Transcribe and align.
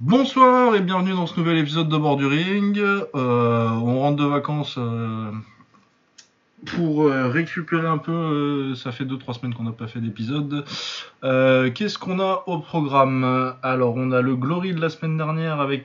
Bonsoir 0.00 0.76
et 0.76 0.82
bienvenue 0.82 1.12
dans 1.12 1.26
ce 1.26 1.40
nouvel 1.40 1.56
épisode 1.56 1.88
de 1.88 1.96
Bord 1.96 2.18
du 2.18 2.26
Ring. 2.26 2.78
Euh, 2.78 3.08
on 3.14 4.00
rentre 4.00 4.22
de 4.22 4.26
vacances 4.26 4.74
euh, 4.76 5.30
pour 6.66 7.04
euh, 7.04 7.28
récupérer 7.28 7.86
un 7.86 7.96
peu. 7.96 8.74
ça 8.74 8.92
fait 8.92 9.04
2-3 9.04 9.40
semaines 9.40 9.54
qu'on 9.54 9.62
n'a 9.62 9.72
pas 9.72 9.86
fait 9.86 10.00
d'épisode. 10.00 10.66
Qu'est-ce 11.22 11.98
qu'on 11.98 12.20
a 12.20 12.44
au 12.46 12.58
programme? 12.58 13.54
Alors, 13.62 13.94
on 13.96 14.12
a 14.12 14.20
le 14.20 14.36
Glory 14.36 14.74
de 14.74 14.82
la 14.82 14.90
semaine 14.90 15.16
dernière 15.16 15.62
avec 15.62 15.84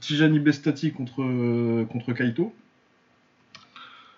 Tijani 0.00 0.38
Bestati 0.38 0.92
contre, 0.92 1.16
contre 1.86 2.12
Kaito. 2.12 2.54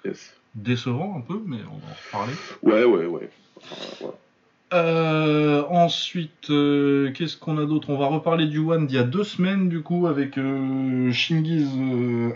Yes. 0.04 0.34
Décevant 0.54 1.16
un 1.16 1.22
peu, 1.22 1.40
mais 1.46 1.60
on 1.72 1.78
va 1.78 2.20
en 2.20 2.26
reparler. 2.26 2.34
Ouais, 2.62 2.84
ouais, 2.84 3.06
ouais. 3.06 3.30
Voilà. 4.00 4.14
Euh, 4.74 5.64
ensuite, 5.70 6.50
euh, 6.50 7.10
qu'est-ce 7.12 7.36
qu'on 7.38 7.56
a 7.58 7.64
d'autre? 7.64 7.88
On 7.90 7.96
va 7.96 8.06
reparler 8.06 8.46
du 8.46 8.58
One 8.58 8.86
d'il 8.86 8.96
y 8.96 8.98
a 8.98 9.04
deux 9.04 9.24
semaines, 9.24 9.68
du 9.70 9.80
coup, 9.82 10.06
avec 10.06 10.36
euh, 10.36 11.10
Shingiz 11.10 11.68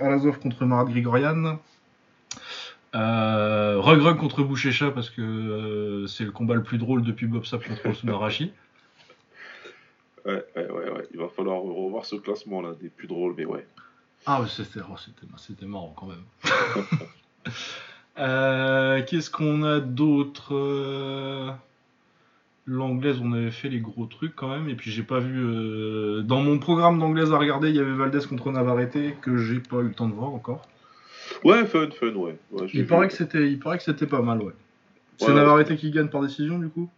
Alazov 0.00 0.38
contre 0.38 0.64
Marat 0.64 0.86
Grigorian. 0.86 1.58
Euh, 2.94 3.76
Rug 3.78 4.00
Rug 4.02 4.16
contre 4.18 4.42
Bouchecha 4.42 4.90
parce 4.90 5.08
que 5.10 6.04
c'est 6.08 6.24
le 6.24 6.30
combat 6.30 6.54
le 6.54 6.62
plus 6.62 6.78
drôle 6.78 7.02
depuis 7.02 7.26
Bob 7.26 7.44
Sapp 7.44 7.66
contre 7.66 7.88
Osunarashi. 7.90 8.52
Ouais, 10.24 10.44
ouais, 10.54 10.70
ouais, 10.70 10.88
ouais. 10.92 11.08
Il 11.12 11.18
va 11.18 11.26
falloir 11.26 11.60
revoir 11.62 12.04
ce 12.04 12.14
classement 12.14 12.62
là, 12.62 12.74
des 12.80 12.88
plus 12.88 13.08
drôles, 13.08 13.34
mais 13.36 13.44
ouais. 13.44 13.66
Ah, 14.24 14.40
ouais, 14.40 14.46
c'était 14.48 14.78
oh, 14.88 14.94
c'était- 14.96 15.26
c'était 15.36 15.66
marrant 15.66 15.92
quand 15.98 16.06
même. 16.06 16.22
Qu'est-ce 19.06 19.30
qu'on 19.32 19.64
a 19.64 19.80
d'autre? 19.80 20.54
L'anglaise, 22.64 23.18
on 23.20 23.32
avait 23.32 23.50
fait 23.50 23.68
les 23.68 23.80
gros 23.80 24.06
trucs 24.06 24.36
quand 24.36 24.48
même, 24.48 24.68
et 24.68 24.76
puis 24.76 24.90
j'ai 24.92 25.02
pas 25.02 25.18
vu. 25.18 25.36
euh, 25.36 26.22
Dans 26.22 26.40
mon 26.40 26.58
programme 26.60 26.98
d'anglaise 26.98 27.32
à 27.32 27.38
regarder, 27.38 27.70
il 27.70 27.74
y 27.76 27.80
avait 27.80 27.92
Valdez 27.92 28.20
contre 28.28 28.52
Navarrete 28.52 29.18
que 29.20 29.36
j'ai 29.36 29.58
pas 29.58 29.78
eu 29.80 29.88
le 29.88 29.94
temps 29.94 30.08
de 30.08 30.14
voir 30.14 30.28
encore. 30.32 30.62
Ouais, 31.44 31.64
fun, 31.66 31.88
fun, 31.90 32.12
ouais. 32.14 32.36
Il 32.72 32.86
paraît 32.86 33.08
que 33.08 33.14
c'était, 33.14 33.50
il 33.50 33.58
paraît 33.58 33.78
que 33.78 33.84
c'était 33.84 34.06
pas 34.06 34.22
mal, 34.22 34.40
ouais. 34.42 34.52
C'est 35.18 35.34
Navarrete 35.34 35.76
qui 35.76 35.90
gagne 35.90 36.08
par 36.08 36.20
décision 36.22 36.58
du 36.58 36.68
coup? 36.68 36.88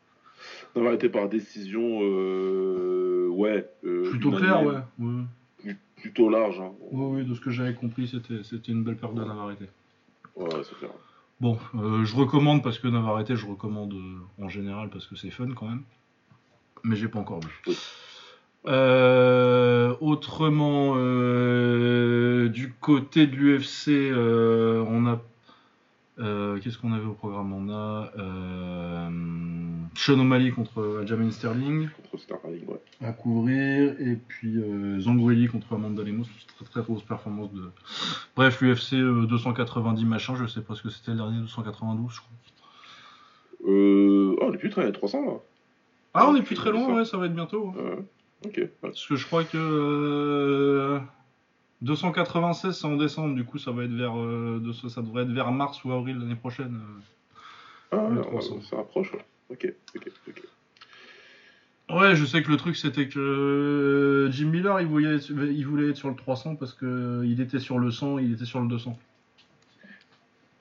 Ça 0.74 0.80
va 0.80 0.88
arrêter 0.88 1.08
par 1.08 1.28
décision, 1.28 2.00
euh... 2.02 3.28
ouais. 3.28 3.66
euh, 3.84 4.10
Plutôt 4.10 4.32
clair, 4.32 4.62
ouais. 4.64 4.74
ouais. 4.98 5.22
plu- 5.62 5.76
Plutôt 5.96 6.28
large, 6.28 6.60
hein. 6.60 6.72
Oui, 6.90 7.20
oui, 7.20 7.24
de 7.28 7.32
ce 7.34 7.40
que 7.40 7.50
j'avais 7.50 7.74
compris, 7.74 8.08
c'était, 8.08 8.42
c'était 8.42 8.72
une 8.72 8.82
belle 8.84 8.96
perte 8.96 9.14
de 9.14 9.24
Navarrete. 9.24 9.62
Ouais, 10.36 10.48
c'est 10.62 10.76
clair. 10.78 10.90
Bon, 11.40 11.58
euh, 11.74 12.04
je 12.04 12.14
recommande 12.14 12.62
parce 12.62 12.78
que 12.78 12.88
Navarrete, 12.88 13.34
je 13.34 13.46
recommande 13.46 13.92
euh, 13.94 14.42
en 14.42 14.48
général 14.48 14.88
parce 14.88 15.06
que 15.06 15.16
c'est 15.16 15.30
fun 15.30 15.48
quand 15.54 15.66
même. 15.66 15.82
Mais 16.84 16.96
j'ai 16.96 17.08
pas 17.08 17.18
encore 17.18 17.40
vu. 17.40 17.62
Oui. 17.66 17.76
Euh, 18.66 19.94
autrement, 20.00 20.94
du 22.48 22.72
côté 22.80 23.26
de 23.26 23.36
l'UFC, 23.36 24.12
on 24.16 25.06
a. 25.06 25.20
Qu'est-ce 26.60 26.78
qu'on 26.78 26.92
avait 26.92 27.06
au 27.06 27.14
programme? 27.14 27.52
On 27.52 27.70
a 27.70 28.10
Sean 29.96 30.18
O'Malley 30.18 30.50
contre 30.50 30.98
Aljamain 31.02 31.30
Sterling 31.30 31.88
Contre 32.10 32.22
Sterling, 32.22 32.66
ouais. 32.66 32.80
à 33.00 33.12
couvrir, 33.12 33.94
et 34.00 34.16
puis 34.16 34.56
euh, 34.56 34.98
Zangueli 35.00 35.46
contre 35.46 35.72
Amanda 35.74 36.02
Lemos, 36.02 36.24
très 36.56 36.64
très 36.64 36.82
grosse 36.82 37.02
performance 37.04 37.52
de. 37.52 37.70
Bref, 38.36 38.60
l'UFC 38.60 38.94
euh, 38.94 39.26
290 39.26 40.04
machin, 40.04 40.34
je 40.36 40.46
sais 40.46 40.62
pas 40.62 40.74
ce 40.74 40.82
que 40.82 40.90
c'était 40.90 41.12
le 41.12 41.18
dernier, 41.18 41.38
292 41.40 42.10
je 42.12 42.20
crois. 42.20 42.30
Euh... 43.72 44.36
Oh, 44.40 44.44
on 44.48 44.52
est 44.52 44.58
plus 44.58 44.70
très 44.70 44.84
à 44.84 44.92
300 44.92 45.24
là. 45.24 45.32
Ah, 46.12 46.28
on 46.28 46.36
est 46.36 46.42
plus 46.42 46.54
très 46.56 46.70
loin, 46.70 46.94
ouais, 46.94 47.04
ça 47.04 47.16
va 47.16 47.26
être 47.26 47.34
bientôt. 47.34 47.72
Ouais. 47.76 47.98
Ok. 48.44 48.52
ouais. 48.56 48.70
Parce 48.82 49.06
que 49.06 49.16
je 49.16 49.26
crois 49.26 49.44
que 49.44 49.56
euh, 49.56 50.98
296 51.82 52.76
c'est 52.78 52.86
en 52.86 52.96
décembre, 52.96 53.34
du 53.34 53.44
coup 53.44 53.58
ça 53.58 53.70
va 53.70 53.84
être 53.84 53.92
vers, 53.92 54.18
euh, 54.18 54.60
de- 54.62 54.72
ça 54.88 55.02
devrait 55.02 55.22
être 55.22 55.30
vers 55.32 55.50
mars 55.52 55.82
ou 55.84 55.92
avril 55.92 56.18
l'année 56.18 56.34
prochaine. 56.36 56.80
euh. 57.92 57.96
Ah, 57.96 58.08
ouais, 58.10 58.20
300. 58.22 58.60
ça 58.68 58.80
approche, 58.80 59.12
ouais. 59.12 59.24
Ok, 59.50 59.72
ok, 59.94 60.10
ok. 60.28 60.42
Ouais, 61.90 62.16
je 62.16 62.24
sais 62.24 62.42
que 62.42 62.50
le 62.50 62.56
truc 62.56 62.76
c'était 62.76 63.08
que 63.08 63.18
euh, 63.18 64.30
Jim 64.32 64.48
Miller 64.48 64.80
il 64.80 64.86
voulait, 64.86 65.16
être, 65.16 65.28
il 65.30 65.66
voulait 65.66 65.90
être 65.90 65.96
sur 65.96 66.08
le 66.08 66.16
300 66.16 66.56
parce 66.56 66.72
que 66.72 66.86
euh, 66.86 67.26
il 67.26 67.40
était 67.40 67.58
sur 67.58 67.78
le 67.78 67.90
100, 67.90 68.18
il 68.18 68.32
était 68.32 68.46
sur 68.46 68.60
le 68.60 68.68
200. 68.68 68.98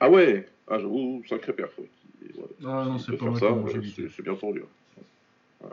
Ah 0.00 0.10
ouais? 0.10 0.46
Ah, 0.68 0.78
j'avoue, 0.78 1.22
sacré 1.28 1.54
perf. 1.54 1.78
ouais. 1.78 1.88
Ah 2.64 2.84
non, 2.86 2.98
c'est 2.98 3.16
pas 3.16 3.26
mal 3.26 3.36
c'est 3.38 4.22
bien 4.22 4.34
lui. 4.52 4.60
ouais. 4.60 5.68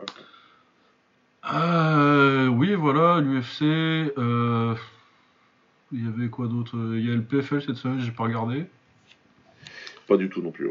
Euh, 1.52 2.46
oui, 2.46 2.74
voilà, 2.74 3.20
l'UFC. 3.20 3.62
euh, 4.16 4.74
il 5.92 6.04
y 6.04 6.08
avait 6.08 6.28
quoi 6.28 6.46
d'autre? 6.46 6.76
Il 6.94 7.06
y 7.06 7.10
a 7.10 7.14
le 7.14 7.22
PFL 7.22 7.62
cette 7.62 7.76
semaine, 7.76 8.00
j'ai 8.00 8.12
pas 8.12 8.24
regardé. 8.24 8.64
Pas 10.06 10.16
du 10.16 10.28
tout 10.30 10.40
non 10.40 10.50
plus. 10.50 10.70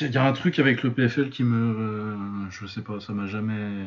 Il 0.00 0.10
y 0.10 0.16
a 0.16 0.24
un 0.24 0.32
truc 0.32 0.58
avec 0.58 0.82
le 0.82 0.90
PFL 0.90 1.30
qui 1.30 1.42
me. 1.42 1.56
euh, 1.56 2.16
je 2.50 2.66
sais 2.66 2.82
pas, 2.82 3.00
ça 3.00 3.12
m'a 3.12 3.26
jamais. 3.26 3.86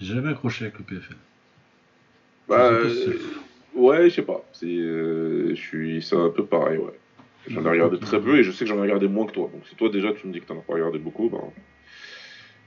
J'ai 0.00 0.14
jamais 0.14 0.30
accroché 0.30 0.66
avec 0.66 0.78
le 0.78 0.84
PFL. 0.84 1.16
Bah, 2.48 2.70
euh, 2.70 3.18
ouais, 3.74 4.08
je 4.08 4.16
sais 4.16 4.22
pas. 4.22 4.44
C'est, 4.52 4.66
euh, 4.66 5.50
je 5.50 5.60
suis, 5.60 6.02
c'est 6.02 6.16
un 6.16 6.30
peu 6.30 6.44
pareil, 6.44 6.78
ouais. 6.78 6.98
J'en 7.48 7.64
ai 7.64 7.70
regardé 7.70 7.98
très 7.98 8.20
peu 8.20 8.38
et 8.38 8.42
je 8.42 8.52
sais 8.52 8.64
que 8.64 8.70
j'en 8.70 8.78
ai 8.78 8.82
regardé 8.82 9.08
moins 9.08 9.26
que 9.26 9.32
toi. 9.32 9.50
Donc 9.52 9.62
si 9.68 9.74
toi 9.74 9.88
déjà 9.88 10.12
tu 10.12 10.26
me 10.26 10.32
dis 10.32 10.40
que 10.40 10.46
t'en 10.46 10.58
as 10.58 10.62
pas 10.62 10.74
regardé 10.74 10.98
beaucoup, 10.98 11.30
bah. 11.30 11.38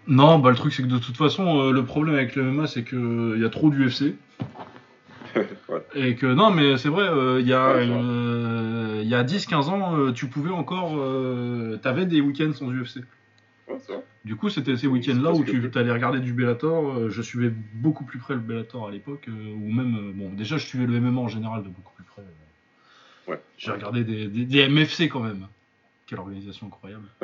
Non, 0.07 0.39
bah 0.39 0.49
le 0.49 0.55
truc 0.55 0.73
c'est 0.73 0.81
que 0.81 0.87
de 0.87 0.97
toute 0.97 1.17
façon, 1.17 1.59
euh, 1.59 1.71
le 1.71 1.85
problème 1.85 2.15
avec 2.15 2.35
le 2.35 2.43
MMA 2.43 2.65
c'est 2.67 2.83
que 2.83 2.95
euh, 2.95 3.33
il 3.35 3.41
y 3.41 3.45
a 3.45 3.49
trop 3.49 3.69
d'UFC. 3.69 4.15
ouais. 5.35 5.81
Et 5.93 6.15
que 6.15 6.25
non, 6.25 6.49
mais 6.49 6.77
c'est 6.77 6.89
vrai, 6.89 7.07
il 7.39 7.47
y 7.47 7.53
a, 7.53 7.75
Ouais, 7.75 7.85
il 9.01 9.07
y 9.09 9.15
a 9.15 9.23
10-15 9.23 9.69
ans, 9.69 9.97
euh, 9.97 10.11
tu 10.11 10.27
pouvais 10.27 10.51
encore. 10.51 10.93
euh, 10.97 11.77
T'avais 11.77 12.05
des 12.05 12.21
week-ends 12.21 12.53
sans 12.53 12.69
UFC. 12.71 12.97
Ouais. 13.67 13.77
Du 14.25 14.35
coup, 14.35 14.49
c'était 14.49 14.75
ces 14.77 14.87
week-ends-là 14.87 15.31
où 15.33 15.43
tu 15.43 15.71
allais 15.75 15.91
regarder 15.91 16.19
du 16.19 16.33
Bellator. 16.33 16.93
euh, 16.97 17.09
Je 17.09 17.21
suivais 17.21 17.51
beaucoup 17.73 18.03
plus 18.03 18.19
près 18.19 18.33
le 18.35 18.39
Bellator 18.39 18.87
à 18.87 18.91
l'époque, 18.91 19.27
ou 19.29 19.71
même, 19.71 20.11
bon, 20.13 20.29
déjà 20.33 20.57
je 20.57 20.65
suivais 20.65 20.85
le 20.85 20.99
MMA 20.99 21.19
en 21.21 21.27
général 21.27 21.63
de 21.63 21.69
beaucoup 21.69 21.93
plus 21.95 22.03
près. 22.03 22.21
Ouais. 23.27 23.41
J'ai 23.57 23.71
regardé 23.71 24.03
des, 24.03 24.27
des- 24.27 24.45
des 24.45 24.67
MFC 24.67 25.07
quand 25.09 25.21
même. 25.21 25.47
Quelle 26.07 26.19
organisation 26.19 26.67
incroyable. 26.67 27.05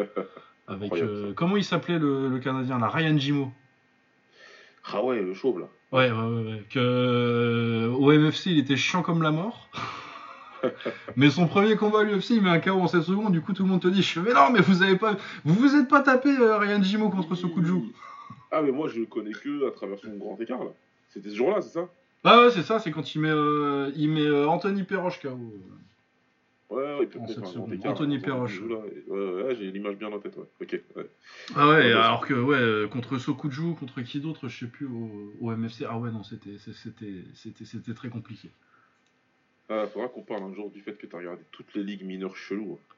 Avec 0.69 0.85
Incroyable, 0.85 1.11
euh, 1.11 1.33
comment 1.33 1.57
il 1.57 1.63
s'appelait 1.63 1.99
le, 1.99 2.29
le 2.29 2.39
Canadien 2.39 2.77
là, 2.79 2.87
Ryan 2.89 3.17
Jimo. 3.17 3.51
Ah 4.91 5.03
ouais, 5.03 5.21
le 5.21 5.33
chauve 5.33 5.59
là. 5.59 5.67
Ouais, 5.91 6.11
ouais, 6.11 6.17
ouais. 6.17 6.51
ouais. 6.51 6.63
Que 6.69 6.79
euh, 6.79 7.89
au 7.89 8.11
MFC 8.11 8.51
il 8.51 8.59
était 8.59 8.77
chiant 8.77 9.01
comme 9.01 9.21
la 9.21 9.31
mort. 9.31 9.69
mais 11.15 11.29
son 11.29 11.47
premier 11.47 11.75
combat 11.75 12.01
à 12.01 12.03
l'UFC 12.03 12.31
il 12.31 12.41
met 12.41 12.49
un 12.49 12.59
KO 12.59 12.71
en 12.79 12.87
7 12.87 13.01
secondes. 13.01 13.31
Du 13.31 13.41
coup 13.41 13.53
tout 13.53 13.63
le 13.63 13.69
monde 13.69 13.81
te 13.81 13.87
dit, 13.87 14.05
mais 14.23 14.33
non, 14.33 14.51
mais 14.51 14.61
vous 14.61 14.81
avez 14.83 14.97
pas, 14.97 15.15
vous 15.45 15.53
vous 15.53 15.75
êtes 15.75 15.87
pas 15.87 16.01
tapé 16.01 16.29
euh, 16.29 16.57
Ryan 16.57 16.81
Jimo 16.81 17.09
contre 17.09 17.35
Sokuju. 17.35 17.93
Ah 18.51 18.61
mais 18.61 18.71
moi 18.71 18.87
je 18.87 18.99
le 18.99 19.05
connais 19.05 19.31
que 19.31 19.67
à 19.67 19.71
travers 19.71 19.99
son 19.99 20.15
grand 20.15 20.39
écart 20.39 20.63
là. 20.63 20.71
C'était 21.09 21.29
ce 21.29 21.35
jour-là, 21.35 21.61
c'est 21.61 21.73
ça? 21.73 21.89
Ah 22.23 22.41
ouais, 22.41 22.51
c'est 22.51 22.63
ça, 22.63 22.79
c'est 22.79 22.91
quand 22.91 23.15
il 23.15 23.21
met, 23.21 23.29
euh, 23.29 23.91
il 23.95 24.09
met 24.09 24.25
euh, 24.25 24.47
Anthony 24.47 24.83
Perroche 24.83 25.21
KO. 25.21 25.29
Ouais, 26.69 26.83
ouais, 26.83 26.97
il 27.03 27.07
peut 27.07 27.19
En 27.19 27.23
un 27.23 27.51
grand 27.53 27.71
écart. 27.71 27.91
Anthony 27.93 28.19
ce 28.19 28.25
Perroche. 28.25 28.61
Ouais, 28.61 29.03
ouais, 29.07 29.43
ouais, 29.43 29.55
j'ai 29.55 29.71
l'image 29.71 29.95
bien 29.95 30.11
en 30.11 30.19
tête, 30.19 30.35
ouais. 30.35 30.43
Ok, 30.61 30.81
ouais. 30.97 31.09
Ah 31.55 31.69
ouais, 31.69 31.91
alors 31.93 32.25
que 32.25 32.33
ouais, 32.33 32.57
euh, 32.57 32.87
contre 32.87 33.17
Sokuju, 33.17 33.75
contre 33.75 34.01
qui 34.01 34.19
d'autre, 34.19 34.49
je 34.49 34.59
sais 34.65 34.69
plus 34.71 34.85
au, 34.85 35.33
au 35.39 35.51
MFC. 35.55 35.85
Ah 35.89 35.97
ouais, 35.97 36.11
non, 36.11 36.23
c'était 36.23 37.93
très 37.95 38.09
compliqué. 38.09 38.49
Ah, 39.69 39.85
faudra 39.91 40.07
qu'on 40.07 40.21
parle 40.21 40.43
un 40.43 40.53
jour 40.53 40.69
du 40.71 40.81
fait 40.81 40.93
que 40.97 41.05
t'as 41.07 41.17
regardé 41.17 41.41
toutes 41.51 41.73
les 41.75 41.83
ligues 41.83 42.03
mineures 42.05 42.35
cheloues. 42.37 42.77
hein. 42.79 42.93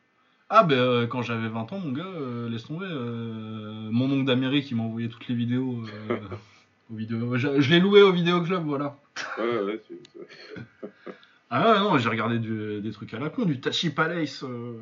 Ah 0.52 0.64
ben 0.64 0.78
euh, 0.78 1.08
quand 1.08 1.22
j'avais 1.22 1.48
20 1.48 1.72
ans, 1.74 1.80
mon 1.80 1.92
gars, 1.92 2.04
euh, 2.06 2.50
laisse 2.50 2.64
tomber. 2.66 2.88
euh, 2.90 3.90
mon 3.92 4.12
oncle 4.12 4.26
d'Amérique, 4.26 4.72
il 4.72 4.78
m'a 4.78 4.84
envoyé 4.84 5.08
toutes 5.10 5.28
les 5.28 5.36
vidéos. 5.36 5.84
euh, 6.10 6.18
aux 6.92 6.96
vidéos. 6.96 7.38
Je, 7.38 7.62
je 7.62 7.70
l'ai 7.70 7.80
loué 7.80 8.02
au 8.02 8.12
vidéo 8.12 8.42
club, 8.42 8.66
voilà. 8.66 8.98
Ouais, 9.38 9.60
ouais, 9.62 9.82
c'est. 9.88 10.88
Ah 11.52 11.72
ouais, 11.74 11.80
non, 11.80 11.98
j'ai 11.98 12.10
regardé 12.10 12.38
du- 12.38 12.80
des 12.80 12.92
trucs 12.92 13.12
à 13.16 13.20
la 13.20 13.32
con, 13.32 13.44
du 13.44 13.60
Tachi 13.60 13.90
Palace. 13.90 14.44
euh, 14.44 14.80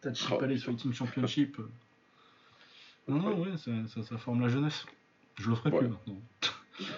Tachi 0.00 0.26
Oh, 0.32 0.36
Palace. 0.38 0.62
Fighting 0.64 0.92
Championship. 0.92 1.58
Non, 3.08 3.20
non, 3.20 3.40
ouais, 3.40 3.56
ça, 3.56 3.70
ça- 3.86 4.02
ça 4.02 4.18
forme 4.18 4.40
la 4.42 4.48
jeunesse. 4.48 4.84
Je 5.36 5.48
le 5.48 5.54
ferai 5.56 5.70
Ouais. 5.70 5.78
plus 5.78 5.88
maintenant. 5.88 6.20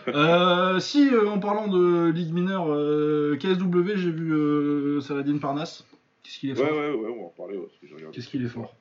Euh, 0.09 0.79
si, 0.81 1.09
euh, 1.09 1.29
en 1.29 1.39
parlant 1.39 1.69
de 1.69 2.11
Ligue 2.11 2.33
mineure, 2.33 2.67
euh, 2.71 3.37
KSW, 3.37 3.97
j'ai 3.97 4.11
vu 4.11 5.01
Saladin 5.01 5.39
Parnasse. 5.39 5.85
Qu'est-ce 6.23 6.39
qu'il 6.39 6.51
est 6.51 6.61
Ouais, 6.61 6.67
fort 6.69 6.77
ouais, 6.79 6.91
ouais, 6.93 7.09
on 7.11 7.21
va 7.21 7.27
en 7.27 7.35
parler. 7.37 7.57
Ouais, 7.57 7.67
Qu'est-ce 8.13 8.29
qu'il 8.29 8.45
est 8.45 8.49
fort 8.49 8.75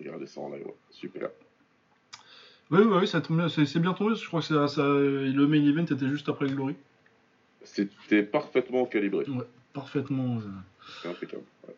J'ai 0.00 0.06
regardé 0.08 0.26
ça 0.26 0.40
en 0.40 0.48
live, 0.50 0.66
ouais. 0.66 0.74
Super. 0.90 1.28
Oui, 2.70 2.80
oui, 2.82 2.96
oui, 3.00 3.06
ça 3.06 3.22
c'est 3.48 3.78
bien 3.78 3.92
tombé. 3.92 4.14
Je 4.16 4.26
crois 4.26 4.40
que 4.40 4.46
ça, 4.46 4.66
ça- 4.66 4.82
le 4.82 5.46
main 5.46 5.64
event 5.64 5.84
était 5.84 6.08
juste 6.08 6.28
après 6.28 6.46
Glory. 6.48 6.74
C'était 7.62 8.22
parfaitement 8.22 8.86
calibré. 8.86 9.24
Ouais, 9.28 9.44
parfaitement. 9.72 10.38
impeccable. 11.04 11.42
ouais. 11.68 11.74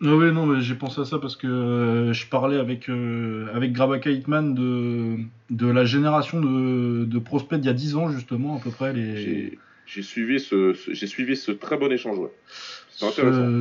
Ah 0.00 0.14
oui, 0.14 0.30
non, 0.32 0.46
mais 0.46 0.60
j'ai 0.60 0.76
pensé 0.76 1.00
à 1.00 1.04
ça 1.04 1.18
parce 1.18 1.34
que 1.34 1.48
euh, 1.48 2.12
je 2.12 2.26
parlais 2.28 2.56
avec, 2.58 2.88
euh, 2.88 3.48
avec 3.52 3.72
Grabaka 3.72 4.10
Hitman 4.10 4.54
de, 4.54 5.16
de 5.50 5.66
la 5.66 5.84
génération 5.84 6.40
de, 6.40 7.04
de 7.04 7.18
prospects 7.18 7.58
d'il 7.60 7.66
y 7.66 7.70
a 7.70 7.74
10 7.74 7.96
ans, 7.96 8.08
justement, 8.10 8.56
à 8.56 8.60
peu 8.60 8.70
près. 8.70 8.92
Les... 8.92 9.16
J'ai 9.16 9.58
j'ai 9.86 10.02
suivi 10.02 10.38
ce, 10.38 10.74
ce- 10.74 10.92
j'ai 10.92 11.06
suivi 11.06 11.34
ce 11.36 11.50
très 11.50 11.78
bon 11.78 11.90
échange. 11.90 12.18
Ouais. 12.18 12.30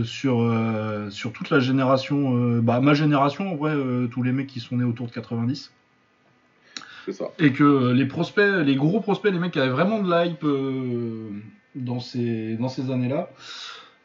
Sur, 0.04 0.42
euh, 0.42 1.10
sur 1.10 1.31
toute 1.31 1.50
la 1.50 1.60
génération, 1.60 2.36
euh, 2.38 2.60
bah, 2.62 2.81
ma 2.81 2.94
génération, 2.94 3.51
en 3.51 3.56
vrai, 3.56 3.72
euh, 3.72 4.07
tous 4.07 4.22
les 4.24 4.31
mecs 4.31 4.48
qui 4.48 4.60
sont 4.60 4.75
nés 4.78 4.83
autour 4.83 5.07
de 5.07 5.12
90. 5.13 5.72
C'est 7.06 7.13
ça. 7.13 7.25
Et 7.40 7.51
que 7.54 7.94
les 7.94 8.06
prospects, 8.06 8.66
les 8.66 8.75
gros 8.75 9.00
prospects, 9.00 9.31
les 9.31 9.40
mecs 9.40 9.54
qui 9.54 9.60
avaient 9.60 9.69
vraiment 9.72 10.04
de 10.04 10.10
la 10.10 10.25
hype 10.25 10.44
euh, 10.44 11.30
dans 11.75 12.00
ces, 12.00 12.57
dans 12.57 12.68
ces 12.69 12.92
années-là, 12.92 13.30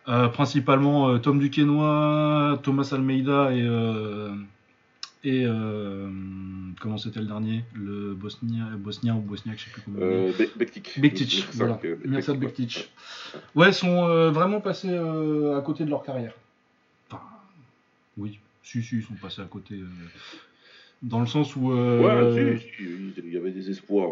euh, 0.08 0.28
principalement 0.28 1.08
euh, 1.10 1.18
Tom 1.18 1.38
Duquesnoy, 1.38 2.58
Thomas 2.62 2.88
Almeida 2.92 3.52
et. 3.54 3.62
euh, 3.62 4.32
et 5.24 5.46
comment 6.80 6.98
c'était 6.98 7.20
le 7.20 7.26
dernier? 7.26 7.62
Le 7.74 8.12
Bosnien, 8.12 8.70
Bosnien 8.76 9.14
ou 9.14 9.20
Bosniaque, 9.20 9.58
je 9.60 9.64
sais 9.66 9.70
plus 9.70 9.82
comment. 9.82 9.98
Euh, 10.00 10.32
Be- 10.32 10.50
Bektic. 10.58 10.98
Bektic, 11.00 11.46
voilà. 11.52 11.78
Mirsad. 12.04 12.38
Bektic. 12.38 12.90
Ouais, 13.54 13.68
ils 13.68 13.74
sont 13.74 14.30
vraiment 14.32 14.60
passés 14.60 14.92
à 14.92 15.60
côté 15.60 15.84
de 15.84 15.90
leur 15.90 16.02
carrière. 16.02 16.32
Enfin, 17.08 17.22
oui, 18.16 18.40
si, 18.64 18.82
si, 18.82 18.96
ils 18.96 19.04
sont 19.04 19.14
passés 19.14 19.42
à 19.42 19.44
côté. 19.44 19.76
dans 21.02 21.20
le 21.20 21.26
sens 21.26 21.54
où. 21.54 21.70
Ouais, 21.72 22.60
il 22.80 23.32
y 23.32 23.36
avait 23.36 23.52
des 23.52 23.70
espoirs. 23.70 24.10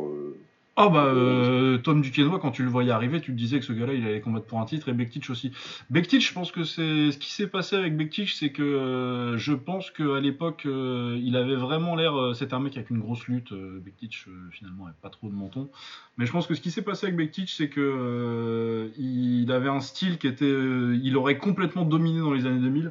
Ah 0.83 0.89
bah 0.89 1.05
euh, 1.05 1.77
Tom 1.77 2.01
Duquesnoy 2.01 2.41
quand 2.41 2.53
tu 2.53 2.63
le 2.63 2.71
voyais 2.71 2.91
arriver 2.91 3.21
tu 3.21 3.33
te 3.33 3.37
disais 3.37 3.59
que 3.59 3.67
ce 3.67 3.75
gars-là 3.75 3.93
il 3.93 4.07
allait 4.07 4.23
combattre 4.23 4.47
pour 4.47 4.61
un 4.61 4.65
titre 4.65 4.89
et 4.89 4.95
Bektic 4.95 5.29
aussi. 5.29 5.53
Bektic 5.91 6.27
je 6.27 6.33
pense 6.33 6.53
que 6.53 6.65
c'est 6.65 7.13
ce 7.13 7.19
qui 7.19 7.31
s'est 7.31 7.49
passé 7.49 7.77
avec 7.77 7.95
Bektic 7.99 8.31
c'est 8.31 8.49
que 8.49 8.63
euh, 8.63 9.37
je 9.37 9.53
pense 9.53 9.91
qu'à 9.91 10.21
l'époque 10.21 10.63
euh, 10.65 11.21
il 11.23 11.37
avait 11.37 11.55
vraiment 11.55 11.97
l'air 11.97 12.35
c'était 12.35 12.55
un 12.55 12.61
mec 12.61 12.79
avec 12.79 12.89
une 12.89 13.01
grosse 13.01 13.27
lutte 13.27 13.53
Bektic 13.53 14.25
euh, 14.27 14.33
finalement 14.53 14.87
avait 14.87 14.95
pas 15.03 15.11
trop 15.11 15.29
de 15.29 15.35
menton 15.35 15.69
mais 16.17 16.25
je 16.25 16.33
pense 16.33 16.47
que 16.47 16.55
ce 16.55 16.63
qui 16.63 16.71
s'est 16.71 16.81
passé 16.81 17.09
avec 17.09 17.17
Bektic 17.17 17.51
c'est 17.51 17.69
que 17.69 18.91
il 18.97 19.53
avait 19.53 19.69
un 19.69 19.81
style 19.81 20.17
qui 20.17 20.29
était 20.29 20.47
il 20.49 21.15
aurait 21.19 21.37
complètement 21.37 21.85
dominé 21.85 22.21
dans 22.21 22.33
les 22.33 22.47
années 22.47 22.61
2000 22.61 22.91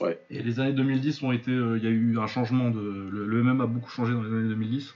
Ouais. 0.00 0.18
et 0.30 0.42
les 0.42 0.60
années 0.60 0.72
2010 0.72 1.22
ont 1.24 1.32
été 1.32 1.50
il 1.50 1.82
y 1.82 1.86
a 1.86 1.90
eu 1.90 2.18
un 2.18 2.26
changement 2.26 2.70
de 2.70 3.08
le, 3.10 3.26
le 3.26 3.42
MMA 3.42 3.64
a 3.64 3.66
beaucoup 3.66 3.90
changé 3.90 4.14
dans 4.14 4.22
les 4.22 4.32
années 4.32 4.48
2010 4.48 4.94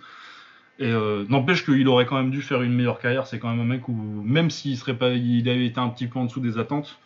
et 0.79 0.91
euh, 0.91 1.25
n'empêche 1.29 1.65
qu'il 1.65 1.87
aurait 1.88 2.06
quand 2.06 2.17
même 2.17 2.31
dû 2.31 2.43
faire 2.43 2.62
une 2.62 2.73
meilleure 2.75 2.99
carrière. 2.99 3.26
C'est 3.26 3.38
quand 3.38 3.50
même 3.50 3.61
un 3.61 3.65
mec 3.75 3.88
où, 3.88 3.93
même 3.93 4.50
s'il 4.50 4.76
serait 4.76 4.97
pas, 4.97 5.11
il 5.11 5.49
avait 5.49 5.67
été 5.67 5.79
un 5.81 5.88
petit 5.88 6.06
peu 6.06 6.19
en 6.19 6.25
dessous 6.25 6.41
des 6.41 6.59
attentes, 6.59 6.99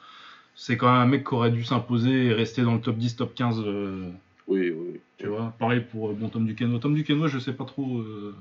c'est 0.55 0.77
quand 0.77 0.91
même 0.91 1.03
un 1.03 1.07
mec 1.07 1.27
qui 1.27 1.35
aurait 1.35 1.51
dû 1.51 1.65
s'imposer 1.65 2.27
et 2.27 2.33
rester 2.33 2.63
dans 2.63 2.75
le 2.75 2.81
top 2.81 2.97
10, 2.97 3.17
top 3.17 3.35
15. 3.35 3.63
euh, 3.67 4.09
Oui, 4.47 4.71
oui. 4.71 5.01
tu 5.19 5.27
vois. 5.27 5.55
Pareil 5.59 5.81
pour 5.93 6.11
euh, 6.11 6.15
bon 6.15 6.29
Tom 6.29 6.47
Duquesnoy. 6.47 6.81
Tom 6.81 6.95
Duquesnoy, 6.95 7.29
je 7.29 7.39
sais 7.39 7.53
pas 7.53 7.65
trop 7.65 7.99
euh, 7.99 8.35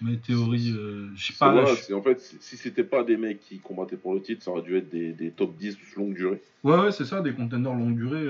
mes 0.00 0.16
théories. 0.16 0.74
je 1.14 1.26
sais 1.26 1.34
pas. 1.38 1.52
voilà, 1.52 1.68
je- 1.88 1.92
en 1.94 2.00
fait, 2.02 2.18
si 2.40 2.56
c'était 2.56 2.82
pas 2.84 3.04
des 3.04 3.16
mecs 3.18 3.40
qui 3.40 3.58
combattaient 3.58 3.96
pour 3.98 4.14
le 4.14 4.22
titre, 4.22 4.42
ça 4.42 4.50
aurait 4.50 4.62
dû 4.62 4.76
être 4.76 4.90
des, 4.90 5.12
des 5.12 5.30
top 5.30 5.54
10 5.58 5.76
longue 5.96 6.14
durée. 6.14 6.40
Ouais, 6.64 6.78
ouais, 6.78 6.92
c'est 6.92 7.04
ça, 7.04 7.20
des 7.20 7.32
contenders 7.32 7.74
longue 7.74 7.94
durée, 7.96 8.26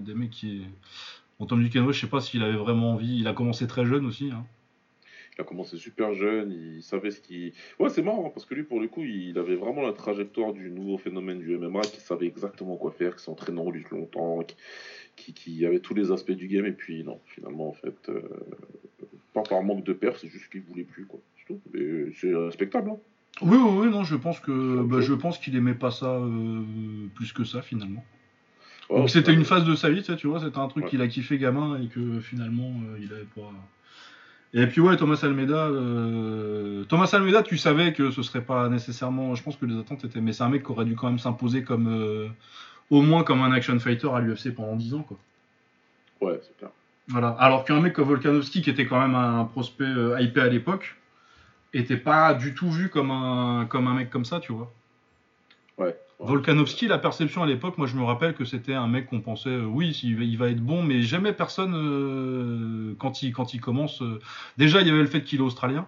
des 0.00 0.14
mecs 0.14 0.30
qui. 0.30 0.62
Bon, 1.38 1.46
Tom 1.46 1.62
Duquesnoy, 1.62 1.92
je 1.92 2.00
sais 2.00 2.06
pas 2.06 2.20
s'il 2.20 2.42
avait 2.42 2.56
vraiment 2.56 2.94
envie. 2.94 3.18
Il 3.18 3.28
a 3.28 3.32
commencé 3.34 3.66
très 3.66 3.84
jeune 3.84 4.06
aussi. 4.06 4.30
Hein. 4.32 4.44
Il 5.36 5.40
a 5.40 5.44
commencé 5.44 5.76
super 5.76 6.14
jeune, 6.14 6.52
il 6.52 6.82
savait 6.82 7.10
ce 7.10 7.20
qu'il. 7.20 7.52
Ouais, 7.80 7.88
c'est 7.88 8.02
marrant, 8.02 8.30
parce 8.30 8.46
que 8.46 8.54
lui, 8.54 8.62
pour 8.62 8.80
le 8.80 8.86
coup, 8.86 9.02
il 9.02 9.36
avait 9.36 9.56
vraiment 9.56 9.82
la 9.82 9.92
trajectoire 9.92 10.52
du 10.52 10.70
nouveau 10.70 10.96
phénomène 10.96 11.40
du 11.40 11.56
MMA, 11.58 11.80
qui 11.80 12.00
savait 12.00 12.26
exactement 12.26 12.76
quoi 12.76 12.92
faire, 12.92 13.16
qui 13.16 13.24
s'entraînait 13.24 13.60
en 13.60 13.70
lutte 13.70 13.90
longtemps, 13.90 14.40
qui, 14.44 14.54
qui, 15.16 15.32
qui 15.34 15.66
avait 15.66 15.80
tous 15.80 15.94
les 15.94 16.12
aspects 16.12 16.30
du 16.32 16.46
game, 16.46 16.66
et 16.66 16.72
puis 16.72 17.02
non, 17.02 17.18
finalement, 17.26 17.68
en 17.68 17.72
fait, 17.72 17.96
euh, 18.10 18.20
pas 19.32 19.42
par 19.42 19.62
manque 19.64 19.82
de 19.84 19.92
perte, 19.92 20.18
c'est 20.20 20.28
juste 20.28 20.50
qu'il 20.50 20.62
voulait 20.62 20.84
plus, 20.84 21.04
quoi. 21.06 21.18
C'est 21.38 21.46
tout. 21.52 21.60
Et 21.76 22.12
c'est 22.20 22.32
respectable, 22.34 22.90
hein. 22.90 22.98
Oui, 23.42 23.56
oui, 23.56 23.86
oui, 23.86 23.90
non, 23.90 24.04
je 24.04 24.14
pense 24.14 24.38
que, 24.38 24.82
bah, 24.84 25.00
je 25.00 25.12
pense 25.12 25.38
qu'il 25.38 25.56
aimait 25.56 25.74
pas 25.74 25.90
ça 25.90 26.14
euh, 26.18 26.62
plus 27.16 27.32
que 27.32 27.42
ça 27.42 27.60
finalement. 27.62 28.04
Ouais, 28.88 28.98
Donc 28.98 29.10
c'était 29.10 29.30
ouais. 29.32 29.34
une 29.36 29.44
phase 29.44 29.64
de 29.64 29.74
sa 29.74 29.90
vie, 29.90 30.02
tu 30.02 30.12
sais, 30.12 30.16
tu 30.16 30.28
vois, 30.28 30.38
c'était 30.38 30.58
un 30.58 30.68
truc 30.68 30.84
Ouais. 30.84 30.90
qu'il 30.90 31.00
a 31.00 31.08
kiffé 31.08 31.36
gamin 31.38 31.80
et 31.82 31.88
que 31.88 32.20
finalement 32.20 32.70
euh, 32.84 32.98
il 33.00 33.12
avait 33.12 33.24
pas. 33.34 33.50
Et 34.56 34.68
puis 34.68 34.80
ouais, 34.80 34.96
Thomas 34.96 35.18
Almeida, 35.24 35.66
euh, 35.66 36.84
Thomas 36.84 37.10
Almeida, 37.12 37.42
tu 37.42 37.58
savais 37.58 37.92
que 37.92 38.12
ce 38.12 38.22
serait 38.22 38.40
pas 38.40 38.68
nécessairement. 38.68 39.34
Je 39.34 39.42
pense 39.42 39.56
que 39.56 39.66
les 39.66 39.76
attentes 39.76 40.04
étaient, 40.04 40.20
mais 40.20 40.32
c'est 40.32 40.44
un 40.44 40.48
mec 40.48 40.64
qui 40.64 40.70
aurait 40.70 40.84
dû 40.84 40.94
quand 40.94 41.08
même 41.08 41.18
s'imposer 41.18 41.64
comme 41.64 41.88
euh, 41.88 42.28
au 42.88 43.02
moins 43.02 43.24
comme 43.24 43.42
un 43.42 43.50
action 43.50 43.76
fighter 43.80 44.08
à 44.14 44.20
l'UFC 44.20 44.54
pendant 44.54 44.76
10 44.76 44.94
ans, 44.94 45.02
quoi. 45.02 45.18
Ouais, 46.20 46.40
c'est 46.40 46.56
clair. 46.56 46.70
Voilà. 47.08 47.30
Alors 47.30 47.64
qu'un 47.64 47.80
mec 47.80 47.94
comme 47.94 48.06
Volkanovski, 48.06 48.62
qui 48.62 48.70
était 48.70 48.86
quand 48.86 49.00
même 49.00 49.16
un 49.16 49.44
prospect 49.44 49.84
euh, 49.84 50.20
hypé 50.20 50.40
à 50.40 50.48
l'époque, 50.48 50.96
était 51.72 51.96
pas 51.96 52.32
du 52.32 52.54
tout 52.54 52.70
vu 52.70 52.88
comme 52.88 53.10
un 53.10 53.66
comme 53.66 53.88
un 53.88 53.94
mec 53.94 54.08
comme 54.08 54.24
ça, 54.24 54.38
tu 54.38 54.52
vois. 54.52 54.72
Ouais. 55.78 55.96
Volkanovski, 56.20 56.86
la 56.86 56.98
perception 56.98 57.42
à 57.42 57.46
l'époque, 57.46 57.76
moi 57.76 57.86
je 57.86 57.96
me 57.96 58.02
rappelle 58.04 58.34
que 58.34 58.44
c'était 58.44 58.72
un 58.74 58.86
mec 58.86 59.06
qu'on 59.08 59.20
pensait, 59.20 59.50
euh, 59.50 59.64
oui, 59.64 59.90
il 60.02 60.16
va, 60.16 60.22
il 60.24 60.38
va 60.38 60.48
être 60.48 60.60
bon, 60.60 60.82
mais 60.82 61.02
jamais 61.02 61.32
personne, 61.32 61.74
euh, 61.74 62.94
quand, 62.98 63.22
il, 63.22 63.32
quand 63.32 63.52
il 63.52 63.60
commence. 63.60 64.00
euh, 64.02 64.20
Déjà, 64.56 64.80
il 64.80 64.86
y 64.86 64.90
avait 64.90 65.00
le 65.00 65.06
fait 65.06 65.22
qu'il 65.22 65.40
est 65.40 65.42
australien, 65.42 65.86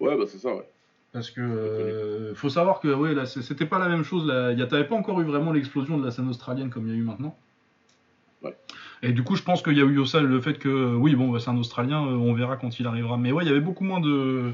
Ouais, 0.00 0.16
bah 0.16 0.24
c'est 0.28 0.38
ça, 0.38 0.54
ouais. 0.54 0.66
parce 1.12 1.30
que 1.30 2.32
faut 2.36 2.48
savoir 2.48 2.78
que 2.80 2.88
ouais, 2.88 3.14
là, 3.14 3.26
c'était 3.26 3.66
pas 3.66 3.80
la 3.80 3.88
même 3.88 4.04
chose. 4.04 4.24
Là, 4.26 4.52
il 4.52 4.58
y 4.58 4.62
a- 4.62 4.66
t'avais 4.66 4.84
pas 4.86 4.94
encore 4.94 5.20
eu 5.20 5.24
vraiment 5.24 5.50
l'explosion 5.52 5.98
de 5.98 6.04
la 6.04 6.12
scène 6.12 6.28
australienne 6.28 6.70
comme 6.70 6.86
il 6.86 6.92
y 6.94 6.96
a 6.96 6.98
eu 6.98 7.02
maintenant. 7.02 7.36
Ouais. 8.42 8.56
Et 9.02 9.12
du 9.12 9.24
coup, 9.24 9.34
je 9.34 9.42
pense 9.42 9.62
qu'il 9.62 9.76
y 9.76 9.80
a 9.80 9.84
eu 9.84 9.98
aussi 9.98 10.18
le 10.20 10.40
fait 10.40 10.54
que, 10.60 10.94
oui, 10.94 11.16
bon, 11.16 11.30
bah, 11.32 11.40
c'est 11.40 11.50
un 11.50 11.56
Australien, 11.56 11.98
on 12.00 12.32
verra 12.34 12.56
quand 12.56 12.78
il 12.78 12.86
arrivera. 12.86 13.16
Mais 13.16 13.32
ouais, 13.32 13.44
il 13.44 13.48
y 13.48 13.50
avait 13.50 13.60
beaucoup 13.60 13.82
moins 13.84 14.00
de. 14.00 14.52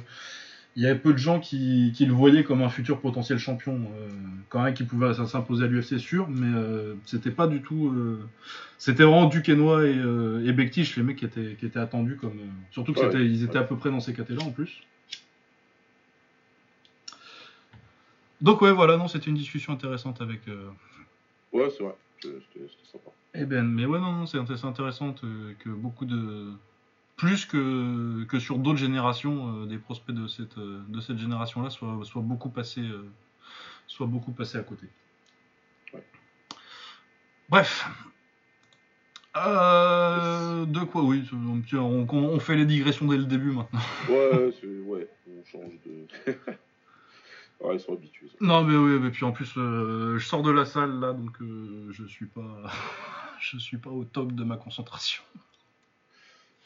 Il 0.77 0.83
y 0.83 0.87
avait 0.87 0.99
peu 0.99 1.13
de 1.13 1.19
gens 1.19 1.39
qui, 1.39 1.93
qui 1.95 2.05
le 2.05 2.13
voyaient 2.13 2.43
comme 2.43 2.63
un 2.63 2.69
futur 2.69 3.01
potentiel 3.01 3.39
champion. 3.39 3.75
euh, 3.97 4.09
quand 4.49 4.63
même, 4.63 4.75
qui 4.75 4.85
pouvait 4.85 5.13
s'imposer 5.15 5.65
à 5.65 5.67
l'UFC, 5.67 5.99
sûr, 5.99 6.29
mais 6.29 6.47
euh, 6.55 6.95
c'était 7.07 7.31
pas 7.31 7.47
du 7.49 7.61
tout. 7.63 7.89
euh, 7.89 8.21
C'était 8.79 9.03
vraiment 9.05 9.27
Duquesnoy 9.27 9.87
et, 9.89 9.99
euh, 9.99 10.47
et 10.47 10.53
Bektic, 10.53 10.97
les 10.97 11.03
mecs 11.03 11.17
qui 11.17 11.25
étaient, 11.25 11.57
qui 11.59 11.67
étaient 11.67 11.79
attendus 11.81 12.17
comme. 12.17 12.39
euh, 12.39 12.47
Surtout 12.71 12.93
que 12.93 13.01
Ouais, 13.01 13.07
c'était, 13.07 13.25
ils 13.25 13.43
étaient 13.45 13.59
à 13.59 13.63
peu 13.65 13.77
près 13.77 13.91
dans 13.91 14.01
ces 14.01 14.13
catégories 14.15 14.45
là 14.45 14.51
en 14.51 14.53
plus. 14.53 14.83
Donc, 18.41 18.61
ouais, 18.63 18.73
voilà, 18.73 18.97
non, 18.97 19.09
c'était 19.09 19.31
une 19.31 19.37
discussion 19.37 19.73
intéressante 19.73 20.21
avec. 20.21 20.47
euh, 20.49 20.69
Ouais, 21.53 21.69
c'est 21.71 21.83
vrai. 21.83 21.95
C'était 22.21 22.39
sympa. 22.91 23.11
eh 23.35 23.45
ben, 23.45 23.63
mais 23.65 23.87
ouais, 23.87 24.01
non, 24.01 24.13
non, 24.13 24.27
c'est 24.27 24.39
intéressant 24.39 25.15
euh, 25.25 25.53
que 25.59 25.69
beaucoup 25.69 26.05
de. 26.05 26.53
Plus 27.17 27.47
que, 27.47 28.25
que 28.25 28.39
sur 28.39 28.59
d'autres 28.59 28.79
générations, 28.79 29.63
euh, 29.63 29.67
des 29.67 29.79
prospects 29.79 30.15
de 30.15 30.27
cette, 30.27 30.59
euh, 30.59 30.83
de 30.89 31.01
cette 31.01 31.19
génération-là 31.19 31.71
soient, 31.71 32.01
soient, 32.05 32.23
beaucoup 32.23 32.51
passés, 32.51 32.81
euh, 32.81 33.09
soient 33.87 34.07
beaucoup 34.07 34.33
passés 34.33 34.59
à 34.59 34.63
côté. 34.63 34.89
Ouais. 35.93 36.05
Bref. 37.49 37.89
Euh, 39.37 40.65
de 40.65 40.81
quoi, 40.85 41.03
oui, 41.03 41.29
on, 41.73 42.39
fait 42.39 42.55
les 42.55 42.67
digressions 42.67 43.07
dès 43.07 43.17
le 43.17 43.25
début 43.25 43.51
maintenant. 43.51 43.81
Ouais, 44.09 44.53
ouais, 44.87 45.09
on 45.29 45.45
change 45.45 45.73
de. 45.85 46.07
ouais, 47.61 47.75
ils 47.75 47.81
sont 47.81 47.95
habitués. 47.95 48.29
ça. 48.29 48.37
Non, 48.41 48.63
mais 48.63 48.77
oui, 48.77 49.01
mais 49.01 49.11
puis 49.11 49.25
en 49.25 49.33
plus, 49.33 49.53
euh, 49.57 50.19
je 50.19 50.25
sors 50.25 50.43
de 50.43 50.53
la 50.53 50.65
salle 50.65 51.01
là, 51.01 51.13
donc 51.13 51.41
euh, 51.43 51.89
je 51.91 52.05
suis 52.05 52.27
pas, 52.27 52.63
je 53.41 53.59
suis 53.59 53.79
pas 53.79 53.91
au 53.91 54.05
top 54.05 54.33
de 54.33 54.45
ma 54.45 54.57
concentration. 54.57 55.25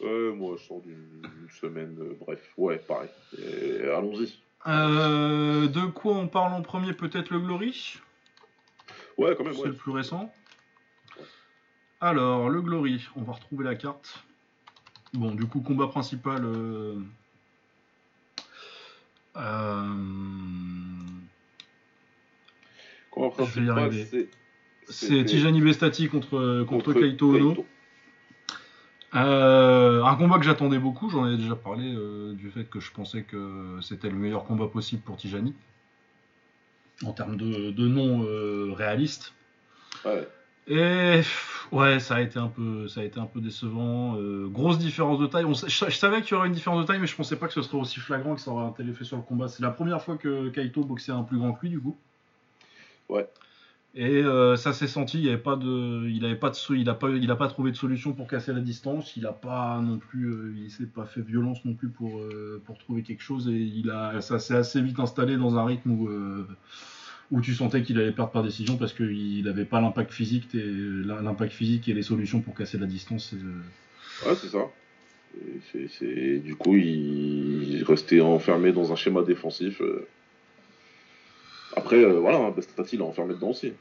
Ouais, 0.01 0.33
moi, 0.33 0.57
je 0.59 0.65
sors 0.65 0.81
d'une 0.81 1.23
semaine, 1.61 1.97
euh, 2.01 2.17
bref, 2.21 2.53
ouais, 2.57 2.79
pareil. 2.79 3.09
Allons-y. 3.85 4.39
Euh, 4.67 5.67
de 5.69 5.87
quoi 5.87 6.15
on 6.15 6.29
parle 6.29 6.53
en 6.53 6.63
premier 6.63 6.93
Peut-être 6.93 7.31
le 7.31 7.41
Glory? 7.41 7.99
Ouais, 9.17 9.35
quand 9.37 9.45
même, 9.45 9.55
C'est 9.55 9.61
ouais. 9.61 9.69
le 9.69 9.75
plus 9.75 9.93
récent. 9.93 10.33
Alors, 12.01 12.49
le 12.49 12.63
Glory, 12.63 13.09
on 13.17 13.23
va 13.23 13.33
retrouver 13.33 13.65
la 13.65 13.75
carte. 13.75 14.25
Bon, 15.15 15.35
du 15.35 15.47
coup, 15.47 15.61
combat 15.61 15.89
principal. 15.89 16.45
euh, 16.45 16.95
euh, 19.37 19.95
y 23.17 23.31
principal, 23.31 23.93
c'est. 24.89 25.25
Tijani 25.25 25.61
Bestati 25.61 26.09
contre, 26.09 26.65
contre, 26.65 26.85
contre 26.85 27.01
Kaito 27.01 27.35
Ono. 27.35 27.67
Euh, 29.15 30.03
un 30.05 30.17
combat 30.17 30.39
que 30.39 30.45
j'attendais 30.45 30.79
beaucoup, 30.79 31.09
j'en 31.09 31.25
avais 31.25 31.39
déjà 31.39 31.57
parlé 31.57 31.95
euh, 31.95 32.35
du 32.35 32.51
fait 32.51 32.65
que 32.65 32.79
je 32.79 32.93
pensais 32.93 33.23
que 33.23 33.79
c'était 33.81 34.11
le 34.11 34.17
meilleur 34.17 34.45
combat 34.45 34.67
possible 34.67 35.03
pour 35.03 35.17
Tijani. 35.17 35.55
En 37.05 37.13
termes 37.13 37.37
de, 37.37 37.71
de 37.71 37.89
nom 37.89 38.25
euh, 38.25 38.73
réaliste. 38.75 39.33
Ouais, 40.05 40.29
Et 40.67 41.21
ouais, 41.73 42.01
ça 42.01 42.17
a 42.17 42.21
été 42.21 42.39
un 42.39 42.49
peu, 42.49 42.87
ça 42.89 43.01
a 43.01 43.05
été 43.05 43.19
un 43.19 43.27
peu 43.27 43.41
décevant. 43.41 44.17
Grosse 44.49 44.79
différence 44.79 45.19
de 45.19 45.27
taille. 45.27 45.45
On 45.45 45.55
je, 45.55 45.67
je 45.67 45.97
savais 45.97 46.23
qu'il 46.23 46.33
y 46.33 46.35
aurait 46.35 46.49
une 46.49 46.55
différence 46.55 46.81
de 46.83 46.87
taille, 46.87 46.99
mais 47.01 47.07
je 47.07 47.17
pensais 47.17 47.37
pas 47.37 47.47
que 47.47 47.55
ce 47.55 47.63
serait 47.63 47.79
aussi 47.79 48.01
flagrant 48.01 48.35
que 48.35 48.41
ça 48.41 48.51
aurait 48.51 48.65
un 48.67 48.73
tel 48.73 48.89
effet 48.91 49.05
sur 49.05 49.17
le 49.17 49.23
combat. 49.23 49.49
C'est 49.49 49.63
la 49.63 49.71
première 49.71 50.03
fois 50.03 50.17
que 50.19 50.49
Kaito 50.51 50.85
boxait 50.85 51.13
un 51.13 51.23
plus 51.23 51.39
grand 51.39 51.53
que 51.53 51.63
lui, 51.63 51.71
du 51.71 51.81
coup. 51.81 51.97
Ouais. 53.09 53.27
Et 53.95 54.23
euh, 54.23 54.57
ça 54.57 54.73
s'est 54.73 54.87
senti, 54.87 55.19
il 55.19 55.25
n'avait 55.25 55.39
pas 55.39 55.57
de, 55.57 56.07
il 56.09 56.21
pas 56.39 56.51
pas, 56.95 57.37
pas 57.37 57.49
trouvé 57.49 57.71
de 57.71 57.77
solution 57.77 58.13
pour 58.13 58.29
casser 58.29 58.53
la 58.53 58.61
distance. 58.61 59.17
Il 59.17 59.27
a 59.27 59.33
pas 59.33 59.81
non 59.81 59.99
plus, 59.99 60.27
euh, 60.27 60.55
il 60.57 60.71
s'est 60.71 60.87
pas 60.87 61.07
fait 61.07 61.23
violence 61.23 61.65
non 61.65 61.75
plus 61.75 61.89
pour 61.89 62.21
euh, 62.21 62.63
pour 62.67 62.77
trouver 62.79 63.03
quelque 63.03 63.23
chose. 63.23 63.49
Et 63.49 63.57
il 63.57 63.91
a, 63.91 64.21
ça 64.21 64.39
s'est 64.39 64.55
assez 64.55 64.83
vite 64.83 65.01
installé 65.01 65.37
dans 65.37 65.57
un 65.57 65.65
rythme 65.65 65.91
où 65.91 66.11
où 67.31 67.41
tu 67.43 67.55
sentais 67.55 67.83
qu'il 67.83 67.99
allait 67.99 68.13
perdre 68.13 68.31
par 68.31 68.43
décision 68.43 68.77
parce 68.77 68.93
qu'il 68.93 69.45
n'avait 69.45 69.67
pas 69.67 69.81
l'impact 69.81 70.13
physique 70.13 70.49
l'impact 70.53 71.53
physique 71.53 71.89
et 71.89 71.95
les 71.95 72.03
solutions 72.03 72.41
pour 72.41 72.55
casser 72.55 72.79
la 72.79 72.87
distance. 72.87 73.35
Ouais, 74.27 74.35
c'est 74.35 74.49
ça. 74.49 74.67
C'est, 75.99 76.39
du 76.39 76.57
coup, 76.57 76.75
il 76.77 77.83
restait 77.85 78.21
enfermé 78.21 78.73
dans 78.73 78.93
un 78.93 78.97
schéma 78.97 79.23
défensif. 79.23 79.81
Après, 81.77 82.05
voilà, 82.05 82.39
hein, 82.39 82.51
Bestati 82.51 82.97
l'a 82.97 83.05
enfermé 83.05 83.35
dedans 83.35 83.51
aussi. 83.51 83.73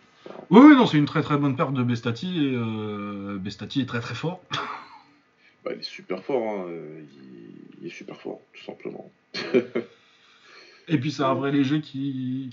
Oui, 0.50 0.62
oui, 0.62 0.76
non, 0.76 0.86
c'est 0.86 0.98
une 0.98 1.06
très 1.06 1.22
très 1.22 1.38
bonne 1.38 1.56
perte 1.56 1.74
de 1.74 1.84
Bestati 1.84 2.48
et 2.48 2.54
euh, 2.54 3.38
Bestati 3.40 3.82
est 3.82 3.86
très 3.86 4.00
très 4.00 4.16
fort. 4.16 4.42
bah, 5.64 5.72
il 5.74 5.80
est 5.80 5.84
super 5.84 6.24
fort, 6.24 6.44
hein. 6.48 6.66
il, 7.82 7.88
est 7.88 7.92
super 7.92 8.20
fort, 8.20 8.42
tout 8.54 8.64
simplement. 8.64 9.10
et 10.88 10.98
puis 10.98 11.12
c'est 11.12 11.24
un 11.24 11.34
vrai 11.34 11.52
léger 11.52 11.82
qui, 11.82 12.50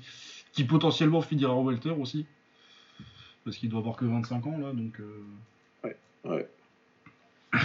qui 0.53 0.65
potentiellement 0.65 1.21
finira 1.21 1.53
en 1.53 1.65
welter 1.65 1.91
aussi. 1.91 2.27
Parce 3.45 3.57
qu'il 3.57 3.69
doit 3.69 3.81
avoir 3.81 3.97
que 3.97 4.05
25 4.05 4.47
ans 4.47 4.59
là, 4.59 4.73
donc. 4.73 5.01
Euh... 5.01 5.25
Ouais, 5.85 5.97
ouais. 6.25 6.49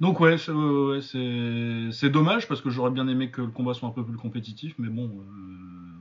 Donc 0.00 0.18
ouais, 0.18 0.36
c'est 0.36 2.10
dommage 2.10 2.48
parce 2.48 2.60
que 2.60 2.70
j'aurais 2.70 2.90
bien 2.90 3.06
aimé 3.06 3.30
que 3.30 3.40
le 3.40 3.46
combat 3.46 3.72
soit 3.72 3.88
un 3.88 3.92
peu 3.92 4.04
plus 4.04 4.16
compétitif, 4.16 4.74
mais 4.76 4.88
bon, 4.88 5.04
euh, 5.04 5.91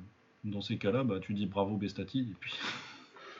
dans 0.43 0.61
ces 0.61 0.77
cas-là, 0.77 1.03
bah, 1.03 1.19
tu 1.21 1.33
dis 1.33 1.45
bravo 1.45 1.75
Bestati 1.77 2.19
et 2.31 2.35
puis. 2.39 2.53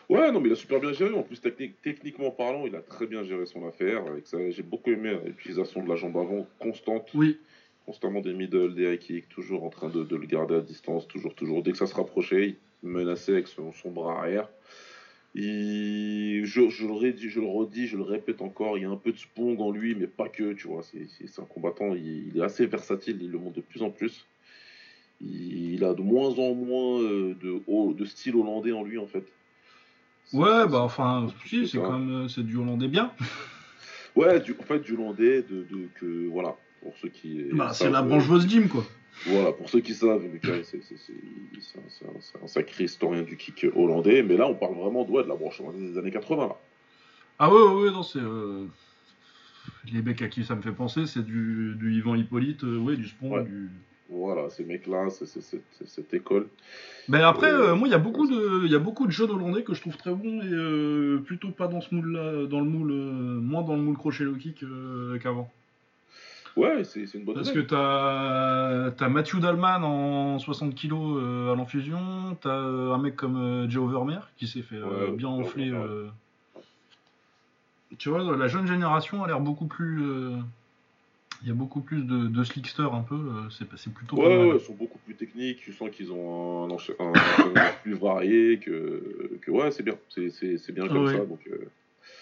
Ouais, 0.09 0.29
non, 0.29 0.41
mais 0.41 0.49
il 0.49 0.51
a 0.51 0.57
super 0.57 0.81
bien 0.81 0.91
géré. 0.91 1.13
En 1.13 1.23
plus, 1.23 1.39
techniquement 1.39 2.31
parlant, 2.31 2.65
il 2.67 2.75
a 2.75 2.81
très 2.81 3.07
bien 3.07 3.23
géré 3.23 3.45
son 3.45 3.65
affaire. 3.65 4.03
J'ai 4.49 4.61
beaucoup 4.61 4.89
aimé 4.89 5.17
l'utilisation 5.25 5.81
de 5.81 5.87
la 5.87 5.95
jambe 5.95 6.17
avant 6.17 6.45
constante. 6.59 7.07
Oui. 7.13 7.39
Constamment 7.85 8.19
des 8.19 8.33
middle, 8.33 8.75
des 8.75 8.91
high 8.91 8.99
kicks, 8.99 9.29
toujours 9.29 9.63
en 9.63 9.69
train 9.69 9.87
de, 9.87 10.01
le 10.03 10.25
garder 10.25 10.55
à 10.55 10.59
distance, 10.59 11.07
toujours, 11.07 11.33
toujours. 11.33 11.63
Dès 11.63 11.71
que 11.71 11.77
ça 11.77 11.87
se 11.87 11.95
rapprochait, 11.95 12.57
il 12.83 12.89
menaçait 12.89 13.31
avec 13.31 13.47
son, 13.47 13.71
bras 13.85 14.19
arrière. 14.19 14.49
je, 15.33 16.43
je, 16.43 16.85
le 16.85 16.91
redis, 16.91 17.29
je 17.29 17.39
le 17.39 17.47
redis, 17.47 17.87
je 17.87 17.95
le 17.95 18.03
répète 18.03 18.41
encore, 18.41 18.77
il 18.77 18.81
y 18.81 18.85
a 18.85 18.89
un 18.89 18.97
peu 18.97 19.13
de 19.13 19.17
spong 19.17 19.61
en 19.61 19.71
lui, 19.71 19.95
mais 19.95 20.07
pas 20.07 20.27
que, 20.27 20.51
tu 20.51 20.67
vois. 20.67 20.83
C'est 20.83 21.39
un 21.39 21.45
combattant, 21.45 21.95
il, 21.95 22.27
il, 22.27 22.37
est 22.37 22.43
assez 22.43 22.65
versatile, 22.65 23.17
il 23.21 23.31
le 23.31 23.37
montre 23.37 23.55
de 23.55 23.61
plus 23.61 23.81
en 23.81 23.91
plus 23.91 24.25
il 25.23 25.83
a 25.83 25.93
de 25.93 26.01
moins 26.01 26.29
en 26.37 26.53
moins 26.53 27.01
euh, 27.01 27.35
de, 27.41 27.93
de 27.93 28.05
style 28.05 28.35
hollandais 28.35 28.71
en 28.71 28.83
lui 28.83 28.97
en 28.97 29.07
fait. 29.07 29.25
Ouais, 30.33 30.67
bah 30.67 30.81
enfin, 30.81 31.27
si, 31.45 31.67
c'est 31.67 31.77
comme 31.77 32.29
c'est 32.29 32.45
du 32.45 32.57
hollandais 32.57 32.87
bien. 32.87 33.11
ouais, 34.15 34.39
du, 34.39 34.55
en 34.57 34.63
fait, 34.63 34.79
du 34.79 34.93
hollandais 34.93 35.41
de, 35.41 35.65
de, 35.69 35.87
que 35.99 36.27
voilà, 36.29 36.55
pour 36.81 36.93
ceux 37.01 37.09
qui. 37.09 37.43
Bah, 37.51 37.73
c'est 37.73 37.89
la 37.89 38.01
branche 38.01 38.25
Vosdim 38.25 38.67
quoi. 38.67 38.85
Voilà, 39.25 39.51
pour 39.51 39.69
ceux 39.69 39.81
qui 39.81 39.93
savent, 39.93 40.23
c'est 40.41 42.41
un, 42.41 42.47
sacré 42.47 42.85
historien 42.85 43.21
du 43.21 43.37
kick 43.37 43.67
hollandais, 43.75 44.23
mais 44.23 44.37
là 44.37 44.47
on 44.47 44.55
parle 44.55 44.75
vraiment 44.75 45.03
de, 45.03 45.11
de 45.11 45.27
la 45.27 45.35
branche 45.35 45.61
des 45.75 45.97
années 45.97 46.11
80 46.11 46.47
là. 46.47 46.55
Ah 47.37 47.51
ouais, 47.51 47.61
ouais, 47.61 47.91
non, 47.91 48.03
c'est. 48.03 48.19
Euh, 48.19 48.65
les 49.91 50.01
mecs 50.01 50.21
à 50.21 50.27
qui 50.27 50.43
ça 50.43 50.55
me 50.55 50.61
fait 50.61 50.71
penser, 50.71 51.07
c'est 51.07 51.25
du, 51.25 51.75
du 51.75 51.93
Ivan 51.93 52.15
Hippolyte, 52.15 52.63
euh, 52.63 52.77
ouais, 52.77 52.95
du 52.95 53.07
Spawn, 53.07 53.43
du. 53.43 53.69
Voilà, 54.11 54.49
ces 54.49 54.65
mecs-là, 54.65 55.07
cette 55.09 56.13
école. 56.13 56.47
Mais 57.07 57.21
après, 57.21 57.49
euh, 57.49 57.75
moi, 57.75 57.87
il 57.87 57.91
y 57.91 57.95
a 57.95 57.99
beaucoup 57.99 58.27
de, 58.27 58.65
il 58.65 58.71
y 58.71 58.75
a 58.75 58.79
beaucoup 58.79 59.07
de 59.07 59.11
jeunes 59.11 59.31
hollandais 59.31 59.63
que 59.63 59.73
je 59.73 59.79
trouve 59.79 59.95
très 59.95 60.13
bons 60.13 60.41
et 60.41 60.51
euh, 60.51 61.19
plutôt 61.25 61.49
pas 61.51 61.67
dans 61.67 61.79
ce 61.79 61.95
moule-là, 61.95 62.45
dans 62.45 62.59
le 62.59 62.65
moule, 62.65 62.91
euh, 62.91 63.39
moins 63.39 63.61
dans 63.61 63.75
le 63.75 63.81
moule 63.81 63.97
crochet 63.97 64.25
low 64.25 64.35
kick 64.35 64.65
qu'avant. 65.23 65.49
Ouais, 66.57 66.83
c'est 66.83 67.05
une 67.13 67.23
bonne. 67.23 67.35
Parce 67.35 67.51
que 67.51 67.59
t'as 67.59 68.91
as 68.99 69.09
Matthew 69.09 69.39
Dalman 69.39 69.81
en 69.85 70.39
60 70.39 70.75
kg 70.75 70.91
à 70.93 71.55
l'enfusion, 71.55 72.37
t'as 72.41 72.53
un 72.53 72.97
mec 72.97 73.15
comme 73.15 73.65
Joe 73.69 73.89
Vermeer 73.89 74.29
qui 74.35 74.47
s'est 74.47 74.61
fait 74.61 74.81
bien 75.15 75.29
enfler. 75.29 75.71
Tu 77.97 78.09
vois, 78.09 78.35
la 78.35 78.47
jeune 78.47 78.67
génération 78.67 79.23
a 79.23 79.27
l'air 79.27 79.39
beaucoup 79.39 79.67
plus 79.67 80.03
il 81.43 81.47
y 81.47 81.51
a 81.51 81.55
beaucoup 81.55 81.81
plus 81.81 82.03
de, 82.03 82.27
de 82.27 82.43
slickster 82.43 82.87
un 82.91 83.01
peu, 83.01 83.15
euh, 83.15 83.49
c'est 83.49 83.93
plutôt. 83.93 84.17
Ouais, 84.17 84.37
ouais, 84.37 84.57
ils 84.57 84.59
sont 84.59 84.73
beaucoup 84.73 84.99
plus 84.99 85.15
techniques, 85.15 85.57
tu 85.57 85.73
sens 85.73 85.89
qu'ils 85.89 86.11
ont 86.11 86.65
un, 86.65 86.69
enchaînement 86.69 87.13
plus 87.81 87.93
varié, 87.93 88.59
que, 88.59 89.37
que 89.41 89.51
ouais, 89.51 89.71
c'est 89.71 89.83
bien, 89.83 89.95
c'est 90.09 90.71
bien 90.71 90.87
comme 90.87 91.07
ça. 91.07 91.25
Donc, 91.25 91.47
euh, 91.47 91.69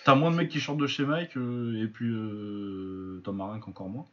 T'as 0.05 0.15
moins 0.15 0.31
de 0.31 0.37
mecs 0.37 0.49
qui 0.49 0.59
chantent 0.59 0.79
de 0.79 0.87
chez 0.87 1.05
Mike, 1.05 1.35
euh, 1.35 1.83
et 1.83 1.87
puis 1.87 2.09
euh, 2.09 3.21
Tom 3.23 3.37
Marin 3.37 3.59
encore 3.67 3.89
moins. 3.89 4.05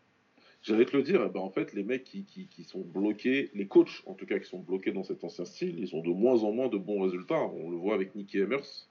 J'allais 0.63 0.85
te 0.85 0.97
le 0.97 1.05
dire, 1.05 1.23
eh 1.25 1.29
ben, 1.29 1.41
en 1.41 1.51
fait, 1.51 1.73
les 1.75 1.85
mecs 1.85 2.03
qui, 2.03 2.25
qui, 2.25 2.49
qui, 2.49 2.65
sont 2.65 2.81
bloqués, 2.81 3.51
les 3.55 3.69
coachs 3.69 4.03
en 4.07 4.15
tout 4.15 4.27
cas 4.27 4.41
qui 4.41 4.49
sont 4.49 4.59
bloqués 4.59 4.91
dans 4.91 5.05
cet 5.05 5.23
ancien 5.23 5.45
style, 5.45 5.79
ils 5.79 5.95
ont 5.95 6.03
de 6.03 6.11
moins 6.11 6.43
en 6.43 6.51
moins 6.51 6.69
de 6.69 6.79
bons 6.79 7.03
résultats. 7.03 7.41
On 7.41 7.71
le 7.71 7.77
voit 7.77 7.95
avec 7.95 8.17
Nicky 8.17 8.39
Emers, 8.39 8.89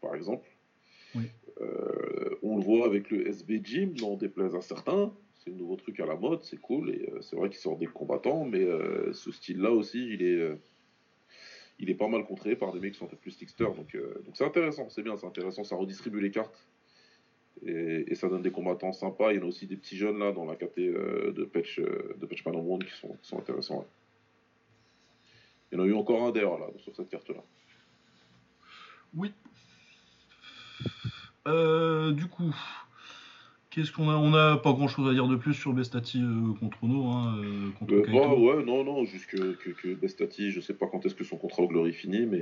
par 0.00 0.16
exemple. 0.16 0.48
Oui. 1.14 1.30
on 2.42 2.58
le 2.58 2.62
voit 2.62 2.84
avec 2.84 3.10
le 3.10 3.28
SB 3.28 3.60
Gym, 3.64 3.94
n'en 4.00 4.16
déplaise 4.16 4.54
à 4.56 4.60
certains 4.60 5.12
c'est 5.46 5.52
un 5.52 5.56
nouveau 5.56 5.76
truc 5.76 6.00
à 6.00 6.06
la 6.06 6.16
mode, 6.16 6.42
c'est 6.42 6.60
cool, 6.60 6.90
et 6.90 7.08
euh, 7.12 7.20
c'est 7.22 7.36
vrai 7.36 7.48
qu'il 7.48 7.58
sort 7.58 7.76
des 7.76 7.86
combattants, 7.86 8.44
mais 8.44 8.62
euh, 8.62 9.12
ce 9.12 9.30
style-là 9.30 9.70
aussi, 9.70 10.04
il 10.12 10.22
est, 10.22 10.34
euh, 10.34 10.56
il 11.78 11.88
est 11.88 11.94
pas 11.94 12.08
mal 12.08 12.24
contré 12.24 12.56
par 12.56 12.72
des 12.72 12.80
mecs 12.80 12.94
qui 12.94 12.98
sont 12.98 13.04
un 13.04 13.08
peu 13.08 13.16
plus 13.16 13.30
sticksters, 13.30 13.74
donc 13.74 13.96
donc 14.24 14.36
c'est 14.36 14.44
intéressant, 14.44 14.88
c'est 14.88 15.02
bien, 15.02 15.16
c'est 15.16 15.26
intéressant, 15.26 15.62
ça 15.62 15.76
redistribue 15.76 16.20
les 16.20 16.30
cartes, 16.30 16.66
et, 17.64 18.14
ça 18.14 18.28
donne 18.28 18.42
des 18.42 18.50
combattants 18.50 18.92
sympas, 18.92 19.32
il 19.32 19.36
y 19.36 19.38
en 19.38 19.42
a 19.42 19.46
aussi 19.46 19.66
des 19.66 19.76
petits 19.76 19.96
jeunes 19.96 20.18
là 20.18 20.32
dans 20.32 20.44
la 20.44 20.56
KT 20.56 20.78
de 20.78 21.44
Patch, 21.44 21.78
de 21.80 22.26
Patch 22.26 22.44
Man 22.44 22.78
qui 22.80 22.90
sont, 22.92 23.16
qui 23.22 23.28
sont 23.28 23.38
intéressants. 23.38 23.86
Il 25.70 25.78
y 25.78 25.80
en 25.80 25.84
a 25.84 25.86
eu 25.86 25.94
encore 25.94 26.22
un 26.24 26.32
d'ailleurs 26.32 26.58
là, 26.58 26.66
sur 26.78 26.94
cette 26.94 27.08
carte-là. 27.08 27.42
Oui. 29.14 29.32
du 32.14 32.26
coup, 32.28 32.54
Qu'est-ce 33.76 33.92
qu'on 33.92 34.08
a 34.08 34.14
On 34.14 34.30
n'a 34.30 34.56
pas 34.56 34.72
grand 34.72 34.88
chose 34.88 35.06
à 35.06 35.12
dire 35.12 35.28
de 35.28 35.36
plus 35.36 35.52
sur 35.52 35.74
Bestati 35.74 36.18
euh, 36.18 36.54
contre 36.58 36.78
nous. 36.84 37.10
Hein, 37.10 37.36
euh, 37.44 37.68
contre 37.78 37.92
euh, 37.92 38.06
bah, 38.10 38.34
ouais, 38.34 38.64
non, 38.64 38.84
non, 38.84 39.04
juste 39.04 39.26
que, 39.26 39.52
que, 39.52 39.94
Bestati, 39.94 40.50
je 40.50 40.62
sais 40.62 40.72
pas 40.72 40.86
quand 40.86 41.04
est-ce 41.04 41.14
que 41.14 41.24
son 41.24 41.36
contrat 41.36 41.62
au 41.62 41.68
Glory 41.68 41.92
finit, 41.92 42.24
mais 42.24 42.40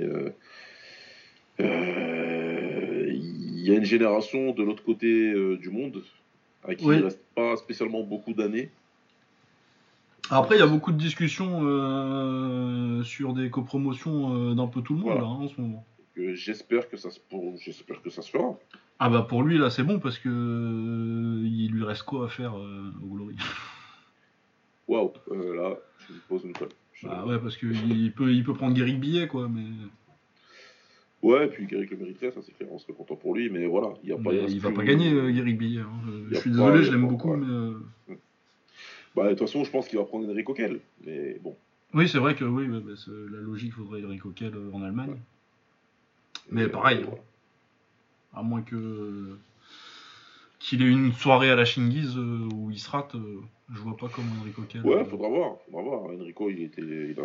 il 1.59 3.65
y 3.65 3.69
a 3.69 3.75
une 3.75 3.83
génération 3.83 4.53
de 4.53 4.63
l'autre 4.63 4.81
côté 4.81 5.33
du 5.57 5.69
monde 5.69 6.03
à 6.63 6.73
qui 6.73 6.85
il 6.85 6.91
ne 6.91 7.03
reste 7.03 7.21
pas 7.35 7.57
spécialement 7.57 8.01
beaucoup 8.01 8.31
d'années. 8.31 8.69
Après, 10.29 10.55
il 10.55 10.59
y 10.59 10.63
a 10.63 10.67
beaucoup 10.67 10.93
de 10.93 10.97
discussions 10.97 11.59
sur 13.03 13.33
des 13.33 13.49
copromotions 13.49 14.55
d'un 14.55 14.67
peu 14.67 14.81
tout 14.81 14.93
le 14.93 15.01
monde 15.01 15.19
hein, 15.19 15.25
en 15.25 15.49
ce 15.49 15.59
moment. 15.59 15.83
J'espère 16.17 16.89
que 16.89 16.97
ça 16.97 17.09
se 17.11 17.19
j'espère 17.57 18.01
que 18.01 18.09
ça 18.09 18.21
se 18.21 18.31
fera. 18.31 18.57
Ah 18.99 19.09
bah 19.09 19.25
pour 19.27 19.43
lui 19.43 19.57
là 19.57 19.69
c'est 19.69 19.83
bon 19.83 19.99
parce 19.99 20.17
que 20.17 20.29
euh, 20.29 21.45
il 21.45 21.71
lui 21.71 21.83
reste 21.83 22.03
quoi 22.03 22.25
à 22.25 22.29
faire 22.29 22.57
euh, 22.57 22.93
au 23.03 23.07
Glory? 23.07 23.35
Waouh, 24.87 25.11
euh, 25.31 25.55
là 25.55 25.77
je 26.07 26.13
me 26.13 26.19
pose 26.29 26.45
une 26.45 26.53
colle. 26.53 26.69
Ah 27.03 27.25
ouais 27.25 27.37
parce 27.39 27.57
qu'il 27.57 28.13
peut 28.13 28.31
il 28.31 28.43
peut 28.45 28.53
prendre 28.53 28.73
Guéric 28.73 28.99
Billet 28.99 29.27
quoi 29.27 29.49
mais. 29.49 29.65
Ouais, 31.21 31.47
puis 31.47 31.65
Guéric 31.65 31.89
le 31.91 31.97
mériterait, 31.97 32.31
ça 32.31 32.41
c'est 32.41 32.55
clair, 32.55 32.69
on 32.71 32.77
serait 32.77 32.93
content 32.93 33.15
pour 33.15 33.35
lui, 33.35 33.49
mais 33.49 33.65
voilà, 33.65 33.93
il 34.03 34.09
y 34.09 34.13
a 34.13 34.17
pas. 34.17 34.31
il 34.31 34.59
va 34.59 34.71
pas 34.71 34.83
gagner 34.83 35.09
Guéric 35.33 35.57
Billet. 35.57 35.81
Hein. 35.81 36.27
Je, 36.29 36.35
suis 36.35 36.51
désolé, 36.51 36.83
je 36.83 36.91
l'aime 36.91 37.07
beaucoup, 37.07 37.33
mais. 37.35 37.73
Bah 39.15 39.23
de 39.23 39.29
toute 39.29 39.39
façon, 39.39 39.63
je 39.63 39.71
pense 39.71 39.87
qu'il 39.87 39.97
va 39.97 40.05
prendre 40.05 40.29
Enrico 40.29 40.53
Kell, 40.53 40.79
mais 41.03 41.39
bon. 41.41 41.55
Oui, 41.95 42.07
c'est 42.07 42.19
vrai 42.19 42.35
que 42.35 42.43
oui, 42.43 42.67
bah, 42.67 42.93
la 43.07 43.39
logique 43.39 43.73
faudrait 43.73 44.03
Enrico 44.03 44.29
Kell 44.29 44.53
en 44.71 44.83
Allemagne. 44.83 45.15
Mais 46.49 46.67
pareil. 46.67 47.05
Hein. 47.07 47.15
À 48.33 48.43
moins 48.43 48.61
que 48.61 49.37
qu'il 50.65 50.81
ait 50.81 50.89
une 50.89 51.13
soirée 51.13 51.51
à 51.51 51.55
la 51.55 51.63
Chingiz 51.63 52.17
euh, 52.17 52.49
où 52.53 52.71
il 52.71 52.79
se 52.79 52.89
rate, 52.89 53.13
euh, 53.13 53.41
je 53.71 53.79
vois 53.79 53.95
pas 53.95 54.07
comment 54.09 54.31
Enrico 54.41 54.63
Kell. 54.63 54.81
Ouais, 54.83 54.95
euh, 54.95 55.05
faudra 55.05 55.29
voir, 55.29 55.57
faudra 55.65 55.83
voir. 55.83 56.03
Enrico, 56.05 56.49
il 56.49 56.63
était. 56.63 56.81
Il 56.81 57.15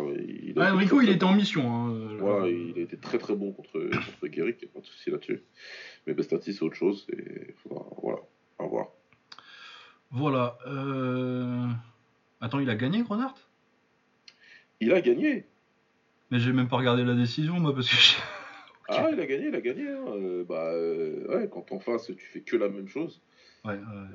il 0.45 0.53
ah, 0.57 0.75
Enrico, 0.75 1.01
il 1.01 1.09
était 1.09 1.23
en 1.23 1.33
mission. 1.33 1.63
Hein, 1.73 2.19
ouais, 2.19 2.53
il 2.53 2.79
a 2.79 2.83
été 2.83 2.97
très 2.97 3.17
très 3.17 3.35
bon 3.35 3.51
contre, 3.51 3.71
contre 3.89 4.27
Guéric, 4.27 4.57
il 4.61 4.65
a 4.65 4.69
pas 4.73 4.81
de 4.81 4.85
souci 4.85 5.09
là-dessus. 5.09 5.41
Mais 6.05 6.13
Bestati, 6.13 6.53
c'est 6.53 6.63
autre 6.63 6.75
chose, 6.75 7.07
et 7.11 7.55
faudra. 7.63 7.83
Voilà, 8.01 8.19
à 8.59 8.63
voir. 8.65 8.87
Voilà. 10.11 10.57
Attends, 12.41 12.59
il 12.59 12.69
a 12.69 12.75
gagné, 12.75 13.01
Grenard 13.01 13.35
Il 14.81 14.93
a 14.93 15.01
gagné 15.01 15.45
Mais 16.29 16.39
j'ai 16.39 16.53
même 16.53 16.67
pas 16.67 16.77
regardé 16.77 17.03
la 17.03 17.15
décision, 17.15 17.59
moi, 17.59 17.73
parce 17.73 17.89
que. 17.89 18.21
Ah, 18.97 19.09
il 19.11 19.19
a 19.19 19.25
gagné, 19.25 19.47
il 19.47 19.55
a 19.55 19.61
gagné. 19.61 19.87
Hein. 19.87 20.05
Euh, 20.07 20.43
bah, 20.43 20.71
euh, 20.73 21.27
ouais, 21.27 21.49
quand 21.51 21.71
en 21.71 21.79
face, 21.79 22.07
tu 22.07 22.25
fais 22.25 22.41
que 22.41 22.55
la 22.57 22.69
même 22.69 22.87
chose. 22.87 23.21
Ouais, 23.63 23.73
euh, 23.73 24.05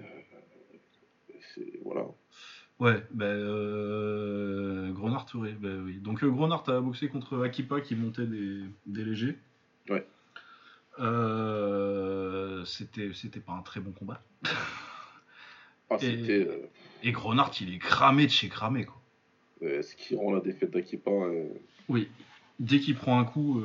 c'est, 1.55 1.81
voilà. 1.85 2.07
Ouais, 2.79 3.03
ben 3.11 3.25
euh, 3.25 4.93
Grenard, 4.93 5.27
oui, 5.35 5.53
ben 5.59 5.83
oui. 5.85 5.95
Donc 5.99 6.23
euh, 6.23 6.29
Grenard 6.31 6.69
a 6.69 6.81
boxé 6.81 7.09
contre 7.09 7.43
Akipa 7.43 7.81
qui 7.81 7.97
montait 7.97 8.27
des, 8.27 8.61
des 8.87 9.05
légers. 9.05 9.39
Ouais. 9.89 10.07
Euh, 10.99 12.65
c'était, 12.65 13.13
c'était 13.15 13.41
pas 13.41 13.53
un 13.53 13.63
très 13.63 13.81
bon 13.81 13.93
combat. 13.93 14.21
Ah, 15.89 15.97
c'était. 15.99 16.47
euh, 16.47 16.67
Et 17.03 17.13
Grenard, 17.13 17.53
il 17.61 17.75
est 17.75 17.79
cramé 17.79 18.27
de 18.27 18.31
chez 18.31 18.49
cramé, 18.49 18.85
quoi. 18.85 19.01
euh, 19.63 19.81
ce 19.83 19.95
qui 19.95 20.15
rend 20.17 20.33
la 20.33 20.41
défaite 20.41 20.71
d'Akipa. 20.71 21.11
euh, 21.11 21.49
Oui. 21.89 22.09
Dès 22.59 22.81
qu'il 22.81 22.97
prend 22.97 23.19
un 23.19 23.25
coup. 23.25 23.61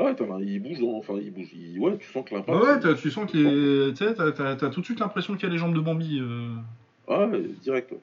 Ah 0.00 0.04
ouais, 0.04 0.14
il 0.46 0.60
bouge, 0.62 0.78
hein, 0.80 0.92
enfin 0.96 1.14
il 1.20 1.30
bouge. 1.30 1.48
il- 1.52 1.78
Ouais, 1.78 1.96
tu 1.98 2.10
sens 2.10 2.24
que 2.26 2.34
l'impact. 2.34 2.84
Ouais, 2.84 2.94
tu 2.94 3.10
sens 3.10 3.30
qu'il 3.30 3.46
est. 3.46 3.90
Tu 3.92 3.96
sais, 4.04 4.14
t'as, 4.14 4.32
t'as- 4.32 4.56
t'as 4.56 4.70
tout 4.70 4.80
de 4.80 4.84
suite 4.86 4.98
l'impression 5.00 5.34
qu'il 5.34 5.42
y 5.44 5.46
a 5.46 5.52
les 5.52 5.58
jambes 5.58 5.74
de 5.74 5.80
Bambi. 5.80 6.18
euh. 6.20 6.54
Ah, 7.06 7.26
ouais, 7.26 7.42
direct. 7.62 7.92
Ouais, 7.92 7.98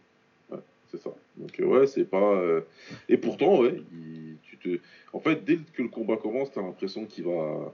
Ouais, 0.52 0.60
c'est 0.92 1.02
ça. 1.02 1.10
Donc, 1.38 1.60
euh, 1.60 1.66
ouais, 1.66 1.88
c'est 1.88 2.06
pas. 2.06 2.34
euh, 2.36 2.62
Et 3.10 3.18
pourtant, 3.18 3.62
ouais, 3.62 3.82
il- 3.92 4.36
tu 4.44 4.58
te. 4.58 4.80
En 5.14 5.20
fait, 5.20 5.44
dès 5.44 5.58
que 5.58 5.82
le 5.82 5.88
combat 5.90 6.18
commence, 6.18 6.52
t'as 6.52 6.62
l'impression 6.62 7.06
qu'il 7.06 7.24
va. 7.24 7.74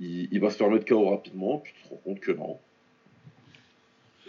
Il... 0.00 0.28
il 0.32 0.40
va 0.40 0.50
se 0.50 0.56
faire 0.56 0.70
mettre 0.70 0.86
KO 0.86 1.10
rapidement, 1.10 1.58
puis 1.58 1.72
tu 1.76 1.82
te 1.82 1.88
rends 1.90 2.00
compte 2.04 2.20
que 2.20 2.32
non. 2.32 2.58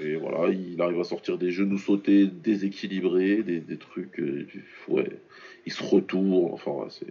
Et 0.01 0.15
voilà, 0.15 0.49
il 0.51 0.81
arrive 0.81 0.99
à 0.99 1.03
sortir 1.03 1.37
des 1.37 1.51
genoux 1.51 1.77
sautés 1.77 2.25
déséquilibrés, 2.27 3.43
des, 3.43 3.59
des 3.59 3.77
trucs. 3.77 4.21
ouais, 4.87 5.09
il 5.65 5.71
se 5.73 5.83
retourne, 5.83 6.33
enfin, 6.53 6.71
ouais, 6.71 6.87
c'est. 6.89 7.05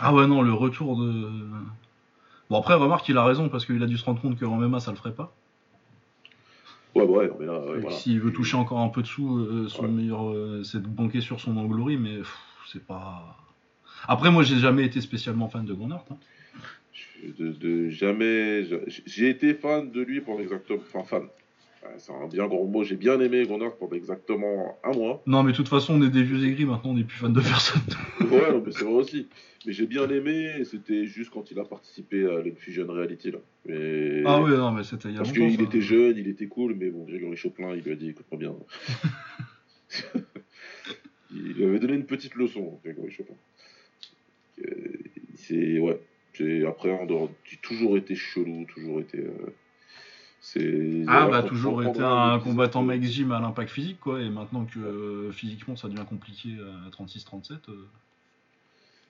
Ah 0.00 0.12
ouais, 0.14 0.26
non, 0.26 0.42
le 0.42 0.52
retour 0.52 0.96
de. 0.96 1.30
Bon, 2.50 2.58
après, 2.58 2.74
remarque, 2.74 3.08
il 3.08 3.16
a 3.16 3.24
raison 3.24 3.48
parce 3.48 3.64
qu'il 3.64 3.82
a 3.82 3.86
dû 3.86 3.96
se 3.96 4.04
rendre 4.04 4.20
compte 4.20 4.38
que 4.38 4.44
en 4.44 4.56
MMA 4.60 4.80
ça 4.80 4.90
le 4.90 4.96
ferait 4.96 5.14
pas. 5.14 5.34
Ouais, 6.94 7.02
ouais, 7.04 7.28
non, 7.28 7.36
mais 7.40 7.46
là, 7.46 7.58
ouais, 7.60 7.80
voilà. 7.80 7.96
S'il 7.96 8.20
veut 8.20 8.32
toucher 8.32 8.56
encore 8.56 8.78
un 8.78 8.88
peu 8.88 9.02
de 9.02 9.06
sous, 9.06 9.38
euh, 9.38 9.68
son 9.68 9.82
Ouais. 9.82 9.88
meilleur, 9.88 10.28
euh, 10.30 10.62
c'est 10.62 10.80
de 10.80 10.86
banquer 10.86 11.20
sur 11.20 11.40
son 11.40 11.56
anglerie, 11.56 11.96
mais 11.96 12.18
pff, 12.18 12.36
c'est 12.72 12.84
pas. 12.86 13.36
Après, 14.06 14.30
moi, 14.30 14.42
j'ai 14.42 14.58
jamais 14.58 14.84
été 14.84 15.00
spécialement 15.00 15.48
fan 15.48 15.64
de 15.64 15.72
Gonard. 15.74 16.04
Hein. 16.10 16.16
de, 17.38 17.52
de 17.52 17.88
jamais. 17.88 18.64
j'ai- 19.06 19.28
été 19.30 19.54
fan 19.54 19.90
de 19.90 20.02
lui 20.02 20.20
pendant 20.20 20.40
exactement. 20.40 20.80
Enfin, 20.94 21.04
fan. 21.04 21.28
Ouais, 21.84 21.90
C'est 21.98 22.12
un 22.12 22.26
bien 22.28 22.46
gros 22.46 22.66
mot. 22.66 22.82
J'ai 22.84 22.96
bien 22.96 23.20
aimé 23.20 23.44
Gonard 23.46 23.76
pendant 23.76 23.94
exactement 23.96 24.78
un 24.82 24.92
mois. 24.92 25.22
Non, 25.26 25.42
mais 25.42 25.52
de 25.52 25.56
toute 25.56 25.68
façon, 25.68 26.00
on 26.00 26.06
est 26.06 26.10
des 26.10 26.22
vieux 26.22 26.42
aigris 26.46 26.64
maintenant, 26.64 26.90
on 26.90 26.94
n'est 26.94 27.04
plus 27.04 27.18
fan 27.18 27.32
de 27.32 27.40
personne. 27.40 27.82
Ouais, 28.20 28.50
non, 28.50 28.62
mais 28.64 28.72
c'est 28.72 28.84
vrai 28.84 28.94
aussi. 28.94 29.28
Mais 29.66 29.72
j'ai 29.72 29.86
bien 29.86 30.08
aimé. 30.08 30.64
C'était 30.64 31.04
juste 31.06 31.30
quand 31.30 31.50
il 31.50 31.58
a 31.58 31.64
participé 31.64 32.24
à 32.26 32.40
l'Infusion 32.42 32.86
Reality. 32.88 33.30
Là. 33.30 33.38
Mais... 33.66 34.22
ah 34.24 34.40
ouais, 34.42 34.50
non, 34.56 34.72
mais 34.72 34.82
c'était 34.82 35.08
il 35.08 35.14
y 35.14 35.16
a 35.16 35.18
Parce 35.18 35.32
qu'il 35.32 35.60
était 35.60 35.80
jeune, 35.80 36.16
il 36.16 36.28
était 36.28 36.46
cool, 36.46 36.74
mais 36.74 36.90
bon, 36.90 37.04
Grégory 37.04 37.36
Chopin, 37.36 37.74
il 37.76 37.82
lui 37.82 37.92
a 37.92 37.96
dit 37.96 38.08
écoute-moi 38.10 38.38
bien. 38.38 38.54
il 41.32 41.52
lui 41.52 41.64
avait 41.64 41.78
donné 41.78 41.94
une 41.94 42.06
petite 42.06 42.34
leçon, 42.34 42.78
Grégory 42.84 43.10
Chopin. 43.10 43.34
Euh, 44.64 44.72
C'est. 45.36 45.78
Ouais. 45.78 46.00
J'ai- 46.34 46.66
Après, 46.66 46.90
en 46.90 47.06
dehors, 47.06 47.30
j'ai 47.44 47.58
toujours 47.58 47.96
été 47.96 48.14
chelou, 48.16 48.64
toujours 48.74 49.00
été. 49.00 49.18
euh. 49.18 49.32
Ah, 51.08 51.26
bah, 51.28 51.42
toujours 51.42 51.82
été 51.82 52.00
un 52.00 52.38
combattant 52.38 52.82
max 52.82 53.06
gym 53.06 53.32
à 53.32 53.40
l'impact 53.40 53.70
physique, 53.70 53.98
quoi, 54.00 54.20
et 54.20 54.28
maintenant 54.28 54.64
que 54.66 54.78
euh, 54.78 55.32
physiquement 55.32 55.74
ça 55.74 55.88
devient 55.88 56.04
compliqué 56.08 56.50
à 56.86 56.90
36-37. 56.90 57.70
euh, 57.70 57.86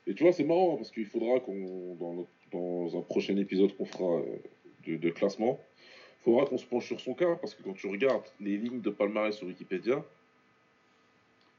Et 0.06 0.14
tu 0.14 0.22
vois, 0.22 0.32
c'est 0.32 0.44
marrant 0.44 0.74
hein, 0.74 0.76
parce 0.76 0.90
qu'il 0.90 1.06
faudra 1.06 1.40
qu'on, 1.40 1.96
dans, 2.52 2.96
un 2.96 3.02
prochain 3.02 3.36
épisode 3.36 3.76
qu'on 3.76 3.84
fera 3.84 4.18
euh, 4.20 4.36
de, 4.86 4.96
de 4.96 5.10
classement, 5.10 5.60
il 6.20 6.24
faudra 6.24 6.46
qu'on 6.46 6.58
se 6.58 6.66
penche 6.66 6.86
sur 6.86 7.00
son 7.00 7.14
cas 7.14 7.34
parce 7.36 7.54
que 7.54 7.62
quand 7.64 7.74
tu 7.74 7.88
regardes 7.88 8.24
les 8.40 8.56
lignes 8.56 8.80
de 8.80 8.90
palmarès 8.90 9.36
sur 9.36 9.46
Wikipédia, 9.48 10.04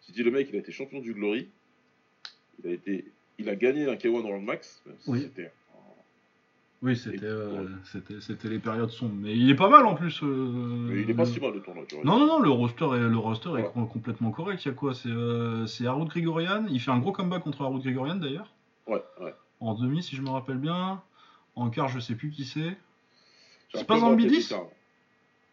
tu 0.05 0.11
dis 0.13 0.23
le 0.23 0.31
mec, 0.31 0.47
il 0.49 0.55
a 0.55 0.59
été 0.59 0.71
champion 0.71 0.99
du 0.99 1.13
Glory, 1.13 1.49
il 2.63 2.69
a 2.69 2.73
été, 2.73 3.05
il 3.39 3.49
a 3.49 3.55
gagné 3.55 3.87
un 3.87 3.95
K1 3.95 4.21
World 4.21 4.43
Max, 4.43 4.81
même 4.85 4.95
si 4.99 5.09
Oui. 5.09 5.21
c'était 5.23 5.51
Oui, 6.85 6.95
c'était 6.95 7.25
euh, 7.25 7.65
c'était 8.21 8.47
les 8.47 8.59
périodes 8.59 8.91
sombres. 8.91 9.15
Mais 9.17 9.35
il 9.35 9.49
est 9.49 9.55
pas 9.55 9.69
mal 9.69 9.85
en 9.85 9.95
plus. 9.95 10.21
euh, 10.21 10.27
Mais 10.27 11.01
il 11.01 11.09
est 11.09 11.13
pas 11.15 11.23
le- 11.23 11.29
si 11.29 11.39
mal 11.39 11.51
le 11.53 11.59
tournoi, 11.61 11.83
tu 11.87 11.95
vois. 11.95 12.03
Non, 12.03 12.19
non, 12.19 12.27
non, 12.27 12.39
le 12.39 12.49
roster 12.51 12.85
est, 12.95 12.99
le 13.09 13.17
roster 13.17 13.49
est 13.49 13.71
Voilà. 13.73 13.87
complètement 13.91 14.29
correct. 14.31 14.63
Il 14.63 14.67
y 14.67 14.71
a 14.71 14.73
quoi 14.75 14.93
C'est 14.93 15.09
euh, 15.09 15.65
Harold 15.85 16.09
Grigorian. 16.09 16.65
Il 16.69 16.79
fait 16.79 16.91
un 16.91 16.99
gros 16.99 17.11
comeback 17.11 17.41
contre 17.43 17.63
Harold 17.63 17.81
Grigorian 17.81 18.15
d'ailleurs. 18.15 18.53
Ouais, 18.87 19.01
ouais. 19.19 19.33
En 19.61 19.73
demi, 19.73 20.03
si 20.03 20.15
je 20.15 20.21
me 20.21 20.29
rappelle 20.29 20.57
bien. 20.57 21.01
En 21.55 21.69
quart, 21.69 21.87
je 21.87 21.99
sais 21.99 22.13
plus 22.15 22.29
qui 22.29 22.45
c'est. 22.45 22.77
C'est 23.73 23.87
pas 23.87 23.97
Zambidis 23.97 24.37
d'écart. 24.39 24.65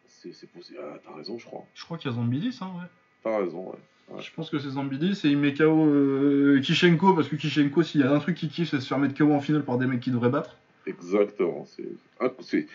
C'est 0.06 0.32
c'est 0.34 0.46
possible. 0.52 0.78
Ah, 0.82 0.98
t'as 1.04 1.16
raison, 1.16 1.38
je 1.38 1.46
crois. 1.46 1.64
Je 1.74 1.84
crois 1.84 1.96
qu'il 1.98 2.10
y 2.10 2.14
a 2.14 2.16
Zambidis, 2.16 2.58
hein, 2.60 2.70
ouais. 2.78 2.86
T'as 3.24 3.38
raison, 3.38 3.70
ouais. 3.70 3.78
Ouais. 4.10 4.20
Je 4.20 4.30
pense 4.34 4.50
que 4.50 4.58
c'est 4.58 4.68
Zambidis 4.70 5.18
et 5.24 5.28
il 5.30 5.38
met 5.38 5.54
KO 5.54 5.86
euh, 5.86 6.60
Kishenko 6.62 7.14
parce 7.14 7.28
que 7.28 7.36
Kishenko, 7.36 7.82
s'il 7.82 8.00
y 8.02 8.04
a 8.04 8.12
un 8.12 8.18
truc 8.18 8.36
qui 8.36 8.48
kiffe, 8.48 8.70
c'est 8.70 8.80
se 8.80 8.86
faire 8.86 8.98
mettre 8.98 9.14
KO 9.16 9.32
en 9.32 9.40
finale 9.40 9.64
par 9.64 9.78
des 9.78 9.86
mecs 9.86 10.00
qui 10.00 10.10
devraient 10.10 10.28
battre. 10.28 10.56
Exactement. 10.86 11.66
C'est, 11.66 12.66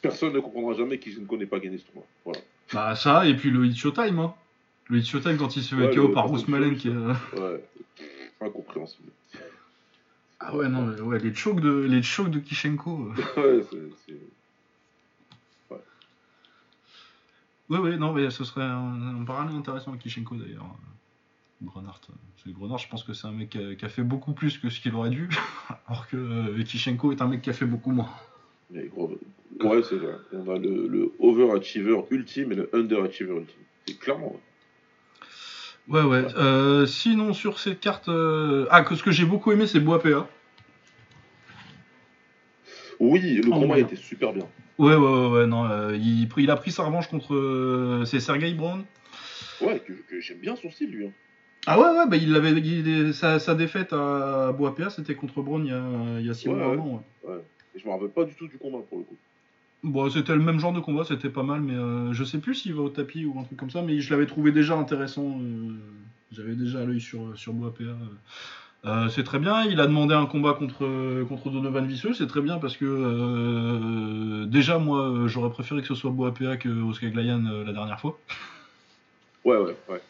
Personne 0.00 0.32
ne 0.32 0.40
comprendra 0.40 0.74
jamais 0.74 0.98
qui 0.98 1.10
je 1.12 1.20
ne 1.20 1.26
connais 1.26 1.46
pas 1.46 1.58
gagné 1.58 1.78
ce 1.78 1.84
tournoi. 1.86 2.04
Voilà. 2.24 2.40
Bah, 2.72 2.94
ça, 2.94 3.26
et 3.26 3.34
puis 3.36 3.50
le 3.50 3.66
Hit 3.66 3.76
Showtime, 3.76 4.18
hein. 4.20 4.34
Le 4.88 4.98
Hit 4.98 5.06
Showtime 5.06 5.36
quand 5.36 5.56
il 5.56 5.62
se 5.62 5.74
fait 5.74 5.86
Ouais, 5.88 5.94
KO 5.94 6.08
par 6.10 6.28
Bruce 6.28 6.46
Malen 6.48 6.76
qui 6.76 6.88
est. 6.88 6.92
euh, 6.92 7.14
Ouais, 7.36 7.64
incompréhensible. 8.40 9.10
Ah 10.40 10.54
ouais, 10.54 10.68
non, 10.68 10.82
mais 10.86 11.00
ouais, 11.00 11.18
les 11.18 11.34
chokes 11.34 11.60
de, 11.60 11.80
les 11.80 12.00
chokes 12.02 12.30
de 12.30 12.38
Kishenko. 12.38 13.10
euh. 13.10 13.14
Ouais, 13.58 13.64
c'est- 13.70 13.90
c'est- 14.06 15.74
Oui, 17.70 17.78
oui, 17.82 17.98
non, 17.98 18.12
mais 18.14 18.30
ce 18.30 18.44
serait 18.44 18.62
un, 18.64 19.20
un 19.20 19.24
parallèle 19.24 19.54
intéressant 19.56 19.90
avec 19.90 20.00
Kishenko 20.02 20.36
d'ailleurs. 20.36 20.64
Grenard. 21.62 22.00
euh, 22.10 22.12
C'est 22.44 22.52
Grenard, 22.52 22.78
je 22.78 22.88
pense 22.88 23.02
que 23.04 23.12
c'est 23.12 23.26
un 23.26 23.32
mec 23.32 23.50
qui 23.50 23.58
a, 23.58 23.74
qui 23.74 23.84
a 23.84 23.88
fait 23.88 24.02
beaucoup 24.02 24.32
plus 24.32 24.58
que 24.58 24.68
ce 24.70 24.80
qu'il 24.80 24.94
aurait 24.94 25.10
dû, 25.10 25.28
alors 25.88 26.06
que 26.08 26.16
euh, 26.16 26.62
Kishenko 26.62 27.12
est 27.12 27.20
un 27.22 27.26
mec 27.26 27.42
qui 27.42 27.50
a 27.50 27.52
fait 27.52 27.66
beaucoup 27.66 27.90
moins. 27.90 28.10
mais 28.70 28.86
gros- 28.86 29.18
Ouais, 29.60 29.82
c'est 29.82 29.96
vrai. 29.96 30.14
On 30.32 30.48
a 30.54 30.58
le, 30.58 30.86
le 30.86 31.10
overachiever 31.18 32.00
ultime 32.10 32.52
et 32.52 32.54
le 32.54 32.70
underachiever 32.74 33.32
ultime. 33.34 33.62
C'est 33.86 33.98
clairement. 33.98 34.36
Ouais, 35.88 36.02
ouais. 36.02 36.26
Euh, 36.36 36.84
sinon, 36.86 37.32
sur 37.32 37.58
cette 37.58 37.80
carte. 37.80 38.08
euh, 38.08 38.66
Ah, 38.70 38.82
que 38.82 38.94
ce 38.94 39.02
que 39.02 39.10
j'ai 39.10 39.24
beaucoup 39.24 39.50
aimé, 39.50 39.66
c'est 39.66 39.80
Boapea. 39.80 40.28
Oui, 43.00 43.20
le 43.36 43.48
Oh, 43.48 43.60
combat 43.60 43.74
ouais. 43.76 43.80
était 43.80 43.96
super 43.96 44.32
bien. 44.32 44.46
Ouais, 44.78 44.94
ouais, 44.94 44.96
ouais, 44.96 45.28
ouais, 45.30 45.46
non. 45.46 45.64
euh, 45.64 45.96
il, 45.96 46.28
il 46.36 46.50
a 46.50 46.56
pris 46.56 46.70
sa 46.70 46.84
revanche 46.84 47.08
contre. 47.08 48.04
c'est 48.06 48.20
Sergei 48.20 48.52
Brown. 48.54 48.84
Ouais, 49.60 49.80
que, 49.80 49.92
que 49.92 50.20
j'aime 50.20 50.38
bien 50.38 50.54
son 50.56 50.70
style, 50.70 50.90
lui. 50.90 51.06
hein. 51.06 51.12
Ah 51.70 51.78
ouais, 51.78 51.98
ouais, 51.98 52.06
bah 52.08 52.16
il 52.16 52.34
avait. 52.34 52.52
il- 52.52 53.12
sa, 53.14 53.38
sa 53.38 53.54
défaite 53.54 53.92
à 53.92 54.52
Boapea, 54.52 54.90
c'était 54.90 55.14
contre 55.14 55.42
Brown 55.42 55.64
il 55.64 55.70
y 55.70 55.72
a, 55.74 56.18
il 56.20 56.26
y 56.26 56.30
a 56.30 56.34
six 56.34 56.48
Ouais, 56.48 56.54
mois 56.54 56.72
avant. 56.72 57.02
ouais. 57.24 57.30
Ouais. 57.30 57.42
Et 57.74 57.78
je 57.78 57.86
me 57.86 57.92
rappelle 57.92 58.08
pas 58.08 58.24
du 58.24 58.34
tout 58.34 58.48
du 58.48 58.56
combat, 58.58 58.78
pour 58.88 58.98
le 58.98 59.04
coup. 59.04 59.16
Bon, 59.84 60.08
c'était 60.10 60.34
le 60.34 60.42
même 60.42 60.58
genre 60.58 60.72
de 60.72 60.80
combat, 60.80 61.04
c'était 61.04 61.28
pas 61.28 61.42
mal, 61.42 61.60
mais 61.60 61.74
euh, 61.74 62.12
je 62.12 62.24
sais 62.24 62.38
plus 62.38 62.54
s'il 62.54 62.74
va 62.74 62.82
au 62.82 62.88
tapis 62.88 63.24
ou 63.26 63.38
un 63.38 63.44
truc 63.44 63.58
comme 63.58 63.70
ça, 63.70 63.82
mais 63.82 64.00
je 64.00 64.10
l'avais 64.10 64.26
trouvé 64.26 64.50
déjà 64.50 64.76
intéressant. 64.76 65.38
euh, 65.40 65.72
J'avais 66.32 66.54
déjà 66.54 66.84
l'œil 66.84 67.00
sur, 67.00 67.36
sur 67.38 67.52
Boapea. 67.52 67.82
euh. 67.84 67.94
Euh, 68.84 69.08
c'est 69.08 69.24
très 69.24 69.38
bien, 69.40 69.64
il 69.64 69.80
a 69.80 69.86
demandé 69.88 70.14
un 70.14 70.26
combat 70.26 70.54
contre, 70.54 71.24
contre 71.24 71.50
Donovan 71.50 71.84
Visseux, 71.86 72.14
c'est 72.14 72.28
très 72.28 72.40
bien 72.40 72.58
parce 72.58 72.76
que 72.76 72.84
euh, 72.86 74.46
déjà, 74.46 74.78
moi, 74.78 75.24
j'aurais 75.26 75.50
préféré 75.50 75.80
que 75.82 75.88
ce 75.88 75.94
soit 75.96 76.10
Boapea 76.12 76.56
que 76.56 76.68
Oscar 76.88 77.10
Glayan 77.10 77.42
la 77.66 77.72
dernière 77.72 78.00
fois. 78.00 78.16
Ouais, 79.44 79.56
ouais, 79.56 79.76
ouais. 79.88 80.00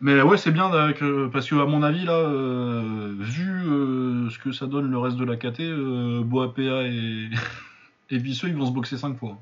Mais 0.00 0.20
ouais, 0.20 0.36
c'est 0.36 0.50
bien 0.52 0.72
euh, 0.74 0.92
que, 0.92 1.26
parce 1.28 1.48
que, 1.48 1.54
à 1.54 1.64
mon 1.64 1.82
avis, 1.82 2.04
là, 2.04 2.18
euh, 2.18 3.14
vu 3.18 3.50
euh, 3.66 4.28
ce 4.30 4.38
que 4.38 4.52
ça 4.52 4.66
donne 4.66 4.90
le 4.90 4.98
reste 4.98 5.16
de 5.16 5.24
la 5.24 5.36
KT, 5.36 5.60
euh, 5.60 6.22
Boapea 6.22 6.86
et, 6.86 7.28
et 8.10 8.18
Visseux, 8.18 8.48
ils 8.48 8.56
vont 8.56 8.66
se 8.66 8.72
boxer 8.72 8.98
5 8.98 9.16
fois. 9.18 9.38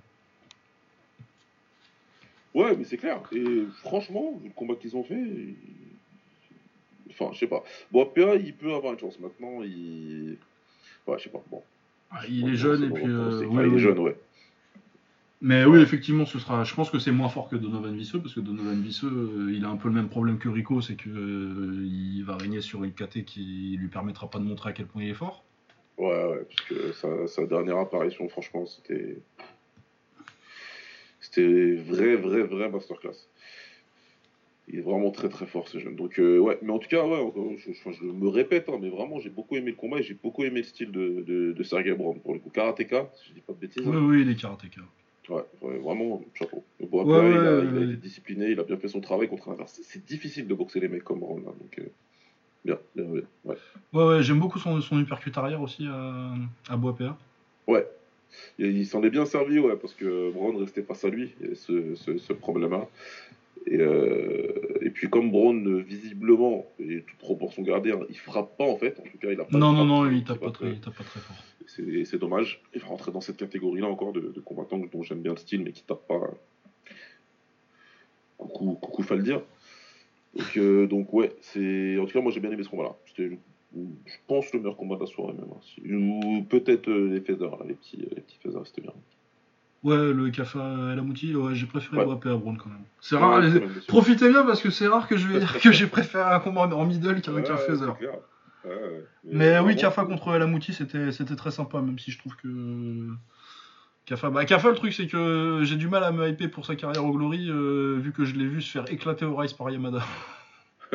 Ouais, 2.55 2.77
mais 2.77 2.85
c'est 2.85 2.99
clair. 2.99 3.21
Et 3.33 3.65
franchement, 3.83 4.39
vu 4.41 4.49
le 4.49 4.55
combat 4.55 4.75
qu'ils 4.77 4.97
ont 4.97 5.03
fait. 5.05 5.21
il- 5.21 5.57
Enfin, 7.11 7.31
je 7.33 7.39
sais 7.39 7.47
pas. 7.47 7.63
Bon, 7.93 8.07
PA, 8.07 8.35
il 8.37 8.55
peut 8.55 8.75
avoir 8.75 8.93
une 8.93 8.99
chance. 8.99 9.19
Maintenant, 9.21 9.63
il. 9.63 10.37
Ouais, 11.07 11.17
je 11.19 11.25
sais 11.25 11.31
pas. 11.31 11.43
Bon. 11.51 11.63
Ah, 12.11 12.21
il 12.29 12.49
est 12.49 12.57
jeune 12.57 12.85
et 12.85 12.91
puis. 12.91 13.05
euh, 13.07 13.41
ouais, 13.41 13.49
clair, 13.49 13.67
il 13.67 13.75
est 13.75 13.79
jeune, 13.79 13.99
ouais. 13.99 14.17
Mais 15.41 15.65
oui, 15.67 15.81
effectivement, 15.81 16.25
ce 16.25 16.39
sera. 16.39 16.65
Je 16.65 16.75
pense 16.75 16.91
que 16.91 16.99
c'est 16.99 17.11
moins 17.13 17.29
fort 17.29 17.49
que 17.51 17.57
Donovan 17.57 17.95
Visseux 17.95 18.19
parce 18.21 18.35
que 18.35 18.41
Donovan 18.41 18.81
Visseux, 18.81 19.09
euh, 19.09 19.53
il 19.55 19.65
a 19.65 19.69
un 19.69 19.77
peu 19.77 19.89
le 19.89 19.95
même 19.95 20.09
problème 20.09 20.39
que 20.39 20.49
Rico, 20.49 20.81
c'est 20.81 20.95
que 20.97 21.11
euh, 21.11 21.85
il 21.87 22.23
va 22.23 22.37
régner 22.37 22.63
sur 22.63 22.83
une 22.83 22.93
KT 22.93 23.25
qui 23.25 23.77
lui 23.79 23.89
permettra 23.89 24.31
pas 24.31 24.39
de 24.39 24.45
montrer 24.45 24.71
à 24.71 24.73
quel 24.73 24.87
point 24.87 25.03
il 25.03 25.11
est 25.11 25.15
fort. 25.15 25.45
Ouais, 25.99 26.07
ouais, 26.07 26.45
parce 26.49 26.61
que 26.69 26.93
sa, 26.93 27.27
sa 27.27 27.47
dernière 27.47 27.79
apparition, 27.79 28.29
franchement, 28.29 28.65
c'était. 28.67 29.19
C'était 31.21 31.75
vrai, 31.77 32.17
vrai, 32.17 32.43
vrai 32.43 32.69
masterclass. 32.71 33.29
Il 34.69 34.77
est 34.79 34.83
vraiment 34.83 35.11
très, 35.11 35.29
très 35.29 35.47
fort, 35.47 35.69
ce 35.69 35.79
jeune. 35.79 35.95
Donc, 35.97 36.19
euh, 36.19 36.39
ouais, 36.39 36.59
mais 36.63 36.73
en 36.73 36.79
tout 36.79 36.89
cas, 36.89 37.05
ouais, 37.07 37.33
je, 37.59 37.73
je- 37.73 37.93
je 37.93 38.05
me 38.05 38.29
répète, 38.29 38.69
hein, 38.69 38.79
mais 38.81 38.89
vraiment, 38.89 39.19
j'ai 39.21 39.29
beaucoup 39.31 39.57
aimé 39.57 39.71
le 39.71 39.77
combat 39.77 39.99
et 39.99 40.03
j'ai 40.03 40.15
beaucoup 40.15 40.43
aimé 40.45 40.61
le 40.61 40.67
style 40.67 40.91
de, 40.91 41.23
de, 41.27 41.53
de 41.53 41.63
Sergei 41.63 41.93
Brown, 41.93 42.19
pour 42.21 42.33
le 42.33 42.41
coup. 42.41 42.51
Karateka, 42.51 43.11
si 43.15 43.29
je 43.31 43.35
dis 43.35 43.41
pas 43.41 43.53
de 43.53 43.59
bêtises. 43.59 43.83
Oui, 43.87 43.97
hein. 43.97 44.07
oui, 44.07 44.23
il 44.23 44.31
est 44.31 44.37
karatéka. 44.37 44.81
Ouais, 45.29 45.43
ouais, 45.63 45.79
vraiment, 45.79 46.23
chapeau. 46.35 46.63
Donc 46.81 46.93
Ouais, 46.93 47.31
il, 47.31 47.37
a, 47.39 47.41
il 47.41 47.47
a 47.47 47.53
ouais. 47.81 47.85
été 47.85 47.97
discipliné, 47.97 48.51
il 48.51 48.61
a 48.61 48.65
bien 48.65 48.77
fait 48.77 48.89
son 48.89 49.01
travail 49.01 49.29
contre 49.29 49.49
un. 49.49 49.57
C'est 49.67 50.05
difficile 50.05 50.47
de 50.47 50.55
boxer 50.55 50.81
les 50.81 50.89
mecs 50.89 51.05
comme 51.05 51.21
Brown 51.21 51.43
là. 51.45 51.53
Donc 51.59 51.79
euh, 51.79 51.85
bien, 52.65 52.79
bien, 52.95 53.05
bien. 53.05 53.23
Ouais. 53.45 53.57
Ouais, 53.93 54.23
j'aime 54.23 54.39
beaucoup 54.41 54.59
son, 54.59 54.81
son 54.81 55.01
uppercut 55.01 55.33
arrière 55.37 55.63
aussi 55.63 55.87
à, 55.87 56.35
à 56.69 56.77
Boapea. 56.77 57.17
Ouais. 57.67 57.87
Et 58.59 58.69
il 58.69 58.87
s'en 58.87 59.03
est 59.03 59.11
bien 59.11 59.25
servi, 59.27 59.59
ouais, 59.61 59.77
parce 59.77 59.95
que 59.95 60.31
Brown 60.33 60.57
restait 60.57 60.83
face 60.83 61.05
à 61.05 61.09
lui, 61.09 61.33
il 61.39 61.45
y 61.45 61.47
avait 61.47 61.55
ce, 61.55 61.95
ce, 61.95 62.19
ce 62.19 62.33
problème-là. 62.33 62.87
Et, 63.67 63.79
euh, 63.79 64.79
et 64.83 64.91
puis 64.91 65.09
comme 65.09 65.31
Brown, 65.31 65.67
euh, 65.67 65.79
visiblement, 65.79 66.67
et 66.79 67.03
toute 67.03 67.19
proportion 67.19 67.63
gardée, 67.63 67.93
hein, 67.93 68.01
il 68.11 68.19
frappe 68.19 68.57
pas 68.59 68.65
en 68.65 68.77
fait, 68.77 68.99
en 69.01 69.03
tout 69.05 69.19
cas 69.19 69.31
il 69.33 69.41
a 69.41 69.45
pas 69.45 69.57
Non, 69.57 69.73
non, 69.73 69.85
non, 69.85 70.11
il 70.11 70.23
tape 70.25 70.41
pas 70.41 70.51
très, 70.51 70.71
il 70.73 70.81
tape 70.81 70.97
pas 70.97 71.05
très 71.05 71.21
fort. 71.21 71.37
C'est 71.67 72.19
dommage. 72.19 72.61
Il 72.75 72.81
va 72.83 72.89
rentrer 72.89 73.11
dans 73.11 73.23
cette 73.23 73.39
catégorie-là 73.39 73.89
encore 73.89 74.13
de, 74.13 74.21
de 74.21 74.41
combattants 74.41 74.79
dont 74.79 75.03
j'aime 75.03 75.23
bien 75.23 75.33
le 75.33 75.39
style, 75.39 75.63
mais 75.63 75.73
qui 75.73 75.83
tape 75.83 76.07
pas. 76.07 76.21
Coucou, 78.37 78.75
coucou, 78.75 79.03
faut 79.03 79.15
le 79.15 79.23
dire. 79.23 79.41
Donc, 80.37 80.57
euh, 80.57 80.87
donc 80.87 81.13
ouais, 81.15 81.33
c'est. 81.41 81.97
En 81.99 82.05
tout 82.07 82.13
cas, 82.13 82.21
moi 82.21 82.33
j'ai 82.33 82.41
bien 82.41 82.51
aimé 82.51 82.65
ce 82.65 82.69
combat-là. 82.69 82.97
C'était, 83.07 83.31
je 83.75 84.17
pense, 84.27 84.53
le 84.53 84.61
meilleur 84.61 84.77
combat 84.77 84.97
de 84.97 85.01
la 85.01 85.07
soirée 85.07 85.33
même. 85.33 85.47
hein. 85.51 85.97
Ou 85.97 86.43
peut-être 86.43 86.89
euh, 86.91 87.09
les 87.15 87.21
feathers, 87.21 87.57
là, 87.59 87.65
les 87.67 87.75
petits, 87.75 87.97
les 87.97 88.21
petits 88.21 88.39
c'était 88.67 88.83
bien. 88.83 88.93
Ouais, 89.85 90.13
le 90.15 90.31
Kafa 90.31 90.59
El 90.93 90.99
Amouti, 90.99 91.35
ouais, 91.37 91.55
j'ai 91.55 91.67
préféré 91.67 91.99
Ouais. 92.05 92.13
À 92.13 92.15
Brown 92.17 92.57
quand 92.57 92.71
même. 92.71 92.85
C'est 93.01 93.17
rare, 93.17 93.39
Ouais, 93.39 93.49
les- 93.51 93.61
bien 93.61 93.69
profitez 93.87 94.31
bien 94.31 94.45
parce 94.45 94.63
que 94.63 94.71
c'est 94.71 94.89
rare 94.89 95.07
que 95.07 95.17
je 95.19 95.29
vais 95.29 95.39
dire 95.41 95.61
que 95.61 95.71
j'ai 95.73 95.87
préféré 95.87 96.25
un 96.33 96.41
combat 96.41 96.63
en 96.63 96.87
middle 96.87 97.21
qu'un 97.21 97.35
Ouais, 97.35 97.45
feather. 97.45 97.95
Mais 99.25 99.59
oui, 99.61 99.77
Kafa 99.77 100.05
contre 100.07 100.35
El 100.35 100.43
Amouti, 100.43 100.73
c'était 100.73 101.13
c'était 101.13 101.37
très 101.37 101.51
sympa, 101.51 101.81
même 101.83 101.99
si 101.99 102.11
je 102.11 102.19
trouve 102.19 102.35
que. 102.37 103.09
Kafa, 104.07 104.29
bah, 104.31 104.45
Kafa, 104.45 104.69
le 104.71 104.75
truc, 104.77 104.93
c'est 104.93 105.07
que 105.07 105.61
j'ai 105.65 105.77
du 105.77 105.89
mal 105.89 106.05
à 106.05 106.13
me 106.13 106.29
hyper 106.29 106.51
pour 106.51 106.67
sa 106.67 106.77
carrière 106.77 107.05
au 107.05 107.13
Glory, 107.13 107.49
euh, 107.51 107.99
vu 107.99 108.13
que 108.13 108.25
je 108.27 108.35
l'ai 108.35 108.47
vu 108.47 108.61
se 108.61 108.71
faire 108.71 108.91
éclater 108.93 109.25
au 109.25 109.35
Rise 109.37 109.53
par 109.53 109.71
Yamada. 109.71 110.01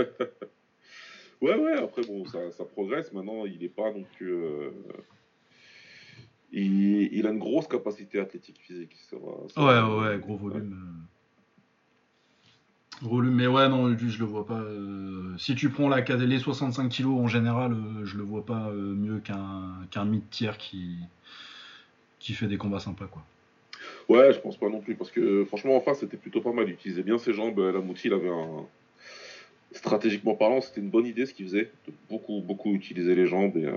Ouais, 1.41 1.56
ouais, 1.56 1.78
après, 1.82 2.02
bon, 2.02 2.25
ça, 2.25 2.52
ça 2.52 2.65
progresse. 2.65 3.13
Maintenant, 3.13 3.45
il 3.45 3.63
est 3.63 3.69
pas 3.73 3.91
donc. 3.93 4.08
euh, 4.21 4.71
Il, 6.52 7.14
il 7.14 7.28
a 7.28 7.32
une 7.32 7.40
grosse 7.40 7.68
capacité 7.68 8.20
athlétique 8.20 8.60
physique. 8.60 8.96
Ça 9.10 9.18
va, 9.18 9.32
ça 9.50 9.62
Ouais, 9.62 9.74
va- 9.74 9.96
ouais, 9.96 10.08
ouais, 10.16 10.20
gros 10.20 10.38
volume. 10.38 10.74
euh. 10.74 11.06
Volume, 13.02 13.36
mais 13.36 13.48
ouais, 13.48 13.70
non, 13.70 13.88
lui, 13.88 14.10
je 14.10 14.20
le 14.20 14.26
vois 14.26 14.46
pas. 14.46 14.60
euh, 14.60 15.36
Si 15.38 15.56
tu 15.56 15.70
prends 15.70 15.88
la, 15.88 16.02
les 16.02 16.40
65 16.40 16.90
kilos 16.90 17.18
en 17.20 17.28
général, 17.28 17.74
euh, 17.74 18.06
je 18.06 18.18
le 18.18 18.24
vois 18.24 18.46
pas 18.46 18.68
euh, 18.70 18.94
mieux 18.94 19.20
qu'un 19.20 19.74
qu'un 19.92 20.06
mid-tier 20.06 20.52
qui, 20.58 20.98
qui 22.20 22.34
fait 22.34 22.48
des 22.48 22.58
combats 22.58 22.80
sympas, 22.80 23.06
quoi. 23.06 23.24
Ouais, 24.10 24.34
je 24.34 24.40
pense 24.40 24.58
pas 24.58 24.68
non 24.70 24.82
plus, 24.82 24.96
parce 24.96 25.12
que 25.12 25.46
franchement, 25.46 25.78
en 25.78 25.82
face, 25.82 26.00
c'était 26.00 26.18
plutôt 26.18 26.42
pas 26.42 26.52
mal. 26.52 26.68
Il 26.68 26.74
utilisait 26.74 27.04
bien 27.04 27.18
ses 27.18 27.32
jambes. 27.32 27.60
La 27.60 27.80
Mouti, 27.80 28.08
il 28.08 28.14
avait 28.14 28.30
un. 28.30 28.66
Stratégiquement 29.72 30.34
parlant, 30.36 30.62
c'était 30.62 30.82
une 30.82 30.90
bonne 30.90 31.06
idée 31.06 31.26
ce 31.28 31.34
qu'il 31.34 31.46
faisait. 31.46 31.70
De 31.88 31.94
beaucoup, 32.10 32.42
beaucoup 32.42 32.74
utiliser 32.74 33.14
les 33.16 33.28
jambes 33.28 33.56
et, 33.56 33.68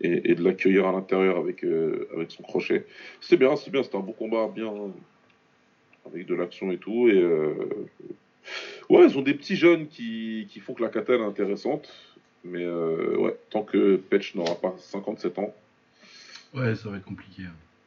et, 0.00 0.30
et 0.30 0.34
de 0.34 0.42
l'accueillir 0.42 0.86
à 0.86 0.92
l'intérieur 0.92 1.36
avec, 1.38 1.64
euh, 1.64 2.08
avec 2.14 2.30
son 2.30 2.42
crochet. 2.42 2.86
C'était 3.20 3.36
bien, 3.36 3.56
c'était 3.56 3.70
bien, 3.70 3.82
c'était 3.82 3.96
un 3.96 4.00
bon 4.00 4.12
combat, 4.12 4.48
bien. 4.54 4.72
Avec 6.06 6.26
de 6.26 6.34
l'action 6.34 6.70
et 6.72 6.78
tout. 6.78 7.08
Et. 7.08 7.14
euh, 7.20 7.54
Ouais, 8.90 9.06
ils 9.08 9.16
ont 9.16 9.22
des 9.22 9.32
petits 9.32 9.56
jeunes 9.56 9.88
qui, 9.88 10.46
qui 10.50 10.60
font 10.60 10.74
que 10.74 10.82
la 10.82 10.90
kata 10.90 11.14
elle 11.14 11.20
est 11.22 11.24
intéressante. 11.24 11.88
Mais 12.44 12.62
euh, 12.62 13.16
ouais, 13.16 13.34
tant 13.48 13.62
que 13.62 13.96
Petch 13.96 14.34
n'aura 14.34 14.54
pas 14.56 14.74
57 14.76 15.38
ans, 15.38 15.54
Ouais, 16.52 16.74
ça 16.74 16.90
va 16.90 16.98
être 16.98 17.06
compliqué. 17.06 17.44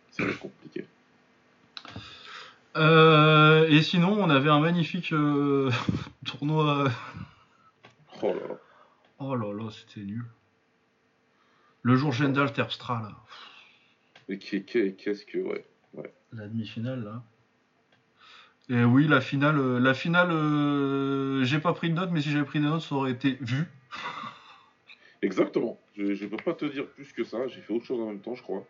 ça 0.10 0.24
va 0.24 0.32
être 0.32 0.40
compliqué. 0.40 0.86
Euh, 2.76 3.68
et 3.70 3.82
sinon, 3.82 4.18
on 4.20 4.30
avait 4.30 4.50
un 4.50 4.60
magnifique 4.60 5.14
euh, 5.14 5.70
tournoi. 6.26 6.90
Oh 8.22 8.28
là 8.28 8.34
là. 8.34 8.56
Oh 9.20 9.36
là 9.36 9.54
là, 9.54 9.70
c'était 9.72 10.06
nul. 10.06 10.26
Le 11.88 11.96
jour 11.96 12.12
Gendal 12.12 12.52
Terpstra, 12.52 13.02
là. 13.02 14.36
Qu'est-ce 14.36 15.26
que. 15.26 15.38
Ouais. 15.38 15.64
La 16.34 16.46
demi-finale, 16.46 17.02
là. 17.02 17.24
Et 18.68 18.84
oui, 18.84 19.08
la 19.08 19.22
finale, 19.22 19.58
euh, 19.58 19.80
la 19.80 19.94
finale, 19.94 20.32
euh, 20.32 21.46
j'ai 21.46 21.60
pas 21.60 21.72
pris 21.72 21.90
de 21.90 21.94
notes, 21.96 22.10
mais 22.12 22.20
si 22.20 22.30
j'avais 22.30 22.44
pris 22.44 22.60
des 22.60 22.66
notes, 22.66 22.82
ça 22.82 22.94
aurait 22.94 23.12
été 23.12 23.38
vu. 23.40 23.70
Exactement. 25.22 25.80
Je 25.96 26.04
ne 26.04 26.28
peux 26.28 26.36
pas 26.36 26.54
te 26.56 26.66
dire 26.66 26.88
plus 26.88 27.14
que 27.14 27.24
ça. 27.24 27.48
J'ai 27.48 27.62
fait 27.62 27.72
autre 27.72 27.86
chose 27.86 28.02
en 28.02 28.08
même 28.08 28.20
temps, 28.20 28.36
je 28.36 28.44
crois. 28.44 28.68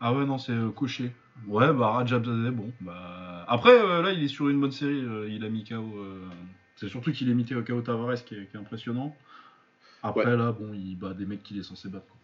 Ah 0.00 0.12
ouais, 0.12 0.24
non, 0.26 0.38
c'est 0.38 0.50
euh, 0.50 0.70
coché. 0.70 1.12
Ouais, 1.46 1.72
bah 1.72 1.90
Rajabzadeh, 1.90 2.50
bon. 2.50 2.72
Bah... 2.80 3.44
Après, 3.46 3.70
euh, 3.78 4.02
là, 4.02 4.10
il 4.10 4.24
est 4.24 4.28
sur 4.28 4.48
une 4.48 4.60
bonne 4.60 4.72
série. 4.72 5.04
euh, 5.04 5.28
il 5.30 5.44
a 5.44 5.48
mis 5.50 5.62
KO. 5.62 5.74
euh, 5.76 6.26
C'est 6.74 6.88
surtout 6.88 7.12
qu'il 7.12 7.30
est 7.30 7.34
mis 7.34 7.44
KO 7.44 7.80
Tavares 7.80 8.24
qui 8.24 8.34
est, 8.34 8.46
qui 8.50 8.56
est 8.56 8.60
impressionnant. 8.60 9.16
Après, 10.02 10.24
Ouais. 10.26 10.36
là, 10.36 10.52
bon, 10.52 10.72
il 10.74 10.96
bat 10.96 11.12
des 11.14 11.26
mecs 11.26 11.42
qu'il 11.42 11.58
est 11.58 11.62
censé 11.62 11.88
battre. 11.88 12.06
quoi. 12.06 12.16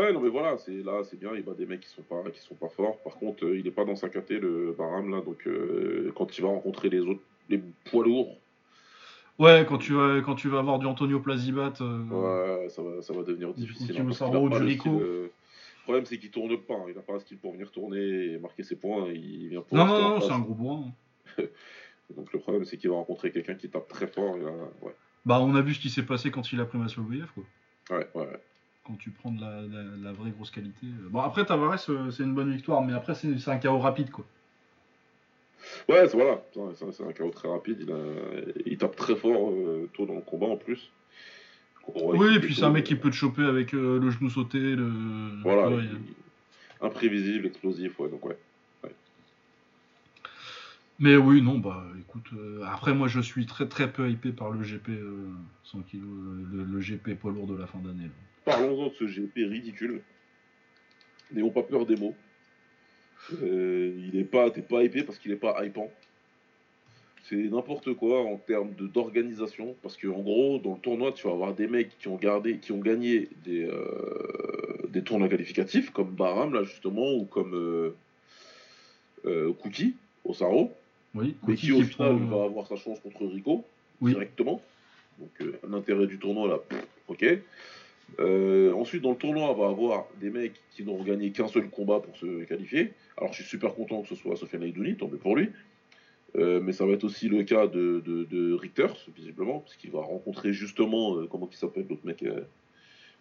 Ouais, 0.00 0.12
non, 0.12 0.20
mais 0.20 0.28
voilà, 0.28 0.58
c'est 0.58 0.82
là, 0.82 1.02
c'est 1.04 1.18
bien. 1.18 1.30
Il 1.34 1.42
bat 1.44 1.54
des 1.54 1.66
mecs 1.66 1.80
qui 1.80 1.88
sont 1.88 2.02
pas, 2.02 2.22
qui 2.32 2.40
sont 2.40 2.54
pas 2.56 2.68
forts. 2.68 2.98
Par 3.02 3.14
contre, 3.14 3.44
euh, 3.44 3.56
il 3.58 3.66
est 3.66 3.70
pas 3.72 3.84
dans 3.84 3.94
sa 3.96 4.08
caté, 4.08 4.38
le 4.40 4.74
Baram, 4.76 5.10
là. 5.10 5.20
Donc, 5.20 5.46
euh, 5.46 6.12
quand 6.16 6.36
il 6.36 6.42
va 6.42 6.48
rencontrer 6.48 6.88
les 6.88 7.00
autres, 7.00 7.20
les 7.48 7.60
poids 7.90 8.04
lourds, 8.04 8.36
Ouais, 9.38 9.66
quand 9.68 9.76
tu 9.76 9.92
vas, 9.92 10.22
quand 10.22 10.34
tu 10.34 10.48
vas 10.48 10.60
avoir 10.60 10.78
du 10.78 10.86
Antonio 10.86 11.20
Plazibat. 11.20 11.74
euh, 11.82 12.62
ouais, 12.62 12.68
ça 12.70 12.82
va, 12.82 13.02
ça 13.02 13.12
va 13.12 13.22
devenir 13.22 13.52
Du 13.52 13.60
difficile. 13.66 13.88
Kuki 13.88 14.00
hein, 14.00 14.48
pas 14.48 14.58
du 14.58 14.64
Rico. 14.64 14.82
style, 14.88 14.98
Le 15.02 15.30
problème, 15.84 16.06
c'est 16.06 16.18
qu'il 16.18 16.30
tourne 16.30 16.56
pas. 16.56 16.72
hein. 16.74 16.84
Il 16.88 16.94
n'a 16.94 17.02
pas 17.02 17.12
un 17.14 17.18
skill 17.20 17.36
pour 17.36 17.52
venir 17.52 17.70
tourner 17.70 18.32
et 18.32 18.38
marquer 18.38 18.62
ses 18.62 18.76
points. 18.76 19.08
Il 19.12 19.48
vient 19.50 19.60
pour 19.60 19.76
Non, 19.76 19.86
non, 19.86 19.98
non, 19.98 20.20
c'est 20.22 20.32
un 20.32 20.38
gros 20.40 20.54
bourrin. 20.54 20.84
hein. 21.38 21.42
Donc, 22.16 22.32
le 22.32 22.38
problème, 22.38 22.64
c'est 22.64 22.78
qu'il 22.78 22.88
va 22.88 22.96
rencontrer 22.96 23.30
quelqu'un 23.30 23.54
qui 23.56 23.68
tape 23.68 23.86
très 23.88 24.06
fort. 24.06 24.36
Et 24.38 24.40
là, 24.40 24.50
ouais, 24.80 24.94
Bah, 25.26 25.40
on 25.40 25.54
a 25.54 25.60
vu 25.60 25.74
ce 25.74 25.80
qui 25.80 25.90
s'est 25.90 26.04
passé 26.04 26.30
quand 26.30 26.52
il 26.52 26.60
a 26.60 26.64
pris 26.64 26.78
Maslogoyev, 26.78 27.26
quoi. 27.34 27.44
ouais, 27.98 28.08
ouais. 28.14 28.22
ouais. 28.22 28.40
Quand 28.86 28.94
tu 28.96 29.10
prends 29.10 29.32
de 29.32 29.40
la, 29.40 29.60
la- 29.62 29.96
la 30.00 30.12
vraie 30.12 30.30
grosse 30.30 30.52
qualité. 30.52 30.86
euh. 30.86 31.08
Bon, 31.10 31.20
après, 31.20 31.44
Tavares, 31.44 31.78
euh, 31.90 32.10
c'est 32.12 32.22
une 32.22 32.34
bonne 32.34 32.52
victoire, 32.52 32.82
mais 32.82 32.92
après, 32.92 33.14
c'est 33.16 33.48
un 33.48 33.58
KO 33.58 33.78
rapide, 33.78 34.10
quoi. 34.10 34.24
Ouais, 35.88 36.06
c'est 36.06 36.16
voilà, 36.16 36.40
C'est 36.74 37.02
un- 37.02 37.12
KO 37.12 37.30
très 37.30 37.48
rapide. 37.48 37.78
Il, 37.80 37.90
a- 37.90 38.52
il 38.66 38.78
tape 38.78 38.94
très 38.94 39.16
fort 39.16 39.50
euh, 39.50 39.90
tôt 39.94 40.06
dans 40.06 40.14
le 40.14 40.20
combat 40.20 40.46
en 40.46 40.56
plus. 40.56 40.90
Oui, 41.94 42.36
et 42.36 42.40
puis 42.40 42.52
est 42.52 42.56
c'est 42.56 42.64
un 42.64 42.70
mec 42.70 42.84
qui 42.84 42.94
peut 42.96 43.10
te 43.10 43.14
choper 43.14 43.44
avec 43.44 43.72
euh, 43.74 43.98
le 44.00 44.10
genou 44.10 44.30
sauté, 44.30 44.58
le. 44.58 44.88
Voilà, 45.42 45.68
Ouais, 45.68 45.82
il- 45.82 46.00
imprévisible, 46.86 47.46
explosif, 47.46 47.98
ouais, 47.98 48.08
donc 48.08 48.24
ouais. 48.26 48.36
Mais 50.98 51.16
oui, 51.16 51.42
non, 51.42 51.58
bah 51.58 51.84
écoute, 52.00 52.26
euh, 52.32 52.62
après 52.64 52.94
moi 52.94 53.06
je 53.06 53.20
suis 53.20 53.44
très 53.44 53.68
très 53.68 53.92
peu 53.92 54.08
hypé 54.08 54.32
par 54.32 54.50
le 54.50 54.62
GP 54.62 54.88
euh, 54.88 55.28
100 55.64 55.82
kg, 55.82 55.96
euh, 55.96 56.66
le, 56.70 56.80
GP 56.80 57.18
poids 57.18 57.32
lourd 57.32 57.46
de 57.46 57.54
la 57.56 57.66
fin 57.66 57.78
d'année. 57.78 58.08
Parlons-en 58.46 58.88
de 58.88 58.94
ce 58.94 59.04
GP 59.04 59.34
ridicule. 59.50 60.00
N'ayons 61.32 61.50
pas 61.50 61.62
peur 61.62 61.84
des 61.84 61.96
mots. 61.96 62.14
Euh, 63.42 63.94
il 63.98 64.18
est 64.18 64.24
pas, 64.24 64.50
t'es 64.50 64.62
pas 64.62 64.84
hypé 64.84 65.02
parce 65.02 65.18
qu'il 65.18 65.32
est 65.32 65.36
pas 65.36 65.62
hypant. 65.66 65.90
C'est 67.24 67.36
n'importe 67.36 67.92
quoi 67.94 68.22
en 68.24 68.36
termes 68.36 68.72
d'organisation, 68.74 69.74
parce 69.82 69.96
que 69.96 70.06
en 70.06 70.20
gros, 70.20 70.60
dans 70.60 70.74
le 70.74 70.80
tournoi, 70.80 71.10
tu 71.10 71.26
vas 71.26 71.32
avoir 71.32 71.54
des 71.54 71.66
mecs 71.66 71.98
qui 71.98 72.06
ont 72.06 72.16
gardé, 72.16 72.58
qui 72.58 72.70
ont 72.70 72.78
gagné 72.78 73.28
des, 73.44 73.64
euh, 73.64 74.86
des 74.88 75.02
tournois 75.02 75.28
qualificatifs, 75.28 75.90
comme 75.90 76.14
Baram 76.14 76.54
là 76.54 76.62
justement, 76.62 77.14
ou 77.14 77.24
comme 77.24 77.92
Cookie, 79.60 79.96
Osaro, 80.24 80.72
Oui, 81.16 81.34
mais 81.46 81.54
qui 81.54 81.72
au 81.72 81.82
final 81.82 82.18
prend, 82.18 82.38
va 82.38 82.44
avoir 82.44 82.66
sa 82.66 82.76
chance 82.76 83.00
contre 83.00 83.26
Rico 83.26 83.64
Oui. 84.00 84.12
directement. 84.12 84.60
Donc 85.18 85.30
euh, 85.40 85.58
l'intérêt 85.68 86.06
du 86.06 86.18
tournoi 86.18 86.48
là, 86.48 86.58
pff, 86.68 86.86
ok. 87.08 87.38
Euh, 88.20 88.72
ensuite 88.74 89.02
dans 89.02 89.10
le 89.10 89.16
tournoi, 89.16 89.50
on 89.50 89.54
va 89.54 89.68
avoir 89.68 90.06
des 90.20 90.30
mecs 90.30 90.60
qui 90.70 90.84
n'ont 90.84 91.02
gagné 91.02 91.32
qu'un 91.32 91.48
seul 91.48 91.68
combat 91.70 91.98
pour 92.00 92.16
se 92.16 92.44
qualifier. 92.44 92.92
Alors 93.16 93.32
je 93.32 93.42
suis 93.42 93.48
super 93.50 93.74
content 93.74 94.02
que 94.02 94.08
ce 94.08 94.14
soit 94.14 94.36
Sofiane 94.36 94.62
Aïdouni, 94.62 94.96
tant 94.96 95.08
mieux 95.08 95.16
pour 95.16 95.34
lui. 95.36 95.48
Euh, 96.36 96.60
mais 96.62 96.72
ça 96.72 96.84
va 96.84 96.92
être 96.92 97.04
aussi 97.04 97.28
le 97.28 97.44
cas 97.44 97.66
de, 97.66 98.02
de, 98.04 98.24
de 98.24 98.52
Richter, 98.52 98.88
visiblement, 99.16 99.60
parce 99.60 99.76
qu'il 99.76 99.90
va 99.90 100.00
rencontrer 100.00 100.52
justement, 100.52 101.16
euh, 101.16 101.26
comment 101.30 101.48
il 101.50 101.56
s'appelle 101.56 101.86
l'autre 101.88 102.04
mec, 102.04 102.22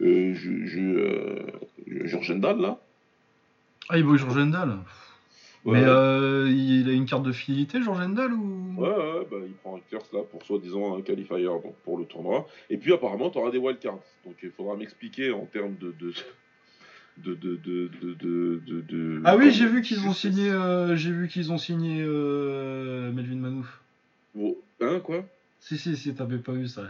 euh, 0.01 0.33
Jurgendal, 1.87 2.59
là. 2.59 2.77
Ah, 3.87 3.97
il 3.97 4.03
vaut 4.03 4.17
Jurgendal. 4.17 4.79
Ouais. 5.65 5.79
Mais 5.79 5.85
euh, 5.85 6.47
il 6.49 6.87
a 6.87 6.93
une 6.93 7.05
carte 7.05 7.23
de 7.23 7.31
fidélité, 7.31 7.81
Jurgendal 7.81 8.31
ou? 8.33 8.75
Ouais, 8.77 8.87
ouais, 8.89 9.27
bah, 9.31 9.37
il 9.45 9.53
prend 9.53 9.73
Richters 9.73 10.05
là 10.13 10.21
pour 10.29 10.43
soi-disant 10.43 10.97
un 10.97 11.01
qualifier 11.01 11.43
donc 11.45 11.75
pour 11.83 11.97
le 11.97 12.05
tournoi. 12.05 12.47
Et 12.69 12.77
puis 12.77 12.93
apparemment, 12.93 13.29
tu 13.31 13.39
auras 13.39 13.49
des 13.51 13.57
wildcards. 13.57 13.99
Donc 14.25 14.35
il 14.43 14.51
faudra 14.51 14.75
m'expliquer 14.75 15.31
en 15.31 15.45
termes 15.45 15.75
de. 15.77 15.91
de 15.99 16.13
de, 17.17 17.33
de, 17.33 17.55
de, 17.55 17.87
de, 17.87 18.13
de, 18.13 18.61
de- 18.67 18.81
de- 18.81 19.21
Ah 19.23 19.35
oui, 19.37 19.43
comment- 19.43 19.51
j'ai 19.53 19.67
vu 19.67 19.81
qu'ils 19.81 20.05
ont 20.05 20.11
signé, 20.11 20.49
euh, 20.49 20.97
j'ai 20.97 21.11
vu 21.11 21.29
qu'ils 21.29 21.49
ont 21.53 21.57
signé 21.57 22.03
euh, 22.05 23.09
Melvin 23.13 23.37
Manouf. 23.37 23.81
Bon, 24.33 24.57
Hein, 24.81 24.99
quoi? 24.99 25.25
Si 25.61 25.77
si 25.77 25.95
si, 25.95 26.13
t'avais 26.13 26.39
pas 26.39 26.51
vu 26.51 26.67
ça. 26.67 26.81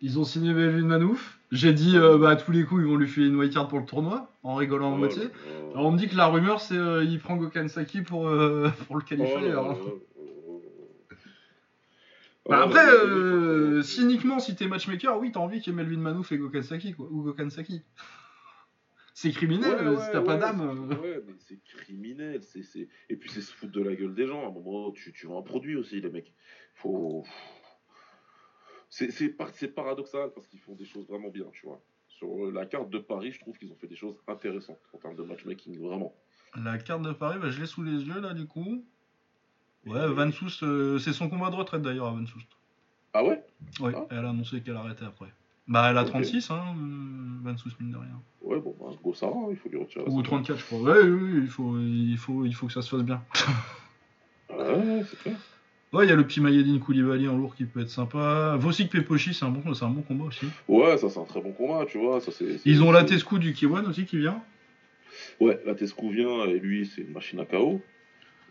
Ils 0.00 0.18
ont 0.18 0.24
signé 0.24 0.52
Melvin 0.52 0.86
Manouf. 0.86 1.38
J'ai 1.50 1.72
dit, 1.72 1.96
euh, 1.96 2.18
bah, 2.18 2.30
à 2.30 2.36
tous 2.36 2.52
les 2.52 2.64
coups, 2.64 2.82
ils 2.82 2.86
vont 2.88 2.96
lui 2.96 3.08
filer 3.08 3.26
une 3.28 3.36
white 3.36 3.54
card 3.54 3.68
pour 3.68 3.78
le 3.80 3.86
tournoi, 3.86 4.30
en 4.42 4.54
rigolant 4.54 4.92
à 4.92 4.94
Oh 4.94 4.98
moitié. 4.98 5.22
Alors, 5.74 5.86
on 5.86 5.90
me 5.92 5.98
dit 5.98 6.08
que 6.08 6.14
la 6.16 6.26
rumeur, 6.26 6.60
c'est 6.60 6.76
euh, 6.76 7.02
il 7.04 7.18
prend 7.18 7.36
Gokhan 7.36 7.68
Saki 7.68 8.02
pour, 8.02 8.28
euh, 8.28 8.68
pour 8.86 8.96
le 8.96 9.02
Oh 9.02 9.08
qualifier. 9.08 9.54
Oh. 9.56 9.94
Bah, 12.48 12.60
Ah, 12.60 12.62
après, 12.64 12.86
euh, 12.86 13.82
cyniquement, 13.82 14.38
si 14.38 14.54
t'es 14.54 14.68
matchmaker, 14.68 15.18
oui, 15.18 15.32
t'as 15.32 15.40
envie 15.40 15.60
qu'il 15.60 15.72
y 15.72 15.76
ait 15.76 15.82
Melvin 15.82 16.00
Manouf 16.00 16.32
et 16.32 16.38
Gokhan 16.38 16.62
Saki, 16.62 16.94
quoi. 16.94 17.06
Ou 17.10 17.22
Gokhan 17.22 17.50
Saki. 17.50 17.82
C'est 19.14 19.32
criminel, 19.32 19.74
Ouais, 19.84 19.96
ouais, 19.96 20.04
si 20.04 20.12
t'as 20.12 20.20
pas 20.20 20.36
d'âme. 20.36 20.86
c'est-. 20.90 20.98
Ouais, 20.98 21.20
mais 21.26 21.34
c'est 21.38 21.58
criminel. 21.64 22.40
c'est 22.42 22.88
Et 23.10 23.16
puis 23.16 23.28
c'est 23.30 23.40
se 23.40 23.52
foutre 23.52 23.72
de 23.72 23.82
la 23.82 23.96
gueule 23.96 24.14
des 24.14 24.26
gens. 24.28 24.44
À 24.44 24.48
un 24.48 24.52
moment, 24.52 24.92
tu, 24.92 25.12
tu 25.12 25.26
vends 25.26 25.40
un 25.40 25.42
produit 25.42 25.74
aussi, 25.76 26.00
les 26.00 26.08
mecs. 26.08 26.32
Faut. 26.74 27.24
C'est 28.90 29.28
par- 29.28 29.50
paradoxal 29.74 30.30
parce 30.34 30.46
qu'ils 30.46 30.60
font 30.60 30.74
des 30.74 30.84
choses 30.86 31.06
vraiment 31.08 31.28
bien, 31.28 31.44
tu 31.52 31.66
vois. 31.66 31.80
Sur 32.08 32.50
la 32.50 32.66
carte 32.66 32.90
de 32.90 32.98
Paris, 32.98 33.32
je 33.32 33.40
trouve 33.40 33.56
qu'ils 33.58 33.70
ont 33.70 33.76
fait 33.76 33.86
des 33.86 33.96
choses 33.96 34.16
intéressantes 34.26 34.80
en 34.92 34.98
termes 34.98 35.14
de 35.16 35.22
matchmaking, 35.22 35.78
vraiment. 35.78 36.14
La 36.56 36.78
carte 36.78 37.02
de 37.02 37.12
Paris, 37.12 37.38
bah, 37.40 37.50
je 37.50 37.60
l'ai 37.60 37.66
sous 37.66 37.82
les 37.82 37.92
yeux, 38.02 38.20
là, 38.20 38.34
du 38.34 38.46
coup. 38.46 38.84
Ouais, 39.86 40.06
Van 40.08 40.30
Soust, 40.32 40.62
euh, 40.62 40.98
c'est 40.98 41.12
son 41.12 41.28
combat 41.28 41.50
de 41.50 41.54
retraite, 41.56 41.82
d'ailleurs, 41.82 42.06
à 42.06 42.10
Van 42.12 42.26
Soust. 42.26 42.48
Ah 43.12 43.24
ouais? 43.24 43.44
Ouais, 43.80 43.92
Ah. 43.94 44.06
elle 44.10 44.24
a 44.24 44.30
annoncé 44.30 44.60
qu'elle 44.62 44.76
arrêtait 44.76 45.04
après. 45.04 45.28
Bah, 45.68 45.88
elle 45.90 45.98
a 45.98 46.02
Ok. 46.02 46.08
36, 46.08 46.50
hein, 46.50 46.74
euh, 46.76 47.38
Van 47.42 47.56
Soust, 47.56 47.78
mine 47.80 47.92
de 47.92 47.96
rien. 47.98 48.20
Ouais, 48.40 48.58
bon, 48.58 48.74
bah, 48.80 48.86
go 49.02 49.12
Sarah, 49.14 49.46
il 49.50 49.56
faut 49.56 49.68
lui 49.68 49.78
retirer. 49.78 50.04
Ou 50.08 50.18
ça. 50.22 50.28
34, 50.28 50.58
je 50.58 50.64
crois. 50.64 50.80
Ouais, 50.80 51.02
oui, 51.02 51.32
oui, 51.34 51.40
il 51.42 51.48
faut, 51.48 51.78
il 51.78 52.16
faut, 52.18 52.44
il 52.46 52.54
faut 52.54 52.66
que 52.66 52.72
ça 52.72 52.82
se 52.82 52.88
fasse 52.88 53.04
bien. 53.04 53.22
Ouais, 54.50 55.02
c'est 55.08 55.18
clair. 55.20 55.36
Ouais, 55.92 56.04
il 56.04 56.08
y 56.10 56.12
a 56.12 56.16
le 56.16 56.26
petit 56.26 56.40
Mayedine 56.42 56.80
Koulibaly 56.80 57.28
en 57.28 57.36
lourd 57.36 57.54
qui 57.56 57.64
peut 57.64 57.80
être 57.80 57.88
sympa. 57.88 58.56
Vosik 58.58 58.90
Pepochi, 58.90 59.32
c'est 59.32 59.46
un, 59.46 59.48
bon, 59.50 59.72
c'est 59.72 59.84
un 59.84 59.88
bon 59.90 60.02
combat 60.02 60.24
aussi. 60.26 60.44
Ouais, 60.68 60.98
ça 60.98 61.08
c'est 61.08 61.18
un 61.18 61.24
très 61.24 61.40
bon 61.40 61.52
combat, 61.52 61.86
tu 61.86 61.96
vois. 61.98 62.20
Ça, 62.20 62.30
Ils 62.66 62.82
ont 62.82 62.92
la 62.92 63.04
Tescu 63.04 63.38
du 63.38 63.54
Kiwan 63.54 63.86
aussi 63.86 64.04
qui 64.04 64.18
vient? 64.18 64.42
Ouais, 65.40 65.58
la 65.64 65.74
Tescu 65.74 66.10
vient 66.12 66.44
et 66.44 66.58
lui, 66.58 66.84
c'est 66.86 67.00
une 67.00 67.12
machine 67.12 67.40
à 67.40 67.46
KO. 67.46 67.80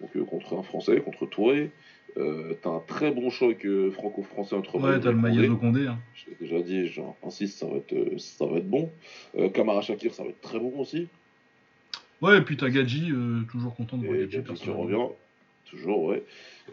Donc 0.01 0.09
euh, 0.15 0.23
contre 0.25 0.57
un 0.57 0.63
Français, 0.63 0.99
contre 1.01 1.27
Touré. 1.27 1.71
Euh, 2.17 2.53
t'as 2.63 2.69
un 2.71 2.79
très 2.87 3.11
bon 3.11 3.29
choc 3.29 3.63
euh, 3.65 3.91
franco-français 3.91 4.55
entre 4.55 4.79
Ouais, 4.79 4.99
t'as 4.99 5.11
le 5.11 5.17
Condé. 5.17 5.35
Mayezo 5.37 5.57
Condé. 5.57 5.85
hein. 5.87 5.99
Je 6.15 6.31
l'ai 6.31 6.37
déjà 6.39 6.61
dit, 6.63 6.87
genre, 6.87 7.15
insiste, 7.23 7.59
ça 7.59 7.67
va 7.67 7.77
être, 7.77 7.95
ça 8.19 8.45
va 8.47 8.57
être 8.57 8.69
bon. 8.69 8.91
Kamara 9.53 9.81
Shakir, 9.81 10.11
ça 10.13 10.23
va 10.23 10.29
être 10.29 10.41
très 10.41 10.59
bon 10.59 10.73
aussi. 10.79 11.07
Ouais, 12.21 12.39
et 12.39 12.41
puis 12.41 12.57
t'as 12.57 12.69
Gadji, 12.69 13.11
toujours 13.51 13.75
content 13.75 13.97
de 13.97 14.05
voir 14.07 14.17
Et 14.17 14.27
Gadji. 14.27 14.53
Qui 14.55 14.69
revient. 14.71 15.13
Toujours, 15.69 16.03
ouais. 16.03 16.23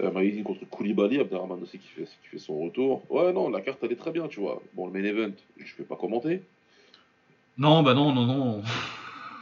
Euh, 0.00 0.10
Maïdine 0.10 0.44
contre 0.44 0.64
Koulibaly, 0.68 1.20
Abderrahman 1.20 1.62
aussi 1.62 1.78
qui 1.78 1.88
fait, 1.88 2.04
qui 2.04 2.28
fait 2.30 2.38
son 2.38 2.58
retour. 2.58 3.02
Ouais, 3.10 3.32
non, 3.32 3.50
la 3.50 3.60
carte 3.60 3.78
elle 3.82 3.92
est 3.92 3.96
très 3.96 4.12
bien, 4.12 4.28
tu 4.28 4.40
vois. 4.40 4.62
Bon, 4.74 4.86
le 4.86 4.92
main 4.92 5.04
event, 5.04 5.32
je 5.58 5.76
vais 5.76 5.84
pas 5.84 5.96
commenter. 5.96 6.42
Non, 7.58 7.82
bah 7.82 7.94
non, 7.94 8.12
non, 8.12 8.26
non. 8.26 8.62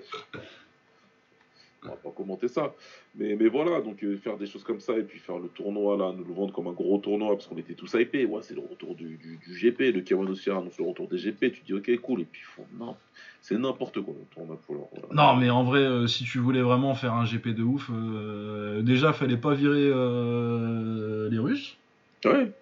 On 1.84 1.88
va 1.88 1.96
pas 1.96 2.10
commenter 2.10 2.46
ça. 2.48 2.74
Mais, 3.16 3.34
mais 3.34 3.48
voilà, 3.48 3.80
donc 3.80 4.02
euh, 4.04 4.16
faire 4.16 4.36
des 4.36 4.46
choses 4.46 4.62
comme 4.62 4.78
ça 4.80 4.96
et 4.96 5.02
puis 5.02 5.18
faire 5.18 5.38
le 5.38 5.48
tournoi 5.48 5.96
là, 5.96 6.12
nous 6.16 6.24
le 6.24 6.32
vendre 6.32 6.52
comme 6.52 6.68
un 6.68 6.72
gros 6.72 6.98
tournoi 6.98 7.30
parce 7.30 7.46
qu'on 7.48 7.56
était 7.56 7.74
tous 7.74 7.92
hypés. 7.94 8.24
Ouais, 8.24 8.40
c'est 8.42 8.54
le 8.54 8.60
retour 8.60 8.94
du, 8.94 9.16
du, 9.16 9.36
du 9.38 9.58
GP. 9.58 9.94
Le 9.94 10.00
Kawan 10.00 10.28
aussi 10.28 10.50
annonce 10.50 10.78
le 10.78 10.84
retour 10.84 11.08
des 11.08 11.18
GP. 11.18 11.52
Tu 11.52 11.62
dis 11.66 11.74
ok, 11.74 12.00
cool. 12.00 12.20
Et 12.20 12.24
puis 12.24 12.42
font 12.42 12.64
non. 12.78 12.96
C'est 13.40 13.58
n'importe 13.58 14.00
quoi 14.00 14.14
le 14.16 14.24
tournoi 14.34 14.56
pour 14.64 14.76
leur. 14.76 14.84
voilà. 14.92 15.08
Non, 15.12 15.40
mais 15.40 15.50
en 15.50 15.64
vrai, 15.64 15.80
euh, 15.80 16.06
si 16.06 16.22
tu 16.24 16.38
voulais 16.38 16.62
vraiment 16.62 16.94
faire 16.94 17.14
un 17.14 17.24
GP 17.24 17.48
de 17.48 17.64
ouf, 17.64 17.90
euh, 17.92 18.82
déjà, 18.82 19.12
fallait 19.12 19.36
pas 19.36 19.54
virer 19.54 19.88
les 21.30 21.38
Russes. 21.38 21.76
Ouais, 22.24 22.52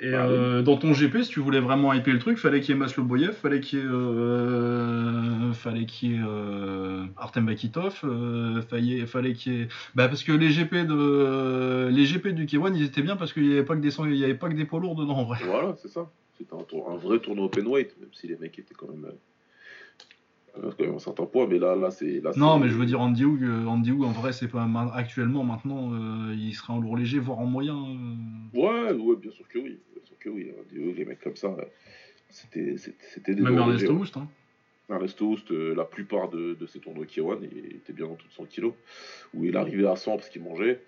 Et 0.00 0.12
euh, 0.12 0.62
dans 0.62 0.76
ton 0.76 0.92
GP, 0.92 1.22
si 1.22 1.30
tu 1.30 1.40
voulais 1.40 1.60
vraiment 1.60 1.92
hyper 1.92 2.12
le 2.14 2.18
truc, 2.18 2.36
fallait 2.38 2.60
qu'il 2.60 2.74
y 2.74 2.76
ait 2.76 2.80
Masloboyev, 2.80 3.32
fallait 3.32 3.60
qu'il 3.60 3.78
y 3.78 3.82
ait, 3.82 3.84
euh, 3.84 5.52
fallait 5.52 5.86
qu'il 5.86 6.12
y 6.12 6.14
ait 6.16 6.20
euh, 6.26 7.04
Artem 7.16 7.46
Bakitov, 7.46 8.00
euh, 8.04 8.60
fallait, 8.62 9.06
fallait 9.06 9.34
qu'il 9.34 9.52
y 9.52 9.60
ait, 9.62 9.68
bah 9.94 10.08
parce 10.08 10.24
que 10.24 10.32
les 10.32 10.50
GP 10.50 10.74
de, 10.86 11.88
les 11.92 12.04
GP 12.06 12.28
du 12.28 12.46
K1, 12.46 12.74
ils 12.76 12.82
étaient 12.84 13.02
bien 13.02 13.16
parce 13.16 13.32
qu'il 13.32 13.46
y 13.46 13.52
avait 13.52 13.62
pas 13.64 13.76
que 13.76 13.80
des, 13.80 13.90
sang- 13.90 14.06
il 14.06 14.16
y 14.16 14.24
avait 14.24 14.34
pas 14.34 14.48
que 14.48 14.54
des 14.54 14.64
poids 14.64 14.80
lourds 14.80 14.96
dedans 14.96 15.16
en 15.18 15.24
vrai. 15.24 15.38
voilà, 15.44 15.76
c'est 15.80 15.88
ça. 15.88 16.10
C'était 16.36 16.54
un, 16.54 16.92
un 16.92 16.96
vrai 16.96 17.20
tournoi 17.20 17.44
open 17.46 17.66
weight, 17.68 17.94
même 18.00 18.10
si 18.12 18.26
les 18.26 18.36
mecs 18.36 18.58
étaient 18.58 18.74
quand 18.74 18.88
même. 18.88 19.12
Quand 20.60 20.80
même 20.84 20.94
un 20.94 20.98
certain 20.98 21.26
poids, 21.26 21.46
mais 21.48 21.58
là, 21.58 21.74
là 21.76 21.90
c'est. 21.90 22.22
Non, 22.36 22.58
mais 22.58 22.68
je 22.68 22.74
veux 22.74 22.86
dire 22.86 23.00
Andy 23.00 23.24
Hoog, 23.24 23.42
euh, 23.42 23.64
Andy 23.66 23.90
Hoog, 23.92 24.04
en 24.04 24.12
vrai, 24.12 24.32
c'est 24.32 24.48
pas 24.48 24.66
actuellement 24.94 25.44
maintenant, 25.44 25.92
euh, 25.92 26.34
il 26.36 26.54
serait 26.54 26.72
en 26.72 26.80
lourd 26.80 26.96
léger, 26.96 27.18
voire 27.18 27.38
en 27.40 27.46
moyen. 27.46 27.76
euh. 27.76 28.58
Ouais, 28.58 28.92
ouais, 28.92 29.16
bien 29.16 29.30
sûr 29.30 29.46
que 29.48 29.58
oui. 29.58 29.78
Bien 29.94 30.04
sûr 30.04 30.18
que 30.18 30.28
oui. 30.28 30.50
hein. 30.50 30.62
Des- 30.72 30.92
Les 30.92 31.04
mecs 31.04 31.20
comme 31.20 31.36
ça, 31.36 31.56
c'était 32.30 32.74
des. 33.34 33.42
Même 33.42 33.70
légers. 33.70 33.88
Houst, 33.88 34.16
hein. 34.16 34.28
Ernesto 34.90 35.24
Houst, 35.26 35.50
euh, 35.50 35.74
la 35.74 35.84
plupart 35.84 36.28
de, 36.28 36.54
de 36.54 36.66
ses 36.66 36.78
tournois 36.78 37.06
K1, 37.06 37.38
il 37.42 37.76
était 37.76 37.92
bien 37.94 38.06
en 38.06 38.14
tout 38.16 38.28
de 38.28 38.32
100 38.32 38.44
kilos, 38.44 38.74
où 39.32 39.44
il 39.44 39.56
arrivait 39.56 39.86
à 39.86 39.96
100 39.96 40.16
parce 40.16 40.28
qu'il 40.28 40.42
mangeait. 40.42 40.80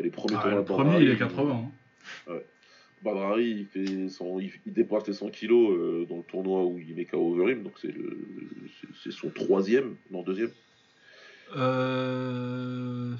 Les 0.00 0.10
premiers 0.10 0.36
Ah, 0.38 0.42
tournois 0.42 0.58
le 0.60 0.64
premier, 0.64 1.00
il 1.00 1.10
est 1.10 1.16
80. 1.16 1.60
hein. 2.28 2.34
Badrari, 3.02 3.44
il, 3.50 3.66
fait 3.66 4.08
son, 4.08 4.38
il, 4.40 4.52
il 4.66 4.72
dépasse 4.72 5.06
les 5.06 5.12
100 5.12 5.30
kilos 5.30 5.76
euh, 5.76 6.06
dans 6.08 6.18
le 6.18 6.22
tournoi 6.22 6.64
où 6.64 6.78
il 6.78 6.94
met 6.94 7.04
KO 7.04 7.32
Overeem, 7.34 7.62
donc 7.62 7.72
c'est 7.80 7.90
le- 7.92 8.16
c'est- 8.80 8.88
c'est 9.02 9.12
son 9.12 9.30
troisième, 9.30 9.96
non 10.10 10.22
deuxième. 10.22 10.50
Euh... 11.56 13.12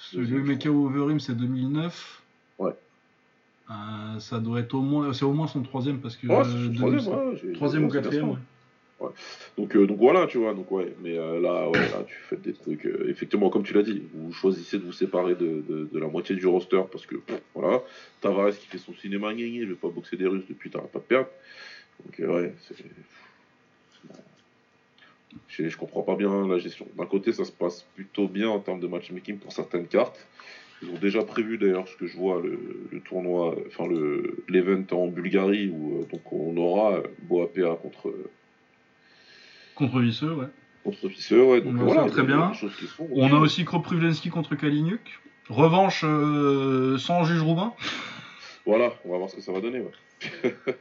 Celui 0.00 0.24
Deuxième, 0.26 0.44
je 0.46 0.50
Mekao 0.52 0.86
Overeem, 0.86 1.20
c'est 1.20 1.34
2009. 1.34 2.22
Ouais. 2.58 2.72
Euh, 3.70 4.18
ça 4.20 4.40
doit 4.40 4.60
être 4.60 4.72
au 4.74 4.80
moins, 4.80 5.12
c'est 5.12 5.24
au 5.26 5.32
moins 5.34 5.46
son 5.46 5.62
troisième 5.62 6.00
parce 6.00 6.16
que. 6.16 6.26
Ouais, 6.26 6.42
c'est 6.44 6.50
euh, 6.50 6.64
son 6.64 6.70
2000, 6.70 6.76
troisième, 6.78 7.14
ouais, 7.48 7.52
troisième 7.52 7.84
ou 7.84 7.88
quatrième. 7.90 8.24
c'est 8.34 8.57
Donc, 9.56 9.76
euh, 9.76 9.86
donc 9.86 9.98
voilà, 9.98 10.26
tu 10.26 10.38
vois, 10.38 10.54
donc 10.54 10.70
ouais, 10.72 10.92
mais 11.00 11.16
euh, 11.16 11.40
là, 11.40 11.68
ouais, 11.70 11.88
tu 12.06 12.16
fais 12.28 12.36
des 12.36 12.52
trucs, 12.52 12.84
euh, 12.84 13.08
effectivement, 13.08 13.48
comme 13.48 13.62
tu 13.62 13.72
l'as 13.72 13.82
dit, 13.82 14.02
vous 14.12 14.32
choisissez 14.32 14.78
de 14.78 14.84
vous 14.84 14.92
séparer 14.92 15.34
de, 15.34 15.62
de- 15.92 15.98
la 15.98 16.08
moitié 16.08 16.34
du 16.34 16.46
roster 16.46 16.82
parce 16.90 17.06
que, 17.06 17.16
pff, 17.16 17.40
voilà, 17.54 17.82
Tavares 18.20 18.56
qui 18.58 18.66
fait 18.66 18.78
son 18.78 18.94
cinéma, 18.94 19.34
gna, 19.34 19.62
je 19.62 19.68
vais 19.68 19.74
pas 19.74 19.88
boxer 19.88 20.16
des 20.16 20.26
Russes 20.26 20.46
depuis, 20.48 20.70
t'arrêtes 20.70 20.90
pas 20.90 20.98
de 20.98 21.04
perdre. 21.04 21.28
Donc, 22.04 22.28
ouais, 22.28 22.54
c'est. 22.66 22.76
Je, 25.48 25.68
je 25.68 25.76
comprends 25.76 26.02
pas 26.02 26.16
bien 26.16 26.46
la 26.48 26.58
gestion. 26.58 26.86
D'un 26.96 27.06
côté, 27.06 27.32
ça 27.32 27.44
se 27.44 27.52
passe 27.52 27.86
plutôt 27.94 28.28
bien 28.28 28.48
en 28.48 28.60
termes 28.60 28.80
de 28.80 28.86
matchmaking 28.86 29.38
pour 29.38 29.52
certaines 29.52 29.86
cartes. 29.86 30.26
Ils 30.82 30.90
ont 30.90 30.98
déjà 30.98 31.22
prévu 31.22 31.58
d'ailleurs 31.58 31.88
ce 31.88 31.96
que 31.96 32.06
je 32.06 32.16
vois 32.16 32.40
le, 32.40 33.00
tournoi, 33.00 33.56
enfin 33.66 33.86
le 33.86 34.44
l'event 34.48 34.84
en 34.92 35.08
Bulgarie 35.08 35.68
où 35.70 36.04
donc 36.10 36.32
on 36.32 36.56
aura 36.56 36.98
euh, 36.98 37.02
Boapea 37.22 37.76
contre 37.82 38.12
Contre 39.78 40.00
Visseux, 40.00 40.34
ouais. 40.34 40.46
contre 40.82 41.04
ouais. 41.04 41.60
Donc 41.60 41.76
voilà, 41.76 42.10
très 42.10 42.24
bien. 42.24 42.52
On 43.12 43.32
a 43.32 43.38
aussi 43.38 43.64
Kroprivlensky 43.64 44.28
contre 44.28 44.56
Kalinuk. 44.56 45.20
Revanche 45.48 46.02
euh, 46.04 46.98
sans 46.98 47.22
juge 47.22 47.40
Roubain. 47.40 47.72
Voilà, 48.66 48.92
on 49.04 49.12
va 49.12 49.18
voir 49.18 49.30
ce 49.30 49.36
que 49.36 49.40
ça 49.40 49.52
va 49.52 49.60
donner. 49.60 49.80
Ouais. 49.80 50.54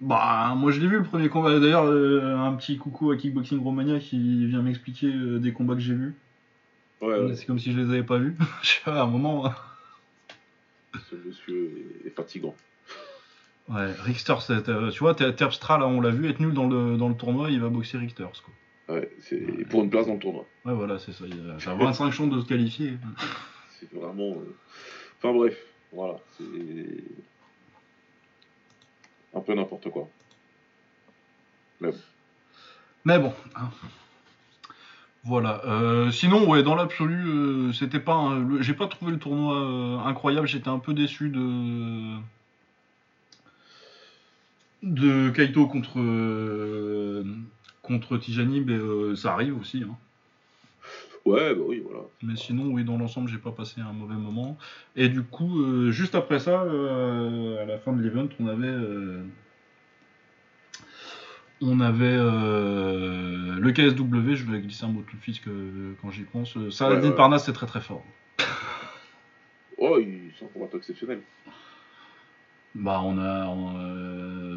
Bah, 0.00 0.54
moi 0.56 0.72
je 0.72 0.80
l'ai 0.80 0.88
vu 0.88 0.98
le 0.98 1.04
premier 1.04 1.28
combat. 1.28 1.58
D'ailleurs, 1.58 1.84
euh, 1.84 2.36
un 2.36 2.52
petit 2.54 2.76
coucou 2.76 3.12
à 3.12 3.16
Kickboxing 3.16 3.62
Romania 3.62 4.00
qui 4.00 4.44
vient 4.46 4.60
m'expliquer 4.60 5.06
euh, 5.06 5.38
des 5.38 5.52
combats 5.52 5.74
que 5.74 5.80
j'ai 5.80 5.94
vus. 5.94 6.14
Ouais, 7.00 7.16
ouais, 7.16 7.34
C'est 7.36 7.46
comme 7.46 7.60
si 7.60 7.72
je 7.72 7.78
les 7.78 7.88
avais 7.88 8.02
pas 8.02 8.18
vus. 8.18 8.36
Je 8.62 8.68
sais 8.70 8.80
pas, 8.84 9.00
à 9.00 9.04
un 9.04 9.06
moment. 9.06 9.50
ce 10.92 11.14
monsieur 11.14 11.70
est, 12.04 12.08
est 12.08 12.10
fatigant. 12.10 12.54
Ouais, 13.68 13.92
Richter, 13.92 14.34
tu 14.92 14.98
vois, 14.98 15.14
Ter- 15.14 15.34
Terpstra, 15.34 15.78
là, 15.78 15.86
on 15.86 16.00
l'a 16.00 16.10
vu 16.10 16.28
être 16.28 16.38
nul 16.40 16.52
dans 16.52 16.66
le, 16.68 16.96
dans 16.98 17.08
le 17.08 17.14
tournoi, 17.14 17.50
il 17.50 17.60
va 17.60 17.68
boxer 17.70 17.96
Richter. 17.98 18.26
Quoi. 18.44 18.96
Ouais, 18.96 19.10
c'est 19.20 19.38
pour 19.70 19.82
une 19.82 19.88
place 19.90 20.06
dans 20.06 20.12
le 20.14 20.18
tournoi. 20.18 20.44
Ouais, 20.66 20.74
voilà, 20.74 20.98
c'est 20.98 21.12
ça. 21.12 21.24
Il 21.26 21.50
a, 21.50 21.56
t'as 21.56 21.74
25 21.74 22.10
chances 22.10 22.30
de 22.30 22.40
se 22.40 22.46
qualifier. 22.46 22.92
C'est 23.80 23.90
vraiment. 23.92 24.32
euh, 24.36 24.54
Enfin 25.18 25.32
bref, 25.34 25.56
voilà, 25.92 26.16
c'est 26.38 26.44
un 29.34 29.40
peu 29.40 29.54
n'importe 29.54 29.88
quoi. 29.90 30.08
Mais 33.04 33.18
bon. 33.18 33.32
hein. 33.56 33.70
Voilà. 35.24 35.62
Euh, 35.64 36.10
sinon, 36.10 36.48
ouais, 36.48 36.62
dans 36.62 36.74
l'absolu, 36.74 37.24
euh, 37.26 37.72
c'était 37.72 38.00
pas. 38.00 38.14
un- 38.14 38.60
j'ai 38.62 38.74
pas 38.74 38.86
trouvé 38.86 39.12
le 39.12 39.18
tournoi 39.18 40.02
incroyable. 40.06 40.46
J'étais 40.46 40.68
un 40.68 40.78
peu 40.78 40.92
déçu 40.94 41.30
de. 41.30 42.16
De 44.84 45.30
Kaito 45.30 45.66
contre. 45.66 45.98
euh, 46.00 47.24
contre 47.82 48.16
Tijani, 48.16 48.60
mais 48.62 48.72
euh, 48.72 49.14
ça 49.16 49.32
arrive 49.34 49.58
aussi. 49.60 49.82
hein. 49.86 49.96
Ouais, 51.26 51.54
bah 51.54 51.62
oui, 51.66 51.82
voilà. 51.84 52.00
Mais 52.22 52.36
sinon, 52.36 52.66
oui, 52.66 52.84
dans 52.84 52.96
l'ensemble, 52.98 53.28
j'ai 53.28 53.36
pas 53.38 53.50
passé 53.50 53.80
un 53.80 53.92
mauvais 53.92 54.14
moment. 54.14 54.56
Et 54.96 55.08
du 55.08 55.22
coup, 55.22 55.60
euh, 55.62 55.90
juste 55.90 56.14
après 56.14 56.38
ça, 56.38 56.62
euh, 56.62 57.62
à 57.62 57.66
la 57.66 57.78
fin 57.78 57.92
de 57.92 58.00
l'event, 58.02 58.28
on 58.40 58.46
avait. 58.46 58.74
on 61.62 61.80
avait 61.80 62.16
le 62.16 63.70
KSW, 63.72 64.34
je 64.34 64.44
vais 64.50 64.60
glisser 64.60 64.84
un 64.84 64.88
mot 64.88 65.02
tout 65.08 65.16
de 65.16 65.22
suite 65.22 65.40
que, 65.42 65.94
quand 66.02 66.10
j'y 66.10 66.22
pense. 66.24 66.56
Saladin 66.70 67.10
Ouais. 67.10 67.14
Parnasse, 67.16 67.44
c'est 67.46 67.52
très 67.52 67.66
très 67.66 67.80
fort. 67.80 68.04
Oh, 69.78 69.98
il- 69.98 70.30
c'est 70.38 70.44
un 70.44 70.48
combattant 70.48 70.78
exceptionnel. 70.78 71.20
Bah, 72.74 73.00
on 73.04 73.18
a. 73.18 73.46
on, 73.46 73.76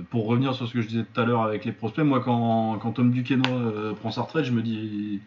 pour 0.10 0.26
revenir 0.28 0.54
sur 0.56 0.68
ce 0.68 0.74
que 0.74 0.82
je 0.82 0.88
disais 0.88 1.04
tout 1.04 1.20
à 1.22 1.26
l'heure 1.26 1.42
avec 1.42 1.66
les 1.66 1.72
prospects, 1.72 2.06
moi, 2.06 2.22
quand, 2.22 2.78
quand 2.80 2.94
Tom 2.94 3.12
Duquesnoy 3.12 3.52
euh, 3.52 3.94
prend 3.94 4.12
sa 4.12 4.22
retraite, 4.22 4.46
je 4.46 4.52
me 4.52 4.62
dis. 4.62 5.22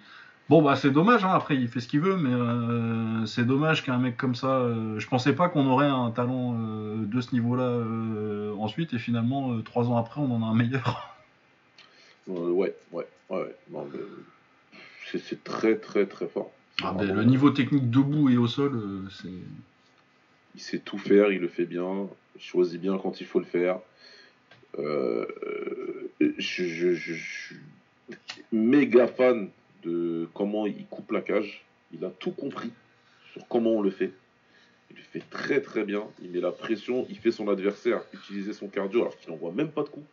Bon, 0.49 0.63
bah, 0.63 0.75
c'est 0.75 0.91
dommage, 0.91 1.25
hein, 1.25 1.31
après, 1.33 1.55
il 1.57 1.69
fait 1.69 1.79
ce 1.81 1.87
qu'il 1.87 2.01
veut, 2.01 2.17
mais 2.17 2.33
euh, 2.33 3.25
c'est 3.25 3.45
dommage 3.47 3.85
qu'un 3.85 3.99
mec 3.99 4.17
comme 4.17 4.35
ça. 4.35 4.59
euh, 4.59 4.99
je 4.99 5.07
pensais 5.07 5.33
pas 5.33 5.49
qu'on 5.49 5.67
aurait 5.69 5.87
un 5.87 6.11
talent 6.11 6.55
de 6.55 7.21
ce 7.21 7.33
niveau-là 7.35 7.79
ensuite, 8.59 8.93
et 8.93 8.99
finalement, 8.99 9.61
trois 9.63 9.89
ans 9.89 9.97
après, 9.97 10.21
on 10.21 10.31
en 10.35 10.43
a 10.43 10.47
un 10.47 10.55
meilleur. 10.55 11.07
Ouais, 12.27 12.39
ouais, 12.39 12.77
ouais. 12.93 13.07
ouais. 13.31 13.57
Non, 13.73 13.89
mais 13.93 13.99
c'est- 15.19 15.43
très, 15.43 15.77
très, 15.77 16.07
très 16.07 16.29
fort. 16.29 16.51
Ah, 16.83 16.93
ben, 16.93 17.13
le 17.13 17.25
niveau 17.25 17.51
technique 17.51 17.91
debout 17.91 18.29
et 18.31 18.37
au 18.37 18.47
sol, 18.47 18.75
euh, 18.77 19.09
c'est. 19.11 19.33
Il 20.55 20.61
sait 20.61 20.79
tout 20.79 20.99
faire, 20.99 21.33
il 21.33 21.41
le 21.41 21.49
fait 21.49 21.65
bien, 21.65 22.07
il 22.37 22.41
choisit 22.41 22.81
bien 22.81 22.99
quand 22.99 23.21
il 23.21 23.27
faut 23.27 23.39
le 23.39 23.45
faire. 23.47 23.79
Euh, 24.79 25.27
euh, 26.21 26.35
je, 26.39 26.65
je- 26.65 26.95
je- 26.95 27.15
je 27.15 27.33
suis 27.45 27.57
méga 28.53 29.07
fan 29.07 29.49
de 29.83 30.29
comment 30.35 30.67
il 30.67 30.87
coupe 30.87 31.11
la 31.13 31.21
cage. 31.21 31.65
Il 31.93 32.05
a 32.05 32.11
tout 32.11 32.31
compris 32.31 32.71
sur 33.33 33.47
comment 33.49 33.71
on 33.73 33.83
le 33.83 33.91
fait. 33.91 34.13
Il 34.91 34.97
le 34.97 35.03
fait 35.03 35.23
très 35.31 35.61
très 35.61 35.85
bien. 35.85 36.05
Il 36.23 36.31
met 36.31 36.41
la 36.41 36.53
pression, 36.53 37.07
il 37.09 37.19
fait 37.19 37.31
son 37.33 37.49
adversaire 37.49 38.03
utiliser 38.13 38.53
son 38.53 38.69
cardio 38.69 39.01
alors 39.03 39.17
qu'il 39.19 39.31
n'envoie 39.31 39.53
même 39.53 39.71
pas 39.71 39.83
de 39.83 39.89
coup. 39.89 40.05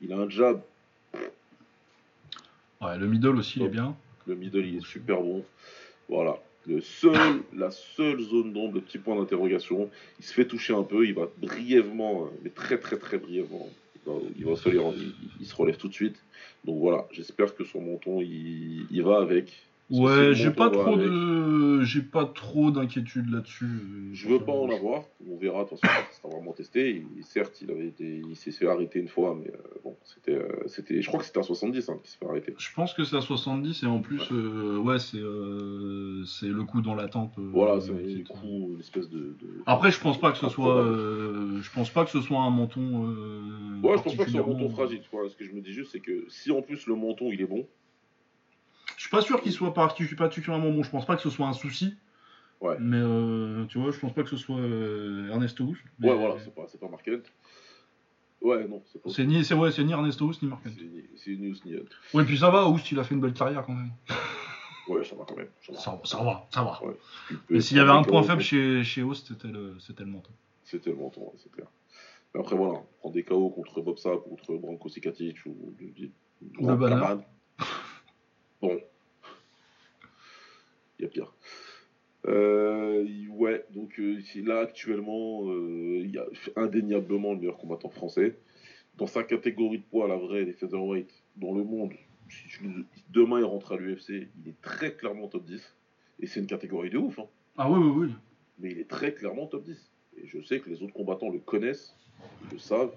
Il 0.00 0.12
a 0.12 0.16
un 0.16 0.28
jab, 0.28 0.60
Ouais, 2.80 2.98
le 2.98 3.06
middle 3.06 3.36
aussi, 3.36 3.60
il 3.60 3.64
est 3.66 3.68
bien. 3.70 3.96
le 4.26 4.34
middle 4.34 4.64
il 4.66 4.76
est 4.78 4.84
super 4.86 5.20
bon. 5.22 5.44
Voilà. 6.08 6.38
Le 6.66 6.80
seul, 6.80 7.42
la 7.54 7.70
seule 7.70 8.20
zone 8.20 8.52
d'ombre, 8.52 8.76
le 8.76 8.80
petit 8.80 8.98
point 8.98 9.16
d'interrogation, 9.16 9.90
il 10.18 10.24
se 10.24 10.32
fait 10.32 10.46
toucher 10.46 10.72
un 10.72 10.82
peu, 10.82 11.06
il 11.06 11.14
va 11.14 11.28
brièvement, 11.38 12.24
euh, 12.24 12.28
mais 12.42 12.50
très 12.50 12.78
très 12.78 12.96
très 12.96 13.18
brièvement, 13.18 13.68
il 14.36 14.44
va, 14.44 14.56
se, 14.56 14.68
il, 14.70 15.12
il 15.40 15.46
se 15.46 15.54
relève 15.54 15.76
tout 15.76 15.88
de 15.88 15.94
suite. 15.94 16.16
Donc 16.64 16.78
voilà, 16.78 17.06
j'espère 17.12 17.54
que 17.54 17.64
son 17.64 17.80
menton 17.80 18.20
il, 18.20 18.86
il 18.90 19.02
va 19.02 19.18
avec. 19.18 19.52
Ouais, 19.90 20.32
j'ai 20.34 20.50
pas 20.50 20.70
trop 20.70 20.94
avec, 20.94 21.06
de, 21.10 21.82
j'ai 21.82 22.00
pas 22.00 22.24
trop 22.24 22.70
d'inquiétude 22.70 23.28
là-dessus. 23.30 23.66
euh, 23.66 24.08
Je 24.14 24.28
veux 24.28 24.38
pas 24.38 24.52
en 24.52 24.70
avoir, 24.70 25.02
on 25.30 25.36
verra 25.36 25.64
de 25.64 25.68
toute 25.68 25.80
façon, 25.80 26.06
c'est 26.10 26.26
vraiment 26.28 26.52
testé. 26.52 27.04
Il- 27.16 27.22
certes, 27.22 27.60
il 27.60 27.70
avait 27.70 27.88
été, 27.88 28.22
il 28.28 28.34
s'est 28.34 28.50
fait 28.50 28.66
arrêter 28.66 28.98
une 28.98 29.08
fois, 29.08 29.38
mais 29.38 29.50
euh, 29.50 29.58
bon, 29.84 29.94
c'était, 30.04 30.36
euh, 30.36 30.48
c'était, 30.68 31.02
je 31.02 31.06
crois 31.08 31.20
que 31.20 31.26
c'était 31.26 31.40
à 31.40 31.42
70 31.42 31.90
hein, 31.90 31.98
qu'il 32.00 32.10
s'est 32.10 32.16
fait 32.18 32.26
arrêter. 32.26 32.54
Je 32.56 32.72
pense 32.74 32.94
que 32.94 33.04
c'est 33.04 33.16
à 33.16 33.20
70 33.20 33.82
et 33.82 33.86
en 33.86 34.00
plus, 34.00 34.22
euh, 34.32 34.78
ouais, 34.78 34.98
c'est, 34.98 35.18
euh, 35.18 36.24
c'est 36.24 36.48
le 36.48 36.64
coup 36.64 36.80
dans 36.80 36.94
l'attente. 36.94 37.34
euh, 37.38 37.50
Voilà, 37.52 37.78
c'est 37.80 37.92
qui 38.04 38.20
est- 38.20 38.22
coup 38.22 38.70
une 38.74 38.80
espèce 38.80 39.10
de. 39.10 39.18
de- 39.18 39.62
Après, 39.66 39.90
je 39.90 40.00
pense 40.00 40.18
pas 40.18 40.32
que 40.32 40.38
ce 40.38 40.48
soit, 40.48 40.82
euh, 40.82 41.60
je 41.60 41.70
pense 41.72 41.90
pas 41.90 42.04
que 42.06 42.10
ce 42.10 42.22
soit 42.22 42.40
un 42.40 42.50
menton. 42.50 43.06
euh, 43.06 43.80
Ouais, 43.82 43.98
je 43.98 44.02
pense 44.02 44.16
pas 44.16 44.24
que 44.24 44.30
c'est 44.30 44.38
un 44.38 44.46
menton 44.46 44.70
fragile. 44.70 45.00
Ce 45.28 45.36
que 45.36 45.44
je 45.44 45.52
me 45.52 45.60
dis 45.60 45.72
juste, 45.72 45.92
c'est 45.92 46.00
que 46.00 46.24
si 46.30 46.50
en 46.50 46.62
plus 46.62 46.86
le 46.86 46.94
menton 46.94 47.30
il 47.30 47.40
est 47.42 47.46
bon, 47.46 47.66
suis 49.04 49.10
pas 49.10 49.22
sûr 49.22 49.40
qu'il 49.40 49.52
soit 49.52 49.72
partic- 49.72 50.14
particulièrement 50.16 50.70
bon. 50.70 50.82
Je 50.82 50.90
pense 50.90 51.06
pas 51.06 51.16
que 51.16 51.22
ce 51.22 51.30
soit 51.30 51.46
un 51.46 51.52
souci. 51.52 51.96
Ouais. 52.60 52.76
Mais 52.80 52.98
euh, 53.00 53.64
tu 53.66 53.78
vois, 53.78 53.90
je 53.90 53.98
pense 53.98 54.12
pas 54.14 54.22
que 54.22 54.28
ce 54.30 54.36
soit 54.36 54.58
euh, 54.58 55.28
Ernesto 55.30 55.64
Hoos. 55.64 55.76
mais- 55.98 56.10
ouais, 56.10 56.16
voilà, 56.16 56.36
c'est 56.42 56.54
pas, 56.54 56.66
pas 56.80 56.88
Mark 56.88 57.06
Hunt. 57.08 57.20
Ouais, 58.40 58.66
non, 58.68 58.82
c'est 58.92 59.02
pas. 59.02 59.10
C'est 59.10 59.24
ni, 59.24 59.44
c'est 59.44 59.54
ouais, 59.54 59.70
c'est 59.72 59.84
ni 59.84 59.92
Ernesto 59.92 60.26
Hoos 60.26 60.34
ni 60.42 60.48
Mark 60.48 60.64
Hunt. 60.66 60.70
C'est 61.16 61.30
ni- 61.32 61.54
c'est 61.56 61.66
ni 61.66 61.74
Hunt. 61.76 61.84
Ouais, 62.14 62.24
puis 62.24 62.38
ça 62.38 62.50
va. 62.50 62.68
Hoos, 62.68 62.78
il 62.90 62.98
a 62.98 63.04
fait 63.04 63.14
une 63.14 63.20
belle 63.20 63.32
carrière 63.34 63.64
quand 63.64 63.74
même. 63.74 63.90
Ouais, 64.86 65.02
ça 65.02 65.16
va 65.16 65.24
quand 65.26 65.34
même. 65.36 65.48
Ça 65.62 65.72
va. 65.72 65.78
Ça, 65.78 65.90
va, 65.92 66.46
ça 66.50 66.62
va, 66.62 66.78
ça 66.78 66.82
Mais 67.48 67.62
s'il 67.62 67.78
y 67.78 67.80
avait 67.80 67.90
un 67.90 68.02
point 68.02 68.22
faible 68.22 68.42
chez, 68.42 68.84
chez 68.84 69.02
c'était 69.14 69.48
le, 69.48 69.76
c'était 69.80 70.04
le 70.04 70.10
menton. 70.10 70.30
C'était 70.62 70.90
le 70.90 70.96
menton, 70.96 71.22
ouais, 71.22 71.32
c'est 71.38 71.50
clair. 71.50 71.68
Mais 72.34 72.40
après, 72.40 72.54
voilà, 72.54 72.80
prendre 72.98 73.14
des 73.14 73.22
KO 73.22 73.48
contre 73.48 73.80
Bob 73.80 73.96
Sapp, 73.96 74.24
contre 74.24 74.52
Branko 74.56 74.90
Sikatic 74.90 75.36
ou. 75.46 75.74
Ou 76.58 76.66
le 76.68 76.76
Banner. 76.76 77.22
Bon. 78.60 78.78
Il 80.98 81.02
y 81.02 81.06
a 81.06 81.08
pire. 81.08 81.32
Euh, 82.26 83.04
ouais, 83.30 83.64
donc 83.70 83.98
euh, 83.98 84.20
là 84.44 84.60
actuellement, 84.60 85.50
euh, 85.50 86.00
il 86.04 86.10
y 86.10 86.18
a 86.18 86.26
indéniablement 86.56 87.32
le 87.32 87.40
meilleur 87.40 87.58
combattant 87.58 87.90
français. 87.90 88.38
Dans 88.96 89.06
sa 89.06 89.24
catégorie 89.24 89.78
de 89.78 89.84
poids, 89.84 90.08
la 90.08 90.16
vraie, 90.16 90.44
les 90.44 90.52
featherweight, 90.52 91.10
dans 91.36 91.52
le 91.52 91.64
monde, 91.64 91.92
si 92.28 92.48
tu 92.48 92.86
demain 93.10 93.40
il 93.40 93.44
rentre 93.44 93.72
à 93.72 93.76
l'UFC, 93.76 94.28
il 94.38 94.48
est 94.48 94.60
très 94.62 94.94
clairement 94.94 95.28
top 95.28 95.44
10. 95.44 95.74
Et 96.20 96.26
c'est 96.26 96.40
une 96.40 96.46
catégorie 96.46 96.90
de 96.90 96.98
ouf, 96.98 97.18
hein. 97.18 97.26
Ah 97.56 97.70
oui, 97.70 97.78
oui, 97.78 98.06
oui. 98.06 98.14
mais 98.58 98.70
il 98.70 98.78
est 98.78 98.88
très 98.88 99.12
clairement 99.12 99.46
top 99.46 99.64
10. 99.64 99.90
Et 100.22 100.26
je 100.26 100.40
sais 100.42 100.60
que 100.60 100.70
les 100.70 100.82
autres 100.82 100.94
combattants 100.94 101.30
le 101.30 101.40
connaissent, 101.40 101.96
ils 102.44 102.54
le 102.54 102.58
savent. 102.58 102.94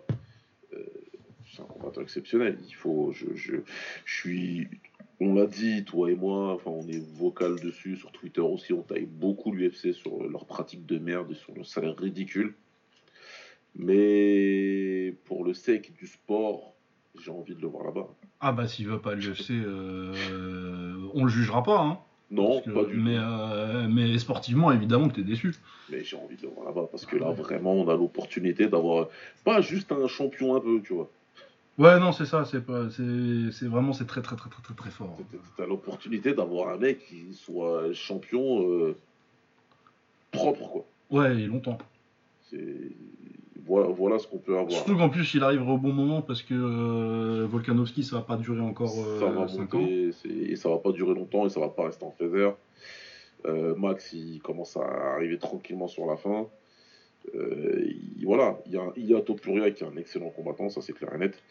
C'est 1.49 1.61
un 1.61 1.65
combattant 1.65 2.01
exceptionnel. 2.01 2.59
Il 2.67 2.75
faut, 2.75 3.11
je, 3.13 3.27
je, 3.33 3.55
je 4.05 4.15
suis, 4.15 4.67
on 5.19 5.33
l'a 5.33 5.47
dit, 5.47 5.83
toi 5.83 6.11
et 6.11 6.15
moi, 6.15 6.53
enfin, 6.53 6.69
on 6.71 6.87
est 6.87 7.03
vocal 7.17 7.59
dessus 7.59 7.95
sur 7.95 8.11
Twitter 8.11 8.41
aussi. 8.41 8.73
On 8.73 8.81
taille 8.83 9.07
beaucoup 9.09 9.51
l'UFC 9.51 9.93
sur 9.93 10.23
leur 10.29 10.45
pratique 10.45 10.85
de 10.85 10.97
merde 10.99 11.31
et 11.31 11.35
sur 11.35 11.53
le 11.55 11.63
salaire 11.63 11.95
ridicule. 11.97 12.53
Mais 13.75 15.13
pour 15.25 15.43
le 15.43 15.53
sake 15.53 15.93
du 15.97 16.07
sport, 16.07 16.73
j'ai 17.19 17.31
envie 17.31 17.55
de 17.55 17.61
le 17.61 17.67
voir 17.67 17.85
là-bas. 17.85 18.07
Ah 18.39 18.51
bah 18.51 18.67
s'il 18.67 18.87
veut 18.87 18.99
pas 18.99 19.11
à 19.11 19.15
l'UFC, 19.15 19.51
euh, 19.51 20.95
on 21.13 21.23
le 21.23 21.29
jugera 21.29 21.63
pas. 21.63 21.79
Hein, 21.81 21.99
Non, 22.31 22.61
que- 22.61 22.69
pas 22.71 22.83
du 22.85 22.97
mais, 22.97 23.15
tout. 23.15 23.21
euh, 23.21 23.87
mais 23.89 24.17
sportivement, 24.19 24.71
évidemment 24.71 25.09
que 25.09 25.15
t'es 25.15 25.23
déçu. 25.23 25.53
Mais 25.89 26.03
j'ai 26.03 26.17
envie 26.17 26.35
de 26.35 26.43
le 26.43 26.49
voir 26.49 26.65
là-bas 26.67 26.87
parce 26.91 27.05
que 27.05 27.15
là, 27.15 27.31
vraiment, 27.31 27.73
on 27.73 27.87
a 27.87 27.95
l'opportunité 27.95 28.67
d'avoir 28.67 29.07
pas 29.43 29.61
juste 29.61 29.91
un 29.91 30.07
champion 30.07 30.55
un 30.55 30.59
peu, 30.59 30.81
tu 30.83 30.93
vois. 30.93 31.09
Ouais, 31.77 31.99
non, 31.99 32.11
c'est 32.11 32.25
ça. 32.25 32.43
C'est 32.45 32.65
pas, 32.65 32.89
c'est, 32.89 33.51
c'est 33.51 33.67
vraiment, 33.67 33.93
c'est 33.93 34.05
très, 34.05 34.21
très, 34.21 34.35
très, 34.35 34.49
très, 34.49 34.61
très, 34.61 34.73
très 34.73 34.89
fort. 34.89 35.17
Tu 35.55 35.61
as 35.61 35.67
l'opportunité 35.67 36.33
d'avoir 36.33 36.69
un 36.69 36.77
mec 36.77 37.05
qui 37.07 37.33
soit 37.33 37.93
champion 37.93 38.67
euh, 38.67 38.95
propre, 40.31 40.67
quoi. 40.69 40.85
Ouais, 41.11 41.41
et 41.41 41.45
longtemps. 41.45 41.77
C'est 42.49 42.91
voilà, 43.65 43.89
voilà 43.89 44.17
ce 44.17 44.27
qu'on 44.27 44.37
peut 44.37 44.53
avoir. 44.57 44.71
Surtout 44.71 44.95
qu'en 44.97 45.09
plus, 45.09 45.33
il 45.33 45.43
arriverait 45.43 45.73
au 45.73 45.77
bon 45.77 45.91
moment 45.91 46.21
parce 46.21 46.41
que 46.41 46.53
euh, 46.53 47.45
Volkanovski, 47.49 48.03
ça 48.03 48.15
va 48.15 48.21
pas 48.21 48.37
durer 48.37 48.61
encore 48.61 48.89
ça 49.19 49.25
va 49.29 49.47
5 49.47 49.73
ans. 49.75 49.85
c'est- 50.13 50.29
et 50.29 50.55
ça 50.55 50.69
va 50.69 50.77
pas 50.77 50.91
durer 50.93 51.13
longtemps 51.13 51.45
et 51.45 51.49
ça 51.49 51.59
va 51.59 51.67
pas 51.69 51.83
rester 51.85 52.05
en 52.05 52.11
feather. 52.11 52.55
Euh, 53.45 53.75
Max, 53.75 54.13
il 54.13 54.39
commence 54.41 54.77
à 54.77 55.13
arriver 55.15 55.37
tranquillement 55.37 55.87
sur 55.89 56.05
la 56.05 56.15
fin. 56.15 56.47
Euh, 57.35 57.83
il- 58.17 58.25
voilà, 58.25 58.57
il 58.65 58.73
y 58.73 58.77
a, 58.77 58.91
y 58.97 59.13
a 59.15 59.21
Topuria 59.21 59.69
qui 59.71 59.83
est 59.83 59.87
un 59.87 59.97
excellent 59.97 60.29
combattant, 60.29 60.69
ça 60.69 60.81
c'est 60.81 60.93
clair 60.93 61.13
et 61.15 61.17
net. 61.17 61.41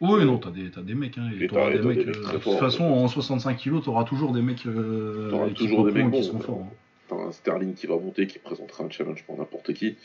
Oui, 0.00 0.24
non, 0.24 0.38
t'as 0.38 0.50
des, 0.50 0.70
t'as 0.70 0.80
des 0.80 0.94
mecs. 0.94 1.18
Hein, 1.18 1.30
et 1.38 1.46
t'auras 1.46 1.70
des 1.70 1.78
t'as 1.80 1.84
mecs. 1.84 1.98
des 1.98 2.04
mecs 2.06 2.16
euh, 2.16 2.32
de 2.32 2.38
toute 2.38 2.58
façon, 2.58 2.84
en 2.84 3.06
65 3.06 3.56
kilos, 3.58 3.84
t'auras 3.84 4.04
toujours 4.04 4.32
des 4.32 4.40
mecs. 4.42 4.64
Euh, 4.66 5.28
T'auras 5.30 5.50
toujours 5.50 5.84
des 5.84 5.92
mecs 5.92 6.10
qui 6.12 6.24
sont 6.24 6.36
ouais. 6.36 6.42
forts. 6.42 6.60
hein. 6.62 6.72
T'as 7.08 7.16
un 7.16 7.32
Sterling 7.32 7.74
qui 7.74 7.86
va 7.86 7.96
monter, 7.96 8.26
qui 8.26 8.38
présentera 8.38 8.84
un 8.84 8.88
challenge 8.90 9.24
pour 9.24 9.36
n'importe 9.36 9.74
qui. 9.74 9.96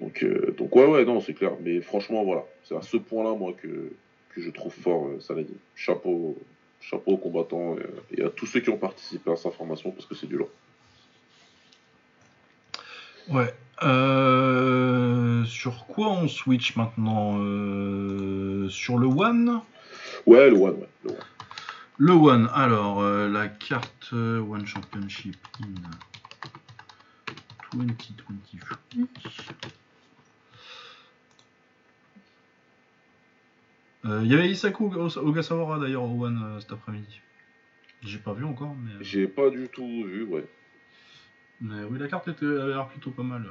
Donc, 0.00 0.22
euh, 0.24 0.52
donc 0.58 0.74
ouais, 0.74 0.86
ouais, 0.86 1.04
non, 1.04 1.20
c'est 1.20 1.34
clair. 1.34 1.52
Mais 1.62 1.80
franchement, 1.80 2.24
voilà, 2.24 2.44
c'est 2.64 2.74
à 2.74 2.82
ce 2.82 2.96
point-là, 2.96 3.34
moi, 3.36 3.52
que, 3.52 3.92
que 4.30 4.40
je 4.40 4.50
trouve 4.50 4.72
fort 4.72 5.08
Saladin. 5.20 5.52
Chapeau, 5.76 6.36
chapeau 6.80 7.12
aux 7.12 7.16
combattants 7.18 7.76
et, 8.10 8.20
et 8.20 8.24
à 8.24 8.30
tous 8.30 8.46
ceux 8.46 8.60
qui 8.60 8.70
ont 8.70 8.78
participé 8.78 9.30
à 9.30 9.36
sa 9.36 9.50
formation, 9.50 9.90
parce 9.92 10.06
que 10.06 10.14
c'est 10.16 10.26
du 10.26 10.36
lourd. 10.36 10.50
Ouais. 13.28 13.54
Euh, 13.82 15.44
sur 15.44 15.86
quoi 15.86 16.08
on 16.10 16.28
switch 16.28 16.76
maintenant 16.76 17.38
Euh, 17.40 18.68
Sur 18.68 18.98
le 18.98 19.06
One? 19.06 19.60
Ouais, 20.26 20.48
le 20.50 20.56
One, 20.56 20.74
ouais. 20.76 20.88
Le 21.04 21.10
one. 21.10 21.18
Le 21.96 22.12
One, 22.12 22.50
alors, 22.54 23.00
euh, 23.02 23.28
la 23.28 23.48
carte 23.48 24.12
One 24.12 24.66
Championship 24.66 25.36
in 25.62 25.66
2023. 27.78 28.76
Euh, 34.06 34.20
Il 34.22 34.30
y 34.30 34.34
avait 34.34 34.50
Isaku 34.50 34.86
Ogas- 34.86 35.18
Ogasawara 35.18 35.78
d'ailleurs 35.78 36.02
au 36.04 36.24
One 36.24 36.58
cet 36.60 36.72
après-midi. 36.72 37.20
J'ai 38.02 38.18
pas 38.18 38.34
vu 38.34 38.44
encore, 38.44 38.74
mais, 38.76 38.92
J'ai 39.02 39.26
pas 39.26 39.48
du 39.50 39.68
tout 39.68 39.86
vu, 40.04 40.24
ouais. 40.24 40.46
Mais 41.60 41.82
oui, 41.90 41.98
la 41.98 42.08
carte 42.08 42.28
était, 42.28 42.44
avait 42.44 42.74
l'air 42.74 42.88
plutôt 42.88 43.10
pas 43.10 43.22
mal. 43.22 43.46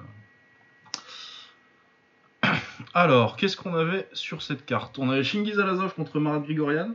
Alors, 2.93 3.37
qu'est-ce 3.37 3.57
qu'on 3.57 3.75
avait 3.75 4.07
sur 4.13 4.41
cette 4.41 4.65
carte? 4.65 4.99
On 4.99 5.09
avait 5.09 5.23
Shingiz 5.23 5.59
Alazov 5.59 5.93
contre 5.95 6.19
Marat 6.19 6.39
Grigorian. 6.39 6.91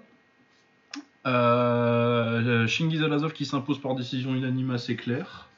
Euh, 1.27 2.67
Shingiz 2.67 3.03
Alazov 3.03 3.33
qui 3.33 3.45
s'impose 3.45 3.81
par 3.81 3.95
décision 3.95 4.35
unanime 4.35 4.71
assez 4.71 4.97
claire. 4.97 5.49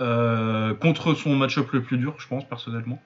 Euh, 0.00 0.74
contre 0.74 1.14
son 1.14 1.34
match-up 1.34 1.72
le 1.72 1.82
plus 1.82 1.96
dur, 1.96 2.14
je 2.18 2.28
pense, 2.28 2.44
personnellement. 2.44 3.00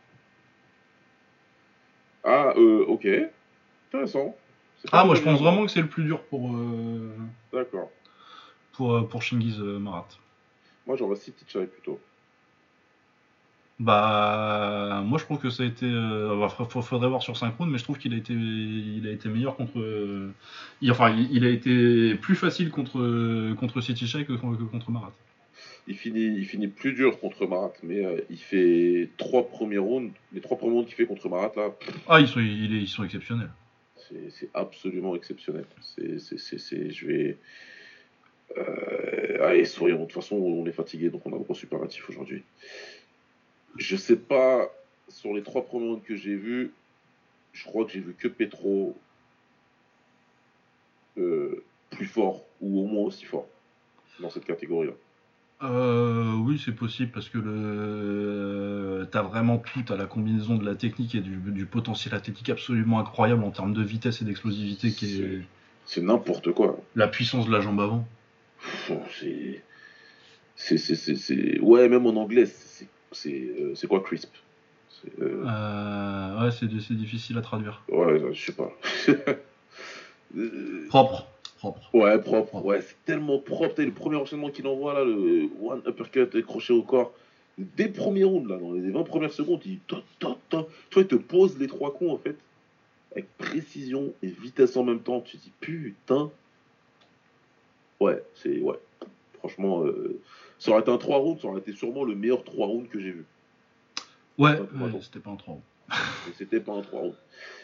Ah, 2.24 2.52
euh, 2.56 2.84
ok. 2.86 3.06
Intéressant. 3.88 4.36
Ah, 4.92 5.04
moi 5.04 5.14
je 5.14 5.20
pense 5.20 5.40
bien. 5.40 5.50
vraiment 5.50 5.66
que 5.66 5.70
c'est 5.70 5.82
le 5.82 5.88
plus 5.88 6.04
dur 6.04 6.22
pour, 6.24 6.54
euh, 6.54 7.14
D'accord. 7.52 7.90
pour, 8.72 9.08
pour 9.08 9.22
Shingiz 9.22 9.58
Marat. 9.58 10.08
Moi, 10.86 10.96
j'en 10.96 11.06
vois 11.06 11.16
City 11.16 11.44
Chai 11.46 11.66
plutôt. 11.66 12.00
Bah, 13.80 15.02
moi 15.06 15.18
je 15.18 15.24
trouve 15.24 15.38
que 15.38 15.48
ça 15.48 15.62
a 15.62 15.66
été. 15.66 15.86
Euh, 15.86 16.36
bah, 16.38 16.50
faudrait 16.50 17.08
voir 17.08 17.22
sur 17.22 17.38
5 17.38 17.56
rounds, 17.56 17.72
mais 17.72 17.78
je 17.78 17.84
trouve 17.84 17.96
qu'il 17.96 18.12
a 18.12 18.16
été, 18.18 18.34
il 18.34 19.06
a 19.08 19.10
été 19.10 19.30
meilleur 19.30 19.56
contre. 19.56 19.80
Euh, 19.80 20.34
enfin, 20.90 21.16
il, 21.16 21.46
a 21.46 21.48
été 21.48 22.14
plus 22.16 22.34
facile 22.34 22.70
contre 22.70 23.54
contre 23.54 23.80
City 23.80 24.06
Shy 24.06 24.26
que, 24.26 24.34
contre 24.34 24.90
Marat. 24.90 25.12
Il 25.88 25.96
finit, 25.96 26.26
il 26.26 26.44
finit 26.44 26.68
plus 26.68 26.92
dur 26.92 27.18
contre 27.18 27.46
Marat, 27.46 27.72
mais 27.82 28.04
euh, 28.04 28.20
il 28.28 28.36
fait 28.36 29.08
trois 29.16 29.48
premiers 29.48 29.78
rounds. 29.78 30.12
Les 30.34 30.42
trois 30.42 30.58
premiers 30.58 30.74
rounds 30.74 30.86
qu'il 30.86 30.96
fait 30.96 31.06
contre 31.06 31.30
Marat 31.30 31.52
là. 31.56 31.74
Ah, 32.06 32.20
ils 32.20 32.28
sont, 32.28 32.40
ils 32.40 32.86
sont 32.86 33.02
exceptionnels. 33.02 33.50
C'est 33.96 34.50
absolument 34.52 35.16
exceptionnel. 35.16 35.64
C'est, 35.80 36.90
je 36.92 37.06
vais. 37.06 37.38
Allez, 39.40 39.64
soyons. 39.64 40.00
De 40.00 40.04
toute 40.04 40.12
façon, 40.12 40.36
on 40.36 40.66
est 40.66 40.72
fatigué, 40.72 41.10
donc 41.10 41.22
on 41.26 41.32
a 41.32 41.36
un 41.36 41.40
gros 41.40 41.54
superlatif 41.54 42.08
aujourd'hui. 42.08 42.42
Je 43.76 43.96
sais 43.96 44.16
pas, 44.16 44.70
sur 45.08 45.32
les 45.34 45.42
trois 45.42 45.64
premiers 45.64 45.88
rounds 45.88 46.04
que 46.04 46.16
j'ai 46.16 46.34
vus, 46.34 46.72
je 47.52 47.64
crois 47.64 47.84
que 47.84 47.92
j'ai 47.92 48.00
vu 48.00 48.14
que 48.14 48.28
Petro 48.28 48.96
euh, 51.18 51.62
plus 51.90 52.06
fort, 52.06 52.44
ou 52.60 52.80
au 52.80 52.86
moins 52.86 53.04
aussi 53.04 53.24
fort, 53.24 53.46
dans 54.20 54.30
cette 54.30 54.44
catégorie-là. 54.44 54.92
Euh, 55.62 56.36
oui, 56.36 56.60
c'est 56.64 56.72
possible 56.72 57.10
parce 57.12 57.28
que 57.28 57.36
le... 57.36 59.06
tu 59.10 59.18
as 59.18 59.22
vraiment 59.22 59.58
tout, 59.58 59.84
à 59.92 59.96
la 59.96 60.06
combinaison 60.06 60.56
de 60.56 60.64
la 60.64 60.74
technique 60.74 61.14
et 61.14 61.20
du, 61.20 61.66
potentiel 61.66 62.14
athlétique 62.14 62.48
absolument 62.48 62.98
incroyable 62.98 63.44
en 63.44 63.50
termes 63.50 63.74
de 63.74 63.82
vitesse 63.82 64.22
et 64.22 64.24
d'explosivité 64.24 64.88
est. 64.88 65.42
C'est 65.84 66.00
n'importe 66.00 66.52
quoi. 66.52 66.78
La 66.94 67.08
puissance 67.08 67.46
de 67.46 67.52
la 67.52 67.60
jambe 67.60 67.80
avant. 67.80 68.06
C'est. 70.56 70.78
C'est. 70.78 71.60
Ouais, 71.60 71.88
même 71.88 72.06
en 72.06 72.16
anglais, 72.16 72.46
c'est 72.46 72.86
euh, 73.26 73.74
c'est 73.74 73.86
quoi 73.86 74.00
crisp? 74.00 74.30
Euh, 75.20 75.44
euh... 75.46 76.44
Ouais, 76.44 76.50
c'est 76.50 76.68
difficile 76.68 77.38
à 77.38 77.40
traduire. 77.40 77.82
Ouais, 77.88 78.20
je 78.32 78.46
sais 78.46 78.52
pas. 78.52 78.70
propre. 80.88 81.26
Propre. 81.58 81.94
Ouais, 81.94 82.18
propre. 82.20 82.64
Ouais, 82.64 82.80
c'est 82.80 82.96
tellement 83.04 83.38
propre. 83.38 83.82
le 83.82 83.92
premier 83.92 84.16
enchaînement 84.16 84.50
qu'il 84.50 84.66
envoie 84.66 84.94
là, 84.94 85.04
le 85.04 85.48
one 85.62 85.82
uppercut 85.86 86.42
crochet 86.42 86.72
au 86.72 86.82
corps, 86.82 87.12
dès 87.58 87.88
le 87.88 87.92
premier 87.92 88.24
round, 88.24 88.48
là, 88.48 88.56
dans 88.56 88.72
les 88.72 88.90
20 88.90 89.04
premières 89.04 89.32
secondes, 89.32 89.60
il, 89.66 89.78
toi, 89.80 90.02
il 90.96 91.06
te 91.06 91.14
pose 91.16 91.58
les 91.58 91.66
trois 91.66 91.92
coups 91.92 92.10
en 92.12 92.18
fait, 92.18 92.36
avec 93.12 93.26
précision 93.36 94.12
et 94.22 94.28
vitesse 94.28 94.76
en 94.76 94.84
même 94.84 95.00
temps. 95.00 95.20
Tu 95.20 95.36
te 95.36 95.42
dis 95.42 95.52
putain. 95.60 96.30
Ouais, 98.00 98.22
c'est. 98.34 98.60
Ouais. 98.60 98.78
Franchement, 99.38 99.84
euh, 99.84 100.20
ça 100.58 100.70
aurait 100.72 100.80
été 100.80 100.90
un 100.90 100.98
3 100.98 101.18
rounds, 101.18 101.40
ça 101.40 101.48
aurait 101.48 101.60
été 101.60 101.72
sûrement 101.72 102.04
le 102.04 102.14
meilleur 102.14 102.44
3 102.44 102.66
rounds 102.66 102.88
que 102.88 103.00
j'ai 103.00 103.12
vu. 103.12 103.24
Ouais, 104.38 104.58
c'était 105.00 105.20
pas 105.20 105.30
un 105.30 105.36
3 105.36 105.54
rounds. 105.54 105.64
c'était 106.36 106.60
pas 106.60 106.72
un 106.72 106.82
3 106.82 107.00
rounds. 107.00 107.16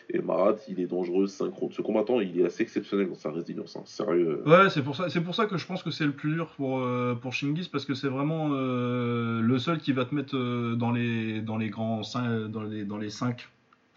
Et 0.08 0.20
Marat, 0.20 0.54
il 0.68 0.80
est 0.80 0.86
dangereux 0.86 1.26
5 1.26 1.52
rounds. 1.52 1.74
Ce 1.74 1.82
combattant, 1.82 2.20
il 2.20 2.40
est 2.40 2.44
assez 2.44 2.62
exceptionnel 2.62 3.08
dans 3.08 3.16
sa 3.16 3.30
résilience. 3.30 3.76
Hein. 3.76 3.82
Sérieux. 3.84 4.42
Ouais, 4.46 4.70
c'est 4.70 4.82
pour, 4.82 4.94
ça, 4.94 5.08
c'est 5.08 5.20
pour 5.20 5.34
ça 5.34 5.46
que 5.46 5.56
je 5.58 5.66
pense 5.66 5.82
que 5.82 5.90
c'est 5.90 6.04
le 6.04 6.12
plus 6.12 6.34
dur 6.34 6.48
pour, 6.56 6.78
euh, 6.78 7.14
pour 7.14 7.32
Shingis, 7.32 7.68
parce 7.70 7.84
que 7.84 7.94
c'est 7.94 8.08
vraiment 8.08 8.50
euh, 8.52 9.40
le 9.40 9.58
seul 9.58 9.78
qui 9.78 9.92
va 9.92 10.04
te 10.04 10.14
mettre 10.14 10.36
euh, 10.36 10.76
dans, 10.76 10.92
les, 10.92 11.40
dans 11.40 11.58
les 11.58 11.70
grands 11.70 12.02
5, 12.02 12.46
dans 12.46 12.62
les, 12.62 12.84
dans 12.84 12.98
les 12.98 13.10
5, 13.10 13.48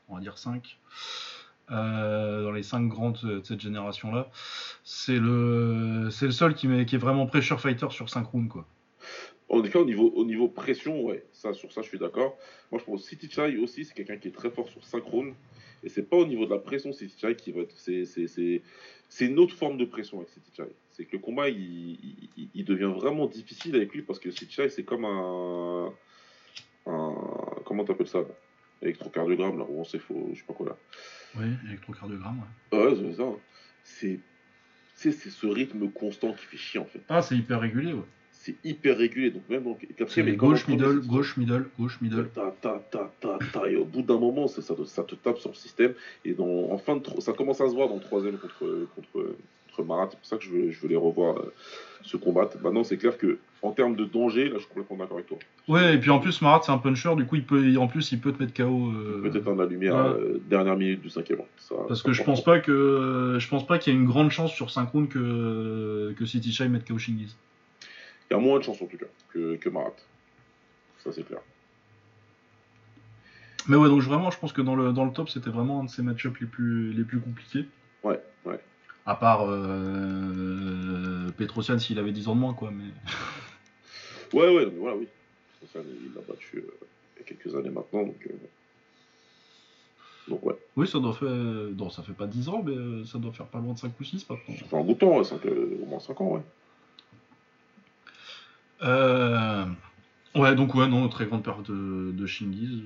on 0.10 0.16
va 0.16 0.22
dire 0.22 0.38
5. 0.38 0.78
Dans 1.70 2.52
les 2.52 2.64
5 2.64 2.88
grandes 2.88 3.20
de 3.24 3.42
cette 3.44 3.60
génération-là, 3.60 4.30
c'est 4.84 5.20
le, 5.20 6.10
c'est 6.12 6.26
le 6.26 6.32
seul 6.32 6.56
qui, 6.56 6.68
met, 6.68 6.86
qui 6.86 6.96
est 6.96 7.00
vraiment 7.00 7.26
pressure 7.28 7.60
fighter 7.60 7.88
sur 7.92 8.10
5 8.10 8.26
rounds. 8.26 8.50
Quoi. 8.50 8.66
En 9.50 9.64
tout 9.64 9.70
cas, 9.70 9.80
au 9.80 9.86
niveau, 9.86 10.12
au 10.16 10.26
niveau 10.26 10.48
pression, 10.48 11.02
ouais, 11.02 11.26
ça, 11.32 11.54
sur 11.54 11.72
ça, 11.72 11.82
je 11.82 11.88
suis 11.88 11.98
d'accord. 11.98 12.38
Moi, 12.72 12.80
je 12.80 12.86
pense 12.86 13.02
que 13.02 13.10
City 13.10 13.30
Chai 13.30 13.58
aussi, 13.58 13.84
c'est 13.84 13.96
quelqu'un 13.96 14.18
qui 14.18 14.28
est 14.28 14.32
très 14.32 14.52
fort 14.52 14.70
sur 14.70 14.84
synchrone. 14.84 15.34
Et 15.84 15.90
c'est 15.90 16.08
pas 16.08 16.18
au 16.18 16.26
niveau 16.28 16.46
de 16.46 16.52
la 16.52 16.60
pression 16.60 16.94
City 16.94 17.16
Chai 17.20 17.36
qui 17.36 17.52
va 17.52 17.62
être. 17.62 17.76
C'est 17.76 19.26
une 19.26 19.40
autre 19.40 19.56
forme 19.56 19.78
de 19.78 19.86
pression 19.86 20.18
avec 20.18 20.30
City 20.30 20.52
Chai. 20.56 20.72
C'est 20.92 21.06
que 21.06 21.14
le 21.14 21.20
combat, 21.20 21.50
il, 21.50 22.64
devient 22.64 22.92
vraiment 22.94 23.26
difficile 23.26 23.76
avec 23.76 23.92
lui 23.94 24.04
parce 24.04 24.20
que 24.20 24.30
City 24.30 24.54
Chai, 24.54 24.70
c'est 24.70 24.84
comme 24.84 25.06
un. 25.06 25.92
un 26.86 27.16
comment 27.66 27.84
t'appelles 27.86 28.08
ça 28.08 28.24
Électrocardiogramme, 28.82 29.58
là, 29.58 29.66
où 29.68 29.80
on 29.80 29.84
sait, 29.84 30.00
faut, 30.00 30.30
je 30.34 30.40
sais 30.40 30.46
pas 30.46 30.54
quoi 30.54 30.68
là. 30.68 30.78
Oui, 31.38 31.46
électrocardiogramme, 31.68 32.42
ouais. 32.72 32.80
Ouais, 32.80 32.96
c'est 32.96 33.18
ça. 33.18 33.30
C'est. 33.84 34.20
C'est 34.96 35.12
ce 35.12 35.48
rythme 35.48 35.90
constant 35.92 36.34
qui 36.34 36.46
fait 36.46 36.58
chier 36.58 36.80
en 36.82 36.86
fait. 36.86 37.00
Ah, 37.08 37.22
c'est 37.22 37.38
hyper 37.38 37.62
régulier, 37.62 37.94
ouais 37.94 38.04
c'est 38.40 38.56
hyper 38.64 38.98
régulé. 38.98 39.32
Donc 39.32 39.44
même 39.50 39.64
donc 39.64 39.86
quatrième 39.98 40.36
gauche, 40.36 40.68
middle, 40.68 41.02
gauche, 41.02 41.38
middle, 41.38 41.66
gauche, 41.78 42.00
middle. 42.02 42.30
Ta, 42.30 42.56
ta, 42.62 42.82
ta, 42.90 43.12
ta, 43.20 43.38
ta, 43.52 43.70
et 43.70 43.76
au 43.76 43.86
bout 43.86 44.02
d'un 44.02 44.18
moment, 44.18 44.48
ça, 44.48 44.62
ça, 44.62 45.04
te 45.04 45.16
tape 45.16 45.38
sur 45.38 45.50
le 45.50 45.56
système. 45.56 45.94
Et 46.26 46.34
dans, 46.34 46.72
en 46.72 46.78
fin 46.78 46.96
de, 46.96 47.04
ça 47.20 47.34
commence 47.34 47.62
à 47.62 47.68
se 47.68 47.74
voir 47.74 47.90
dans 47.90 47.96
le 47.96 48.02
troisième 48.02 48.38
contre, 48.38 48.88
contre, 48.96 49.36
contre 49.80 49.88
Marat. 49.88 50.10
C'est 50.12 50.18
pour 50.18 50.26
ça 50.26 50.38
que 50.38 50.44
je 50.44 50.50
veux, 50.50 50.72
je 50.72 50.80
veux 50.80 50.88
les 50.88 50.96
revoir 50.96 51.38
euh, 51.38 51.54
se 52.04 52.18
combattre. 52.18 52.58
Maintenant, 52.62 52.84
c'est 52.84 52.98
clair 52.98 53.18
que 53.18 53.38
en 53.62 53.72
termes 53.72 53.96
de 53.96 54.06
danger, 54.06 54.46
là, 54.46 54.56
je 54.56 54.60
suis 54.60 54.68
complètement 54.68 54.98
d'accord 54.98 55.18
avec 55.18 55.28
toi. 55.28 55.38
Ouais, 55.68 55.96
et 55.96 55.98
puis 55.98 56.10
en 56.10 56.20
plus, 56.20 56.42
Marat, 56.42 56.62
c'est 56.64 56.72
un 56.72 56.78
puncher. 56.78 57.16
Du 57.16 57.26
coup, 57.26 57.36
il 57.36 57.46
peut, 57.46 57.76
en 57.78 57.88
plus, 57.88 58.12
il 58.12 58.20
peut 58.20 58.32
te 58.32 58.42
mettre 58.42 58.54
KO. 58.54 58.92
Euh... 58.92 59.22
Peut-être 59.24 59.52
la 59.54 59.66
lumière 59.66 59.96
euh, 59.96 60.42
dernière 60.48 60.78
minute 60.78 61.02
du 61.02 61.10
cinquième. 61.10 61.40
Parce 61.88 62.02
que 62.02 62.14
je 62.14 62.24
pense 62.24 62.44
pas 62.44 62.60
que 62.60 63.38
je 63.40 63.48
pense 63.48 63.66
pas 63.66 63.78
qu'il 63.78 63.94
y 63.94 63.96
ait 63.96 64.00
une 64.00 64.08
grande 64.08 64.32
chance 64.32 64.52
sur 64.52 64.72
5 64.72 64.90
rounds 64.92 65.10
que 65.10 66.14
que 66.18 66.26
City 66.26 66.52
Shy 66.52 66.70
mette 66.70 66.88
KO 66.88 66.98
Shingiz. 66.98 67.36
Il 68.30 68.34
y 68.34 68.38
a 68.38 68.40
moins 68.40 68.60
de 68.60 68.64
chances 68.64 68.82
en 68.82 68.86
tout 68.86 68.98
cas 68.98 69.08
que, 69.34 69.56
que 69.56 69.70
Marat. 69.70 69.96
Ça 71.04 71.12
c'est 71.12 71.24
clair. 71.24 71.40
Mais 73.68 73.76
ouais, 73.76 73.88
donc 73.88 74.02
vraiment, 74.02 74.32
je 74.32 74.40
pense 74.40 74.52
que 74.52 74.62
dans 74.62 74.76
le, 74.76 74.94
dans 74.94 75.06
le 75.06 75.12
top, 75.12 75.30
c'était 75.30 75.52
vraiment 75.52 75.82
un 75.82 75.84
de 75.84 75.90
ces 75.90 76.02
match-ups 76.02 76.40
les 76.40 76.48
plus, 76.48 76.92
les 76.92 77.04
plus 77.04 77.20
compliqués. 77.20 77.66
À 79.10 79.16
part 79.16 79.48
euh, 79.50 81.32
Petrosian 81.36 81.80
s'il 81.80 81.98
avait 81.98 82.12
10 82.12 82.28
ans 82.28 82.36
de 82.36 82.42
moins, 82.42 82.54
quoi. 82.54 82.70
Mais... 82.70 82.84
ouais, 84.38 84.56
ouais, 84.56 84.68
mais 84.68 84.78
voilà, 84.78 84.98
oui. 84.98 85.08
Petrosian, 85.60 85.90
il 86.06 86.14
l'a 86.14 86.22
battu 86.22 86.58
euh, 86.58 86.72
il 87.16 87.22
y 87.22 87.24
a 87.24 87.24
quelques 87.24 87.56
années 87.56 87.72
maintenant, 87.72 88.04
donc. 88.04 88.28
Euh... 88.28 88.34
Donc, 90.28 90.46
ouais. 90.46 90.54
Oui, 90.76 90.88
ça 90.88 91.00
doit 91.00 91.14
faire. 91.14 91.28
Non, 91.28 91.90
ça 91.90 92.04
fait 92.04 92.14
pas 92.14 92.28
10 92.28 92.50
ans, 92.50 92.62
mais 92.64 92.76
euh, 92.76 93.04
ça 93.04 93.18
doit 93.18 93.32
faire 93.32 93.48
pas 93.48 93.58
loin 93.58 93.74
de 93.74 93.80
5 93.80 94.00
ou 94.00 94.04
6 94.04 94.30
maintenant. 94.30 94.56
Ça 94.56 94.66
fait 94.66 94.78
un 94.78 94.84
bout 94.84 94.94
de 94.94 95.00
temps, 95.00 95.18
ouais, 95.18 95.24
5, 95.24 95.44
au 95.44 95.86
moins 95.88 96.00
5 96.00 96.22
ans, 96.22 96.36
ouais. 96.36 96.42
Euh, 98.84 99.66
ouais, 100.36 100.54
donc 100.54 100.76
ouais, 100.76 100.88
non, 100.88 101.10
très 101.10 101.26
grande 101.26 101.42
perte 101.42 101.72
de, 101.72 102.12
de 102.12 102.26
Shingiz. 102.28 102.80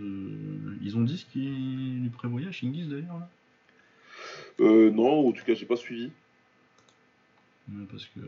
Ils 0.82 0.96
ont 0.96 1.02
dit 1.02 1.18
ce 1.18 1.26
qu'ils 1.26 2.02
lui 2.02 2.10
prévoyaient 2.12 2.48
à 2.48 2.54
Shingiz 2.54 2.88
d'ailleurs 2.88 3.20
euh, 4.60 4.92
Non, 4.92 5.28
en 5.28 5.32
tout 5.32 5.44
cas, 5.44 5.54
j'ai 5.54 5.66
pas 5.66 5.76
suivi. 5.76 6.12
parce 7.90 8.06
que. 8.06 8.20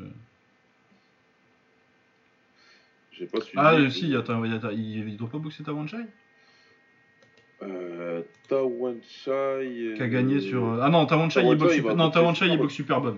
J'ai 3.11 3.27
pas 3.27 3.41
suivi. 3.41 3.57
Ah, 3.57 3.89
si, 3.89 4.09
y 4.09 4.15
a, 4.15 4.19
y 4.19 4.65
a, 4.65 4.71
il 4.71 5.17
doit 5.17 5.29
pas 5.29 5.37
boxer 5.37 5.63
Tawanchai 5.63 6.05
euh, 7.61 8.21
Tawanchai. 8.49 9.95
Qui 9.95 10.01
a 10.01 10.07
gagné 10.07 10.39
sur. 10.39 10.63
Euh, 10.65 10.79
ah 10.81 10.89
non, 10.89 11.05
Tawanchai, 11.05 11.41
il, 11.45 11.55
boxe 11.55 11.75
super... 11.75 11.95
non, 11.95 12.09
Tawanchai, 12.09 12.47
il 12.47 12.57
boxe 12.57 12.73
super 12.73 13.01
bonne. 13.01 13.17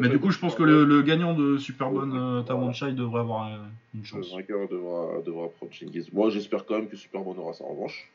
Mais 0.00 0.08
du 0.08 0.18
coup, 0.18 0.30
je 0.30 0.38
pense 0.38 0.54
que 0.54 0.62
le, 0.62 0.84
le, 0.84 1.02
gagnant 1.02 1.34
de 1.34 1.58
super 1.58 1.90
bonne 1.90 2.14
euh, 2.14 2.42
Tawanchai 2.42 2.92
devrait 2.92 3.20
avoir 3.20 3.46
euh, 3.46 3.56
une 3.94 4.04
chance. 4.04 4.30
Le 4.30 4.36
vainqueur 4.36 4.68
devra, 4.68 5.22
devra 5.24 5.48
prendre. 5.48 5.72
Moi, 6.12 6.30
j'espère 6.30 6.66
quand 6.66 6.74
même 6.76 6.88
que 6.88 6.96
super 6.96 7.22
bonne 7.22 7.38
aura 7.38 7.52
sa 7.52 7.64
revanche. 7.64 8.10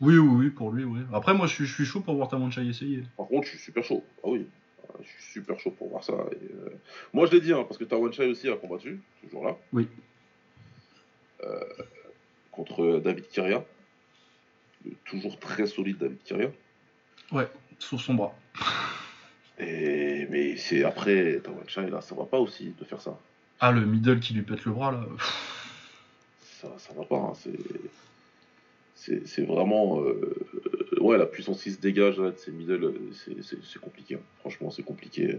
Oui, 0.00 0.16
oui, 0.16 0.44
oui, 0.44 0.50
pour 0.50 0.72
lui, 0.72 0.84
oui. 0.84 1.00
Après, 1.12 1.34
moi, 1.34 1.46
je 1.46 1.54
suis, 1.54 1.66
je 1.66 1.74
suis 1.74 1.84
chaud 1.84 2.00
pour 2.00 2.14
voir 2.14 2.28
Tawanchai 2.28 2.66
essayer. 2.66 3.02
Par 3.16 3.26
contre, 3.26 3.46
je 3.46 3.50
suis 3.50 3.58
super 3.58 3.84
chaud. 3.84 4.02
Ah 4.24 4.28
oui. 4.28 4.46
Je 5.02 5.08
suis 5.08 5.32
super 5.32 5.58
chaud 5.58 5.70
pour 5.70 5.88
voir 5.88 6.02
ça. 6.02 6.14
Et, 6.32 6.44
euh... 6.44 6.70
Moi, 7.12 7.26
je 7.26 7.32
l'ai 7.32 7.40
dit, 7.40 7.52
hein, 7.52 7.64
parce 7.64 7.78
que 7.78 7.84
Tawanchai 7.84 8.26
aussi 8.26 8.48
a 8.48 8.56
combattu, 8.56 9.00
ce 9.22 9.30
jour-là. 9.30 9.56
Oui. 9.72 9.88
Euh, 11.44 11.60
contre 12.50 13.00
David 13.02 13.28
Kiria 13.28 13.64
toujours 15.04 15.38
très 15.38 15.66
solide 15.66 15.98
David 15.98 16.22
Kyria. 16.24 16.50
Ouais, 17.32 17.48
sur 17.78 18.00
son 18.00 18.14
bras. 18.14 18.34
Et, 19.58 20.26
mais 20.30 20.56
c'est 20.56 20.84
après, 20.84 21.40
Tawanchai, 21.40 21.90
là, 21.90 22.00
ça 22.00 22.14
va 22.14 22.24
pas 22.24 22.38
aussi 22.38 22.74
de 22.78 22.84
faire 22.84 23.00
ça. 23.00 23.18
Ah, 23.60 23.72
le 23.72 23.84
middle 23.84 24.20
qui 24.20 24.32
lui 24.32 24.42
pète 24.42 24.64
le 24.64 24.72
bras, 24.72 24.92
là. 24.92 25.04
Ça, 26.40 26.68
ça 26.78 26.94
va 26.94 27.04
pas, 27.04 27.16
hein, 27.16 27.32
c'est. 27.34 27.58
C'est 29.00 29.46
vraiment. 29.46 30.02
Euh, 30.02 30.34
ouais, 31.00 31.16
la 31.16 31.26
puissance 31.26 31.62
qui 31.62 31.70
se 31.70 31.80
dégage 31.80 32.18
là, 32.18 32.30
de 32.30 32.36
ces 32.36 32.52
middle, 32.52 32.92
c'est 33.42 33.80
compliqué. 33.80 34.16
Hein. 34.16 34.20
Franchement, 34.40 34.70
c'est 34.70 34.82
compliqué. 34.82 35.38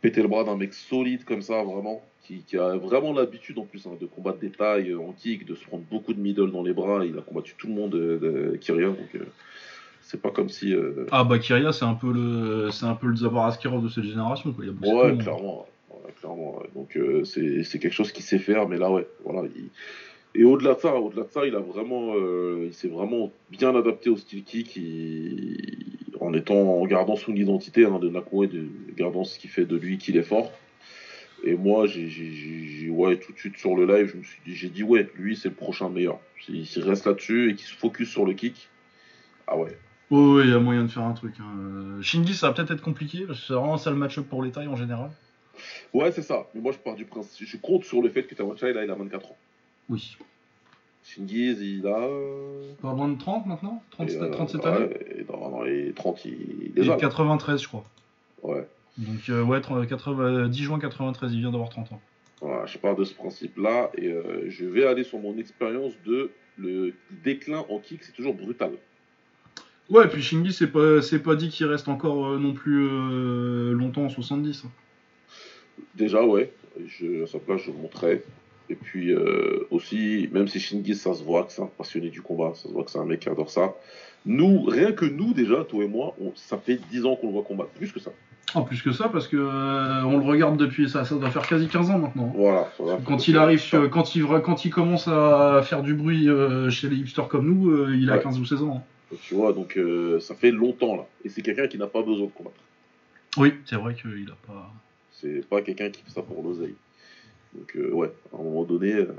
Péter 0.00 0.20
le 0.20 0.28
bras 0.28 0.44
d'un 0.44 0.56
mec 0.56 0.74
solide 0.74 1.24
comme 1.24 1.40
ça, 1.40 1.62
vraiment 1.62 2.02
qui, 2.24 2.56
a 2.56 2.76
vraiment 2.76 3.12
l'habitude 3.12 3.58
en 3.58 3.64
plus 3.64 3.86
hein, 3.86 3.92
de 4.00 4.06
combattre 4.06 4.38
des 4.38 4.50
tailles 4.50 4.90
euh, 4.90 5.00
en 5.00 5.12
kick, 5.12 5.46
de 5.46 5.54
se 5.54 5.64
prendre 5.64 5.84
beaucoup 5.90 6.14
de 6.14 6.20
middle 6.20 6.50
dans 6.50 6.62
les 6.62 6.72
bras. 6.72 7.04
Il 7.04 7.16
a 7.18 7.22
combattu 7.22 7.54
tout 7.56 7.66
le 7.66 7.74
monde, 7.74 7.90
de, 7.90 8.18
de 8.18 8.56
Kyria, 8.56 8.88
donc 8.88 9.14
euh, 9.14 9.26
c'est 10.00 10.20
pas 10.20 10.30
comme 10.30 10.48
si. 10.48 10.74
Euh, 10.74 11.06
ah 11.10 11.24
bah 11.24 11.38
Kyria, 11.38 11.72
c'est 11.72 11.84
un 11.84 11.94
peu 11.94 12.12
le, 12.12 12.70
c'est 12.70 12.86
un 12.86 12.94
peu 12.94 13.08
le 13.08 13.38
Askarov 13.38 13.82
de 13.82 13.88
cette 13.88 14.04
génération. 14.04 14.52
Quoi. 14.52 14.64
Il 14.64 14.70
y 14.70 14.90
a 14.90 14.94
ouais, 14.94 15.16
clairement. 15.18 15.66
clairement. 16.18 16.62
Donc 16.74 16.98
c'est 17.24 17.78
quelque 17.78 17.92
chose 17.92 18.12
qu'il 18.12 18.24
sait 18.24 18.38
faire, 18.38 18.68
mais 18.68 18.78
là 18.78 18.90
ouais, 18.90 19.06
voilà, 19.24 19.48
Et 20.34 20.44
au-delà 20.44 20.74
de 20.74 20.80
ça, 20.80 20.94
au-delà 20.96 21.22
de 21.22 21.30
ça, 21.30 21.46
il 21.46 21.54
a 21.54 21.60
vraiment, 21.60 22.14
euh, 22.16 22.64
il 22.66 22.74
s'est 22.74 22.88
vraiment 22.88 23.30
bien 23.50 23.74
adapté 23.76 24.10
au 24.10 24.16
style 24.16 24.42
kick, 24.42 24.80
en 26.20 26.34
étant, 26.34 26.80
en 26.80 26.86
gardant 26.86 27.16
son 27.16 27.34
identité 27.34 27.84
hein, 27.84 27.98
de 28.00 28.08
Nakamura, 28.08 28.46
de 28.46 28.66
gardant 28.96 29.24
ce 29.24 29.38
qui 29.38 29.48
fait 29.48 29.64
de 29.64 29.76
lui 29.76 29.98
qu'il 29.98 30.16
est 30.16 30.22
fort. 30.22 30.50
Et 31.44 31.54
moi, 31.54 31.86
j'ai, 31.86 32.88
ouais, 32.88 33.18
tout 33.18 33.32
de 33.32 33.38
suite 33.38 33.58
sur 33.58 33.76
le 33.76 33.86
live, 33.86 34.10
je 34.12 34.16
me 34.16 34.22
suis 34.22 34.40
dit, 34.46 34.54
j'ai 34.54 34.70
dit 34.70 34.82
ouais, 34.82 35.08
lui 35.16 35.36
c'est 35.36 35.50
le 35.50 35.54
prochain 35.54 35.90
meilleur. 35.90 36.18
S'il 36.40 36.82
reste 36.82 37.06
là-dessus 37.06 37.50
et 37.50 37.54
qu'il 37.54 37.66
se 37.66 37.74
focus 37.74 38.08
sur 38.08 38.24
le 38.24 38.32
kick, 38.32 38.68
ah 39.46 39.56
ouais. 39.56 39.76
Oui, 40.10 40.42
il 40.44 40.50
y 40.50 40.54
a 40.54 40.58
moyen 40.58 40.84
de 40.84 40.90
faire 40.90 41.02
un 41.02 41.12
truc. 41.12 41.34
Hein. 41.40 42.00
Shingi, 42.00 42.34
ça 42.34 42.48
va 42.48 42.54
peut-être 42.54 42.72
être 42.72 42.82
compliqué 42.82 43.24
parce 43.26 43.40
que 43.40 43.46
c'est 43.46 43.52
vraiment 43.54 43.76
ça 43.76 43.90
le 43.90 43.96
match-up 43.96 44.26
pour 44.28 44.42
les 44.42 44.50
tailles 44.50 44.68
en 44.68 44.76
général. 44.76 45.10
Ouais, 45.92 46.10
c'est 46.12 46.22
ça. 46.22 46.46
Mais 46.54 46.60
moi, 46.60 46.72
je 46.72 46.78
pars 46.78 46.94
du 46.94 47.04
principe, 47.04 47.46
je 47.46 47.56
compte 47.58 47.84
sur 47.84 48.02
le 48.02 48.08
fait 48.08 48.24
que 48.24 48.34
Tawachai, 48.34 48.72
là, 48.72 48.84
il 48.84 48.90
a 48.90 48.94
24 48.94 49.26
ans. 49.26 49.36
Oui. 49.88 50.16
Shingiz, 51.04 51.60
il 51.60 51.86
a. 51.86 52.08
Pas 52.80 52.94
moins 52.94 53.08
de 53.08 53.18
30 53.18 53.46
maintenant? 53.46 53.82
30, 53.90 54.10
euh, 54.10 54.30
37 54.30 54.66
années 54.66 54.88
dans, 55.28 55.62
les 55.62 55.92
30, 55.92 56.24
il, 56.24 56.72
il 56.74 56.90
est 56.90 56.96
93, 56.96 57.62
je 57.62 57.68
crois. 57.68 57.84
Ouais. 58.42 58.66
Donc, 58.96 59.28
euh, 59.28 59.42
ouais, 59.42 59.60
80, 59.60 60.48
10 60.48 60.62
juin 60.62 60.78
93, 60.78 61.32
il 61.34 61.40
vient 61.40 61.50
d'avoir 61.50 61.68
30 61.68 61.92
ans. 61.92 62.00
Voilà, 62.40 62.66
je 62.66 62.78
pars 62.78 62.96
de 62.96 63.04
ce 63.04 63.14
principe-là 63.14 63.90
et 63.96 64.08
euh, 64.08 64.48
je 64.48 64.64
vais 64.64 64.86
aller 64.86 65.04
sur 65.04 65.18
mon 65.18 65.36
expérience 65.36 65.92
de 66.06 66.30
le 66.56 66.94
déclin 67.22 67.64
en 67.68 67.78
kick, 67.78 68.02
c'est 68.02 68.12
toujours 68.12 68.34
brutal. 68.34 68.72
Ouais, 69.90 70.04
et 70.04 70.08
puis 70.08 70.22
Shingi, 70.22 70.52
c'est 70.52 70.68
pas, 70.68 71.02
c'est 71.02 71.18
pas 71.18 71.34
dit 71.36 71.50
qu'il 71.50 71.66
reste 71.66 71.88
encore 71.88 72.38
non 72.38 72.54
plus 72.54 72.88
longtemps 73.72 74.04
en 74.04 74.08
70. 74.08 74.64
Hein. 74.64 74.70
Déjà, 75.94 76.24
ouais, 76.24 76.52
je, 76.86 77.24
à 77.24 77.26
sa 77.26 77.38
place, 77.38 77.62
je 77.62 77.70
montrais. 77.70 78.22
Et 78.70 78.74
puis 78.74 79.12
euh, 79.12 79.66
aussi, 79.70 80.28
même 80.32 80.48
si 80.48 80.58
Shingi, 80.58 80.94
ça 80.94 81.14
se 81.14 81.22
voit 81.22 81.44
que 81.44 81.52
c'est 81.52 81.62
un 81.62 81.70
passionné 81.78 82.08
du 82.08 82.22
combat, 82.22 82.52
ça 82.54 82.68
se 82.68 82.72
voit 82.72 82.84
que 82.84 82.90
c'est 82.90 82.98
un 82.98 83.04
mec 83.04 83.20
qui 83.20 83.28
adore 83.28 83.50
ça. 83.50 83.74
Nous, 84.26 84.62
rien 84.62 84.92
que 84.92 85.04
nous, 85.04 85.34
déjà, 85.34 85.64
toi 85.64 85.84
et 85.84 85.88
moi, 85.88 86.16
ça 86.34 86.56
fait 86.56 86.80
10 86.90 87.04
ans 87.04 87.16
qu'on 87.16 87.26
le 87.26 87.34
voit 87.34 87.42
combattre, 87.42 87.70
plus 87.70 87.92
que 87.92 88.00
ça. 88.00 88.10
Ah, 88.54 88.62
plus 88.62 88.80
que 88.80 88.92
ça, 88.92 89.08
parce 89.08 89.28
que 89.28 89.36
euh, 89.36 90.04
on 90.04 90.18
le 90.18 90.24
regarde 90.24 90.56
depuis 90.56 90.88
ça, 90.88 91.04
ça 91.04 91.14
doit 91.16 91.30
faire 91.30 91.46
quasi 91.46 91.68
15 91.68 91.90
ans 91.90 91.98
maintenant. 91.98 92.32
Voilà. 92.34 92.70
quand 93.04 93.28
il 93.28 93.36
arrive, 93.36 93.62
quand 93.90 94.14
il, 94.14 94.24
quand 94.24 94.64
il 94.64 94.70
commence 94.70 95.08
à 95.08 95.60
faire 95.62 95.82
du 95.82 95.92
bruit 95.94 96.28
euh, 96.28 96.70
chez 96.70 96.88
les 96.88 96.96
hipsters 96.96 97.28
comme 97.28 97.46
nous, 97.46 97.92
il 97.92 98.10
a 98.10 98.18
15 98.18 98.38
ou 98.38 98.46
16 98.46 98.62
ans. 98.62 98.84
Tu 99.22 99.34
vois, 99.34 99.52
donc 99.52 99.78
ça 100.20 100.34
fait 100.34 100.50
longtemps 100.50 100.96
là. 100.96 101.06
Et 101.24 101.28
c'est 101.28 101.42
quelqu'un 101.42 101.66
qui 101.66 101.76
n'a 101.76 101.86
pas 101.86 102.02
besoin 102.02 102.26
de 102.26 102.32
combattre. 102.32 102.56
Oui, 103.36 103.52
c'est 103.66 103.76
vrai 103.76 103.94
qu'il 103.94 104.24
n'a 104.24 104.36
pas. 104.46 104.72
C'est 105.12 105.46
pas 105.48 105.60
quelqu'un 105.60 105.90
qui 105.90 106.02
fait 106.02 106.10
ça 106.10 106.22
pour 106.22 106.42
l'oseille. 106.42 106.74
Donc, 107.54 107.76
euh, 107.76 107.90
ouais, 107.90 108.12
à 108.32 108.40
un 108.40 108.42
moment 108.42 108.64
donné, 108.64 108.92
euh, 108.92 109.12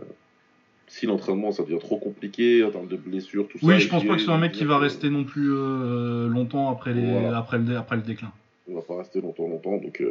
si 0.88 1.06
l'entraînement 1.06 1.52
ça 1.52 1.64
devient 1.64 1.80
trop 1.80 1.98
compliqué 1.98 2.64
en 2.64 2.72
termes 2.72 2.88
de 2.88 2.98
blessures, 2.98 3.48
tout 3.48 3.58
ça. 3.60 3.66
Oui, 3.66 3.80
je 3.80 3.88
pense 3.88 4.06
pas 4.06 4.16
que 4.16 4.22
c'est 4.22 4.30
un 4.30 4.38
mec 4.38 4.52
qui 4.52 4.66
va 4.66 4.78
rester 4.78 5.10
non 5.10 5.24
plus 5.24 5.52
euh, 5.52 6.28
longtemps 6.28 6.70
après, 6.70 6.94
les, 6.94 7.16
après, 7.28 7.58
le, 7.58 7.78
après 7.78 7.96
le 7.96 8.02
déclin. 8.02 8.32
Il 8.68 8.74
va 8.74 8.82
pas 8.82 8.98
rester 8.98 9.22
longtemps, 9.22 9.48
longtemps. 9.48 9.78
Donc, 9.78 10.02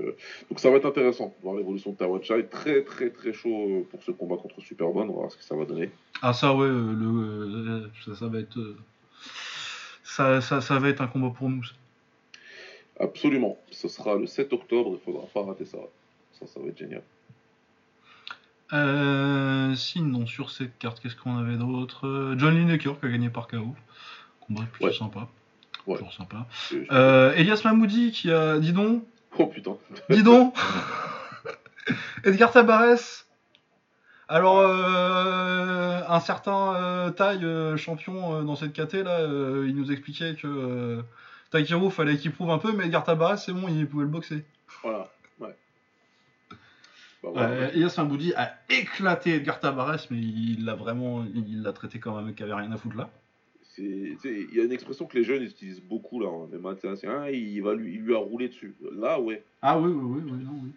donc 0.48 0.60
ça 0.60 0.70
va 0.70 0.76
être 0.76 0.86
intéressant 0.86 1.26
de 1.26 1.42
voir 1.42 1.56
l'évolution 1.56 1.90
de 1.90 1.96
Tawachai. 1.96 2.46
Très, 2.46 2.82
très, 2.82 3.10
très 3.10 3.32
chaud 3.32 3.84
pour 3.90 4.00
ce 4.04 4.12
combat 4.12 4.36
contre 4.36 4.60
Superman. 4.60 5.08
On 5.10 5.14
va 5.14 5.18
voir 5.20 5.32
ce 5.32 5.36
que 5.36 5.42
ça 5.42 5.56
va 5.56 5.64
donner. 5.64 5.90
Ah, 6.22 6.32
ça, 6.32 6.54
ouais, 6.54 6.68
le, 6.68 7.90
ça, 8.04 8.14
ça, 8.14 8.28
va 8.28 8.38
être. 8.38 8.76
Ça, 10.04 10.40
ça, 10.40 10.60
ça, 10.60 10.78
va 10.78 10.88
être 10.88 11.00
un 11.00 11.08
combat 11.08 11.32
pour 11.36 11.50
nous. 11.50 11.64
Absolument. 13.00 13.58
Ce 13.72 13.88
sera 13.88 14.14
le 14.14 14.26
7 14.26 14.52
octobre, 14.52 14.96
il 15.00 15.04
faudra 15.04 15.26
pas 15.26 15.42
rater 15.42 15.64
ça. 15.64 15.78
Ça, 16.38 16.46
ça 16.46 16.60
va 16.60 16.68
être 16.68 16.78
génial. 16.78 17.02
Euh, 18.72 19.74
sinon, 19.74 20.26
sur 20.26 20.50
cette 20.50 20.78
carte, 20.78 21.00
qu'est-ce 21.00 21.16
qu'on 21.16 21.38
avait 21.38 21.56
d'autre? 21.56 22.34
John 22.38 22.54
Lineker 22.54 22.98
qui 22.98 23.06
a 23.06 23.08
gagné 23.08 23.28
par 23.28 23.46
KO. 23.46 23.74
Combat 24.40 24.64
plutôt 24.72 24.92
sympa. 24.92 25.28
Ouais. 25.86 25.96
Toujours 25.96 26.12
sympa. 26.12 26.46
Euh, 26.90 27.32
Elias 27.34 27.60
Mamoudi 27.64 28.10
qui 28.10 28.30
a. 28.30 28.58
Dis 28.58 28.72
donc. 28.72 29.04
Oh 29.38 29.46
putain. 29.46 29.76
Dis 30.10 30.22
donc. 30.22 30.54
Edgar 32.24 32.50
Tabares. 32.52 33.26
Alors, 34.26 34.60
euh, 34.60 36.00
un 36.08 36.20
certain 36.20 37.12
taille 37.14 37.46
champion 37.76 38.42
dans 38.42 38.56
cette 38.56 38.72
KT 38.72 38.94
là, 39.04 39.20
il 39.20 39.76
nous 39.76 39.92
expliquait 39.92 40.34
que 40.34 41.02
Takeru, 41.50 41.90
fallait 41.90 42.16
qu'il 42.16 42.32
prouve 42.32 42.50
un 42.50 42.58
peu, 42.58 42.72
mais 42.72 42.86
Edgar 42.86 43.04
Tabares, 43.04 43.38
c'est 43.38 43.52
bon, 43.52 43.68
il 43.68 43.86
pouvait 43.86 44.04
le 44.04 44.10
boxer. 44.10 44.44
Voilà, 44.82 45.10
ouais. 47.30 47.34
Bah, 47.34 47.50
ouais, 47.50 48.34
a 48.36 48.58
éclaté 48.70 49.34
Edgar 49.34 49.60
Tabares, 49.60 50.06
mais 50.10 50.18
il 50.18 50.64
l'a 50.64 50.74
vraiment, 50.74 51.24
il 51.34 51.62
l'a 51.62 51.72
traité 51.72 51.98
comme 51.98 52.16
un 52.16 52.22
mec 52.22 52.36
qui 52.36 52.42
avait 52.42 52.54
rien 52.54 52.70
à 52.72 52.76
foutre 52.76 52.96
là. 52.96 53.10
Il 53.76 54.16
y 54.52 54.60
a 54.60 54.64
une 54.64 54.72
expression 54.72 55.06
que 55.06 55.18
les 55.18 55.24
jeunes 55.24 55.42
utilisent 55.42 55.82
beaucoup 55.82 56.20
là, 56.20 56.28
les 56.52 56.58
matins, 56.58 56.94
c'est 56.94 57.08
ah, 57.08 57.30
il, 57.30 57.60
va 57.60 57.74
lui, 57.74 57.94
il 57.94 58.02
lui 58.02 58.14
a 58.14 58.18
roulé 58.18 58.48
dessus. 58.48 58.74
Là, 58.92 59.20
ouais. 59.20 59.42
Ah 59.62 59.80
oui, 59.80 59.90
oui, 59.92 60.22
oui, 60.22 60.32
oui, 60.32 60.44
non, 60.44 60.60
oui. 60.62 60.70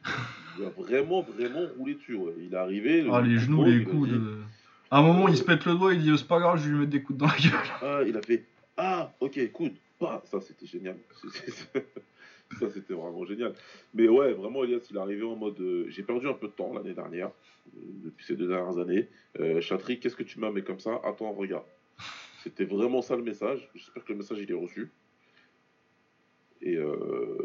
Il 0.57 0.65
a 0.65 0.69
vraiment, 0.69 1.21
vraiment 1.21 1.67
roulé 1.77 1.93
dessus. 1.93 2.15
Ouais. 2.15 2.33
Il 2.39 2.53
est 2.53 2.57
arrivé. 2.57 3.07
Ah, 3.11 3.21
les 3.21 3.37
genoux, 3.37 3.63
les 3.65 3.83
coudes. 3.83 4.13
Euh. 4.13 4.41
À 4.89 4.99
un 4.99 5.03
moment, 5.03 5.27
il 5.27 5.37
se 5.37 5.43
pète 5.43 5.65
le 5.65 5.75
doigt, 5.75 5.93
il 5.93 6.01
dit 6.01 6.11
c'est 6.17 6.27
pas 6.27 6.39
grave, 6.39 6.57
je 6.57 6.63
vais 6.63 6.69
lui 6.71 6.79
mettre 6.79 6.91
des 6.91 7.03
coudes 7.03 7.17
dans 7.17 7.27
la 7.27 7.37
gueule. 7.37 7.51
Ah, 7.83 7.99
il 8.07 8.17
a 8.17 8.21
fait 8.23 8.43
ah, 8.77 9.11
ok, 9.19 9.51
coude. 9.51 9.73
Ah, 10.01 10.21
ça 10.25 10.39
c'était 10.39 10.67
génial. 10.67 10.97
Ça 12.59 12.69
c'était 12.69 12.93
vraiment 12.93 13.25
génial. 13.25 13.53
Mais 13.93 14.07
ouais, 14.07 14.33
vraiment, 14.33 14.63
Elias, 14.63 14.85
il 14.89 14.95
est 14.95 14.99
arrivé 14.99 15.23
en 15.23 15.35
mode. 15.35 15.59
Euh, 15.59 15.85
j'ai 15.89 16.03
perdu 16.03 16.27
un 16.27 16.33
peu 16.33 16.47
de 16.47 16.53
temps 16.53 16.73
l'année 16.73 16.93
dernière, 16.93 17.27
euh, 17.27 17.79
depuis 18.05 18.25
ces 18.25 18.35
deux 18.35 18.47
dernières 18.47 18.77
années. 18.79 19.07
Euh, 19.39 19.61
Chatry, 19.61 19.99
qu'est-ce 19.99 20.15
que 20.15 20.23
tu 20.23 20.39
m'as 20.39 20.51
mis 20.51 20.63
comme 20.63 20.79
ça 20.79 21.01
Attends, 21.03 21.31
regarde. 21.31 21.65
C'était 22.43 22.65
vraiment 22.65 23.01
ça 23.01 23.15
le 23.15 23.23
message. 23.23 23.69
J'espère 23.75 24.05
que 24.05 24.13
le 24.13 24.19
message 24.19 24.39
il 24.39 24.49
est 24.49 24.53
reçu. 24.53 24.89
Et, 26.61 26.77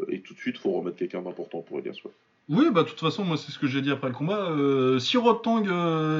et 0.09 0.21
tout 0.21 0.33
de 0.33 0.39
suite, 0.39 0.57
faut 0.57 0.71
remettre 0.71 0.97
quelqu'un 0.97 1.21
d'important 1.21 1.61
pour 1.61 1.77
Elias. 1.77 1.99
Oui, 2.49 2.65
bah 2.71 2.83
de 2.83 2.89
toute 2.89 2.99
façon, 2.99 3.23
moi 3.23 3.37
c'est 3.37 3.51
ce 3.51 3.59
que 3.59 3.67
j'ai 3.67 3.81
dit 3.81 3.91
après 3.91 4.07
le 4.07 4.13
combat. 4.13 4.55
si 4.99 5.17
Rotang 5.17 5.63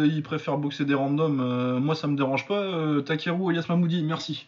il 0.04 0.22
préfère 0.22 0.58
boxer 0.58 0.86
des 0.86 0.94
randoms, 0.94 1.80
moi 1.80 1.96
ça 1.96 2.08
me 2.08 2.16
dérange 2.16 2.46
pas. 2.48 3.02
Takeru, 3.02 3.52
Elias 3.52 3.66
Mamoudi, 3.68 4.04
merci. 4.04 4.48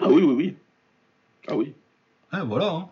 Ah 0.00 0.08
oui, 0.08 0.22
oui, 0.22 0.34
oui. 0.34 0.56
Ah 1.46 1.56
oui. 1.56 1.74
Ah 2.32 2.44
voilà. 2.44 2.70
Hein. 2.70 2.88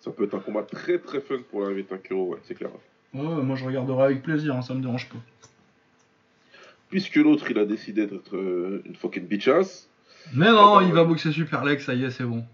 Ça 0.00 0.10
peut 0.10 0.24
être 0.24 0.34
un 0.34 0.40
combat 0.40 0.62
très 0.62 0.98
très 0.98 1.20
fun 1.20 1.38
pour 1.50 1.60
l'arrivée 1.60 1.82
de 1.82 1.88
Takuro, 1.88 2.32
ouais, 2.32 2.38
c'est 2.44 2.54
clair. 2.54 2.70
Ouais, 3.12 3.22
moi 3.22 3.56
je 3.56 3.64
regarderai 3.64 4.04
avec 4.04 4.22
plaisir, 4.22 4.56
hein, 4.56 4.62
ça 4.62 4.74
me 4.74 4.80
dérange 4.80 5.08
pas. 5.08 5.18
Puisque 6.88 7.16
l'autre 7.16 7.50
il 7.50 7.58
a 7.58 7.64
décidé 7.64 8.06
d'être 8.06 8.36
euh, 8.36 8.82
une 8.86 8.94
fucking 8.94 9.26
bitchass. 9.26 9.88
Mais 10.34 10.50
non, 10.50 10.80
il 10.80 10.92
va 10.92 11.04
boxer 11.04 11.32
Super 11.32 11.64
Lex, 11.64 11.84
ça 11.84 11.94
y 11.94 12.04
est, 12.04 12.10
c'est 12.10 12.24
bon. 12.24 12.44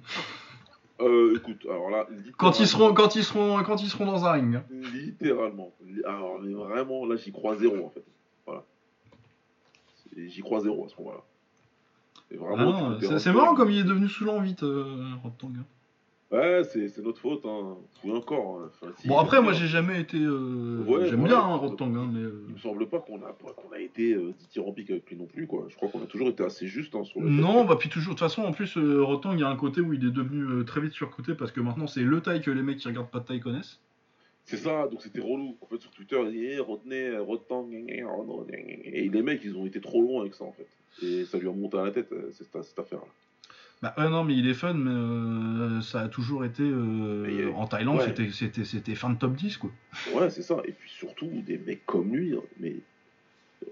Euh, 1.01 1.37
écoute, 1.37 1.67
alors 1.69 1.91
là. 1.91 2.07
Quand 2.37 2.59
ils 2.61 2.67
seront, 2.67 2.95
quand 2.95 3.17
ils 3.17 3.25
seront, 3.25 3.63
quand 3.63 3.83
ils 3.83 3.89
seront 3.89 4.07
dans 4.07 4.25
un 4.25 4.33
ring. 4.33 4.57
Hein. 4.57 4.65
Littéralement. 4.93 5.73
Alors 6.07 6.41
mais 6.41 6.53
vraiment, 6.53 7.07
là 7.07 7.17
j'y 7.17 7.33
crois 7.33 7.57
zéro 7.57 7.87
en 7.87 7.91
fait. 7.91 8.05
Voilà. 8.47 8.65
J'y 10.17 10.41
crois 10.41 10.61
zéro 10.61 10.87
à 10.87 10.89
ce 10.89 11.01
moment-là. 11.01 11.21
Ah 12.35 13.19
c'est 13.19 13.33
marrant 13.33 13.55
comme 13.55 13.71
il 13.71 13.79
est 13.79 13.85
devenu 13.85 14.09
saoulant 14.09 14.41
vite, 14.41 14.63
euh, 14.63 15.13
Rotang. 15.23 15.53
Ouais, 16.33 16.63
c'est 16.65 16.99
notre 16.99 17.21
faute, 17.21 17.45
hein. 17.45 17.77
Oui, 18.03 18.11
encore. 18.11 18.63
Hein. 18.83 18.89
bon, 19.05 19.19
après, 19.19 19.43
moi, 19.43 19.53
j'ai 19.53 19.67
jamais 19.67 20.01
été. 20.01 20.17
Euh... 20.17 21.07
J'aime 21.07 21.25
bien 21.25 21.39
hein, 21.39 21.57
Rotang, 21.57 21.95
hein, 21.95 22.09
mais. 22.11 22.21
Euh... 22.23 22.47
Il 22.49 22.55
me 22.55 22.59
semble 22.59 22.89
pas 22.89 23.01
qu'on 23.01 23.19
a, 23.19 23.33
qu'on 23.33 23.73
a 23.73 23.79
été 23.79 24.15
euh, 24.15 24.33
dithyrambique 24.39 24.91
avec 24.91 25.11
lui 25.11 25.17
non 25.17 25.27
plus, 25.27 25.47
quoi. 25.47 25.67
Je 25.69 25.77
crois 25.77 25.91
qu'on 25.91 26.03
a 26.03 26.07
toujours 26.07 26.29
été 26.29 26.43
assez 26.43 26.67
juste 26.67 26.95
hein, 26.95 27.05
sur 27.05 27.21
le. 27.21 27.29
Non, 27.29 27.67
bah, 27.67 27.77
puis 27.79 27.91
toujours. 27.91 28.15
De 28.15 28.19
toute 28.19 28.27
façon, 28.27 28.43
en 28.43 28.53
plus, 28.53 28.79
euh, 28.79 29.03
Rotang, 29.03 29.35
il 29.35 29.41
y 29.41 29.43
a 29.43 29.49
un 29.49 29.57
côté 29.57 29.83
où 29.83 29.93
il 29.93 30.07
est 30.07 30.11
devenu 30.11 30.43
euh, 30.43 30.65
très 30.65 30.81
vite 30.81 30.95
surcoté 30.95 31.35
parce 31.35 31.53
que 31.53 31.61
maintenant, 31.61 31.87
c'est 31.87 32.01
le 32.01 32.21
taille 32.23 32.41
que 32.41 32.51
les 32.51 32.63
mecs 32.63 32.79
qui 32.79 32.89
regardent 32.89 33.11
pas 33.11 33.21
de 33.21 33.27
taille 33.27 33.41
connaissent. 33.41 33.79
C'est 34.45 34.57
ça, 34.57 34.89
donc 34.89 35.03
c'était 35.03 35.21
relou. 35.21 35.57
En 35.61 35.67
fait, 35.67 35.81
sur 35.81 35.91
Twitter, 35.93 36.21
il 36.27 36.33
dit, 36.33 36.59
retenez, 36.59 37.17
Rotang, 37.19 37.69
et 37.71 39.09
les 39.09 39.23
mecs, 39.23 39.43
ils 39.45 39.57
ont 39.57 39.67
été 39.67 39.81
trop 39.81 40.01
loin 40.01 40.23
avec 40.23 40.35
ça, 40.35 40.45
en 40.45 40.53
fait. 40.53 40.67
Et 41.07 41.25
ça 41.25 41.39
lui 41.39 41.49
a 41.49 41.53
monté 41.53 41.79
à 41.79 41.85
la 41.85 41.91
tête, 41.91 42.11
euh, 42.13 42.31
cette, 42.33 42.63
cette 42.63 42.79
affaire-là. 42.79 43.07
Bah 43.83 43.93
ouais, 43.99 44.09
non, 44.09 44.23
mais 44.23 44.35
il 44.35 44.49
est 44.49 44.55
fun, 44.55 44.75
mais 44.75 44.91
euh, 44.91 45.81
ça 45.81 46.03
a 46.03 46.09
toujours 46.09 46.45
été. 46.45 46.63
Euh, 46.63 47.51
en 47.57 47.67
Thaïlande, 47.67 48.01
c'était, 48.03 48.31
c'était, 48.31 48.65
c'était 48.65 48.95
fin 48.95 49.11
de 49.11 49.19
top 49.19 49.35
10, 49.35 49.57
quoi. 49.57 49.71
Ouais, 50.15 50.31
c'est 50.31 50.43
ça. 50.43 50.59
Et 50.65 50.71
puis 50.73 50.89
surtout, 50.89 51.29
des 51.45 51.59
mecs 51.59 51.85
comme 51.85 52.15
lui, 52.15 52.35
hein, 52.37 52.43
mais 52.61 52.77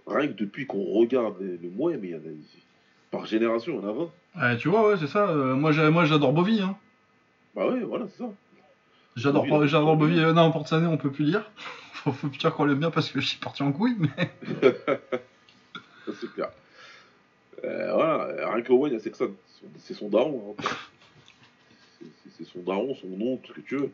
rien 0.08 0.26
que 0.26 0.32
depuis 0.32 0.66
qu'on 0.66 0.82
regarde 0.82 1.36
le 1.40 1.70
mois, 1.70 1.92
mais 1.92 2.08
il 2.08 2.10
y 2.10 2.14
en 2.14 2.18
a. 2.18 2.32
Par 3.12 3.26
génération, 3.26 3.72
il 3.72 3.82
y 3.82 3.86
en 3.86 3.88
a 3.88 3.92
20. 3.92 4.10
Ouais, 4.42 4.56
tu 4.56 4.68
vois, 4.68 4.88
ouais, 4.88 4.96
c'est 4.98 5.06
ça. 5.06 5.32
moi, 5.32 5.72
moi, 5.90 6.04
j'adore 6.04 6.32
Bovie, 6.32 6.60
hein. 6.60 6.76
Bah 7.54 7.68
ouais, 7.68 7.80
voilà, 7.80 8.06
c'est 8.08 8.18
ça. 8.18 8.30
J'adore, 9.14 9.46
Bovie, 9.46 9.68
j'adore 9.68 9.96
Bovie. 9.96 10.20
non, 10.20 10.50
pour 10.50 10.66
cette 10.66 10.78
année, 10.78 10.88
on 10.88 10.96
peut 10.96 11.12
plus 11.12 11.24
dire. 11.24 11.48
faut, 11.92 12.10
faut 12.10 12.28
dire 12.28 12.52
qu'on 12.52 12.64
l'aime 12.64 12.80
bien 12.80 12.90
parce 12.90 13.10
que 13.10 13.20
je 13.20 13.26
suis 13.28 13.38
parti 13.38 13.62
en 13.62 13.70
couille, 13.70 13.96
mais. 13.96 14.32
ça, 16.06 16.12
c'est 16.20 16.32
clair. 16.32 16.50
Euh, 17.64 17.92
voilà, 17.94 18.50
rien 18.52 18.62
que 18.62 18.72
Owen, 18.72 18.92
il 18.92 18.94
y 18.94 18.98
a 18.98 19.00
Sexton. 19.00 19.32
C'est 19.78 19.94
son 19.94 20.08
daron. 20.08 20.56
Hein. 20.58 20.64
C'est 22.38 22.44
son 22.46 22.60
daron, 22.60 22.94
son 22.94 23.08
nom, 23.08 23.36
tout 23.36 23.52
ce 23.52 23.60
que 23.60 23.66
tu 23.66 23.76
veux. 23.76 23.90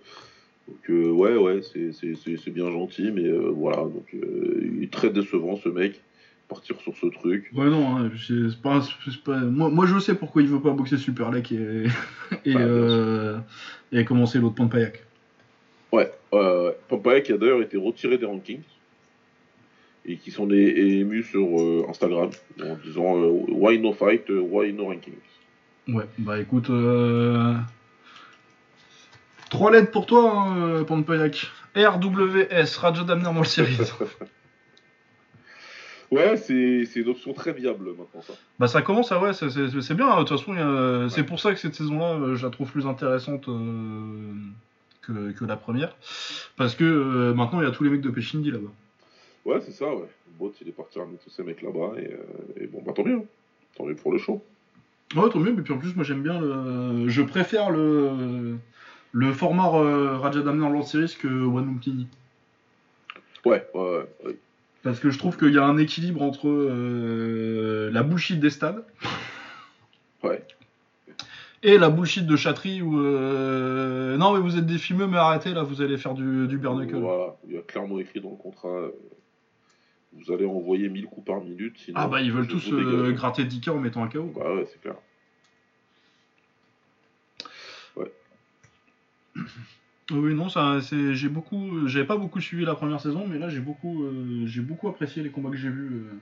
Donc, 0.69 0.91
euh, 0.91 1.11
ouais, 1.11 1.37
ouais, 1.37 1.61
c'est 1.63 2.51
bien 2.51 2.71
gentil, 2.71 3.11
mais 3.13 3.25
euh, 3.27 3.51
voilà. 3.55 3.79
Donc, 3.79 4.07
il 4.13 4.83
est 4.83 4.93
très 4.93 5.11
décevant, 5.11 5.57
ce 5.57 5.69
mec. 5.69 6.01
partir 6.49 6.81
sur 6.81 6.97
ce 6.97 7.07
truc. 7.07 7.51
Ouais, 7.55 7.67
non, 7.69 7.97
hein, 7.97 8.11
c'est 8.17 8.51
c'est 8.51 8.63
pas, 8.63 8.81
c'est 9.05 9.23
pas- 9.25 9.39
Moi, 9.41 9.69
moi, 9.69 9.87
je 9.87 9.99
sais 9.99 10.15
pourquoi 10.15 10.43
il 10.43 10.49
veut 10.49 10.61
pas 10.61 10.71
boxer 10.71 10.97
Super 10.97 11.33
Lake 11.33 11.51
et, 11.53 11.87
et, 12.45 12.55
et 13.93 14.05
commencer 14.05 14.39
l'autre 14.39 14.55
Pampayak. 14.55 15.03
Ouais, 15.93 16.11
ouais, 16.33 16.39
ouais. 16.41 16.77
Pampaye 16.89 17.23
qui 17.25 17.33
a 17.33 17.37
d'ailleurs 17.37 17.63
été 17.63 17.77
retiré 17.77 18.17
des 18.19 18.27
rankings 18.27 18.63
et 20.07 20.17
qui 20.17 20.31
sont 20.31 20.47
émus 21.01 21.25
sur 21.25 21.61
euh, 21.61 21.85
Instagram 21.89 22.31
en 22.63 22.77
disant 22.85 23.17
euh, 23.17 23.29
Why 23.49 23.79
no 23.79 23.93
fight, 23.93 24.29
euh, 24.31 24.41
why 24.41 24.73
no 24.73 24.87
rankings 24.87 25.15
Ouais, 25.89 26.05
bah 26.19 26.39
écoute. 26.39 26.71
Trois 29.51 29.71
lettres 29.71 29.91
pour 29.93 30.07
toi, 30.07 30.33
hein. 30.33 30.85
RWS, 31.77 32.77
Raja 32.79 33.05
Damner 33.05 33.27
World 33.27 33.47
Series. 33.47 33.79
Ouais, 36.13 36.37
c'est 36.37 36.85
une 37.01 37.09
option 37.09 37.33
très 37.33 37.53
viable 37.53 37.87
maintenant, 37.89 38.23
ça. 38.23 38.35
Bah 38.61 38.69
ça 38.69 38.81
commence 38.81 39.11
à 39.11 39.21
ouais, 39.21 39.33
c'est- 39.33 39.49
bien. 39.95 40.07
hein, 40.09 40.23
De 40.23 40.29
toute 40.29 40.39
façon, 40.39 41.09
c'est 41.09 41.25
pour 41.25 41.41
ça 41.41 41.53
que 41.53 41.59
cette 41.59 41.75
saison-là, 41.75 42.37
je 42.37 42.45
la 42.45 42.51
trouve 42.51 42.71
plus 42.71 42.87
intéressante 42.87 43.49
euh, 43.49 44.33
que, 45.03 45.33
que 45.33 45.45
la 45.45 45.57
première, 45.57 45.97
parce 46.57 46.77
que 46.77 46.85
euh, 46.85 47.35
maintenant 47.35 47.61
il 47.61 47.65
y 47.65 47.69
a 47.69 47.73
tous 47.73 47.83
les 47.83 47.91
mecs 47.91 48.03
de 48.03 48.11
Pechindi 48.11 48.53
là-bas. 48.53 48.71
Ouais, 49.47 49.61
c'est 49.61 49.73
ça, 49.73 49.87
ouais. 49.87 50.09
Bot, 50.39 50.53
il 50.61 50.69
est 50.69 50.73
parti 50.73 50.99
ramener 50.99 51.17
tous 51.25 51.31
ces 51.31 51.43
mecs 51.43 51.63
là-bas 51.63 51.93
et, 51.99 52.13
euh, 52.13 52.63
et 52.63 52.67
bon, 52.67 52.83
bah 52.85 52.93
tant 52.95 53.05
mieux. 53.05 53.17
hein. 53.17 53.25
Tant 53.77 53.85
mieux 53.87 53.95
pour 53.95 54.13
le 54.13 54.19
show. 54.19 54.43
Ouais, 55.15 55.31
tant 55.31 55.39
mieux. 55.39 55.53
Mais 55.55 55.63
puis 55.63 55.73
en 55.73 55.79
plus, 55.79 55.95
moi 55.95 56.05
j'aime 56.05 56.23
bien 56.23 56.39
le, 56.41 57.09
je 57.09 57.23
préfère 57.23 57.71
le 57.71 58.57
le 59.13 59.33
format 59.33 59.73
euh, 59.79 60.17
Raja 60.19 60.43
Damner 60.43 60.65
World 60.67 60.85
Series 60.85 61.17
que 61.19 61.29
One 61.29 61.67
Lumpini. 61.67 62.07
Ouais, 63.47 63.65
ouais, 63.75 63.81
ouais. 63.81 64.07
ouais. 64.27 64.37
Parce 64.83 64.99
que 65.01 65.11
je 65.11 65.19
trouve 65.19 65.37
qu'il 65.39 65.53
y 65.55 65.59
a 65.59 65.65
un 65.65 65.79
équilibre 65.79 66.23
entre 66.23 66.49
euh, 66.49 67.91
la 67.93 68.03
bullshit 68.03 68.41
des 68.41 68.51
stades 68.51 68.85
Ouais. 70.23 70.43
et 71.63 71.79
la 71.79 71.89
bullshit 71.89 72.27
de 72.27 72.37
Chatry 72.37 72.83
où 72.83 72.99
euh, 72.99 74.17
non 74.17 74.35
mais 74.35 74.41
vous 74.41 74.57
êtes 74.59 74.67
des 74.67 74.79
fumeux 74.79 75.07
mais 75.07 75.19
arrêtez 75.19 75.53
là 75.55 75.63
vous 75.63 75.83
allez 75.83 75.97
faire 75.99 76.15
du, 76.15 76.47
du 76.49 76.59
bare 76.59 76.75
knuckle. 76.75 76.97
Voilà, 76.97 77.37
il 77.49 77.55
y 77.55 77.59
a 77.59 77.63
clairement 77.63 77.99
écrit 78.01 78.21
dans 78.21 78.31
le 78.31 78.37
contrat 78.37 78.69
euh, 78.69 78.91
vous 80.25 80.33
allez 80.33 80.47
envoyer 80.47 80.89
1000 80.89 81.07
coups 81.07 81.27
par 81.27 81.41
minute. 81.41 81.77
Sinon, 81.79 81.99
Ah 82.01 82.09
bah 82.09 82.21
ils 82.21 82.33
veulent 82.33 82.49
tous 82.49 82.73
euh, 82.73 83.13
gratter 83.13 83.45
10k 83.45 83.71
en 83.71 83.79
mettant 83.79 84.03
un 84.03 84.09
KO. 84.09 84.25
quoi. 84.27 84.45
Bah 84.45 84.55
ouais, 84.55 84.67
c'est 84.73 84.81
clair. 84.81 84.97
Oui 90.13 90.35
non 90.35 90.49
ça 90.49 90.81
c'est 90.83 91.15
j'ai 91.15 91.29
beaucoup 91.29 91.89
j'avais 91.89 92.07
pas 92.07 92.17
beaucoup 92.17 92.41
suivi 92.41 92.65
la 92.65 92.77
première 92.77 93.01
saison 93.01 93.27
mais 93.27 93.39
là 93.39 93.49
j'ai 93.49 93.59
beaucoup 93.59 94.05
euh, 94.05 94.47
j'ai 94.47 94.61
beaucoup 94.61 94.87
apprécié 94.89 95.21
les 95.21 95.31
combats 95.31 95.51
que 95.51 95.57
j'ai 95.57 95.69
vus 95.69 95.91
euh, 95.95 96.13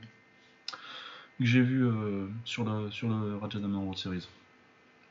que 1.38 1.44
j'ai 1.44 1.60
vus 1.60 1.84
euh, 1.84 2.26
sur 2.46 2.64
le 2.64 2.90
sur 2.90 3.08
le 3.08 3.36
World 3.36 3.98
Series. 3.98 4.26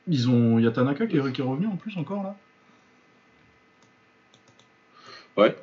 Ils 0.08 0.28
ont 0.28 0.58
il 0.58 0.64
y 0.64 0.66
a 0.66 0.72
Tanaka 0.72 1.06
qui 1.06 1.16
est, 1.16 1.32
qui 1.32 1.40
est 1.40 1.44
revenu 1.44 1.68
en 1.68 1.76
plus 1.76 1.96
encore 1.96 2.24
là. 2.24 2.36
Ouais. 5.36 5.56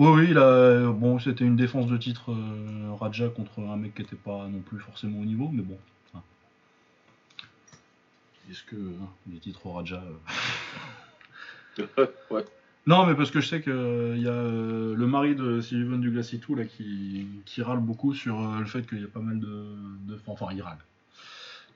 Oui, 0.00 0.08
oui, 0.08 0.34
a- 0.38 0.90
bon, 0.92 1.18
c'était 1.18 1.44
une 1.44 1.56
défense 1.56 1.86
de 1.86 1.98
titre 1.98 2.32
euh, 2.32 2.92
Raja 2.98 3.28
contre 3.28 3.60
un 3.60 3.76
mec 3.76 3.94
qui 3.94 4.00
était 4.00 4.16
pas 4.16 4.48
non 4.48 4.60
plus 4.60 4.78
forcément 4.78 5.20
au 5.20 5.24
niveau, 5.26 5.50
mais 5.52 5.62
bon. 5.62 5.76
Est-ce 8.50 8.62
que 8.64 8.76
hein, 8.76 9.08
les 9.30 9.38
titres 9.38 9.68
Raja. 9.68 10.02
euh, 11.78 11.86
ouais. 12.30 12.44
Non, 12.86 13.04
mais 13.06 13.14
parce 13.14 13.30
que 13.30 13.40
je 13.42 13.46
sais 13.46 13.60
qu'il 13.60 13.72
y 13.72 14.26
a 14.26 14.32
euh, 14.32 14.94
le 14.96 15.06
mari 15.06 15.34
de 15.36 15.60
Sylvain 15.60 15.98
Duglacitou 15.98 16.54
là 16.54 16.64
qui, 16.64 17.26
qui 17.44 17.60
râle 17.62 17.78
beaucoup 17.80 18.14
sur 18.14 18.40
euh, 18.40 18.58
le 18.60 18.64
fait 18.64 18.82
qu'il 18.88 19.02
y 19.02 19.04
a 19.04 19.08
pas 19.08 19.20
mal 19.20 19.38
de, 19.38 19.76
de. 20.08 20.18
Enfin, 20.26 20.46
il 20.52 20.62
râle. 20.62 20.78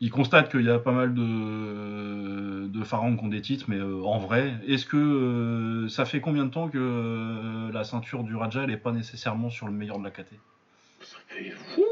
Il 0.04 0.10
constate 0.10 0.50
qu'il 0.50 0.66
y 0.66 0.68
a 0.68 0.78
pas 0.78 0.92
mal 0.92 1.14
de, 1.14 2.66
de 2.66 2.84
pharaons 2.84 3.16
qui 3.16 3.24
ont 3.24 3.28
des 3.28 3.40
titres, 3.40 3.64
mais 3.68 3.78
euh, 3.78 4.04
en 4.04 4.18
vrai, 4.18 4.52
est-ce 4.68 4.84
que 4.84 4.98
euh, 4.98 5.88
ça 5.88 6.04
fait 6.04 6.20
combien 6.20 6.44
de 6.44 6.50
temps 6.50 6.68
que 6.68 6.76
euh, 6.78 7.72
la 7.72 7.84
ceinture 7.84 8.22
du 8.22 8.36
Raja 8.36 8.64
elle 8.64 8.70
est 8.70 8.76
pas 8.76 8.92
nécessairement 8.92 9.48
sur 9.48 9.64
le 9.64 9.72
meilleur 9.72 9.98
de 9.98 10.04
la 10.04 10.10
KT 10.10 10.34
Ça 11.00 11.16
fait 11.26 11.52
fou 11.52 11.82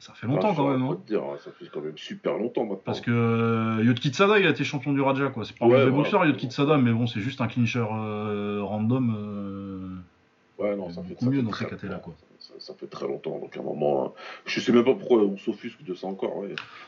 Ça 0.00 0.14
fait 0.14 0.26
longtemps 0.26 0.52
quand 0.52 0.68
même, 0.68 0.82
hein. 0.82 0.98
hein. 0.98 1.02
dire, 1.06 1.22
ça 1.38 1.52
fait 1.56 1.70
quand 1.72 1.80
même 1.80 1.96
super 1.96 2.38
longtemps 2.38 2.64
maintenant. 2.64 2.82
Parce 2.84 3.00
que 3.00 3.80
Yotkitsada 3.84 4.40
il 4.40 4.48
a 4.48 4.50
été 4.50 4.64
champion 4.64 4.92
du 4.92 5.02
Raja 5.02 5.28
quoi. 5.28 5.44
C'est 5.44 5.56
pas 5.56 5.66
un 5.66 5.68
mauvais 5.68 5.92
boxeur 5.92 6.26
Yotkitsada, 6.26 6.76
mais 6.76 6.90
bon 6.90 7.06
c'est 7.06 7.20
juste 7.20 7.40
un 7.40 7.46
clincher 7.46 7.86
random. 7.88 10.02
Ouais, 10.58 10.74
non, 10.74 10.90
ça 10.90 11.02
fait, 11.02 11.24
mieux 11.24 11.42
dans 11.42 11.52
ces 11.52 11.66
KT-là, 11.66 11.98
quoi. 11.98 12.14
Ça, 12.16 12.24
ça 12.58 12.74
fait 12.74 12.86
très 12.86 13.06
longtemps, 13.06 13.38
donc 13.38 13.56
à 13.56 13.60
un 13.60 13.62
moment, 13.62 14.06
hein, 14.06 14.12
je 14.44 14.60
sais 14.60 14.72
même 14.72 14.84
pas 14.84 14.94
pourquoi 14.94 15.18
on 15.18 15.36
s'offusque 15.36 15.82
de 15.82 15.94
ça 15.94 16.06
encore. 16.06 16.44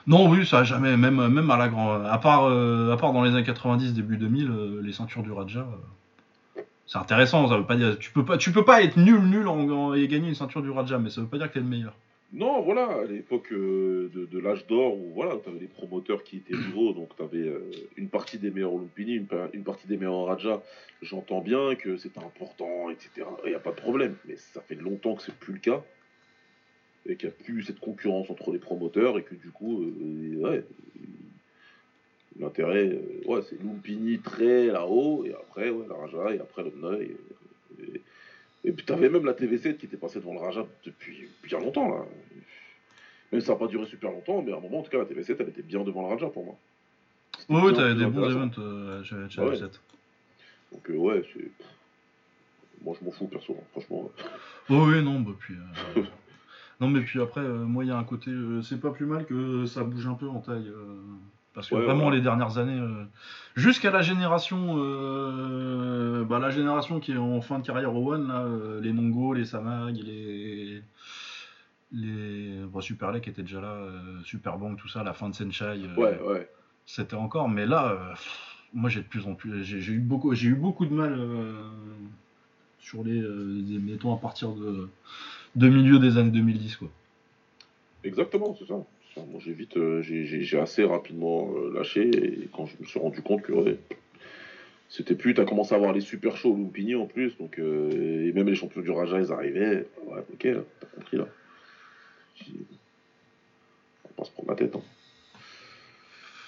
Non, 0.07 0.29
oui, 0.29 0.47
ça 0.47 0.61
a 0.61 0.64
jamais, 0.64 0.97
même, 0.97 1.51
à 1.51 1.57
la 1.57 1.69
grande. 1.69 2.07
À 2.07 2.19
part, 2.19 2.45
euh, 2.45 2.93
à 2.93 2.97
part 2.97 3.12
dans 3.12 3.23
les 3.23 3.31
années 3.31 3.45
90, 3.45 3.95
début 3.95 4.16
2000, 4.16 4.51
euh, 4.51 4.81
les 4.83 4.93
ceintures 4.93 5.23
du 5.23 5.33
Raja. 5.33 5.61
euh, 5.61 6.62
c'est 6.87 6.99
intéressant, 6.99 7.49
ça 7.49 7.59
veut 7.59 7.66
pas 7.66 7.77
dire. 7.77 7.99
Tu 7.99 8.11
peux 8.11 8.25
pas, 8.25 8.39
peux 8.39 8.64
pas 8.64 8.83
être 8.83 8.97
nul, 8.97 9.21
nul 9.21 9.47
et 9.97 10.09
gagner 10.09 10.29
une 10.29 10.35
ceinture 10.35 10.62
du 10.62 10.71
Raja, 10.71 10.99
mais 10.99 11.11
ça 11.11 11.21
veut 11.21 11.27
pas 11.27 11.37
dire 11.37 11.49
que 11.49 11.55
t'es 11.55 11.61
le 11.61 11.66
meilleur. 11.66 11.93
Non, 12.33 12.61
voilà, 12.61 12.89
à 12.89 13.05
l'époque 13.05 13.51
euh, 13.53 14.11
de, 14.12 14.39
l'âge 14.39 14.66
d'or 14.66 14.99
où 14.99 15.12
voilà, 15.14 15.37
tu 15.43 15.49
avais 15.49 15.59
des 15.59 15.66
promoteurs 15.66 16.22
qui 16.22 16.37
étaient 16.37 16.53
nouveaux, 16.53 16.93
donc 16.93 17.16
tu 17.16 17.22
avais 17.22 17.51
une 17.97 18.09
partie 18.11 18.39
des 18.39 18.51
meilleurs 18.51 18.76
Lumpini, 18.76 19.14
une, 19.14 19.26
pa- 19.26 19.49
une 19.55 19.64
partie 19.64 19.87
des 19.87 19.97
meilleurs 19.97 20.26
Raja. 20.26 20.62
J'entends 21.01 21.41
bien 21.41 21.74
que 21.74 21.97
c'est 21.97 22.18
important, 22.18 22.91
etc. 22.91 23.26
Il 23.45 23.49
n'y 23.51 23.55
a 23.55 23.61
pas 23.61 23.70
de 23.70 23.76
problème, 23.76 24.14
mais 24.26 24.37
ça 24.37 24.61
fait 24.61 24.74
longtemps 24.74 25.14
que 25.14 25.22
c'est 25.22 25.35
plus 25.35 25.55
le 25.55 25.59
cas. 25.61 25.83
Et 27.07 27.16
qu'il 27.16 27.31
n'y 27.31 27.35
a 27.35 27.45
plus 27.45 27.62
cette 27.62 27.81
concurrence 27.81 28.29
entre 28.29 28.53
les 28.53 28.59
promoteurs 28.59 29.18
et 29.18 29.22
que 29.22 29.35
du 29.35 29.51
coup, 29.51 29.83
euh, 29.83 30.37
ouais, 30.43 30.64
l'intérêt, 32.39 32.89
euh, 32.89 33.22
ouais, 33.26 33.41
c'est 33.49 33.59
Lumpini 33.62 34.18
très 34.18 34.66
là-haut, 34.66 35.24
et 35.24 35.33
après, 35.33 35.70
ouais, 35.70 35.87
la 35.89 35.95
Raja, 35.95 36.35
et 36.35 36.41
après 36.41 36.62
l'Omna. 36.62 36.99
Et, 38.69 38.73
puis 38.73 38.85
t'avais 38.85 39.09
même 39.09 39.25
la 39.25 39.33
TV7 39.33 39.79
qui 39.79 39.87
était 39.87 39.97
passée 39.97 40.19
devant 40.21 40.35
le 40.35 40.41
Raja 40.41 40.66
depuis 40.85 41.29
bien 41.43 41.59
longtemps 41.59 41.89
là. 41.89 42.05
Même 43.33 43.41
ça 43.41 43.53
n'a 43.53 43.59
pas 43.59 43.66
duré 43.66 43.87
super 43.87 44.11
longtemps, 44.11 44.43
mais 44.43 44.53
à 44.53 44.57
un 44.57 44.61
moment 44.61 44.81
en 44.81 44.83
tout 44.83 44.91
cas 44.91 44.99
la 44.99 45.05
TV7 45.05 45.37
elle 45.41 45.49
était 45.49 45.62
bien 45.62 45.83
devant 45.85 46.03
le 46.03 46.09
Raja 46.09 46.29
pour 46.29 46.45
moi. 46.45 46.57
Oui, 47.49 47.61
oui, 47.64 47.73
t'avais 47.75 47.95
des 47.95 48.07
bons 48.07 48.29
events 48.29 48.59
euh, 48.59 49.03
chez, 49.05 49.16
chez 49.31 49.41
Ouais. 49.41 49.55
F7. 49.57 49.71
Donc 50.73 50.91
euh, 50.91 50.97
ouais, 50.97 51.23
c'est. 51.33 51.51
Moi 52.85 52.95
je 53.01 53.05
m'en 53.05 53.11
fous 53.11 53.27
perso, 53.27 53.57
hein, 53.59 53.64
franchement. 53.73 54.11
Oh, 54.71 54.85
oui, 54.87 55.03
non, 55.03 55.21
bah 55.21 55.33
puis. 55.39 55.55
euh, 55.97 56.03
non, 56.81 56.89
mais 56.89 57.01
puis 57.01 57.21
après, 57.21 57.41
euh, 57.41 57.64
moi, 57.64 57.85
il 57.85 57.89
y 57.89 57.91
a 57.91 57.97
un 57.97 58.05
côté. 58.05 58.31
euh, 58.31 58.61
c'est 58.62 58.81
pas 58.81 58.91
plus 58.91 59.07
mal 59.07 59.25
que 59.27 59.64
ça 59.66 59.83
bouge 59.83 60.07
un 60.07 60.14
peu 60.14 60.29
en 60.29 60.41
taille. 60.41 60.71
Parce 61.55 61.68
que 61.68 61.74
Ouais, 61.74 61.84
vraiment, 61.84 62.11
les 62.11 62.20
dernières 62.20 62.59
années, 62.59 62.78
euh, 62.78 63.05
jusqu'à 63.57 63.90
la 63.90 64.03
génération. 64.03 64.76
euh, 64.78 66.24
bah, 66.24 66.38
la 66.38 66.51
génération 66.51 67.01
qui 67.01 67.12
est 67.12 67.16
en 67.16 67.40
fin 67.40 67.59
de 67.59 67.66
carrière 67.66 67.94
au 67.94 68.12
One, 68.12 68.28
là, 68.28 68.42
euh, 68.42 68.80
les 68.80 68.92
Mongo, 68.92 69.32
les 69.34 69.44
Samag, 69.44 69.96
les. 69.96 70.82
Les. 71.92 72.61
Bon, 72.66 72.80
Super 72.80 73.12
Lake 73.12 73.28
était 73.28 73.42
déjà 73.42 73.61
là, 73.62 73.78
Super 74.24 74.59
Bang, 74.59 74.76
tout 74.76 74.88
ça, 74.88 75.03
la 75.03 75.14
fin 75.14 75.28
de 75.30 75.34
Senchai. 75.34 75.78
Ouais, 75.96 76.20
ouais. 76.20 76.51
c'était 76.84 77.16
encore 77.16 77.49
mais 77.49 77.64
là 77.66 77.96
pff, 78.12 78.57
moi 78.74 78.90
j'ai 78.90 79.01
de 79.01 79.07
plus 79.07 79.26
en 79.26 79.34
plus 79.34 79.62
j'ai 79.64 79.92
eu 79.92 79.99
beaucoup 79.99 80.34
j'ai 80.34 80.49
eu 80.49 80.55
beaucoup 80.55 80.84
de 80.86 80.92
mal 80.94 81.18
sur 82.78 83.03
les, 83.05 83.20
des- 83.20 83.78
mettons 83.78 84.14
à 84.14 84.18
partir 84.18 84.51
de 84.53 84.88
de 85.57 85.68
milieu 85.68 85.99
des 85.99 86.18
années 86.18 86.30
2010 86.30 86.76
quoi 86.76 86.88
Exactement, 88.05 88.55
c'est 88.59 88.66
ça. 88.66 88.74
Moi 89.31 89.41
j'ai 89.45 89.53
vite, 89.53 89.77
euh, 89.77 90.03
j'ai- 90.03 90.59
assez 90.59 90.85
rapidement 90.85 91.51
euh, 91.57 91.73
lâché 91.75 92.09
et 92.09 92.49
quand 92.53 92.66
je 92.66 92.77
me 92.81 92.85
suis 92.87 92.99
rendu 92.99 93.21
compte 93.23 93.43
que 93.43 93.53
ouais, 93.53 93.79
c'était 94.89 95.14
plus, 95.14 95.35
t'as 95.35 95.45
commencé 95.45 95.75
à 95.75 95.77
avoir 95.77 95.93
les 95.93 96.01
super 96.01 96.37
shows 96.37 96.53
au 96.55 96.57
Lumpini 96.57 96.95
en 96.95 97.07
plus, 97.07 97.37
donc 97.39 97.59
euh, 97.59 98.27
et 98.27 98.33
même 98.33 98.49
les 98.49 98.55
champions 98.55 98.81
du 98.81 98.91
Raja 98.91 99.21
ils 99.21 99.33
arrivaient. 99.33 99.87
Ouais, 100.07 100.21
ok, 100.33 100.49
t'as 100.81 100.87
compris 100.87 101.16
là. 101.19 101.27
On 104.05 104.09
va 104.09 104.14
pas 104.16 104.25
se 104.25 104.31
prendre 104.31 104.49
la 104.51 104.57
tête. 104.57 104.75
Hein. 104.77 104.83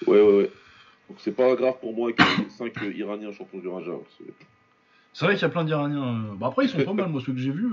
Ouais, 0.07 0.21
ouais, 0.21 0.37
ouais. 0.37 0.51
Donc 1.09 1.19
c'est 1.19 1.35
pas 1.35 1.53
grave 1.55 1.75
pour 1.79 1.93
moi 1.93 2.11
qu'il 2.13 2.25
y 2.25 2.45
ait 2.47 2.49
5 2.49 2.73
Iraniens 2.95 3.31
champions 3.31 3.59
du 3.59 3.67
Raja. 3.67 3.91
C'est- 4.17 4.33
c'est 5.13 5.25
vrai 5.25 5.33
qu'il 5.35 5.41
y 5.41 5.45
a 5.45 5.49
plein 5.49 5.65
d'Iraniens 5.65 6.35
bah 6.39 6.47
après 6.47 6.65
ils 6.65 6.69
sont 6.69 6.81
pas 6.85 6.93
mal 6.93 7.09
moi 7.09 7.21
ceux 7.25 7.33
que 7.33 7.39
j'ai 7.39 7.51
vus 7.51 7.69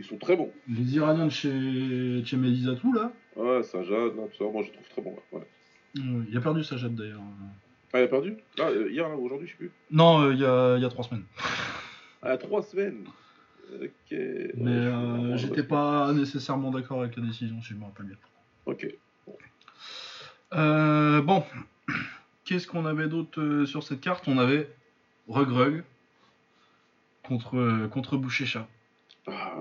Ils 0.00 0.04
sont 0.04 0.18
très 0.18 0.36
bons. 0.36 0.52
les 0.68 0.96
Iraniens 0.96 1.26
de 1.26 1.30
chez 1.30 2.24
chez 2.24 2.36
Medizatou 2.36 2.92
là 2.92 3.12
Ouais, 3.36 3.58
là, 3.58 3.62
tout 3.62 4.36
ça, 4.38 4.44
moi 4.44 4.62
je 4.62 4.70
trouve 4.72 4.88
très 4.90 5.02
bon. 5.02 5.16
euh, 5.34 6.24
il 6.28 6.36
a 6.36 6.40
perdu 6.40 6.62
Sajad 6.64 6.94
d'ailleurs 6.94 7.20
Ah, 7.92 8.00
il 8.00 8.04
a 8.04 8.08
perdu? 8.08 8.36
Là, 8.58 8.68
euh, 8.68 8.90
hier, 8.90 9.08
là, 9.08 9.16
aujourd'hui, 9.16 9.46
je 9.46 9.52
sais 9.52 9.58
plus. 9.58 9.70
non 9.90 10.22
euh, 10.22 10.32
il 10.34 10.40
y 10.40 10.44
a 10.44 10.76
il 10.76 10.82
y 10.82 10.84
a 10.84 10.88
trois 10.88 11.04
semaines 11.04 11.24
Ah, 12.22 12.36
trois 12.36 12.62
semaines. 12.62 13.04
Ok. 13.80 13.90
mais 14.54 14.86
Ouais, 14.88 15.38
j'étais 15.38 15.62
pas 15.62 16.12
nécessairement 16.12 16.70
d'accord 16.70 17.00
avec 17.02 17.16
la 17.16 17.22
décision 17.24 17.60
si 17.62 17.70
je 17.70 17.74
me 17.74 17.84
rappelle 17.84 18.06
bien 18.06 18.16
Ok. 18.66 18.86
Bon, 20.52 21.44
qu'est-ce 22.44 22.66
qu'on 22.66 22.84
avait 22.84 23.08
d'autre 23.08 23.64
sur 23.64 23.82
cette 23.82 24.00
carte? 24.00 24.28
On 24.28 24.36
avait 24.38 24.68
Rug 25.26 25.48
Rug 25.50 25.84
contre, 27.22 27.86
contre 27.88 28.16
Boucher-Chat. 28.18 28.68
Ah, 29.26 29.56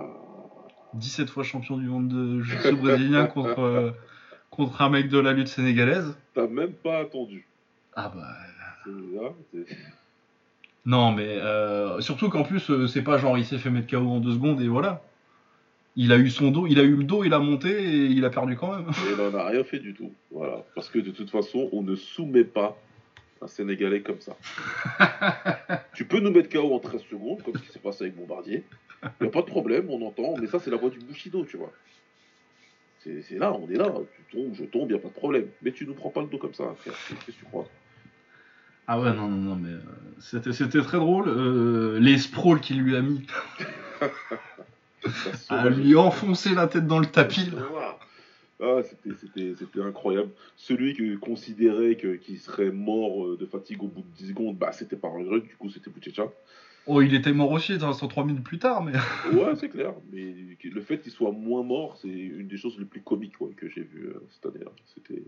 17 0.94 1.30
fois 1.30 1.44
champion 1.44 1.78
du 1.78 1.88
monde 1.88 2.08
de 2.10 2.42
jiu-jitsu 2.42 2.76
brésilien 2.76 3.26
contre, 3.28 3.60
euh, 3.60 3.92
contre 4.50 4.82
un 4.82 4.90
mec 4.90 5.10
de 5.10 5.20
la 5.20 5.34
lutte 5.34 5.48
sénégalaise. 5.48 6.18
T'as 6.34 6.48
même 6.48 6.74
pas 6.74 7.00
attendu. 7.00 7.48
Ah 7.96 8.12
bah. 8.14 8.28
C'est- 8.84 8.92
là, 9.22 9.30
c'est- 9.54 9.78
Non, 10.86 11.12
mais 11.12 11.28
euh, 11.28 12.02
surtout 12.02 12.30
qu'en 12.30 12.44
plus, 12.44 12.70
euh, 12.72 12.88
c'est 12.88 13.04
pas 13.04 13.18
genre 13.18 13.38
il 13.38 13.46
s'est 13.46 13.60
fait 13.60 13.70
mettre 13.70 13.88
KO 13.90 13.98
en 14.08 14.20
deux 14.20 14.34
secondes 14.34 14.60
et 14.62 14.68
voilà. 14.68 15.02
Il 15.96 16.12
a 16.14 16.18
eu 16.18 16.30
son 16.30 16.52
dos, 16.52 16.68
il 16.68 16.80
a 16.80 16.84
eu 16.84 16.96
le 16.96 17.04
dos, 17.04 17.24
il 17.26 17.34
a 17.34 17.40
monté 17.40 17.70
et 17.84 18.06
il 18.06 18.24
a 18.26 18.30
perdu 18.30 18.56
quand 18.56 18.76
même. 18.76 18.88
Et 18.90 19.12
il 19.12 19.18
n'en 19.18 19.38
a 19.38 19.46
rien 19.48 19.64
fait 19.64 19.80
du 19.80 19.94
tout. 19.94 20.12
Voilà. 20.32 20.64
Parce 20.74 20.90
que 20.90 21.00
de 21.00 21.12
toute 21.12 21.30
façon, 21.30 21.70
on 21.74 21.82
ne 21.84 21.96
soumet 21.96 22.46
pas 22.46 22.78
un 23.42 23.48
Sénégalais 23.48 24.02
comme 24.02 24.20
ça. 24.22 24.38
tu 25.94 26.06
peux 26.06 26.20
nous 26.20 26.32
mettre 26.32 26.50
KO 26.50 26.74
en 26.74 26.80
13 26.80 27.02
secondes, 27.10 27.42
comme 27.44 27.56
ce 27.56 27.62
qui 27.62 27.72
s'est 27.72 27.80
passé 27.80 28.06
avec 28.06 28.16
Bombardier. 28.16 28.64
Il 29.04 29.24
n'y 29.24 29.28
a 29.28 29.32
pas 29.32 29.42
de 29.42 29.48
problème, 29.48 29.90
on 29.90 30.06
entend. 30.06 30.36
Mais 30.40 30.48
ça, 30.48 30.60
c'est 30.60 30.70
la 30.72 30.78
voix 30.78 30.90
du 30.90 31.00
Bushido, 31.00 31.46
tu 31.46 31.58
vois. 31.58 31.72
C'est 33.00 33.22
c'est 33.24 33.38
là, 33.40 33.52
on 33.54 33.68
est 33.70 33.76
là. 33.78 33.92
Tu 34.16 34.36
tombes, 34.38 34.54
je 34.54 34.64
tombe, 34.66 34.90
il 34.90 34.94
n'y 34.94 35.00
a 35.00 35.02
pas 35.02 35.08
de 35.10 35.14
problème. 35.14 35.48
Mais 35.64 35.72
tu 35.72 35.88
nous 35.88 35.94
prends 35.96 36.10
pas 36.12 36.22
le 36.22 36.28
dos 36.28 36.38
comme 36.38 36.54
ça, 36.54 36.74
frère. 36.78 36.94
Qu'est-ce 37.08 37.26
que 37.26 37.32
tu 37.32 37.46
crois? 37.46 37.68
Ah 38.88 39.00
ouais, 39.00 39.14
non, 39.14 39.28
non, 39.28 39.38
non, 39.38 39.56
mais 39.56 39.70
euh, 39.70 39.80
c'était 40.20 40.54
c'était 40.54 40.82
très 40.82 40.98
drôle. 40.98 41.30
Euh, 41.30 42.00
les 42.00 42.18
sprawls 42.18 42.60
qu'il 42.62 42.80
lui 42.82 42.96
a 42.96 43.02
mis 43.02 43.26
à 45.50 45.70
lui 45.70 45.96
enfoncer 45.96 46.54
la 46.54 46.68
tête 46.68 46.88
dans 46.88 47.00
le 47.00 47.06
tapis. 47.06 47.50
là. 47.52 47.98
Ah, 48.64 48.82
c'était- 48.84 49.16
c'était 49.20 49.56
c'était 49.58 49.82
incroyable. 49.82 50.30
Celui 50.56 50.94
qui 50.96 51.18
considérait 51.18 51.96
que- 51.96 52.16
qu'il 52.18 52.38
serait 52.40 52.70
mort 52.72 53.26
euh, 53.26 53.38
de 53.38 53.46
fatigue 53.48 53.82
au 53.82 53.88
bout 53.88 54.02
de 54.02 54.16
10 54.18 54.28
secondes, 54.30 54.56
bah 54.58 54.72
c'était 54.72 54.96
pas 54.96 55.08
un 55.08 55.40
du 55.40 55.56
coup 55.58 55.70
c'était 55.72 55.90
Bouchecha. 55.90 56.28
Oh, 56.88 57.02
il 57.02 57.14
était 57.14 57.32
mort 57.32 57.52
aussi, 57.52 57.80
ça 57.80 57.92
3 57.94 58.26
minutes 58.26 58.44
plus 58.44 58.58
tard, 58.60 58.84
mais. 58.84 58.94
Ouais, 59.34 59.56
c'est 59.56 59.70
clair. 59.70 59.94
Mais 60.12 60.34
le 60.64 60.82
fait 60.82 61.00
qu'il 61.00 61.12
soit 61.12 61.32
moins 61.32 61.64
mort, 61.64 61.98
c'est 62.02 62.08
une 62.10 62.48
des 62.48 62.58
choses 62.58 62.78
les 62.80 62.86
plus 62.86 63.02
comiques 63.02 63.40
ouais, 63.40 63.54
que 63.56 63.70
j'ai 63.70 63.84
vues 63.84 64.08
euh, 64.08 64.20
cette 64.30 64.46
année. 64.48 64.66
C'était, 64.96 65.24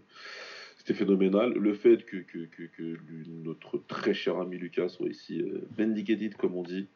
c'était 0.77 0.93
phénoménal. 0.95 1.53
Le 1.53 1.73
fait 1.73 2.03
que, 2.05 2.17
que, 2.17 2.39
que, 2.45 2.63
que 2.63 2.97
notre 3.43 3.77
très 3.87 4.13
cher 4.15 4.37
ami 4.37 4.57
Lucas 4.57 4.89
soit 4.89 5.07
ici 5.09 5.41
euh, 5.41 5.61
vindicated, 5.77 6.35
comme 6.37 6.55
on 6.55 6.63
dit, 6.63 6.87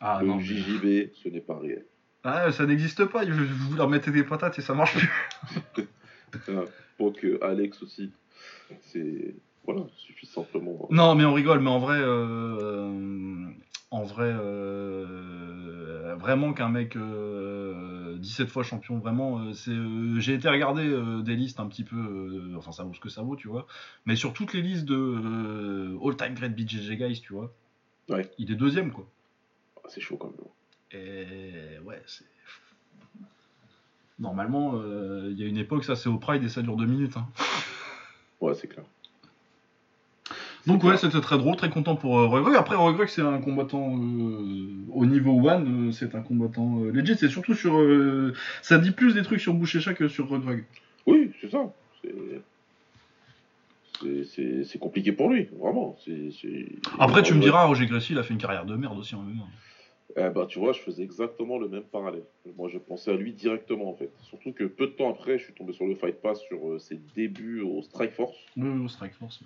Ah 0.00 0.18
le 0.22 0.26
non. 0.28 0.36
mais- 0.36 0.42
JJB, 0.42 1.12
ce 1.14 1.28
n'est 1.28 1.40
pas 1.40 1.58
réel. 1.58 1.84
Ah, 2.24 2.50
ça 2.52 2.66
n'existe 2.66 3.04
pas, 3.06 3.24
je- 3.26 3.32
vous 3.32 3.76
leur 3.76 3.88
mettez 3.88 4.10
des 4.12 4.22
patates 4.24 4.58
et 4.58 4.62
ça 4.62 4.74
marche 4.74 4.96
plus. 4.96 5.84
Donc 6.98 7.24
euh, 7.24 7.38
Alex 7.42 7.82
aussi, 7.82 8.10
c'est 8.80 9.34
voilà, 9.64 9.82
suffit 9.96 10.26
simplement. 10.26 10.88
Non, 10.90 11.14
mais 11.14 11.24
on 11.24 11.32
rigole, 11.34 11.60
mais 11.60 11.70
en 11.70 11.78
vrai, 11.78 11.98
euh, 12.00 13.48
en 13.90 14.02
vrai, 14.02 14.30
euh, 14.32 16.16
vraiment 16.18 16.52
qu'un 16.52 16.68
mec 16.68 16.96
euh, 16.96 18.16
17 18.18 18.48
fois 18.48 18.62
champion, 18.62 18.98
vraiment, 18.98 19.38
euh, 19.40 19.52
c'est. 19.52 19.70
euh, 19.70 20.18
J'ai 20.20 20.34
été 20.34 20.48
regarder 20.48 20.86
euh, 20.86 21.22
des 21.22 21.36
listes 21.36 21.60
un 21.60 21.66
petit 21.66 21.84
peu, 21.84 21.96
euh, 21.96 22.54
enfin 22.56 22.72
ça 22.72 22.82
vaut 22.84 22.94
ce 22.94 23.00
que 23.00 23.08
ça 23.08 23.22
vaut, 23.22 23.36
tu 23.36 23.48
vois, 23.48 23.66
mais 24.06 24.16
sur 24.16 24.32
toutes 24.32 24.52
les 24.52 24.62
listes 24.62 24.84
de 24.84 24.96
euh, 24.96 25.98
all 26.04 26.16
time 26.16 26.34
great 26.34 26.54
BJJ 26.54 26.92
guys, 26.96 27.20
tu 27.20 27.32
vois, 27.32 27.52
Ouais. 28.08 28.28
il 28.38 28.50
est 28.50 28.56
deuxième 28.56 28.90
quoi. 28.92 29.06
Ah, 29.84 29.88
c'est 29.88 30.00
chaud 30.00 30.16
quand 30.16 30.28
même. 30.28 30.36
Et 30.92 31.78
ouais, 31.84 32.02
c'est. 32.06 32.24
Normalement, 34.18 34.72
euh, 34.76 35.28
il 35.32 35.38
y 35.40 35.42
a 35.42 35.46
une 35.46 35.56
époque, 35.56 35.84
ça 35.84 35.96
c'est 35.96 36.08
au 36.08 36.18
Pride 36.18 36.44
et 36.44 36.48
ça 36.48 36.62
dure 36.62 36.76
deux 36.76 36.86
minutes. 36.86 37.16
hein. 37.16 37.26
Ouais, 38.40 38.54
c'est 38.54 38.68
clair. 38.68 38.84
Donc 40.66 40.84
ouais, 40.84 40.96
c'était 40.96 41.20
très 41.20 41.38
drôle, 41.38 41.56
très 41.56 41.70
content 41.70 41.96
pour 41.96 42.18
euh, 42.18 42.26
Roy 42.26 42.42
Greg. 42.42 42.54
Après, 42.56 42.76
Roy 42.76 42.92
Greg, 42.92 43.08
c'est 43.08 43.22
un 43.22 43.40
combattant 43.40 43.96
euh, 43.96 44.68
au 44.92 45.06
niveau 45.06 45.48
1, 45.48 45.90
c'est 45.92 46.14
un 46.14 46.20
combattant 46.20 46.80
euh, 46.80 46.90
legit. 46.92 47.16
C'est 47.16 47.28
surtout 47.28 47.54
sur... 47.54 47.78
euh, 47.80 48.32
ça 48.62 48.78
dit 48.78 48.92
plus 48.92 49.14
des 49.14 49.22
trucs 49.22 49.40
sur 49.40 49.54
Bouchécha 49.54 49.94
que 49.94 50.08
sur 50.08 50.28
Roy 50.28 50.38
Greg. 50.38 50.64
Oui, 51.06 51.32
c'est 51.40 51.50
ça. 51.50 51.72
C'est- 52.02 52.42
compliqué 54.78 55.12
pour 55.12 55.30
lui, 55.30 55.48
vraiment. 55.58 55.96
Après, 56.98 57.22
tu 57.22 57.34
me 57.34 57.40
diras, 57.40 57.64
Roger 57.66 57.86
Gracie, 57.86 58.12
il 58.12 58.18
a 58.18 58.22
fait 58.22 58.34
une 58.34 58.40
carrière 58.40 58.66
de 58.66 58.76
merde 58.76 58.98
aussi 58.98 59.14
en 59.14 59.22
même 59.22 59.38
temps. 59.38 59.48
Eh 60.16 60.28
ben, 60.28 60.44
tu 60.46 60.58
vois, 60.58 60.72
je 60.72 60.80
faisais 60.80 61.02
exactement 61.02 61.58
le 61.58 61.68
même 61.68 61.84
parallèle. 61.84 62.24
Moi, 62.58 62.68
je 62.68 62.76
pensais 62.78 63.12
à 63.12 63.14
lui 63.14 63.32
directement, 63.32 63.88
en 63.88 63.94
fait. 63.94 64.10
Surtout 64.24 64.52
que 64.52 64.64
peu 64.64 64.88
de 64.88 64.92
temps 64.92 65.10
après, 65.10 65.38
je 65.38 65.44
suis 65.44 65.54
tombé 65.54 65.72
sur 65.72 65.86
le 65.86 65.94
Fight 65.94 66.20
Pass 66.20 66.40
sur 66.42 66.68
euh, 66.68 66.78
ses 66.78 67.00
débuts 67.14 67.62
au 67.62 67.80
Strike 67.82 68.12
Force, 68.12 68.36
Oui, 68.56 68.68
oui, 68.68 68.84
au 68.84 68.88
Strike 68.88 69.14
Force. 69.14 69.40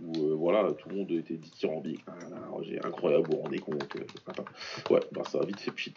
Où 0.00 0.26
euh, 0.26 0.34
voilà, 0.34 0.72
tout 0.72 0.88
le 0.88 0.96
monde 0.96 1.10
était 1.10 1.34
dithyrambique. 1.34 2.04
Ah, 2.06 2.12
là, 2.30 2.36
Roger, 2.50 2.80
incroyable, 2.84 3.26
vous 3.28 3.36
vous 3.36 3.42
rendez 3.42 3.58
compte. 3.58 3.96
euh. 3.96 4.92
Ouais, 4.94 5.00
bah 5.12 5.22
ça 5.30 5.38
a 5.40 5.44
vite 5.44 5.60
fait 5.60 5.70
pchit. 5.72 5.94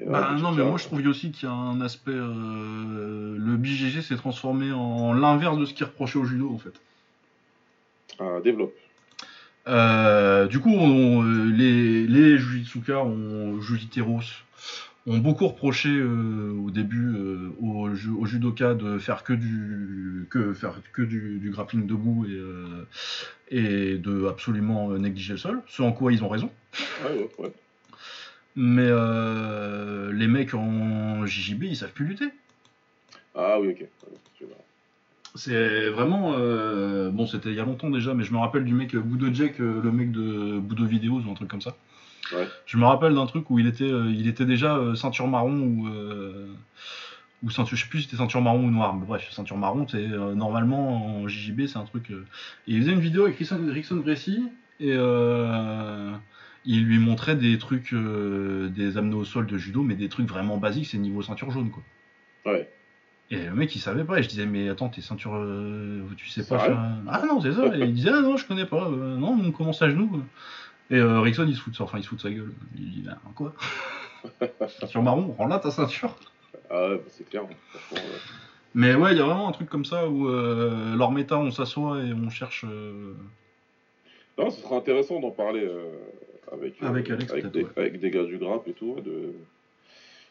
Ouais, 0.00 0.06
Bah 0.06 0.36
non, 0.40 0.52
mais 0.52 0.62
moi 0.62 0.76
je 0.78 0.84
trouve 0.84 1.06
aussi 1.06 1.30
qu'il 1.32 1.48
y 1.48 1.50
a 1.50 1.54
un 1.54 1.80
aspect... 1.80 2.10
euh, 2.12 3.36
le 3.38 3.56
BJJ 3.56 4.00
s'est 4.02 4.16
transformé 4.16 4.70
en 4.72 5.12
l'inverse 5.14 5.58
de 5.58 5.64
ce 5.64 5.74
qui 5.74 5.84
reprochait 5.84 6.18
au 6.18 6.24
judo 6.24 6.50
en 6.52 6.58
fait. 6.58 6.74
Ah, 8.18 8.40
développe. 8.44 8.74
Euh, 9.68 10.46
du 10.46 10.60
coup, 10.60 10.70
on- 10.70 11.24
euh, 11.24 11.50
les, 11.50 12.06
les 12.06 12.38
Jujitsuka, 12.38 13.02
ont, 13.02 13.60
Jujiteros, 13.60 14.20
ont 15.06 15.18
beaucoup 15.18 15.46
reproché 15.46 15.88
euh, 15.90 16.52
au 16.64 16.70
début 16.70 17.14
euh, 17.14 17.50
au, 17.60 17.94
ju- 17.94 18.10
au 18.10 18.26
judoka 18.26 18.74
de 18.74 18.98
faire 18.98 19.22
que 19.22 19.32
du, 19.32 20.26
que 20.30 20.52
faire 20.52 20.80
que 20.92 21.02
du, 21.02 21.38
du 21.38 21.50
grappling 21.50 21.86
debout 21.86 22.26
et, 22.28 22.32
euh, 22.34 22.86
et 23.50 23.98
de 23.98 24.26
absolument 24.26 24.90
négliger 24.98 25.34
le 25.34 25.38
sol, 25.38 25.62
ce 25.68 25.82
en 25.82 25.92
quoi 25.92 26.12
ils 26.12 26.24
ont 26.24 26.28
raison. 26.28 26.50
Ouais, 27.04 27.16
ouais, 27.18 27.30
ouais. 27.38 27.52
Mais 28.56 28.86
euh, 28.88 30.12
les 30.12 30.26
mecs 30.26 30.54
en 30.54 31.24
JJB, 31.26 31.64
ils 31.64 31.76
savent 31.76 31.92
plus 31.92 32.06
lutter. 32.06 32.28
Ah 33.34 33.60
oui, 33.60 33.68
ok. 33.68 33.86
C'est 35.34 35.90
vraiment. 35.90 36.34
euh, 36.38 37.10
bon, 37.10 37.26
c'était 37.26 37.50
il 37.50 37.54
y 37.54 37.60
a 37.60 37.64
longtemps 37.66 37.90
déjà, 37.90 38.14
mais 38.14 38.24
je 38.24 38.32
me 38.32 38.38
rappelle 38.38 38.64
du 38.64 38.72
mec 38.72 38.96
Boudo 38.96 39.26
Jack, 39.32 39.58
le 39.58 39.92
mec 39.92 40.10
de 40.10 40.58
Boudo 40.58 40.86
Videos 40.86 41.20
ou 41.20 41.30
un 41.30 41.34
truc 41.34 41.48
comme 41.50 41.60
ça. 41.60 41.76
Ouais. 42.32 42.48
Je 42.66 42.76
me 42.76 42.84
rappelle 42.84 43.14
d'un 43.14 43.26
truc 43.26 43.50
où 43.50 43.58
il 43.58 43.66
était, 43.66 43.84
euh, 43.84 44.10
il 44.10 44.26
était 44.28 44.44
déjà 44.46 44.76
euh, 44.76 44.94
ceinture 44.94 45.28
marron 45.28 45.58
ou. 45.60 45.88
euh, 45.88 46.46
ou 47.42 47.50
ceinture, 47.50 47.76
je 47.76 47.82
sais 47.82 47.88
plus 47.88 47.98
si 48.00 48.04
c'était 48.06 48.16
ceinture 48.16 48.40
marron 48.40 48.64
ou 48.64 48.70
noire, 48.70 48.94
mais 48.94 49.04
bref, 49.06 49.28
ceinture 49.30 49.58
marron, 49.58 49.86
c'est 49.86 49.98
euh, 50.10 50.34
normalement 50.34 51.18
en 51.20 51.28
JJB, 51.28 51.66
c'est 51.66 51.76
un 51.76 51.84
truc. 51.84 52.10
euh, 52.10 52.24
et 52.66 52.72
il 52.72 52.80
faisait 52.80 52.92
une 52.92 53.00
vidéo 53.00 53.24
avec 53.24 53.36
Rickson, 53.36 53.60
Rickson 53.68 53.96
Gracie 53.96 54.42
et 54.80 54.92
euh, 54.94 56.12
il 56.64 56.84
lui 56.86 56.98
montrait 56.98 57.36
des 57.36 57.58
trucs, 57.58 57.94
des 57.94 58.96
amenés 58.96 59.14
au 59.14 59.24
sol 59.24 59.46
de 59.46 59.58
judo, 59.58 59.82
mais 59.82 59.94
des 59.94 60.08
trucs 60.08 60.26
vraiment 60.28 60.56
basiques, 60.56 60.86
c'est 60.86 60.98
niveau 60.98 61.20
ceinture 61.22 61.50
jaune 61.50 61.70
quoi. 61.70 61.82
Ouais. 62.46 62.68
Et 63.30 63.44
le 63.44 63.54
mec 63.54 63.74
il 63.76 63.80
savait 63.80 64.04
pas, 64.04 64.18
et 64.18 64.22
je 64.22 64.28
disais 64.28 64.46
mais 64.46 64.68
attends 64.70 64.88
t'es 64.88 65.02
ceinture, 65.02 65.34
euh, 65.34 66.02
tu 66.16 66.28
sais 66.28 66.44
pas 66.46 66.58
faire... 66.58 66.78
Ah 67.06 67.22
non 67.26 67.40
c'est 67.42 67.52
ça, 67.52 67.66
et 67.76 67.80
il 67.80 67.92
disait 67.92 68.10
ah 68.14 68.22
non 68.22 68.36
je 68.38 68.46
connais 68.46 68.66
pas, 68.66 68.88
non 68.88 69.38
on 69.44 69.52
commence 69.52 69.82
à 69.82 69.90
genoux. 69.90 70.22
Et 70.90 70.96
euh, 70.96 71.20
Rickson 71.20 71.46
il 71.48 71.56
se 71.56 71.60
fout 71.60 71.72
de 71.72 71.76
ça, 71.76 71.84
enfin 71.84 71.98
il 71.98 72.04
se 72.04 72.08
fout 72.08 72.18
de 72.18 72.22
sa 72.22 72.30
gueule. 72.30 72.52
Il 72.76 72.90
dit 72.90 73.02
bah 73.02 73.18
quoi? 73.34 73.52
Ceinture 74.80 75.02
marron, 75.02 75.34
rends 75.36 75.46
là 75.46 75.58
ta 75.58 75.70
ceinture. 75.70 76.14
Ah 76.70 76.88
ouais, 76.90 76.96
bah, 76.96 77.02
c'est 77.08 77.28
clair. 77.28 77.42
Franchement, 77.70 78.08
ouais. 78.08 78.20
Mais 78.74 78.94
ouais 78.94 79.12
il 79.12 79.18
y 79.18 79.20
a 79.20 79.24
vraiment 79.24 79.48
un 79.48 79.52
truc 79.52 79.68
comme 79.68 79.84
ça 79.84 80.08
où 80.08 80.28
euh, 80.28 80.94
leur 80.96 81.10
méta 81.10 81.38
on 81.38 81.50
s'assoit 81.50 82.02
et 82.02 82.12
on 82.12 82.28
cherche... 82.30 82.64
euh, 82.68 83.14
Non, 84.38 84.50
ce 84.50 84.60
sera 84.60 84.76
intéressant 84.76 85.20
d'en 85.20 85.30
parler 85.30 85.64
euh, 85.64 85.92
avec, 86.52 86.82
euh, 86.82 86.86
Avec 86.86 87.10
Alex, 87.10 87.32
peut-être, 87.32 87.52
des, 87.52 87.64
ouais. 87.64 87.70
avec 87.76 88.00
des 88.00 88.10
gars 88.10 88.24
du 88.24 88.38
grappe 88.38 88.66
et 88.68 88.72
tout. 88.72 88.96
De... 89.04 89.32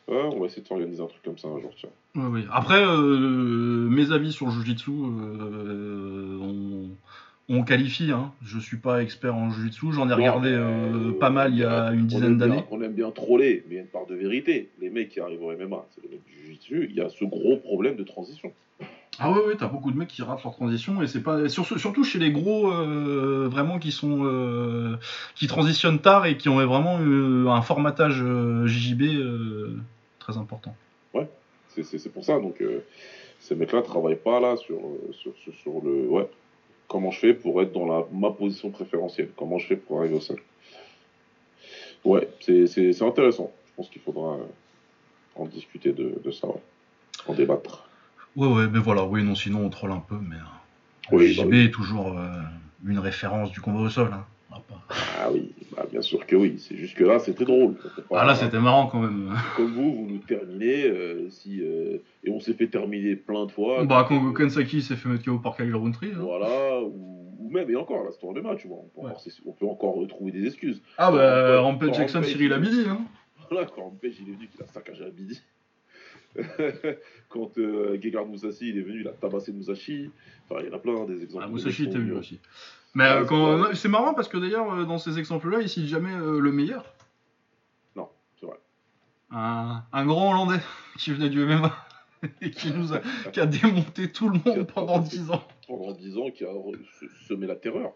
Ouais, 0.08 0.22
on 0.32 0.40
va 0.40 0.46
essayer 0.46 0.62
de 0.62 0.68
s'organiser 0.68 1.02
un 1.02 1.08
truc 1.08 1.24
comme 1.24 1.38
ça 1.38 1.48
un 1.48 1.60
jour, 1.60 1.74
tiens. 1.76 1.90
Ouais, 2.16 2.28
ouais. 2.28 2.46
Après, 2.52 2.84
euh, 2.86 3.88
mes 3.90 4.12
avis 4.12 4.32
sur 4.32 4.52
Jujitsu, 4.52 4.92
euh, 4.92 6.38
on, 6.40 6.90
on 7.50 7.64
qualifie. 7.64 8.12
Hein. 8.12 8.32
Je 8.44 8.60
suis 8.60 8.78
pas 8.78 9.02
expert 9.04 9.36
en 9.36 9.50
Jujitsu. 9.52 9.92
J'en 9.92 10.10
ai 10.10 10.14
regardé 10.14 10.52
Non, 10.52 10.58
euh, 10.58 11.10
euh, 11.10 11.20
pas 11.20 11.30
mal 11.30 11.54
il 11.54 11.60
y 11.60 11.64
a 11.64 11.92
une 11.92 12.08
dizaine 12.08 12.38
d'années. 12.38 12.64
On 12.72 12.82
aime 12.82 12.94
bien 12.94 13.12
troller, 13.12 13.64
mais 13.68 13.76
il 13.76 13.78
y 13.78 13.80
a 13.80 13.84
une 13.84 13.88
part 13.88 14.06
de 14.08 14.16
vérité. 14.16 14.70
Les 14.82 14.90
mecs 14.90 15.10
qui 15.10 15.20
arrivent 15.20 15.44
au 15.44 15.52
MMA, 15.52 15.86
c'est 15.94 16.04
les 16.04 16.10
mecs 16.10 16.26
du 16.26 16.34
jiu-jitsu, 16.46 16.88
il 16.90 16.96
y 16.96 17.02
a 17.02 17.10
ce 17.10 17.24
gros 17.26 17.58
problème 17.58 17.96
de 17.96 18.04
transition. 18.04 18.52
Ah 19.18 19.32
ouais, 19.32 19.46
ouais, 19.46 19.56
t'as 19.58 19.68
beaucoup 19.68 19.92
de 19.92 19.98
mecs 19.98 20.10
qui 20.10 20.22
ratent 20.24 20.44
leur 20.44 20.52
transition 20.54 21.02
et 21.02 21.08
c'est 21.08 21.22
pas 21.24 21.48
sur- 21.48 21.66
surtout 21.80 22.04
chez 22.04 22.20
les 22.20 22.32
gros 22.34 22.70
euh, 22.70 23.48
vraiment 23.50 23.80
qui 23.80 23.92
sont 23.94 24.26
euh, 24.26 24.98
qui 25.36 25.48
transitionnent 25.48 26.00
tard 26.00 26.26
et 26.26 26.36
qui 26.36 26.50
ont 26.50 26.56
vraiment 26.66 27.00
euh, 27.00 27.48
un 27.48 27.62
formatage 27.62 28.22
JJB 28.66 29.04
très 30.20 30.38
important. 30.38 30.76
C'est- 31.70 31.84
C'est 31.84 31.98
c'est 31.98 32.10
pour 32.10 32.24
ça. 32.26 32.40
Donc, 32.40 32.64
ces 33.40 33.54
mecs-là 33.56 33.82
travaillent 33.82 34.16
pas 34.16 34.40
là 34.40 34.56
sur, 34.58 34.80
sur, 35.12 35.34
sur, 35.38 35.54
sur 35.56 35.74
le. 35.84 36.08
Ouais. 36.08 36.28
Comment 36.88 37.12
je 37.12 37.20
fais 37.20 37.34
pour 37.34 37.62
être 37.62 37.74
dans 37.74 37.86
la, 37.86 38.06
ma 38.12 38.32
position 38.32 38.70
préférentielle? 38.70 39.30
Comment 39.36 39.58
je 39.58 39.68
fais 39.68 39.76
pour 39.76 40.00
arriver 40.00 40.16
au 40.16 40.22
sol? 40.22 40.40
Ouais, 42.04 42.30
c'est 42.40 43.02
intéressant. 43.02 43.52
Je 43.68 43.72
pense 43.76 43.90
qu'il 43.90 44.02
faudra 44.02 44.36
euh, 44.36 44.46
en 45.36 45.46
discuter 45.46 45.92
de, 45.92 46.22
de 46.24 46.32
ça, 46.32 46.48
ouais. 46.48 46.62
en 47.28 47.34
débattre. 47.34 47.90
Ouais, 48.36 48.48
ouais, 48.48 48.68
mais 48.68 48.80
voilà, 48.80 49.04
oui, 49.06 49.24
non, 49.24 49.34
sinon 49.36 49.66
on 49.66 49.70
troll 49.70 49.92
un 49.92 50.00
peu, 50.00 50.18
mais 50.22 50.36
euh, 50.36 51.16
Oui, 51.16 51.34
JJB 51.34 51.40
bah 51.44 51.48
oui. 51.50 51.66
est 51.66 51.72
toujours 51.72 52.18
euh, 52.18 52.42
une 52.86 53.00
référence 53.00 53.52
du 53.52 53.62
combat 53.62 53.80
au 53.80 53.90
sol. 53.90 54.12
hein. 54.14 54.26
Ah, 54.58 54.62
pas- 54.70 54.82
Ah 55.20 55.32
oui, 55.34 55.52
bah, 55.76 55.86
bien 55.92 56.02
sûr 56.02 56.26
que 56.26 56.36
oui. 56.36 56.56
C'est 56.60 56.78
juste 56.78 56.96
que 56.96 57.04
là, 57.04 57.20
c'était 57.20 57.44
drôle. 57.44 57.76
Pas- 58.10 58.22
Ah, 58.22 58.26
là, 58.26 58.36
c'était 58.36 58.60
marrant 58.60 58.88
quand 58.88 59.00
même. 59.02 59.34
Comme 59.58 59.74
vous, 59.74 59.94
vous 59.94 60.08
nous 60.10 60.20
terminez. 60.20 60.86
euh, 60.86 61.30
si, 61.30 61.62
euh, 61.62 61.98
et 62.24 62.30
on 62.30 62.40
s'est 62.40 62.54
fait 62.54 62.68
terminer 62.68 63.16
plein 63.18 63.46
de 63.46 63.52
fois. 63.52 63.84
Bah, 63.84 64.06
quand 64.08 64.32
Kensaki 64.34 64.82
s'est 64.82 64.96
fait 64.96 65.10
mettre 65.10 65.26
KO 65.26 65.40
par 65.40 65.58
Kyle 65.58 65.76
Rountree. 65.76 66.12
hein. 66.16 66.20
Voilà, 66.20 66.80
ou, 66.82 67.36
ou 67.40 67.50
même, 67.52 67.70
et 67.70 67.76
encore, 67.76 68.04
là, 68.06 68.12
c'est 68.12 68.26
MMA, 68.26 68.56
tu 68.56 68.68
vois. 68.70 68.78
On 68.78 68.88
peut, 69.02 69.06
Ouais. 69.08 69.12
encore, 69.12 69.24
on 69.46 69.52
peut 69.52 69.66
encore 69.66 69.96
retrouver 69.96 70.32
des 70.32 70.46
excuses. 70.48 70.82
Ah, 70.98 71.12
bah, 71.12 71.60
Rampage 71.60 71.94
Jackson, 71.96 72.24
Cyril 72.24 72.46
il- 72.48 72.54
Abidi. 72.54 72.84
Hein. 72.88 73.00
Voilà, 73.52 73.68
quand 73.68 73.82
Rampage, 73.84 74.14
il 74.22 74.30
est 74.30 74.36
venu, 74.36 74.48
qu'il 74.48 74.62
a 74.64 74.68
saccagé 74.68 75.04
à 75.04 75.10
Bidi. 75.10 75.42
quand 77.30 77.58
euh, 77.58 77.98
Gegard 78.02 78.26
Musashi, 78.26 78.70
il 78.70 78.78
est 78.78 78.82
venu, 78.82 79.02
il 79.02 79.08
a 79.08 79.12
tabassé 79.12 79.52
Musashi. 79.54 80.10
Enfin, 80.50 80.62
il 80.64 80.68
y 80.68 80.72
en 80.72 80.76
a 80.76 80.80
plein 80.80 81.06
des 81.06 81.24
exemples. 81.24 81.44
Ah, 81.46 81.50
de 81.50 81.54
Musashi 81.54 81.84
était 81.86 81.98
venu 81.98 82.12
aussi. 82.14 82.40
Mais 82.96 83.04
euh, 83.04 83.22
c'est 83.74 83.84
quand- 83.84 83.90
marrant 83.90 84.14
parce 84.14 84.28
que 84.28 84.38
d'ailleurs, 84.38 84.74
euh, 84.74 84.86
dans 84.86 84.98
ces 84.98 85.20
exemples-là, 85.20 85.60
il 85.62 85.70
cite 85.70 85.86
jamais 85.86 86.14
euh, 86.14 86.40
le 86.40 86.52
meilleur. 86.52 86.86
Non, 87.96 88.10
c'est 88.40 88.46
vrai. 88.46 88.58
Un, 89.32 89.84
un 89.92 90.06
grand 90.06 90.32
Hollandais 90.32 90.62
qui 90.98 91.12
venait 91.12 91.30
du 91.30 91.46
MMA 91.46 91.76
et 92.42 92.52
qui 92.52 92.72
nous 92.72 92.94
a, 92.94 93.00
qui 93.34 93.40
a 93.40 93.46
démonté 93.46 94.12
tout 94.12 94.30
le 94.30 94.40
monde 94.46 94.66
pendant 94.74 95.00
10 95.00 95.30
ans. 95.32 95.44
Pendant 95.68 95.92
10 95.92 96.18
ans, 96.18 96.32
qui 96.32 96.44
a 96.46 96.50
semé 97.28 97.46
la 97.48 97.56
terreur. 97.56 97.92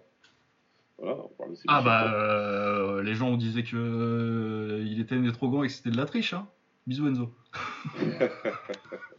Voilà, 0.98 1.16
on 1.24 1.30
parle 1.30 1.52
de 1.52 1.56
ces 1.56 1.64
Ah 1.70 1.82
bah, 1.82 2.14
euh, 2.14 3.02
les 3.02 3.16
gens 3.16 3.38
disaient 3.38 3.64
que 3.64 3.78
euh, 3.78 4.84
il 4.86 5.00
était 5.00 5.16
né 5.16 5.32
trop 5.32 5.48
grand 5.50 5.64
et 5.64 5.68
que 5.68 5.74
c'était 5.74 5.92
de 5.92 5.98
la 5.98 6.06
triche. 6.06 6.34
Hein. 6.34 6.46
Bisous 6.88 7.08
Enzo. 7.08 7.34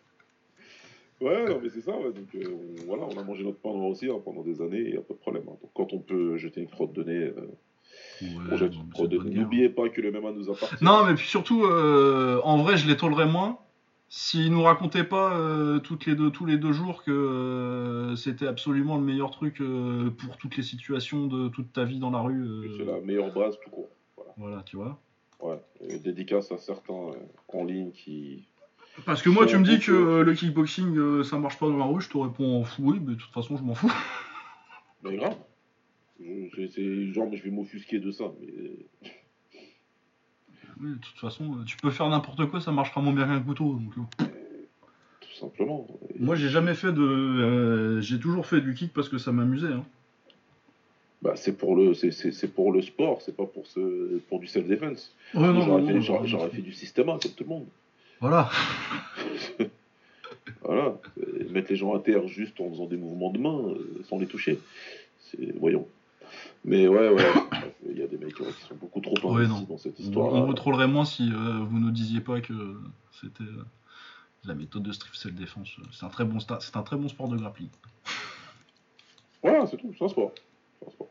Ouais, 1.21 1.45
non, 1.47 1.61
mais 1.63 1.69
c'est 1.69 1.83
ça, 1.83 1.93
ouais. 1.97 2.13
Donc, 2.13 2.35
euh, 2.35 2.45
on, 2.83 2.87
voilà, 2.87 3.05
on 3.05 3.19
a 3.19 3.23
mangé 3.23 3.45
notre 3.45 3.59
pain 3.59 3.73
noir 3.73 3.87
aussi 3.91 4.09
hein, 4.09 4.21
pendant 4.25 4.43
des 4.43 4.63
années, 4.63 4.81
il 4.81 4.93
n'y 4.93 4.97
a 4.97 5.03
pas 5.03 5.15
de 5.15 5.19
problème. 5.19 5.43
hein. 5.49 5.57
Donc, 5.61 5.71
quand 5.75 5.93
on 5.93 5.99
peut 5.99 6.37
jeter 6.39 6.63
une 6.63 6.69
crotte 6.69 6.93
de 6.95 7.03
nez, 7.05 7.25
euh, 7.37 7.47
on 8.51 8.57
jette 8.57 8.75
une 8.75 8.89
crotte 8.91 9.11
de 9.11 9.19
nez. 9.19 9.35
N'oubliez 9.41 9.69
pas 9.69 9.89
que 9.91 10.01
le 10.01 10.11
MMA 10.13 10.33
nous 10.33 10.51
appartient. 10.51 10.83
Non, 10.83 11.05
mais 11.05 11.15
puis 11.15 11.27
surtout, 11.27 11.65
euh, 11.65 12.41
en 12.43 12.63
vrai, 12.63 12.77
je 12.79 12.89
les 12.89 12.97
tolérerais 12.97 13.27
moins 13.29 13.59
s'ils 14.09 14.51
nous 14.51 14.63
racontaient 14.63 15.05
pas 15.05 15.37
euh, 15.39 15.79
toutes 15.79 16.05
les 16.07 16.17
deux, 16.17 16.31
tous 16.31 16.45
les 16.47 16.57
deux 16.57 16.73
jours 16.73 17.05
que 17.05 18.15
c'était 18.17 18.47
absolument 18.47 18.97
le 18.97 19.05
meilleur 19.05 19.31
truc 19.31 19.59
pour 20.19 20.37
toutes 20.37 20.57
les 20.57 20.65
situations 20.65 21.27
de 21.29 21.49
toute 21.49 21.73
ta 21.73 21.85
vie 21.85 22.01
dans 22.01 22.11
la 22.11 22.21
rue. 22.21 22.71
C'est 22.77 22.85
la 22.85 23.01
meilleure 23.01 23.33
base 23.33 23.57
tout 23.63 23.71
court. 23.71 23.89
Voilà, 24.37 24.63
tu 24.65 24.77
vois. 24.77 24.99
Ouais. 25.41 25.61
Et 25.81 25.99
dédicace 25.99 26.51
à 26.51 26.59
certains 26.59 27.13
en 27.53 27.65
ligne 27.65 27.93
qui. 27.93 28.47
Parce 29.07 29.23
que 29.23 29.31
moi, 29.31 29.47
tu 29.47 29.57
me 29.57 29.65
dis 29.65 29.79
que 29.79 29.93
beaucoup, 29.93 30.11
euh, 30.11 30.25
le 30.25 30.35
kickboxing, 30.35 30.97
euh, 30.97 31.25
ça 31.25 31.39
marche 31.39 31.59
pas 31.59 31.69
dans 31.69 31.79
la 31.79 31.85
rue, 31.85 32.01
je 32.01 32.09
te 32.09 32.19
réponds 32.19 32.65
fou, 32.65 32.93
oui, 32.93 33.01
mais 33.01 33.15
de 33.15 33.19
toute 33.21 33.33
façon, 33.33 33.57
je 33.57 33.63
m'en 33.63 33.75
fous. 33.75 33.93
Mais 35.03 35.17
grave. 35.17 35.37
C'est- 36.75 37.13
genre, 37.13 37.29
mais 37.31 37.37
je 37.39 37.45
vais 37.45 37.51
m'offusquer 37.51 37.99
de 37.99 38.11
ça. 38.11 38.25
Mais... 38.41 38.49
Oui, 40.81 40.91
de 40.91 40.99
toute 40.99 41.19
façon, 41.19 41.59
euh, 41.59 41.65
tu 41.65 41.77
peux 41.77 41.91
faire 41.91 42.09
n'importe 42.09 42.47
quoi, 42.47 42.61
ça 42.61 42.73
marchera 42.73 43.01
moins 43.01 43.13
bien 43.13 43.27
qu'un 43.27 43.41
couteau. 43.41 43.75
donc, 43.75 43.93
euh. 44.21 44.25
Tout 45.21 45.33
simplement. 45.33 45.87
Moi, 46.19 46.37
j'ai 46.37 46.49
jamais 46.49 46.75
fait 46.75 46.93
de. 46.93 47.03
euh, 47.03 48.01
j'ai 48.01 48.19
toujours 48.19 48.47
fait 48.47 48.61
du 48.61 48.75
kick 48.75 48.93
parce 48.93 49.09
que 49.09 49.19
ça 49.19 49.33
m'amusait. 49.33 49.73
Hein. 49.73 49.85
Bah, 51.23 51.37
c'est 51.37 51.57
pour 51.57 51.77
le, 51.77 51.93
c'est, 51.93 52.13
c'est, 52.13 52.33
c'est 52.33 52.49
pour 52.49 52.73
le 52.73 52.81
sport, 52.81 53.21
c'est 53.21 53.37
pas 53.37 53.45
pour 53.45 53.67
ce, 53.67 54.19
pour 54.29 54.41
du 54.41 54.47
self 54.47 54.67
defense. 54.67 55.15
Ouais, 55.35 55.43
j'aurais, 55.61 56.27
fait, 56.27 56.57
fait 56.57 56.63
du 56.63 56.73
système 56.73 57.07
comme 57.07 57.19
tout 57.19 57.45
le 57.45 57.47
monde. 57.47 57.67
Voilà. 58.21 58.51
Voilà. 60.63 60.95
Et 61.41 61.45
mettre 61.45 61.71
les 61.71 61.77
gens 61.77 61.95
à 61.95 61.99
terre 62.01 62.29
juste 62.29 62.61
en 62.61 62.71
faisant 62.71 62.87
des 62.87 62.97
mouvements 62.97 63.31
de 63.31 63.39
main, 63.39 63.59
euh, 63.59 64.03
sans 64.09 64.19
les 64.19 64.27
toucher. 64.27 64.61
C'est, 65.19 65.57
voyons. 65.59 65.89
Mais 66.65 66.87
ouais, 66.87 67.09
ouais. 67.09 67.27
Il 67.89 67.99
y 67.99 68.03
a 68.03 68.07
des 68.07 68.19
mecs 68.19 68.39
ouais, 68.39 68.53
qui 68.53 68.67
sont 68.69 68.75
beaucoup 68.77 69.01
trop 69.01 69.15
Ouais, 69.35 69.45
investis 69.45 69.61
non. 69.69 69.75
dans 69.75 69.79
cette 69.79 69.99
histoire. 69.99 70.33
on 70.33 70.45
vous 70.47 70.53
trollerait 70.55 70.87
moins 70.87 71.05
si 71.05 71.33
euh, 71.33 71.65
vous 71.65 71.79
ne 71.81 71.91
disiez 71.91 72.21
pas 72.21 72.41
que 72.41 72.53
c'était 73.21 73.43
euh, 73.43 73.65
la 74.45 74.55
méthode 74.55 74.83
de 74.85 74.93
Street 74.93 75.11
Self 75.15 75.35
Defense. 75.35 75.71
C'est 75.93 76.05
un 76.05 76.11
très 76.11 76.25
bon 76.25 76.39
sta- 76.39 76.61
c'est 76.61 76.77
un 76.77 76.83
très 76.83 76.97
bon 76.97 77.09
sport 77.09 77.29
de 77.29 77.37
grappling. 77.37 77.69
Voilà, 79.43 79.67
c'est 79.67 79.77
tout. 79.79 79.93
C'est 79.99 80.05
un 80.05 80.09
sport. 80.09 80.33
C'est 80.81 80.87
un 80.89 80.91
sport. 80.91 81.09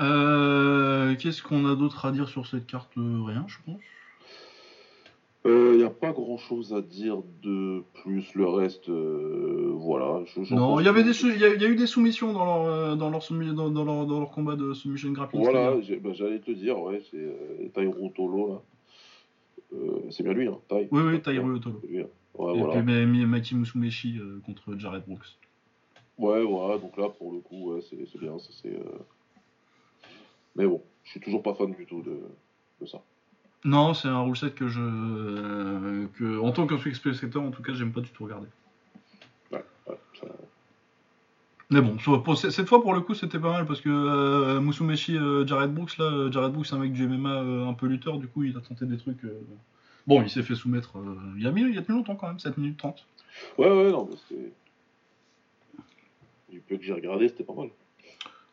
Euh, 0.00 1.14
Qu'est-ce 1.16 1.42
qu'on 1.42 1.66
a 1.70 1.76
d'autre 1.76 2.04
à 2.04 2.12
dire 2.12 2.28
sur 2.28 2.46
cette 2.46 2.66
carte? 2.66 2.90
Euh, 2.98 3.22
Rien, 3.24 3.44
je 3.46 3.56
pense. 3.64 3.80
Il 5.44 5.76
n'y 5.76 5.82
a 5.82 5.90
pas 5.90 6.12
grand 6.12 6.36
chose 6.38 6.72
à 6.72 6.80
dire 6.80 7.20
de 7.42 7.82
plus. 8.02 8.32
Le 8.34 8.46
reste, 8.46 8.88
euh, 8.88 9.72
voilà. 9.74 10.22
Je- 10.24 10.54
Non, 10.54 10.78
il 10.78 10.84
y 10.84 10.88
avait 10.88 11.02
des 11.02 11.10
il 11.20 11.40
y, 11.40 11.44
a 11.44 11.52
il 11.52 11.60
y 11.60 11.64
a 11.64 11.68
eu 11.68 11.74
des 11.74 11.88
soumissions 11.88 12.32
dans 12.32 12.44
leur 12.44 12.62
euh, 12.66 12.94
dans 12.94 13.10
leur 13.10 13.22
soumis- 13.22 13.52
dans, 13.52 13.68
dans 13.68 13.84
leur, 13.84 14.06
dans 14.06 14.20
leur 14.20 14.30
combat 14.30 14.54
de 14.54 14.72
submission 14.72 15.10
grappling. 15.10 15.42
Voilà, 15.42 15.74
bah, 16.00 16.10
j'allais 16.12 16.38
te 16.38 16.52
dire, 16.52 16.80
ouais, 16.80 17.02
c'est 17.10 17.16
euh, 17.16 17.68
Tairo 17.74 18.08
Tolo, 18.14 18.48
là. 18.48 18.62
Euh, 19.74 19.98
c'est 20.10 20.22
bien 20.22 20.32
lui, 20.32 20.46
hein, 20.46 20.58
Tai. 20.68 20.86
Oui, 20.92 21.02
oui, 21.04 21.20
Tairo 21.20 21.58
Tolo. 21.58 21.80
Hein. 21.82 21.88
Ouais, 22.34 22.54
Et 22.54 22.58
voilà. 22.62 22.74
puis 22.74 22.82
Ma- 22.82 23.04
Ma- 23.06 23.26
Maki 23.26 23.56
Musumeshi 23.56 24.18
euh, 24.18 24.40
contre 24.46 24.76
Jared 24.78 25.02
Brooks. 25.06 25.38
Ouais, 26.18 26.44
voilà, 26.44 26.78
donc 26.78 26.96
là, 26.96 27.08
pour 27.08 27.32
le 27.32 27.40
coup, 27.40 27.72
ouais, 27.72 27.80
c'est 27.82 28.18
bien, 28.20 28.38
ça, 28.38 28.50
c'est... 28.62 28.68
euh, 28.74 28.98
Mais 30.54 30.66
bon, 30.66 30.82
je 31.04 31.10
suis 31.10 31.20
toujours 31.20 31.42
pas 31.42 31.54
fan 31.54 31.72
du 31.72 31.84
tout 31.86 32.02
de, 32.02 32.16
de 32.80 32.86
ça. 32.86 33.02
Non, 33.64 33.94
c'est 33.94 34.08
un 34.08 34.22
rule 34.22 34.36
set 34.36 34.54
que 34.54 34.68
je 34.68 34.80
euh, 34.80 36.06
que 36.14 36.38
en 36.40 36.50
tant 36.52 36.66
que 36.66 36.76
spectateur, 36.94 37.42
en 37.42 37.50
tout 37.50 37.62
cas, 37.62 37.72
j'aime 37.74 37.92
pas 37.92 38.00
du 38.00 38.10
tout 38.10 38.24
regarder. 38.24 38.48
Ouais, 39.52 39.64
ouais, 39.88 39.98
ça- 40.20 40.26
Mais 41.70 41.80
bon, 41.80 41.98
sur- 41.98 42.22
pour- 42.22 42.36
cette 42.36 42.68
fois 42.68 42.82
pour 42.82 42.92
le 42.92 43.00
coup 43.00 43.14
c'était 43.14 43.38
pas 43.38 43.50
mal 43.52 43.64
parce 43.66 43.80
que 43.80 43.88
euh, 43.88 44.60
Musumeshi 44.60 45.16
euh, 45.16 45.46
Jared 45.46 45.72
Brooks 45.72 45.96
là, 45.96 46.04
euh, 46.04 46.30
Jared 46.30 46.52
Brooks 46.52 46.66
c'est 46.66 46.74
un 46.74 46.78
mec 46.78 46.92
du 46.92 47.06
MMA 47.06 47.30
euh, 47.30 47.66
un 47.66 47.72
peu 47.72 47.86
lutteur, 47.86 48.18
du 48.18 48.26
coup 48.28 48.42
il 48.42 48.56
a 48.56 48.60
tenté 48.60 48.84
des 48.84 48.98
trucs. 48.98 49.24
euh, 49.24 49.40
Bon, 50.06 50.20
il 50.22 50.28
s'est 50.28 50.42
fait 50.42 50.56
soumettre. 50.56 50.98
euh, 50.98 51.16
il, 51.38 51.46
a 51.46 51.52
mis, 51.52 51.62
il 51.62 51.78
a 51.78 51.82
tenu 51.82 51.96
longtemps 51.98 52.16
quand 52.16 52.26
même, 52.26 52.38
7 52.40 52.58
minutes 52.58 52.76
30. 52.76 53.06
Ouais, 53.56 53.68
ouais, 53.70 53.90
non, 53.92 54.06
mais 54.10 54.16
c'était... 54.28 54.52
Du 56.50 56.60
peu 56.60 56.76
que 56.76 56.82
j'ai 56.82 56.92
regardé, 56.92 57.28
c'était 57.28 57.44
pas 57.44 57.54
mal. 57.54 57.70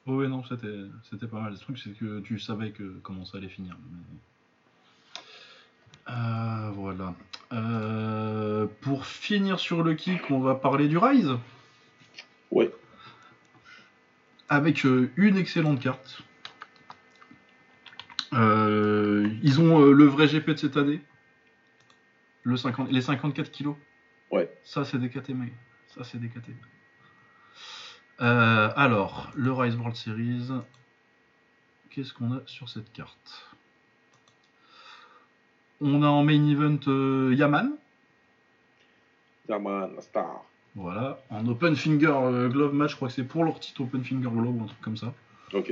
Ouais, 0.06 0.16
ouais, 0.16 0.28
non, 0.30 0.44
c'était 0.44 0.68
c'était 1.10 1.28
pas 1.28 1.42
mal. 1.42 1.52
Le 1.52 1.58
truc 1.58 1.78
c'est 1.80 1.90
que 1.92 2.20
tu 2.22 2.40
savais 2.40 2.72
que 2.72 3.00
comment 3.04 3.26
ça 3.26 3.38
allait 3.40 3.50
finir. 3.50 3.76
mais- 3.92 3.98
Euh, 6.10 6.72
voilà. 6.74 7.16
Euh, 7.52 8.68
pour 8.82 9.06
finir 9.06 9.60
sur 9.60 9.84
le 9.84 9.94
kick, 9.96 10.30
on 10.32 10.40
va 10.40 10.56
parler 10.56 10.88
du 10.88 10.98
Rise. 10.98 11.32
Ouais, 12.52 12.72
avec 14.50 14.86
euh, 14.86 15.12
une 15.16 15.38
excellente 15.38 15.80
carte. 15.80 16.24
Ils 18.32 19.60
ont 19.60 19.80
le 19.80 20.06
vrai 20.06 20.28
GP 20.28 20.52
de 20.52 20.56
cette 20.56 20.78
année. 20.78 21.02
Le 22.44 22.58
50, 22.58 22.92
les 22.92 23.02
54 23.02 23.52
kilos. 23.52 23.76
ouais. 24.32 24.52
Ça, 24.64 24.86
c'est 24.86 24.98
décaté, 24.98 25.34
mec. 25.34 25.54
Ça, 25.88 26.04
c'est 26.04 26.20
décaté. 26.20 26.54
Euh, 28.22 28.70
alors, 28.76 29.32
le 29.36 29.52
Rise 29.52 29.76
World 29.76 29.96
Series. 29.96 30.50
Qu'est-ce 31.90 32.14
qu'on 32.14 32.34
a 32.34 32.42
sur 32.46 32.70
cette 32.70 32.92
carte? 32.94 33.49
On 35.82 36.04
a 36.04 36.08
en 36.08 36.24
main 36.24 36.48
event 36.48 36.80
euh, 36.88 37.34
Yaman. 37.36 37.72
Yaman, 39.48 39.96
la 39.96 40.02
star. 40.02 40.44
Voilà. 40.76 41.20
En 41.30 41.48
Open 41.48 41.76
Finger 41.76 42.14
euh, 42.14 42.50
Glove 42.50 42.74
match, 42.74 42.92
je 42.92 42.96
crois 42.96 43.08
que 43.08 43.14
c'est 43.14 43.24
pour 43.24 43.44
leur 43.44 43.60
titre 43.60 43.82
Open 43.82 44.04
Finger 44.04 44.30
Glove 44.30 44.56
ou 44.56 44.64
un 44.64 44.68
truc 44.68 44.82
comme 44.82 44.98
ça. 44.98 45.14
Ok. 45.54 45.72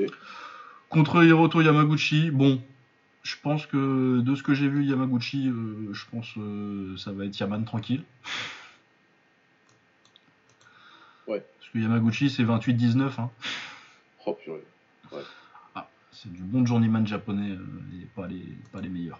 Contre 0.89 1.23
Hiroto 1.23 1.61
Yamaguchi, 1.61 2.31
bon, 2.31 2.61
je 3.23 3.35
pense 3.41 3.65
que 3.65 4.21
de 4.21 4.35
ce 4.35 4.43
que 4.43 4.53
j'ai 4.53 4.69
vu 4.69 4.85
Yamaguchi, 4.85 5.49
euh, 5.49 5.93
je 5.93 6.05
pense 6.09 6.33
euh, 6.37 6.95
ça 6.97 7.11
va 7.11 7.25
être 7.25 7.37
Yaman 7.37 7.65
tranquille. 7.65 8.03
Ouais. 11.27 11.45
Parce 11.59 11.69
que 11.71 11.79
Yamaguchi 11.79 12.29
c'est 12.29 12.43
28-19, 12.43 13.19
hein. 13.19 13.29
Oh, 14.25 14.33
purée. 14.33 14.63
Ah, 15.75 15.89
c'est 16.11 16.31
du 16.31 16.41
bon 16.41 16.65
journeyman 16.65 17.05
japonais 17.05 17.51
euh, 17.51 18.01
et 18.01 18.05
pas 18.15 18.27
les, 18.27 18.45
pas 18.71 18.79
les 18.79 18.89
meilleurs. 18.89 19.19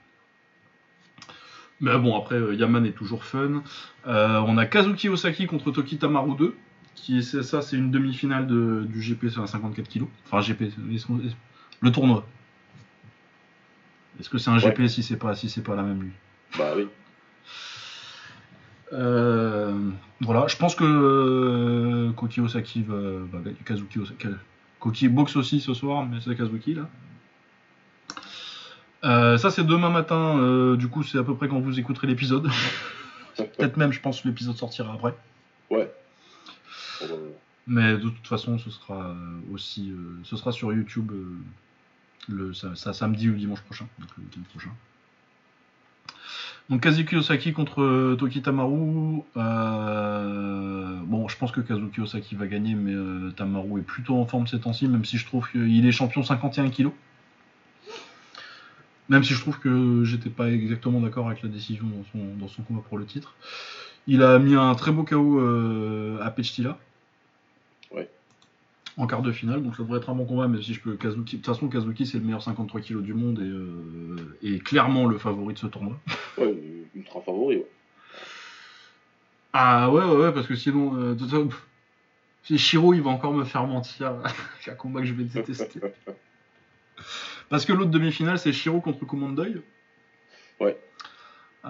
Mais 1.81 1.97
bon, 1.97 2.17
après, 2.17 2.35
euh, 2.35 2.55
Yaman 2.55 2.85
est 2.85 2.91
toujours 2.91 3.23
fun. 3.23 3.61
Euh, 4.07 4.39
on 4.47 4.57
a 4.57 4.65
Kazuki 4.65 5.09
Osaki 5.09 5.45
contre 5.45 5.71
Toki 5.71 5.97
Tamaru 5.97 6.35
2. 6.35 6.55
Qui 6.95 7.19
est, 7.19 7.41
ça, 7.43 7.61
c'est 7.61 7.77
une 7.77 7.91
demi-finale 7.91 8.47
de- 8.47 8.83
du 8.89 9.01
GP 9.01 9.29
sur 9.29 9.43
un 9.43 9.47
54 9.47 9.87
kg. 9.87 10.05
Enfin, 10.25 10.41
GP, 10.41 10.71
le 11.81 11.91
tournoi. 11.91 12.25
Est-ce 14.19 14.29
que 14.31 14.39
c'est 14.39 14.49
un 14.49 14.55
Ouais. 14.57 14.71
GP 14.75 14.87
si 14.87 15.03
c'est 15.03 15.15
pas, 15.17 15.35
si 15.35 15.47
c'est 15.47 15.61
pas 15.61 15.75
la 15.75 15.83
même 15.83 16.01
lui 16.01 16.11
Bah 16.57 16.71
oui. 16.75 16.87
Euh, 18.93 19.89
Voilà, 20.21 20.47
je 20.47 20.55
pense 20.55 20.73
que 20.73 20.83
euh, 20.83 22.11
Koki 22.13 22.41
Osaki 22.41 22.81
va, 22.81 22.95
va 23.31 23.39
gagner. 23.43 23.57
Kazuki 23.63 23.99
Osaki. 23.99 24.27
Koki 24.79 25.07
boxe 25.09 25.35
aussi 25.35 25.59
ce 25.59 25.73
soir, 25.75 26.03
mais 26.05 26.17
c'est 26.21 26.35
Kazuki 26.35 26.73
là. 26.73 26.89
Euh, 29.07 29.37
ça 29.37 29.51
c'est 29.51 29.63
demain 29.63 29.89
matin, 29.89 30.37
euh, 30.37 30.75
du 30.75 30.89
coup 30.89 31.01
c'est 31.01 31.17
à 31.17 31.23
peu 31.23 31.33
près 31.33 31.47
quand 31.47 31.59
vous 31.59 31.79
écouterez 31.79 32.07
l'épisode. 32.07 32.49
Peut-être 33.37 33.77
même 33.77 33.93
je 33.93 34.01
pense 34.01 34.21
que 34.21 34.27
l'épisode 34.27 34.57
sortira 34.57 34.93
après. 34.93 35.15
Ouais. 35.69 35.89
Mais 37.67 37.93
de 37.93 38.09
toute 38.09 38.27
façon, 38.27 38.57
ce 38.57 38.69
sera 38.71 39.15
aussi, 39.53 39.93
ce 40.23 40.35
sera 40.35 40.51
sur 40.51 40.73
YouTube 40.73 41.11
le 42.27 42.53
ça, 42.53 42.93
samedi 42.93 43.29
ou 43.29 43.33
dimanche 43.33 43.61
prochain, 43.61 43.87
donc 43.99 44.09
le 44.17 44.23
week-end 44.23 44.41
prochain. 44.49 44.71
Donc 46.69 46.81
Kazuki 46.81 47.15
Osaki 47.15 47.53
contre 47.53 48.15
Toki 48.17 48.41
Tamaru. 48.41 49.21
bon, 49.35 51.27
je 51.27 51.37
pense 51.37 51.51
que 51.51 51.61
Kazuki 51.61 52.01
Osaki 52.01 52.35
va 52.35 52.47
gagner, 52.47 52.73
mais 52.73 53.31
Tamaru 53.33 53.79
est 53.79 53.83
plutôt 53.83 54.17
en 54.17 54.25
forme 54.25 54.47
ces 54.47 54.59
temps-ci, 54.59 54.87
même 54.87 55.05
si 55.05 55.17
je 55.17 55.25
trouve 55.25 55.49
qu'il 55.51 55.85
est 55.85 55.91
champion 55.91 56.23
51 56.23 56.69
kg. 56.71 56.89
Même 59.09 59.23
si 59.23 59.33
je 59.33 59.39
trouve 59.39 59.59
que 59.59 60.03
j'étais 60.03 60.29
pas 60.29 60.49
exactement 60.49 60.99
d'accord 60.99 61.27
avec 61.27 61.41
la 61.41 61.49
décision 61.49 61.85
dans 62.39 62.47
son, 62.47 62.63
combat 62.63 62.81
pour 62.87 62.97
le 62.97 63.05
titre. 63.05 63.35
Il 64.05 64.21
a 64.21 64.39
mis 64.39 64.55
un 64.55 64.73
très 64.75 64.91
beau 64.91 65.03
KO 65.03 65.39
euh, 65.39 66.19
à 66.21 66.29
Pechtila. 66.31 66.77
Ouais. 67.91 68.09
En 68.97 69.07
quart 69.07 69.21
de 69.21 69.31
finale, 69.31 69.63
donc 69.63 69.75
ça 69.75 69.83
devrait 69.83 69.99
être 69.99 70.09
un 70.09 70.15
bon 70.15 70.25
combat, 70.25 70.47
mais 70.47 70.61
si 70.61 70.73
je 70.73 70.81
peux. 70.81 70.95
Kazuki, 70.95 71.37
de 71.37 71.41
toute 71.41 71.45
façon, 71.45 71.69
Kazuki 71.69 72.05
c'est 72.05 72.17
le 72.17 72.23
meilleur 72.23 72.41
53 72.41 72.81
kg 72.81 73.01
du 73.01 73.13
monde 73.13 73.39
et, 73.39 74.47
euh, 74.49 74.59
clairement 74.59 75.05
le 75.05 75.17
favori 75.17 75.53
de 75.53 75.59
ce 75.59 75.67
tournoi. 75.67 75.97
Ouais, 76.37 76.55
ultra 76.95 77.21
favori, 77.21 77.57
ouais. 77.57 77.67
Ah 79.53 79.89
ouais, 79.89 80.03
ouais, 80.03 80.17
ouais, 80.17 80.33
parce 80.33 80.47
que 80.47 80.55
sinon. 80.55 80.95
Euh, 80.97 81.15
Shiro, 82.55 82.93
il 82.93 83.01
va 83.01 83.09
encore 83.09 83.33
me 83.33 83.43
faire 83.43 83.65
mentir. 83.65 84.13
un 84.67 84.75
combat 84.75 85.01
que 85.01 85.07
je 85.07 85.13
vais 85.13 85.23
détester. 85.23 85.79
Parce 87.49 87.65
que 87.65 87.73
l'autre 87.73 87.91
demi-finale, 87.91 88.39
c'est 88.39 88.51
Shiro 88.51 88.81
contre 88.81 89.05
Kumondoy. 89.05 89.61
Ouais. 90.59 90.77
Euh, 91.65 91.69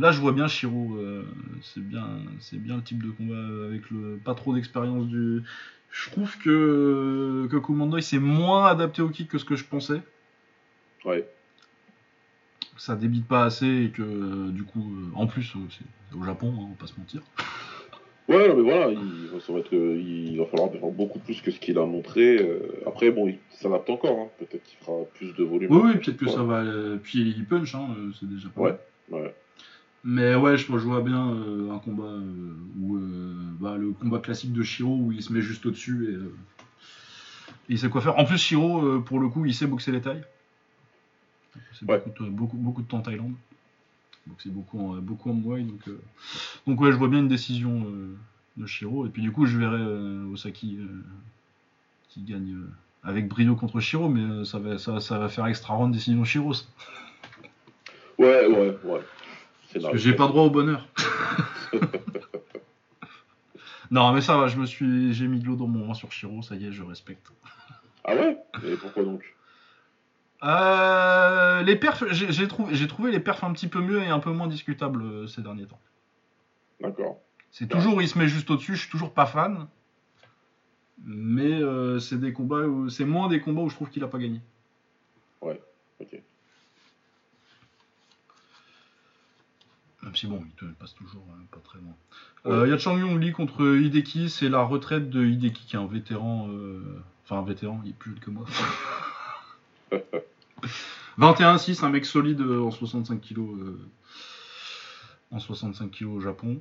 là, 0.00 0.10
je 0.10 0.20
vois 0.20 0.32
bien 0.32 0.48
Shiro. 0.48 0.96
Euh, 0.96 1.24
c'est 1.62 1.82
bien, 1.82 2.06
c'est 2.40 2.58
bien 2.58 2.76
le 2.76 2.82
type 2.82 3.02
de 3.02 3.10
combat 3.10 3.66
avec 3.66 3.90
le 3.90 4.18
pas 4.22 4.34
trop 4.34 4.54
d'expérience 4.54 5.06
du. 5.06 5.42
Je 5.90 6.10
trouve 6.10 6.38
que 6.38 7.48
que 7.50 7.56
Kumondoy 7.56 8.02
c'est 8.02 8.20
moins 8.20 8.66
adapté 8.66 9.02
au 9.02 9.08
kick 9.08 9.28
que 9.28 9.38
ce 9.38 9.44
que 9.44 9.56
je 9.56 9.64
pensais. 9.64 10.00
Ouais. 11.04 11.28
Ça 12.76 12.96
débite 12.96 13.26
pas 13.26 13.44
assez 13.44 13.84
et 13.84 13.90
que 13.90 14.50
du 14.50 14.62
coup, 14.62 14.80
euh, 14.80 15.10
en 15.14 15.26
plus, 15.26 15.52
c'est 15.70 16.16
au 16.16 16.24
Japon, 16.24 16.54
hein, 16.56 16.62
on 16.62 16.68
va 16.68 16.76
pas 16.78 16.86
se 16.86 16.98
mentir. 16.98 17.22
Ouais, 18.30 18.54
mais 18.54 18.62
voilà, 18.62 18.92
il, 18.92 19.40
ça 19.40 19.52
va 19.52 19.58
être, 19.58 19.72
il 19.72 20.38
va 20.38 20.46
falloir 20.46 20.70
faire 20.70 20.80
beaucoup 20.90 21.18
plus 21.18 21.40
que 21.40 21.50
ce 21.50 21.58
qu'il 21.58 21.78
a 21.78 21.84
montré. 21.84 22.36
Euh, 22.36 22.60
après, 22.86 23.10
bon, 23.10 23.26
il 23.26 23.38
s'adapte 23.50 23.90
encore. 23.90 24.18
Hein. 24.20 24.28
Peut-être 24.38 24.62
qu'il 24.62 24.78
fera 24.78 24.98
plus 25.14 25.34
de 25.34 25.42
volume. 25.42 25.72
Oui, 25.72 25.80
oui, 25.84 25.98
peut-être 25.98 26.16
que 26.16 26.28
ça 26.28 26.44
va. 26.44 26.62
Puis 27.02 27.34
il 27.36 27.44
punch, 27.44 27.74
hein, 27.74 27.88
euh, 27.98 28.10
c'est 28.18 28.28
déjà 28.28 28.48
pas 28.48 28.60
ouais, 28.60 28.78
Ouais. 29.10 29.34
Mais 30.04 30.34
ouais, 30.36 30.56
je, 30.56 30.66
vois 30.70 31.02
bien 31.02 31.34
euh, 31.34 31.72
un 31.72 31.78
combat 31.78 32.14
où 32.80 32.98
bah, 33.60 33.76
le 33.76 33.90
combat 33.90 34.20
classique 34.20 34.52
de 34.52 34.62
Shiro 34.62 34.96
où 34.96 35.12
il 35.12 35.22
se 35.22 35.32
met 35.32 35.42
juste 35.42 35.66
au-dessus 35.66 36.14
et, 36.14 36.16
il 37.68 37.78
sait 37.78 37.88
quoi 37.88 38.00
faire. 38.00 38.18
En 38.18 38.24
plus, 38.24 38.38
Shiro, 38.38 39.00
pour 39.00 39.18
le 39.20 39.28
coup, 39.28 39.44
il 39.44 39.54
sait 39.54 39.66
boxer 39.66 39.92
les 39.92 40.00
tailles. 40.00 40.22
C'est 41.78 41.84
beaucoup, 41.84 42.10
beaucoup, 42.30 42.56
beaucoup 42.56 42.82
de 42.82 42.86
temps 42.86 42.98
en 42.98 43.02
Thaïlande. 43.02 43.34
Donc 44.30 44.38
c'est 44.40 44.52
beaucoup 44.52 44.78
en, 44.78 44.96
beaucoup 44.98 45.30
en 45.30 45.34
Donc, 45.34 45.88
euh, 45.88 46.00
donc 46.66 46.80
ouais, 46.80 46.92
je 46.92 46.96
vois 46.96 47.08
bien 47.08 47.18
une 47.18 47.28
décision 47.28 47.84
euh, 47.84 48.14
de 48.56 48.66
Shiro. 48.66 49.04
Et 49.04 49.08
puis 49.08 49.22
du 49.22 49.32
coup, 49.32 49.44
je 49.44 49.58
verrai 49.58 49.80
euh, 49.80 50.32
Osaki 50.32 50.78
qui 52.08 52.22
gagne 52.22 52.56
avec 53.02 53.28
brio 53.28 53.56
contre 53.56 53.80
Shiro, 53.80 54.08
mais 54.08 54.44
ça, 54.44 54.60
va, 54.60 54.78
ça, 54.78 55.00
ça, 55.00 55.18
va 55.18 55.28
faire 55.28 55.46
extra 55.46 55.74
round 55.74 55.92
décision 55.92 56.22
Shiro. 56.24 56.52
Ouais, 58.18 58.46
ouais, 58.46 58.76
ouais. 58.84 59.00
Parce 59.72 59.90
que 59.90 59.98
j'ai 59.98 60.12
pas 60.12 60.28
droit 60.28 60.44
au 60.44 60.50
bonheur. 60.50 60.86
non, 63.90 64.12
mais 64.12 64.20
ça 64.20 64.36
va, 64.36 64.46
je 64.46 64.58
me 64.58 64.66
suis, 64.66 65.12
j'ai 65.12 65.26
mis 65.26 65.40
de 65.40 65.46
l'eau 65.46 65.56
dans 65.56 65.66
mon 65.66 65.88
vin 65.88 65.94
sur 65.94 66.12
Shiro, 66.12 66.40
ça 66.42 66.54
y 66.54 66.66
est, 66.66 66.72
je 66.72 66.84
respecte. 66.84 67.32
Ah 68.04 68.14
ouais? 68.14 68.38
Et 68.64 68.76
pourquoi 68.76 69.02
donc? 69.02 69.24
Euh, 70.42 71.62
les 71.62 71.76
perfs, 71.76 72.04
j'ai 72.10 72.48
trouvé, 72.48 72.86
trouvé, 72.86 73.10
les 73.10 73.20
perfs 73.20 73.44
un 73.44 73.52
petit 73.52 73.68
peu 73.68 73.80
mieux 73.80 74.02
et 74.02 74.08
un 74.08 74.20
peu 74.20 74.30
moins 74.30 74.48
discutables 74.48 75.02
euh, 75.02 75.26
ces 75.26 75.42
derniers 75.42 75.66
temps. 75.66 75.80
D'accord. 76.80 77.20
C'est 77.50 77.68
toujours, 77.68 78.00
il 78.00 78.08
se 78.08 78.18
met 78.18 78.28
juste 78.28 78.50
au-dessus, 78.50 78.76
je 78.76 78.82
suis 78.82 78.90
toujours 78.90 79.12
pas 79.12 79.26
fan. 79.26 79.66
Mais 81.04 81.60
euh, 81.62 81.98
c'est 81.98 82.18
des 82.18 82.32
combats 82.32 82.62
c'est 82.90 83.06
moins 83.06 83.28
des 83.28 83.40
combats 83.40 83.62
où 83.62 83.70
je 83.70 83.74
trouve 83.74 83.88
qu'il 83.88 84.04
a 84.04 84.08
pas 84.08 84.18
gagné. 84.18 84.40
Ouais, 85.40 85.60
ok. 86.00 86.20
Même 90.02 90.16
si 90.16 90.26
bon, 90.26 90.42
il 90.62 90.72
passe 90.74 90.94
toujours 90.94 91.24
pas 91.50 91.58
très 91.62 91.78
loin. 91.78 92.64
Il 92.64 92.70
y 92.70 92.72
a 92.72 92.78
Chang 92.78 92.96
Yong 92.96 93.20
Lee 93.20 93.32
contre 93.32 93.76
Hideki, 93.76 94.30
c'est 94.30 94.48
la 94.48 94.62
retraite 94.62 95.10
de 95.10 95.24
Hideki 95.24 95.66
qui 95.66 95.76
est 95.76 95.78
un 95.78 95.86
vétéran. 95.86 96.48
Enfin, 97.24 97.38
un 97.38 97.44
vétéran, 97.44 97.80
il 97.84 97.90
est 97.90 97.94
plus 97.94 98.12
jeune 98.12 98.20
que 98.20 98.30
moi. 98.30 98.46
21-6, 101.18 101.84
un 101.84 101.90
mec 101.90 102.06
solide 102.06 102.40
euh, 102.40 102.62
en 102.62 102.70
65 102.70 103.20
kg 103.20 103.38
euh, 103.38 103.78
en 105.30 105.38
65 105.38 105.90
kg 105.90 106.06
au 106.06 106.20
Japon. 106.20 106.60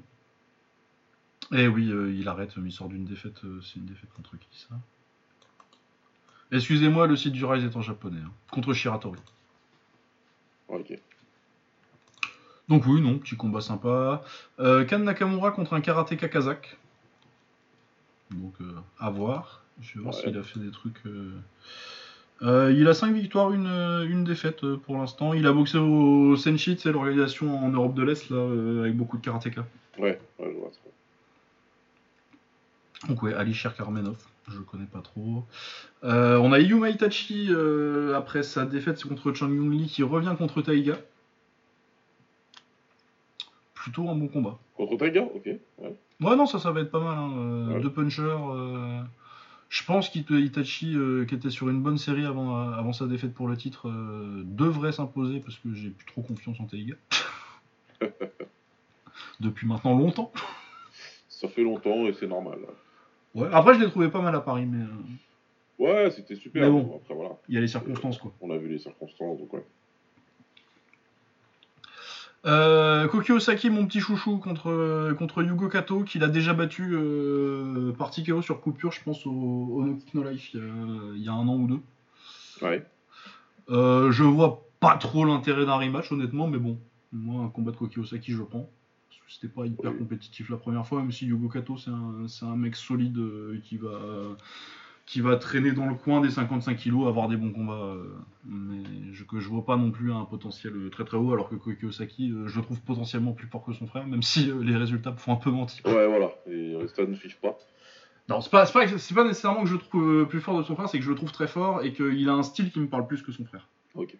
Et 1.51 1.67
oui, 1.67 1.89
euh, 1.89 2.13
il 2.13 2.27
arrête, 2.27 2.53
il 2.57 2.71
sort 2.71 2.89
d'une 2.89 3.05
défaite. 3.05 3.41
c'est 3.61 3.77
une 3.77 3.85
défaite 3.85 4.11
contre 4.13 4.37
qui 4.37 4.59
ça? 4.59 4.75
Excusez-moi, 6.51 7.07
le 7.07 7.15
site 7.15 7.33
du 7.33 7.45
Rise 7.45 7.63
est 7.63 7.75
en 7.75 7.81
japonais. 7.81 8.19
Hein. 8.23 8.31
contre 8.51 8.73
Shiratori. 8.73 9.19
Ok. 10.67 10.99
Donc 12.67 12.85
oui, 12.85 13.01
non, 13.01 13.17
petit 13.17 13.35
combat 13.35 13.61
sympa. 13.61 14.23
Kan 14.57 14.99
Nakamura 14.99 15.51
contre 15.51 15.73
un 15.73 15.81
karatéka 15.81 16.27
kazakh. 16.27 16.77
Donc 18.31 18.53
à 18.99 19.09
voir. 19.09 19.63
Je 19.81 19.95
vais 19.95 20.01
voir 20.01 20.13
s'il 20.13 20.37
a 20.37 20.43
fait 20.43 20.59
des 20.59 20.69
trucs. 20.69 21.01
Euh, 22.41 22.73
il 22.75 22.87
a 22.87 22.93
5 22.93 23.13
victoires, 23.13 23.51
une, 23.51 23.67
une 24.09 24.23
défaite 24.23 24.63
euh, 24.63 24.77
pour 24.77 24.97
l'instant. 24.97 25.33
Il 25.33 25.45
a 25.45 25.51
boxé 25.51 25.77
au 25.77 26.37
Senshi, 26.37 26.77
c'est 26.79 26.91
l'organisation 26.91 27.65
en 27.65 27.69
Europe 27.69 27.93
de 27.93 28.03
l'Est, 28.03 28.29
là, 28.29 28.37
euh, 28.37 28.83
avec 28.83 28.95
beaucoup 28.95 29.17
de 29.17 29.21
karatéka. 29.21 29.65
Ouais, 29.97 30.19
ouais, 30.39 30.51
je 30.53 30.57
vois 30.57 30.71
ça. 30.71 30.79
Donc 33.07 33.21
ouais, 33.23 33.33
Ali 33.33 33.57
Karmenov, 33.77 34.17
je 34.49 34.59
connais 34.59 34.85
pas 34.85 35.01
trop. 35.01 35.45
on 36.03 36.51
a 36.51 36.59
Yuma 36.59 36.89
Itachi 36.89 37.49
après 38.13 38.43
sa 38.43 38.65
défaite 38.65 39.01
contre 39.03 39.33
Chang 39.33 39.49
Yung 39.49 39.71
Lee 39.71 39.87
qui 39.87 40.03
revient 40.03 40.35
contre 40.37 40.61
Taiga. 40.61 40.97
Plutôt 43.73 44.09
un 44.09 44.15
bon 44.15 44.27
combat. 44.27 44.59
Contre 44.75 44.97
Taiga, 44.97 45.21
ok. 45.23 45.45
Ouais. 45.45 45.59
ouais, 46.21 46.35
non, 46.35 46.45
ça, 46.45 46.59
ça 46.59 46.71
va 46.71 46.81
être 46.81 46.91
pas 46.91 46.99
mal. 46.99 47.17
Hein. 47.17 47.79
Deux 47.79 47.91
punchers. 47.91 48.35
Je 49.69 49.83
pense 49.83 50.09
qu'Itachi, 50.09 50.95
euh, 50.95 51.25
qui 51.25 51.35
était 51.35 51.51
sur 51.51 51.69
une 51.69 51.81
bonne 51.81 51.99
série 51.99 52.25
avant, 52.25 52.57
euh, 52.57 52.71
avant 52.71 52.91
sa 52.91 53.05
défaite 53.05 53.35
pour 53.35 53.47
le 53.47 53.55
titre, 53.55 53.87
euh, 53.87 54.41
devrait 54.43 54.91
s'imposer 54.91 55.39
parce 55.39 55.57
que 55.57 55.73
j'ai 55.75 55.91
plus 55.91 56.07
trop 56.07 56.23
confiance 56.23 56.59
en 56.59 56.65
Taiga. 56.65 56.95
Depuis 59.39 59.67
maintenant 59.67 59.95
longtemps. 59.95 60.31
Ça 61.29 61.47
fait 61.47 61.61
longtemps 61.61 62.07
et 62.07 62.13
c'est 62.13 62.27
normal. 62.27 62.57
Ouais, 63.35 63.47
après 63.53 63.75
je 63.75 63.79
l'ai 63.81 63.89
trouvé 63.89 64.09
pas 64.09 64.21
mal 64.21 64.35
à 64.35 64.41
Paris, 64.41 64.65
mais. 64.65 64.85
Ouais, 65.77 66.09
c'était 66.09 66.35
super. 66.35 66.63
Mais 66.63 66.69
bon, 66.69 66.99
après, 67.01 67.13
voilà. 67.13 67.37
Il 67.47 67.53
y 67.53 67.57
a 67.57 67.61
les 67.61 67.67
circonstances, 67.67 68.17
quoi. 68.17 68.33
On 68.41 68.49
a 68.49 68.57
vu 68.57 68.67
les 68.69 68.79
circonstances, 68.79 69.37
donc 69.37 69.53
ouais. 69.53 69.65
Euh, 72.45 73.07
Koki 73.07 73.33
Osaki, 73.33 73.69
mon 73.69 73.85
petit 73.85 73.99
chouchou, 73.99 74.37
contre, 74.37 75.13
contre 75.17 75.43
Yugo 75.43 75.67
Kato, 75.67 76.03
qu'il 76.03 76.23
a 76.23 76.27
déjà 76.27 76.53
battu 76.53 76.91
euh, 76.93 77.91
par 77.93 78.11
TKO 78.11 78.41
sur 78.41 78.61
coupure, 78.61 78.91
je 78.91 79.03
pense, 79.03 79.25
au, 79.25 79.31
au 79.31 79.83
No 79.83 79.95
Kick 79.95 80.13
No 80.13 80.23
Life 80.23 80.53
il 80.53 81.21
y, 81.21 81.27
a, 81.27 81.33
un 81.33 81.47
an 81.47 81.55
ou 81.55 81.67
deux. 81.67 81.79
Ouais. 82.61 82.85
Euh, 83.69 84.11
je 84.11 84.23
vois 84.23 84.65
pas 84.79 84.95
trop 84.95 85.25
l'intérêt 85.25 85.65
d'un 85.65 85.75
rematch, 85.75 86.11
honnêtement, 86.11 86.47
mais 86.47 86.57
bon, 86.57 86.79
moi, 87.11 87.43
un 87.43 87.49
combat 87.49 87.71
de 87.71 87.77
Koki 87.77 87.99
Osaki, 87.99 88.31
je 88.31 88.43
prends. 88.43 88.69
Parce 89.09 89.21
que 89.21 89.33
c'était 89.33 89.53
pas 89.53 89.65
hyper 89.65 89.97
compétitif 89.97 90.49
la 90.49 90.57
première 90.57 90.87
fois, 90.87 91.01
même 91.01 91.11
si 91.11 91.25
Yugo 91.25 91.49
Kato, 91.49 91.77
c'est 91.77 91.91
un, 91.91 92.25
un, 92.47 92.55
mec 92.55 92.75
solide 92.75 93.17
euh, 93.17 93.59
qui 93.63 93.77
va 93.77 93.99
qui 95.09 95.21
va 95.21 95.37
traîner 95.37 95.71
dans 95.71 95.87
le 95.87 95.95
coin 95.95 96.21
des 96.21 96.29
55 96.29 96.77
kilos, 96.77 97.07
avoir 97.07 97.27
des 97.27 97.35
bons 97.35 97.51
combats, 97.51 97.73
euh, 97.73 98.15
mais 98.45 98.83
je, 99.11 99.23
que 99.23 99.39
je 99.39 99.49
vois 99.49 99.65
pas 99.65 99.75
non 99.75 99.89
plus 99.89 100.13
un 100.13 100.23
potentiel 100.23 100.75
euh, 100.75 100.89
très 100.91 101.03
très 101.03 101.17
haut, 101.17 101.33
alors 101.33 101.49
que 101.49 101.55
Koiki 101.55 101.87
Osaki, 101.87 102.29
euh, 102.29 102.47
je 102.47 102.57
le 102.57 102.61
trouve 102.61 102.79
potentiellement 102.81 103.31
plus 103.31 103.47
fort 103.47 103.65
que 103.65 103.73
son 103.73 103.87
frère, 103.87 104.05
même 104.05 104.21
si 104.21 104.51
les 104.61 104.77
résultats 104.77 105.11
font 105.13 105.33
un 105.33 105.37
peu 105.37 105.49
mentir. 105.49 105.83
Ouais, 105.87 106.05
voilà, 106.05 106.29
et 106.45 106.77
ça 106.95 107.07
ne 107.07 107.15
suit 107.15 107.33
pas. 107.41 107.57
Non, 108.29 108.39
c'est 108.41 108.51
pas, 108.51 108.67
pas, 108.67 108.85
pas, 108.85 109.23
nécessairement 109.23 109.63
que 109.63 109.67
je 109.67 109.73
le 109.73 109.79
trouve 109.79 110.27
plus 110.27 110.41
fort 110.41 110.55
de 110.59 110.61
son 110.61 110.75
frère, 110.75 110.87
c'est 110.87 110.99
que 110.99 111.05
je 111.05 111.09
le 111.09 111.15
trouve 111.15 111.31
très 111.31 111.47
fort 111.47 111.83
et 111.83 111.91
qu'il 111.91 112.29
a 112.29 112.33
un 112.33 112.43
style 112.43 112.69
qui 112.69 112.79
me 112.79 112.87
parle 112.87 113.07
plus 113.07 113.23
que 113.23 113.31
son 113.31 113.45
frère. 113.45 113.67
Ok. 113.95 114.15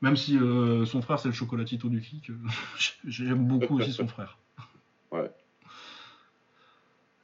Même 0.00 0.16
si 0.16 0.38
son 0.86 1.02
frère 1.02 1.18
c'est 1.18 1.28
le 1.28 1.34
chocolatito 1.34 1.88
du 1.88 2.00
kick, 2.00 2.30
j'aime 3.04 3.48
beaucoup 3.48 3.80
aussi 3.80 3.92
son 3.92 4.06
frère. 4.06 4.38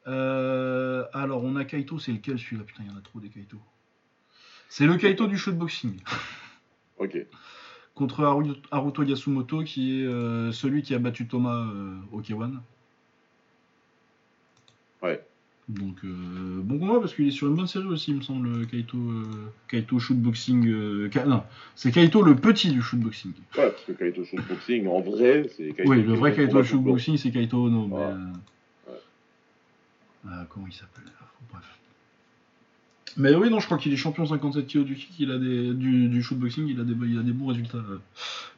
Euh, 0.07 1.05
alors, 1.12 1.44
on 1.44 1.57
a 1.57 1.64
Kaito, 1.64 1.99
c'est 1.99 2.12
lequel 2.12 2.38
celui-là? 2.38 2.64
Putain, 2.64 2.84
il 2.86 2.90
y 2.90 2.94
en 2.94 2.99
a 2.99 3.03
trop 3.03 3.20
des 3.20 3.28
Kaito. 3.28 3.59
C'est 4.68 4.86
le 4.86 4.96
Kaito 4.96 5.26
du 5.26 5.36
show 5.36 5.51
de 5.51 5.57
boxing. 5.57 5.99
ok. 6.99 7.16
Contre 7.94 8.24
Haruto 8.70 9.03
Yasumoto, 9.03 9.64
qui 9.64 10.01
est 10.01 10.07
euh, 10.07 10.53
celui 10.53 10.82
qui 10.82 10.94
a 10.94 10.99
battu 10.99 11.26
Thomas 11.26 11.66
au 12.12 12.20
K1. 12.20 12.53
Ouais. 15.03 15.20
Donc, 15.68 15.96
euh, 16.05 16.61
bon 16.62 16.78
combat 16.78 16.99
parce 17.01 17.12
qu'il 17.14 17.28
est 17.28 17.32
sur 17.32 17.49
une 17.49 17.55
bonne 17.55 17.66
série 17.66 17.84
aussi, 17.86 18.12
il 18.12 18.16
me 18.18 18.22
semble, 18.22 18.66
Kaito, 18.68 18.96
Kaito 19.68 19.99
Shootboxing. 19.99 21.11
Ka- 21.11 21.26
non, 21.26 21.42
c'est 21.74 21.90
Kaito 21.90 22.22
le 22.22 22.36
petit 22.36 22.70
du 22.70 22.80
shootboxing. 22.80 23.32
Ouais, 23.57 23.70
parce 23.70 23.84
que 23.84 23.92
Kaito 23.92 24.24
Shootboxing, 24.24 24.86
en 24.86 25.01
vrai, 25.01 25.46
c'est 25.57 25.72
Kaito. 25.72 25.90
Oui, 25.90 26.03
le 26.03 26.14
vrai 26.14 26.34
Kaito 26.34 26.62
Shootboxing, 26.62 27.18
c'est 27.18 27.30
Kaito 27.32 27.64
Ono. 27.66 27.86
Voilà. 27.88 28.16
Euh, 30.29 30.45
comment 30.51 30.66
il 30.66 30.72
s'appelle 30.74 31.05
Bref. 31.51 31.64
Mais 33.16 33.35
oui, 33.35 33.51
non, 33.51 33.59
je 33.59 33.66
crois 33.66 33.79
qu'il 33.79 33.93
est 33.93 33.97
champion 33.97 34.26
57 34.26 34.66
kg 34.66 34.85
du 34.85 34.95
kick, 34.95 35.11
il 35.18 35.31
a 35.33 35.39
du, 35.39 36.22
shootboxing, 36.22 36.68
il 36.68 36.79
a, 36.81 36.85
des, 36.85 36.93
il 37.07 37.18
a 37.18 37.22
des 37.22 37.33
bons 37.33 37.47
résultats. 37.49 37.79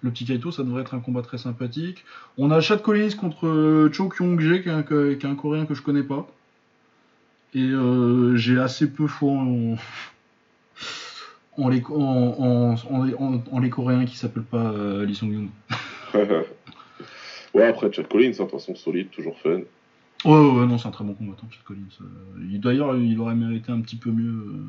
Le 0.02 0.10
petit 0.10 0.24
Kaito, 0.26 0.50
ça 0.50 0.64
devrait 0.64 0.82
être 0.82 0.94
un 0.94 1.00
combat 1.00 1.22
très 1.22 1.38
sympathique. 1.38 2.04
On 2.36 2.50
a 2.50 2.60
Chad 2.60 2.82
Collins 2.82 3.14
contre 3.18 3.46
euh, 3.46 3.90
Cho 3.92 4.08
Kyung-jae, 4.08 4.62
qui, 4.62 4.68
est 4.68 5.24
un- 5.24 5.34
coréen 5.34 5.64
que 5.66 5.74
je 5.74 5.82
connais 5.82 6.02
pas. 6.02 6.28
Et 7.54 7.62
euh, 7.62 8.36
j'ai 8.36 8.58
assez 8.58 8.90
peu 8.90 9.06
foi 9.06 9.32
en, 9.32 9.76
en, 11.56 11.68
les, 11.68 11.82
en, 11.86 11.94
en, 11.94 12.74
en 12.74 13.04
les- 13.04 13.14
en- 13.14 13.42
en 13.50 13.58
les 13.60 13.70
coréens 13.70 14.04
qui 14.04 14.16
s'appellent 14.16 14.42
pas 14.42 14.72
euh, 14.72 15.04
Lee 15.06 15.14
Sung-yoon. 15.14 15.48
monde. 16.14 16.26
ouais, 17.54 17.66
après, 17.66 17.90
Chad 17.92 18.08
Collins, 18.08 18.28
hein, 18.28 18.30
de 18.30 18.36
toute 18.42 18.50
façon, 18.50 18.74
solide, 18.74 19.10
toujours 19.10 19.38
fun. 19.38 19.60
Ouais, 20.24 20.32
ouais, 20.32 20.66
non, 20.66 20.76
c'est 20.78 20.88
un 20.88 20.90
très 20.90 21.04
bon 21.04 21.14
combattant, 21.14 21.46
Chad 21.50 21.62
Collins. 21.64 21.80
Euh, 22.02 22.46
il- 22.50 22.60
D'ailleurs, 22.60 22.94
il 22.96 23.18
aurait 23.20 23.34
mérité 23.34 23.72
un 23.72 23.80
petit 23.80 23.96
peu 23.96 24.10
mieux 24.10 24.28
euh, 24.30 24.62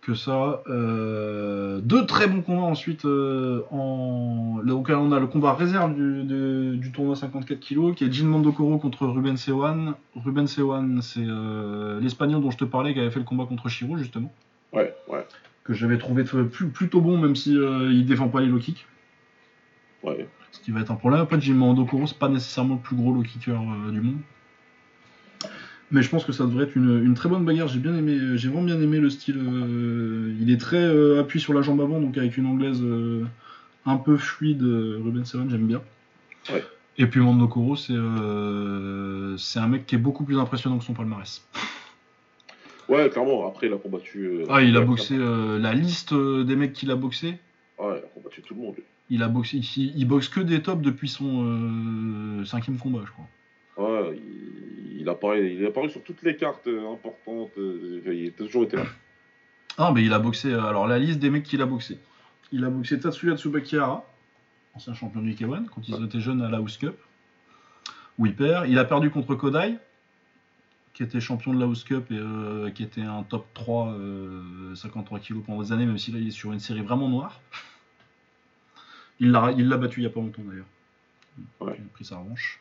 que 0.00 0.14
ça. 0.14 0.62
Euh, 0.68 1.80
deux 1.80 2.04
très 2.04 2.26
bons 2.26 2.42
combats 2.42 2.62
ensuite. 2.62 3.04
euh, 3.04 3.60
en... 3.70 4.60
Donc, 4.64 4.88
on 4.90 5.12
a 5.12 5.20
le 5.20 5.26
combat 5.28 5.54
réserve 5.54 5.94
du, 5.94 6.24
de- 6.24 6.74
du 6.76 6.90
tournoi 6.90 7.14
54 7.14 7.60
kg, 7.60 7.94
qui 7.94 8.04
est 8.04 8.12
Jin 8.12 8.26
Mandokoro 8.26 8.78
contre 8.78 9.06
Ruben 9.06 9.36
Sewan. 9.36 9.94
Ruben 10.16 10.48
Sewan, 10.48 11.00
c'est 11.00 11.24
euh, 11.24 12.00
l'espagnol 12.00 12.42
dont 12.42 12.50
je 12.50 12.58
te 12.58 12.64
parlais, 12.64 12.92
qui 12.92 12.98
avait 12.98 13.10
fait 13.10 13.20
le 13.20 13.24
combat 13.24 13.44
contre 13.46 13.68
Shiro, 13.68 13.96
justement. 13.98 14.32
Ouais, 14.72 14.92
ouais, 15.08 15.24
Que 15.62 15.74
j'avais 15.74 15.98
trouvé 15.98 16.24
plus- 16.24 16.68
plutôt 16.70 17.00
bon, 17.00 17.18
même 17.18 17.36
si 17.36 17.52
il 17.54 18.04
défend 18.04 18.28
pas 18.28 18.40
les 18.40 18.46
low 18.48 18.58
kicks. 18.58 18.84
ouais. 20.02 20.28
Ce 20.52 20.60
qui 20.60 20.70
va 20.72 20.80
être 20.80 20.90
un 20.90 20.96
problème. 20.96 21.20
Après, 21.20 21.40
Jim 21.40 21.54
Mandokoro, 21.54 22.06
c'est 22.06 22.18
pas 22.18 22.28
nécessairement 22.28 22.74
le 22.74 22.80
plus 22.80 22.96
gros 22.96 23.12
low 23.12 23.22
kicker 23.22 23.60
euh, 23.60 23.90
du 23.90 24.00
monde. 24.00 24.18
Mais 25.92 26.02
je 26.02 26.08
pense 26.10 26.24
que 26.24 26.32
ça 26.32 26.44
devrait 26.44 26.64
être 26.64 26.76
une, 26.76 27.04
une 27.04 27.14
très 27.14 27.28
bonne 27.28 27.44
bagarre. 27.44 27.66
J'ai 27.68 27.80
bien 27.80 27.96
aimé, 27.96 28.16
j'ai 28.36 28.48
vraiment 28.48 28.62
bien 28.64 28.80
aimé 28.80 28.98
le 29.00 29.10
style. 29.10 29.38
euh, 29.38 30.34
il 30.40 30.50
est 30.52 30.56
très 30.60 30.76
euh, 30.82 31.20
appuyé 31.20 31.42
sur 31.42 31.52
la 31.52 31.62
jambe 31.62 31.80
avant, 31.80 32.00
donc 32.00 32.16
avec 32.16 32.36
une 32.36 32.46
anglaise 32.46 32.80
euh, 32.82 33.24
un 33.86 33.96
peu 33.96 34.16
fluide. 34.16 34.62
euh, 34.62 35.00
Ruben 35.02 35.24
Seven, 35.24 35.50
j'aime 35.50 35.66
bien. 35.66 35.82
Ouais. 36.52 36.64
Et 36.98 37.06
puis 37.06 37.18
Mandokoro, 37.20 37.74
c'est 37.76 37.92
euh, 37.94 39.36
c'est 39.36 39.58
un 39.58 39.66
mec 39.68 39.86
qui 39.86 39.94
est 39.96 39.98
beaucoup 39.98 40.24
plus 40.24 40.38
impressionnant 40.38 40.78
que 40.78 40.84
son 40.84 40.94
palmarès. 40.94 41.42
Ouais, 42.88 43.08
clairement, 43.08 43.46
après, 43.48 43.66
il 43.68 43.72
a 43.72 43.76
combattu. 43.76 44.26
euh, 44.26 44.46
Ah, 44.48 44.62
il 44.62 44.76
a 44.76 44.80
boxé 44.82 45.14
euh, 45.16 45.58
la 45.58 45.74
liste 45.74 46.12
euh, 46.12 46.44
des 46.44 46.56
mecs 46.56 46.72
qu'il 46.72 46.90
a 46.90 46.96
boxé. 46.96 47.38
Ouais, 47.78 47.98
il 47.98 48.04
a 48.04 48.08
combattu 48.14 48.42
tout 48.42 48.54
le 48.54 48.60
monde. 48.60 48.74
lui. 48.76 48.84
Il 49.10 49.22
a 49.24 49.28
boxé, 49.28 49.56
il, 49.58 49.98
il 49.98 50.04
boxe 50.06 50.28
que 50.28 50.40
des 50.40 50.62
tops 50.62 50.82
depuis 50.82 51.08
son 51.08 51.44
euh, 51.44 52.44
cinquième 52.44 52.78
combat, 52.78 53.00
je 53.04 53.10
crois. 53.10 53.28
Ouais, 53.76 54.16
il, 54.16 55.00
il, 55.00 55.08
apparaît, 55.08 55.52
il 55.54 55.62
est 55.62 55.66
apparu 55.66 55.90
sur 55.90 56.02
toutes 56.02 56.22
les 56.22 56.36
cartes 56.36 56.66
euh, 56.68 56.92
importantes. 56.92 57.50
euh, 57.58 58.00
il 58.06 58.28
a 58.28 58.30
toujours 58.32 58.64
été 58.64 58.76
là. 58.76 58.84
Ah, 59.78 59.90
mais 59.94 60.04
il 60.04 60.12
a 60.12 60.18
boxé. 60.18 60.52
Alors, 60.52 60.86
la 60.86 60.98
liste 60.98 61.18
des 61.18 61.30
mecs 61.30 61.42
qu'il 61.44 61.60
a 61.62 61.66
boxé. 61.66 61.98
Il 62.52 62.64
a 62.64 62.70
boxé 62.70 62.98
Tatsuya 63.00 63.36
Tsubakihara, 63.36 64.04
ancien 64.74 64.94
champion 64.94 65.22
du 65.22 65.32
K1, 65.32 65.66
quand 65.66 65.88
ils 65.88 65.94
Ouais. 65.94 66.04
étaient 66.04 66.20
jeunes 66.20 66.42
à 66.42 66.48
la 66.50 66.58
House 66.58 66.76
Cup, 66.76 66.94
où 68.18 68.26
il 68.26 68.34
perd. 68.36 68.68
Il 68.68 68.78
a 68.78 68.84
perdu 68.84 69.10
contre 69.10 69.34
Kodai, 69.34 69.76
qui 70.94 71.02
était 71.02 71.20
champion 71.20 71.52
de 71.54 71.58
la 71.58 71.64
House 71.66 71.82
Cup 71.84 72.10
et 72.10 72.16
euh, 72.18 72.70
qui 72.70 72.82
était 72.82 73.02
un 73.02 73.22
top 73.22 73.46
3, 73.54 73.92
euh, 73.92 74.74
53 74.74 75.18
kg 75.20 75.40
pendant 75.44 75.62
des 75.62 75.72
années, 75.72 75.86
même 75.86 75.98
si 75.98 76.12
là, 76.12 76.18
il 76.20 76.28
est 76.28 76.32
sur 76.32 76.52
une 76.52 76.60
série 76.60 76.82
vraiment 76.82 77.08
noire. 77.08 77.40
Il 79.20 79.30
l'a 79.32 79.52
il 79.56 79.68
l'a 79.68 79.76
battu 79.76 80.00
il 80.00 80.02
n'y 80.04 80.06
a 80.08 80.10
pas 80.10 80.20
longtemps 80.20 80.42
d'ailleurs. 80.48 80.66
Ouais. 81.60 81.74
Il 81.78 81.84
a 81.84 81.88
pris 81.92 82.04
sa 82.04 82.16
revanche. 82.16 82.60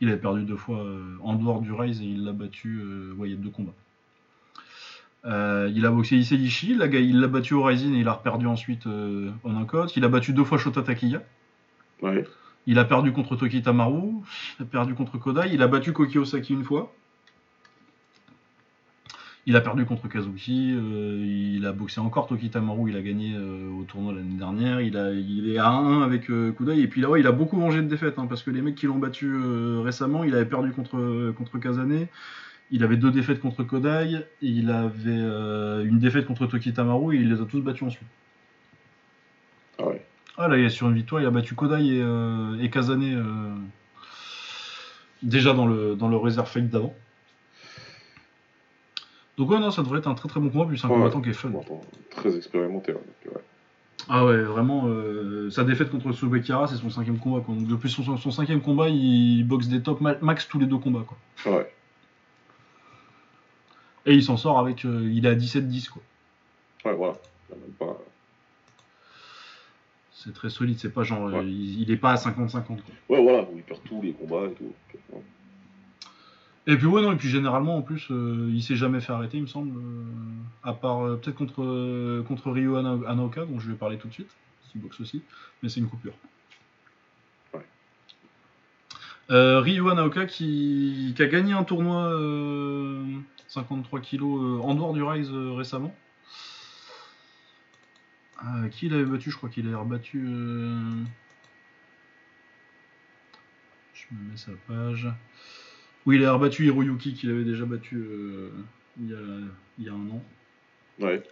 Il 0.00 0.08
avait 0.08 0.18
perdu 0.18 0.44
deux 0.44 0.56
fois 0.56 0.78
euh, 0.80 1.16
en 1.22 1.34
dehors 1.34 1.60
du 1.60 1.72
Rise 1.72 2.00
et 2.02 2.06
il 2.06 2.24
l'a 2.24 2.32
battu. 2.32 2.80
euh, 2.80 3.12
ouais, 3.14 3.28
il 3.28 3.32
y 3.32 3.34
a 3.34 3.38
deux 3.40 3.50
combats. 3.50 3.74
Euh, 5.24 5.70
il 5.74 5.84
a 5.84 5.90
boxé 5.90 6.16
Issei 6.16 6.36
Ishii, 6.36 6.70
il 6.72 6.78
l'a 6.78 6.86
il 6.86 7.20
l'a 7.20 7.26
battu 7.26 7.54
au 7.54 7.62
Rising 7.64 7.94
et 7.94 8.00
il 8.00 8.08
a 8.08 8.14
perdu 8.14 8.46
ensuite 8.46 8.86
euh, 8.86 9.30
en 9.42 9.50
knockout. 9.50 9.96
Il 9.96 10.04
a 10.04 10.08
battu 10.08 10.32
deux 10.32 10.44
fois 10.44 10.58
Shota 10.58 10.82
Takiya. 10.82 11.22
Ouais, 12.02 12.24
Il 12.66 12.78
a 12.78 12.84
perdu 12.84 13.12
contre 13.12 13.34
Toki 13.36 13.62
Tamaru. 13.62 14.12
Il 14.60 14.62
a 14.62 14.66
perdu 14.66 14.94
contre 14.94 15.18
Kodai. 15.18 15.50
Il 15.52 15.62
a 15.62 15.66
battu 15.66 15.92
Koki 15.92 16.18
Osaki 16.18 16.52
une 16.52 16.62
fois. 16.62 16.92
Il 19.48 19.54
a 19.54 19.60
perdu 19.60 19.84
contre 19.86 20.08
Kazuki. 20.08 20.72
euh, 20.76 21.22
il 21.24 21.64
a 21.66 21.72
boxé 21.72 22.00
encore 22.00 22.26
Toki 22.26 22.50
Tamaru. 22.50 22.90
Il 22.90 22.96
a 22.96 23.00
gagné 23.02 23.34
euh, 23.36 23.70
au 23.70 23.84
tournoi 23.84 24.12
l'année 24.12 24.36
dernière. 24.36 24.80
Il, 24.80 24.96
a, 24.96 25.12
il 25.12 25.48
est 25.48 25.58
à 25.58 25.68
1 25.68 26.02
avec 26.02 26.28
euh, 26.30 26.50
Kudai. 26.52 26.80
Et 26.80 26.88
puis 26.88 27.00
là, 27.00 27.08
ouais, 27.08 27.20
il 27.20 27.26
a 27.28 27.32
beaucoup 27.32 27.56
mangé 27.56 27.80
de 27.80 27.86
défaites. 27.86 28.18
hein, 28.18 28.26
parce 28.26 28.42
que 28.42 28.50
les 28.50 28.60
mecs 28.60 28.74
qui 28.74 28.86
l'ont 28.86 28.98
battu 28.98 29.32
euh, 29.32 29.80
récemment, 29.84 30.24
il 30.24 30.34
avait 30.34 30.46
perdu 30.46 30.72
contre, 30.72 31.32
contre 31.32 31.58
Kazane. 31.58 32.06
Il 32.72 32.82
avait 32.82 32.96
deux 32.96 33.12
défaites 33.12 33.38
contre 33.40 33.62
Kodai. 33.62 34.16
Et 34.42 34.48
il 34.48 34.68
avait 34.70 35.84
une 35.86 35.98
défaite 36.00 36.26
contre 36.26 36.46
Toki 36.46 36.72
Tamaru. 36.72 37.16
Et 37.16 37.20
il 37.20 37.30
les 37.32 37.40
a 37.40 37.44
tous 37.44 37.60
battus 37.60 37.84
ensuite. 37.84 38.08
ah 39.78 39.86
ouais. 39.86 40.04
Ah 40.38 40.48
là, 40.48 40.58
il 40.58 40.64
est 40.64 40.70
sur 40.70 40.88
une 40.88 40.94
victoire, 40.94 41.22
il 41.22 41.26
a 41.26 41.30
battu 41.30 41.54
Kodai 41.54 41.86
et, 41.86 42.64
et 42.64 42.70
Kazane 42.70 43.62
déjà 45.22 45.54
dans 45.54 45.66
le, 45.66 45.96
dans 45.96 46.08
le 46.08 46.16
reserve 46.16 46.48
fight 46.50 46.68
d'avant. 46.68 46.94
Donc 49.36 49.50
ouais, 49.50 49.58
non, 49.58 49.70
ça 49.70 49.82
devrait 49.82 49.98
être 49.98 50.08
un 50.08 50.14
très 50.14 50.28
très 50.28 50.40
bon 50.40 50.48
combat, 50.50 50.64
puis 50.66 50.78
c'est 50.78 50.86
un 50.86 50.90
Ouais. 50.90 50.96
combattant 50.96 51.20
qui 51.20 51.30
est 51.30 51.34
fun. 51.34 51.50
Très 52.10 52.34
expérimenté. 52.36 52.92
donc, 52.92 53.02
ouais. 53.26 53.40
Ah 54.08 54.24
ouais, 54.24 54.40
vraiment, 54.42 54.84
euh, 54.86 55.50
sa 55.50 55.64
défaite 55.64 55.90
contre 55.90 56.12
Subekara, 56.12 56.68
c'est 56.68 56.76
son 56.76 56.90
cinquième 56.90 57.18
combat. 57.18 57.42
Quoi. 57.44 57.54
Donc 57.54 57.66
depuis 57.66 57.90
son, 57.90 58.16
son 58.16 58.30
cinquième 58.30 58.60
combat, 58.60 58.88
il 58.88 59.42
boxe 59.44 59.66
des 59.68 59.82
top 59.82 60.00
ma- 60.00 60.16
max 60.20 60.46
tous 60.48 60.58
les 60.58 60.66
deux 60.66 60.78
combats. 60.78 61.04
Quoi. 61.06 61.52
Ouais, 61.52 61.72
Et 64.06 64.14
il 64.14 64.22
s'en 64.22 64.36
sort 64.36 64.58
avec... 64.58 64.84
euh, 64.84 65.10
il 65.12 65.26
est 65.26 65.30
à 65.30 65.34
17-10. 65.34 65.88
quoi. 65.90 66.02
ouais, 66.84 66.94
voilà. 66.96 67.14
Même 67.50 67.58
pas... 67.78 67.98
C'est 70.12 70.32
très 70.32 70.50
solide, 70.50 70.78
c'est 70.78 70.92
pas 70.92 71.02
genre... 71.02 71.28
euh, 71.28 71.42
il, 71.44 71.82
il 71.82 71.90
est 71.90 71.96
pas 71.96 72.12
à 72.12 72.14
50-50. 72.16 72.62
quoi. 72.64 72.74
Ouais, 73.08 73.22
voilà, 73.22 73.46
il 73.54 73.62
perd 73.62 73.80
tous 73.84 74.00
les 74.02 74.12
combats 74.12 74.46
et 74.46 74.52
tout. 74.52 74.72
Et 76.68 76.76
puis 76.76 76.86
ouais 76.86 77.00
non 77.00 77.12
et 77.12 77.16
puis 77.16 77.28
généralement 77.28 77.76
en 77.76 77.82
plus 77.82 78.08
euh, 78.10 78.50
il 78.52 78.60
s'est 78.62 78.74
jamais 78.74 79.00
fait 79.00 79.12
arrêter 79.12 79.36
il 79.36 79.42
me 79.42 79.46
semble 79.46 79.78
euh, 79.78 80.04
à 80.64 80.72
part 80.72 81.06
euh, 81.06 81.16
peut-être 81.16 81.36
contre 81.36 82.22
contre 82.26 82.50
Ryo 82.50 82.74
Ana- 82.76 83.08
Anaoka 83.08 83.44
dont 83.44 83.60
je 83.60 83.70
vais 83.70 83.76
parler 83.76 83.98
tout 83.98 84.08
de 84.08 84.12
suite 84.12 84.30
qui 84.72 84.78
boxe 84.78 85.00
aussi 85.00 85.22
mais 85.62 85.68
c'est 85.68 85.78
une 85.78 85.88
coupure. 85.88 86.14
Ouais. 87.54 87.64
Ryo 89.30 89.90
Anaoka 89.90 90.26
qui, 90.26 91.12
qui 91.16 91.22
a 91.22 91.26
gagné 91.26 91.52
un 91.52 91.62
tournoi 91.62 92.12
euh, 92.12 93.04
53 93.46 94.00
kg 94.00 94.22
en 94.24 94.74
dehors 94.74 94.92
du 94.92 95.02
Rise 95.04 95.30
récemment. 95.32 95.94
Qui 98.70 98.86
il 98.86 98.94
avait 98.94 99.04
battu 99.04 99.30
Je 99.30 99.36
crois 99.36 99.48
qu'il 99.48 99.66
avait 99.66 99.76
rebattu. 99.76 100.20
Je 103.94 104.04
me 104.12 104.30
mets 104.30 104.36
sa 104.36 104.52
page. 104.68 105.08
Oui, 106.06 106.16
il 106.16 106.24
a 106.24 106.32
rebattu 106.32 106.64
Hiroyuki 106.64 107.14
qu'il 107.14 107.30
avait 107.30 107.44
déjà 107.44 107.64
battu 107.64 107.96
euh, 107.96 108.50
il, 109.00 109.10
y 109.10 109.14
a, 109.14 109.18
il 109.78 109.84
y 109.84 109.88
a 109.88 109.92
un 109.92 110.10
an. 110.10 110.22
Ouais, 111.00 111.22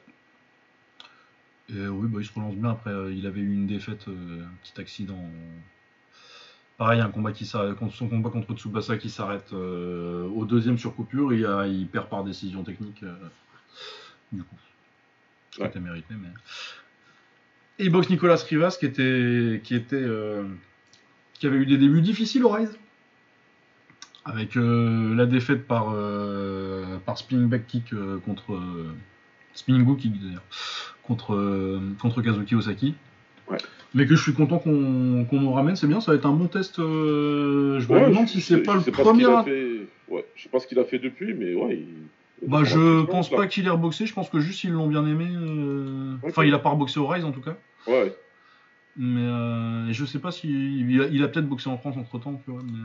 Et 1.70 1.86
oui, 1.86 2.08
bah, 2.08 2.18
il 2.20 2.26
se 2.26 2.32
relance 2.32 2.56
bien. 2.56 2.70
Après, 2.70 2.90
euh, 2.90 3.12
il 3.12 3.26
avait 3.26 3.40
eu 3.40 3.52
une 3.54 3.66
défaite, 3.66 4.08
euh, 4.08 4.42
un 4.44 4.54
petit 4.62 4.80
accident. 4.80 5.24
Pareil, 6.76 7.00
un 7.00 7.08
combat 7.08 7.30
qui 7.32 7.46
s'arrête, 7.46 7.76
son 7.92 8.08
combat 8.08 8.30
contre 8.30 8.52
Tsubasa 8.54 8.98
qui 8.98 9.08
s'arrête 9.10 9.52
euh, 9.52 10.26
au 10.26 10.44
deuxième 10.44 10.76
sur 10.76 10.94
coupure. 10.94 11.32
Et, 11.32 11.44
euh, 11.44 11.66
il 11.68 11.86
perd 11.86 12.08
par 12.08 12.24
décision 12.24 12.64
technique. 12.64 13.02
euh, 13.04 13.14
du 14.32 14.42
coup, 14.42 14.56
Ouais. 15.60 15.68
était 15.68 15.78
mérité. 15.78 16.14
Mais... 16.20 16.28
Et 17.78 17.84
il 17.84 17.92
boxe 17.92 18.10
Nicolas 18.10 18.34
Rivas 18.36 18.76
qui 18.78 18.86
était, 18.86 19.60
qui 19.62 19.76
était, 19.76 19.94
euh, 19.94 20.44
qui 21.34 21.46
avait 21.46 21.58
eu 21.58 21.66
des 21.66 21.78
débuts 21.78 22.00
difficiles 22.02 22.44
au 22.44 22.48
Rise. 22.48 22.76
Avec 24.24 24.56
euh, 24.56 25.14
la 25.14 25.26
défaite 25.26 25.66
par, 25.66 25.92
euh, 25.94 26.96
par 27.04 27.18
spinning 27.18 27.48
back 27.48 27.66
kick 27.66 27.92
euh, 27.92 28.18
contre. 28.20 28.58
spinning 29.54 29.86
hook 29.86 29.98
kick 29.98 30.18
d'ailleurs. 30.20 30.42
Contre, 31.02 31.80
contre 32.00 32.22
Kazuki 32.22 32.54
Osaki. 32.54 32.94
Ouais. 33.50 33.58
Mais 33.94 34.06
que 34.06 34.16
je 34.16 34.22
suis 34.22 34.32
content 34.34 34.58
qu'on 34.58 35.24
qu'on 35.28 35.40
nous 35.40 35.52
ramène, 35.52 35.76
c'est 35.76 35.86
bien, 35.86 36.00
ça 36.00 36.10
va 36.10 36.16
être 36.16 36.26
un 36.26 36.32
bon 36.32 36.48
test. 36.48 36.78
euh, 36.80 37.78
je 37.78 37.88
me 37.92 37.98
Ouais, 37.98 38.08
demande 38.08 38.28
si 38.28 38.40
c'est 38.40 38.62
pas 38.62 38.74
le 38.74 38.80
premier. 38.80 39.24
a 39.26 39.44
fait. 39.44 39.86
Ouais, 40.08 40.24
je 40.34 40.42
sais 40.42 40.48
pas 40.48 40.58
ce 40.58 40.66
qu'il 40.66 40.78
a 40.80 40.84
fait 40.84 40.98
depuis, 40.98 41.32
mais 41.34 41.54
ouais. 41.54 41.84
Il... 42.42 42.48
Bah, 42.48 42.64
je 42.64 43.04
pense 43.04 43.30
pas 43.30 43.46
qu'il 43.46 43.66
ait 43.66 43.70
reboxé, 43.70 44.06
je 44.06 44.12
pense 44.12 44.28
que 44.28 44.40
juste 44.40 44.64
ils 44.64 44.70
l'ont 44.72 44.88
bien 44.88 45.06
aimé. 45.06 45.26
euh. 45.30 46.16
Enfin, 46.24 46.44
il 46.44 46.52
a 46.54 46.58
pas 46.58 46.70
reboxé 46.70 46.98
au 46.98 47.06
Rise 47.06 47.24
en 47.24 47.30
tout 47.30 47.40
cas. 47.40 47.56
Ouais, 47.86 48.14
Mais 48.96 49.20
euh, 49.22 49.92
je 49.92 50.04
sais 50.04 50.18
pas 50.18 50.32
si. 50.32 50.48
Il 50.50 51.22
a, 51.22 51.28
peut-être 51.28 51.48
boxé 51.48 51.70
en 51.70 51.78
France 51.78 51.96
entre 51.96 52.18
temps, 52.18 52.40
tu 52.44 52.50
vois. 52.50 52.62
Mais, 52.64 52.78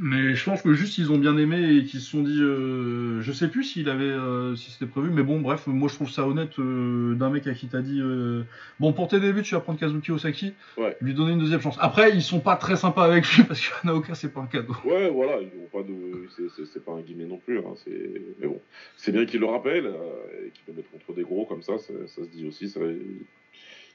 Mais 0.00 0.34
je 0.34 0.44
pense 0.44 0.62
que 0.62 0.72
juste 0.72 0.96
ils 0.96 1.12
ont 1.12 1.18
bien 1.18 1.36
aimé 1.36 1.76
et 1.76 1.84
qu'ils 1.84 2.00
se 2.00 2.10
sont 2.10 2.22
dit, 2.22 2.40
euh, 2.40 3.20
je 3.20 3.30
sais 3.30 3.48
plus 3.48 3.62
s'il 3.62 3.90
avait, 3.90 4.04
euh, 4.04 4.56
si 4.56 4.70
c'était 4.70 4.86
prévu, 4.86 5.10
mais 5.10 5.22
bon, 5.22 5.38
bref, 5.40 5.66
moi 5.66 5.86
je 5.90 5.94
trouve 5.96 6.08
ça 6.10 6.26
honnête 6.26 6.58
euh, 6.58 7.14
d'un 7.14 7.28
mec 7.28 7.46
à 7.46 7.52
qui 7.52 7.66
t'a 7.68 7.82
dit, 7.82 8.00
euh, 8.00 8.42
bon 8.80 8.94
pour 8.94 9.08
tes 9.08 9.20
débuts 9.20 9.42
tu 9.42 9.54
vas 9.54 9.60
prendre 9.60 9.78
Kazuki 9.78 10.10
Osaki, 10.10 10.54
Ouais. 10.78 10.96
lui 11.02 11.12
donner 11.12 11.32
une 11.32 11.40
deuxième 11.40 11.60
chance. 11.60 11.76
Après 11.78 12.10
ils 12.14 12.22
sont 12.22 12.40
pas 12.40 12.56
très 12.56 12.76
sympas 12.76 13.04
avec 13.04 13.26
lui 13.32 13.42
parce 13.48 13.60
que 13.60 13.86
Naoka 13.86 14.14
c'est 14.14 14.32
pas 14.32 14.40
un 14.40 14.46
cadeau. 14.46 14.74
Ouais, 14.86 15.10
voilà, 15.10 15.36
ils 15.42 15.48
ont 15.60 15.68
pas 15.70 15.82
de. 15.86 16.26
c'est- 16.56 16.80
pas 16.82 16.92
un 16.92 17.00
guillemet 17.02 17.26
non 17.26 17.36
plus. 17.44 17.58
Hein, 17.58 17.74
c'est- 17.84 18.22
mais 18.40 18.46
bon, 18.46 18.60
c'est 18.96 19.12
bien 19.12 19.26
qu'ils 19.26 19.40
le 19.40 19.46
rappellent 19.46 19.92
et 20.46 20.50
qu'ils 20.52 20.64
le 20.68 20.72
mettent 20.74 20.90
contre 20.90 21.12
des 21.14 21.22
gros 21.22 21.44
comme 21.44 21.60
ça, 21.62 21.76
ça, 21.76 21.92
ça 22.06 22.22
se 22.24 22.28
dit 22.28 22.46
aussi. 22.48 22.70
Ça... 22.70 22.80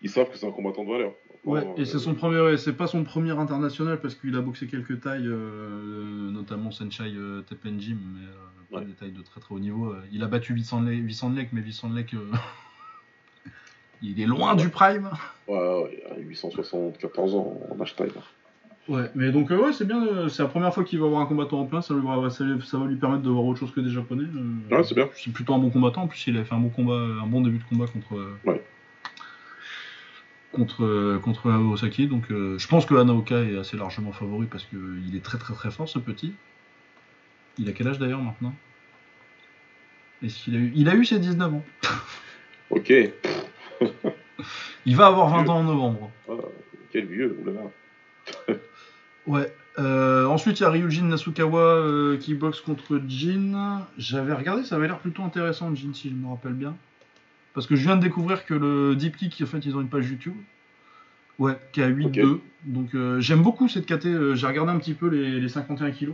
Ils 0.03 0.09
savent 0.11 0.29
que 0.29 0.37
c'est 0.37 0.45
un 0.45 0.51
combattant 0.51 0.83
de 0.83 0.91
valeur. 0.91 1.11
Ouais, 1.47 1.65
et 1.77 1.85
c'est 1.85 1.95
euh, 1.95 1.99
son 1.99 2.13
premier, 2.13 2.41
ouais, 2.41 2.57
c'est 2.57 2.73
pas 2.73 2.87
son 2.87 3.05
premier 3.05 3.31
international 3.31 3.99
parce 4.01 4.15
qu'il 4.15 4.35
a 4.35 4.41
boxé 4.41 4.67
quelques 4.67 4.99
tailles, 4.99 5.27
euh, 5.27 6.29
notamment 6.29 6.71
Senchai 6.71 7.13
euh, 7.15 7.41
Teppenjim, 7.41 7.95
mais 8.13 8.27
euh, 8.27 8.31
pas 8.69 8.79
Ouais. 8.79 8.85
des 8.85 8.91
tailles 8.91 9.13
de 9.13 9.21
très 9.21 9.39
très 9.39 9.55
haut 9.55 9.59
niveau. 9.59 9.95
Il 10.11 10.23
a 10.23 10.27
battu 10.27 10.53
Vincent 10.53 10.81
Lek, 10.81 11.49
mais 11.53 11.61
Vincent 11.61 11.89
Lek, 11.89 12.13
euh, 12.15 12.19
il 14.01 14.19
est 14.19 14.25
loin 14.25 14.55
du 14.55 14.67
prime. 14.67 15.09
Ouais, 15.47 15.57
ouais, 15.57 16.03
à 16.11 16.19
874 16.19 17.35
ans 17.35 17.57
en 17.71 17.81
hashtag. 17.81 18.11
Ouais, 18.89 19.09
mais 19.15 19.31
donc 19.31 19.49
ouais, 19.49 19.71
c'est 19.71 19.85
bien, 19.85 20.27
c'est 20.27 20.43
la 20.43 20.49
première 20.49 20.73
fois 20.73 20.83
qu'il 20.83 20.99
va 20.99 21.05
avoir 21.05 21.21
un 21.21 21.25
combattant 21.27 21.61
en 21.61 21.65
plein, 21.65 21.81
ça, 21.81 21.93
lui 21.93 22.01
va, 22.05 22.29
ça, 22.29 22.43
va 22.43 22.85
lui 22.87 22.97
permettre 22.97 23.23
de 23.23 23.29
voir 23.29 23.45
autre 23.45 23.59
chose 23.59 23.71
que 23.71 23.79
des 23.79 23.89
japonais. 23.89 24.25
Ouais, 24.69 24.83
c'est 24.83 24.95
bien. 24.95 25.07
C'est 25.13 25.31
plutôt 25.31 25.53
un 25.53 25.59
bon 25.59 25.69
combattant, 25.69 26.03
en 26.03 26.07
plus 26.07 26.27
il 26.27 26.37
a 26.37 26.43
fait 26.43 26.55
un 26.55 26.59
bon 26.59 26.69
combat, 26.69 26.99
un 27.23 27.27
bon 27.27 27.39
début 27.39 27.59
de 27.59 27.63
combat 27.63 27.85
contre. 27.87 28.13
Ouais. 28.45 28.61
Contre, 30.57 30.83
euh, 30.83 31.19
contre 31.19 31.51
Osaki, 31.51 32.07
donc 32.07 32.31
euh, 32.31 32.57
je 32.57 32.67
pense 32.67 32.87
que 32.87 32.95
Hanaoka 32.95 33.43
est 33.43 33.59
assez 33.59 33.77
largement 33.77 34.11
favori 34.11 34.47
parce 34.47 34.65
qu'il 34.65 35.15
est 35.15 35.23
très 35.23 35.37
très 35.37 35.53
très 35.53 35.69
fort 35.69 35.87
ce 35.87 35.99
petit. 35.99 36.33
Il 37.59 37.69
a 37.69 37.73
quel 37.73 37.87
âge 37.87 37.99
d'ailleurs 37.99 38.23
maintenant? 38.23 38.55
Est-ce 40.23 40.43
qu'il 40.43 40.55
a 40.55 40.57
eu 40.57 40.71
Il 40.73 40.89
a 40.89 40.95
eu 40.95 41.05
ses 41.05 41.19
19 41.19 41.53
ans. 41.53 41.65
Ok. 42.69 42.91
Il 44.85 44.95
va 44.95 45.05
avoir 45.05 45.29
20 45.29 45.47
ans 45.47 45.59
en 45.59 45.63
novembre. 45.63 46.11
Ah, 46.27 46.33
quel 46.91 47.05
vieux, 47.05 47.37
oulala. 47.39 47.71
Ouais. 49.27 49.53
Euh, 49.77 50.25
ensuite, 50.25 50.59
il 50.59 50.63
y 50.63 50.65
a 50.65 50.69
Ryujin 50.69 51.03
Nasukawa 51.03 51.61
euh, 51.61 52.17
qui 52.17 52.33
boxe 52.33 52.61
contre 52.61 52.99
Jin. 53.07 53.85
J'avais 53.97 54.33
regardé, 54.33 54.63
ça 54.63 54.75
avait 54.75 54.87
l'air 54.87 54.99
plutôt 54.99 55.21
intéressant, 55.21 55.73
Jin, 55.75 55.93
si 55.93 56.09
je 56.09 56.15
me 56.15 56.27
rappelle 56.27 56.53
bien. 56.53 56.75
Parce 57.57 57.65
que 57.65 57.75
je 57.75 57.81
viens 57.81 57.95
de 57.95 58.01
découvrir 58.01 58.45
que 58.45 58.53
le 58.53 58.95
Deep 58.95 59.17
Kick, 59.17 59.41
en 59.41 59.47
fait, 59.47 59.65
ils 59.65 59.75
ont 59.75 59.81
une 59.81 59.89
page 59.89 60.07
YouTube. 60.07 60.35
Ouais, 61.39 61.57
qui 61.71 61.81
a 61.81 61.87
8-2. 61.89 62.39
Donc, 62.65 62.93
euh, 62.93 63.19
j'aime 63.19 63.41
beaucoup 63.41 63.67
cette 63.67 63.87
KT. 63.87 64.05
euh, 64.05 64.35
J'ai 64.35 64.45
regardé 64.45 64.71
un 64.71 64.77
petit 64.77 64.93
peu 64.93 65.07
les, 65.07 65.39
les 65.39 65.49
51 65.49 65.89
kilos. 65.89 66.13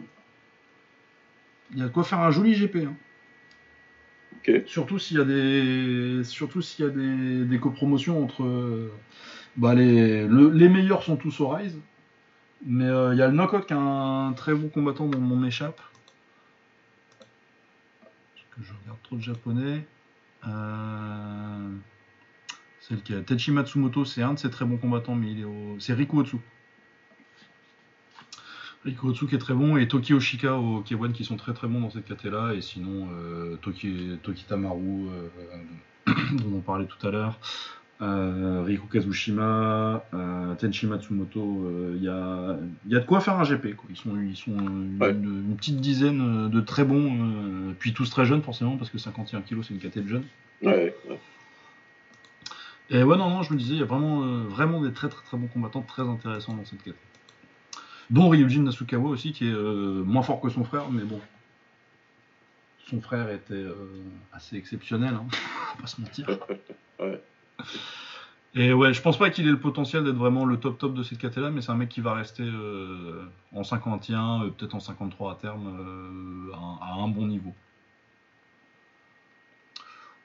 Il 1.73 1.79
y 1.79 1.81
a 1.81 1.87
de 1.87 1.89
quoi 1.91 2.05
faire 2.05 2.19
un 2.21 2.31
joli 2.31 2.53
GP. 2.53 2.85
hein. 2.87 2.93
Surtout 4.67 4.99
s'il 4.99 5.17
y 5.17 5.19
a 5.19 5.25
des, 5.25 6.23
surtout 6.23 6.61
s'il 6.61 6.85
y 6.85 6.87
a 6.87 6.91
des, 6.91 7.43
des 7.43 7.59
copromotions 7.59 8.23
entre, 8.23 8.45
euh, 8.45 8.89
bah 9.57 9.75
les, 9.75 10.25
le- 10.25 10.49
les 10.49 10.69
meilleurs 10.69 11.03
sont 11.03 11.17
tous 11.17 11.41
au 11.41 11.49
Rise, 11.49 11.77
mais 12.65 12.85
il 12.85 13.17
y 13.17 13.21
a 13.21 13.27
le 13.27 13.33
Knockout 13.33 13.65
qui 13.65 13.73
est 13.73 13.77
un 13.77 14.31
très 14.33 14.53
bon 14.53 14.69
combattant 14.69 15.07
dont 15.07 15.19
on 15.19 15.35
m'échappe. 15.35 15.81
Parce 17.19 18.45
que 18.55 18.63
je 18.63 18.71
regarde 18.81 18.99
trop 19.03 19.17
de 19.17 19.21
japonais. 19.21 19.85
Euh, 20.47 21.69
c'est 22.81 22.95
lequel 22.95 23.23
Techi 23.23 23.51
Matsumoto, 23.51 24.05
c'est 24.05 24.21
un 24.21 24.33
de 24.33 24.39
ses 24.39 24.49
très 24.49 24.65
bons 24.65 24.77
combattants, 24.77 25.15
mais 25.15 25.31
il 25.31 25.41
est 25.41 25.45
c'est 25.79 25.93
Riku 25.93 26.19
Otsu. 26.19 26.37
Riku 28.83 29.07
Otsu 29.07 29.27
qui 29.27 29.35
est 29.35 29.39
très 29.39 29.53
bon 29.53 29.77
et 29.77 29.87
Toki 29.87 30.13
Oshika 30.13 30.57
au 30.57 30.81
K1 30.81 31.13
qui 31.13 31.23
sont 31.23 31.37
très 31.37 31.53
très 31.53 31.67
bons 31.67 31.79
dans 31.79 31.89
cette 31.89 32.05
KT 32.05 32.25
là 32.25 32.53
et 32.53 32.61
sinon 32.61 33.07
euh, 33.13 33.55
Toki, 33.61 34.19
Toki 34.21 34.43
Tamaru 34.43 35.07
euh, 35.07 35.29
dont 36.33 36.57
on 36.57 36.59
parlait 36.59 36.85
tout 36.85 37.07
à 37.07 37.11
l'heure 37.11 37.39
euh, 38.03 38.61
Riku 38.63 38.87
Kazushima 38.87 40.03
euh, 40.13 40.55
Tenchi 40.55 40.85
Matsumoto 40.87 41.93
il 41.95 42.03
y, 42.03 42.07
a, 42.09 42.57
y 42.87 42.95
a 42.95 42.99
de 42.99 43.05
quoi 43.05 43.19
faire 43.21 43.39
un 43.39 43.43
GP 43.43 43.75
quoi. 43.75 43.85
ils 43.89 43.95
sont, 43.95 44.15
ils 44.21 44.35
sont 44.35 44.51
une, 44.51 44.97
Ouais. 45.01 45.11
une- 45.11 45.45
une 45.49 45.55
petite 45.55 45.79
dizaine 45.81 46.49
de 46.49 46.61
très 46.61 46.83
bons 46.83 47.15
euh, 47.15 47.73
puis 47.79 47.93
tous 47.93 48.09
très 48.09 48.25
jeunes 48.25 48.41
forcément 48.41 48.77
parce 48.77 48.89
que 48.89 48.97
51 48.97 49.41
kg 49.41 49.61
c'est 49.63 49.73
une 49.73 49.79
KT 49.79 49.99
de 50.03 50.07
jeunes 50.07 50.25
Ouais, 50.61 50.93
ouais. 51.09 51.19
et 52.89 53.01
ouais, 53.03 53.17
non, 53.17 53.29
non, 53.29 53.41
je 53.43 53.53
me 53.53 53.57
disais, 53.57 53.73
il 53.73 53.79
y 53.79 53.83
a 53.83 53.85
vraiment, 53.85 54.23
euh, 54.23 54.43
vraiment 54.47 54.81
des 54.81 54.91
très 54.91 55.09
très 55.09 55.23
très 55.23 55.37
bons 55.37 55.47
combattants 55.47 55.81
très 55.81 56.03
intéressants 56.03 56.53
dans 56.53 56.65
cette 56.65 56.83
KT. 56.83 56.95
Dont 58.09 58.29
Ryujin 58.29 58.61
Nasukawa 58.63 59.09
aussi, 59.09 59.31
qui 59.31 59.47
est 59.47 59.51
euh, 59.53 60.03
moins 60.03 60.21
fort 60.23 60.39
que 60.41 60.49
son 60.49 60.63
frère, 60.63 60.89
mais 60.91 61.03
bon. 61.03 61.19
Son 62.89 63.01
frère 63.01 63.29
était 63.31 63.53
euh, 63.53 63.73
assez 64.33 64.57
exceptionnel, 64.57 65.13
hein, 65.15 65.25
faut 65.31 65.81
pas 65.81 65.87
se 65.87 66.01
mentir. 66.01 66.27
Ouais. 66.99 67.21
Et 68.55 68.71
ouais, 68.71 68.93
je 68.93 69.01
pense 69.01 69.17
pas 69.17 69.31
qu'il 69.31 69.47
ait 69.47 69.51
le 69.51 69.59
potentiel 69.59 70.03
d'être 70.03 70.15
vraiment 70.15 70.45
le 70.45 70.57
top 70.59 70.77
top 70.77 70.93
de 70.93 71.01
cette 71.01 71.23
là, 71.37 71.49
mais 71.49 71.61
c'est 71.61 71.71
un 71.71 71.75
mec 71.75 71.89
qui 71.89 72.01
va 72.01 72.13
rester 72.13 72.43
euh, 72.43 73.23
en 73.51 73.63
51, 73.63 74.43
euh, 74.43 74.49
peut-être 74.49 74.75
en 74.75 74.79
53 74.79 75.31
à 75.31 75.35
terme, 75.35 75.67
euh, 75.79 76.53
à, 76.53 76.57
un- 76.57 76.79
à 76.99 77.03
un 77.03 77.07
bon 77.07 77.25
niveau. 77.25 77.53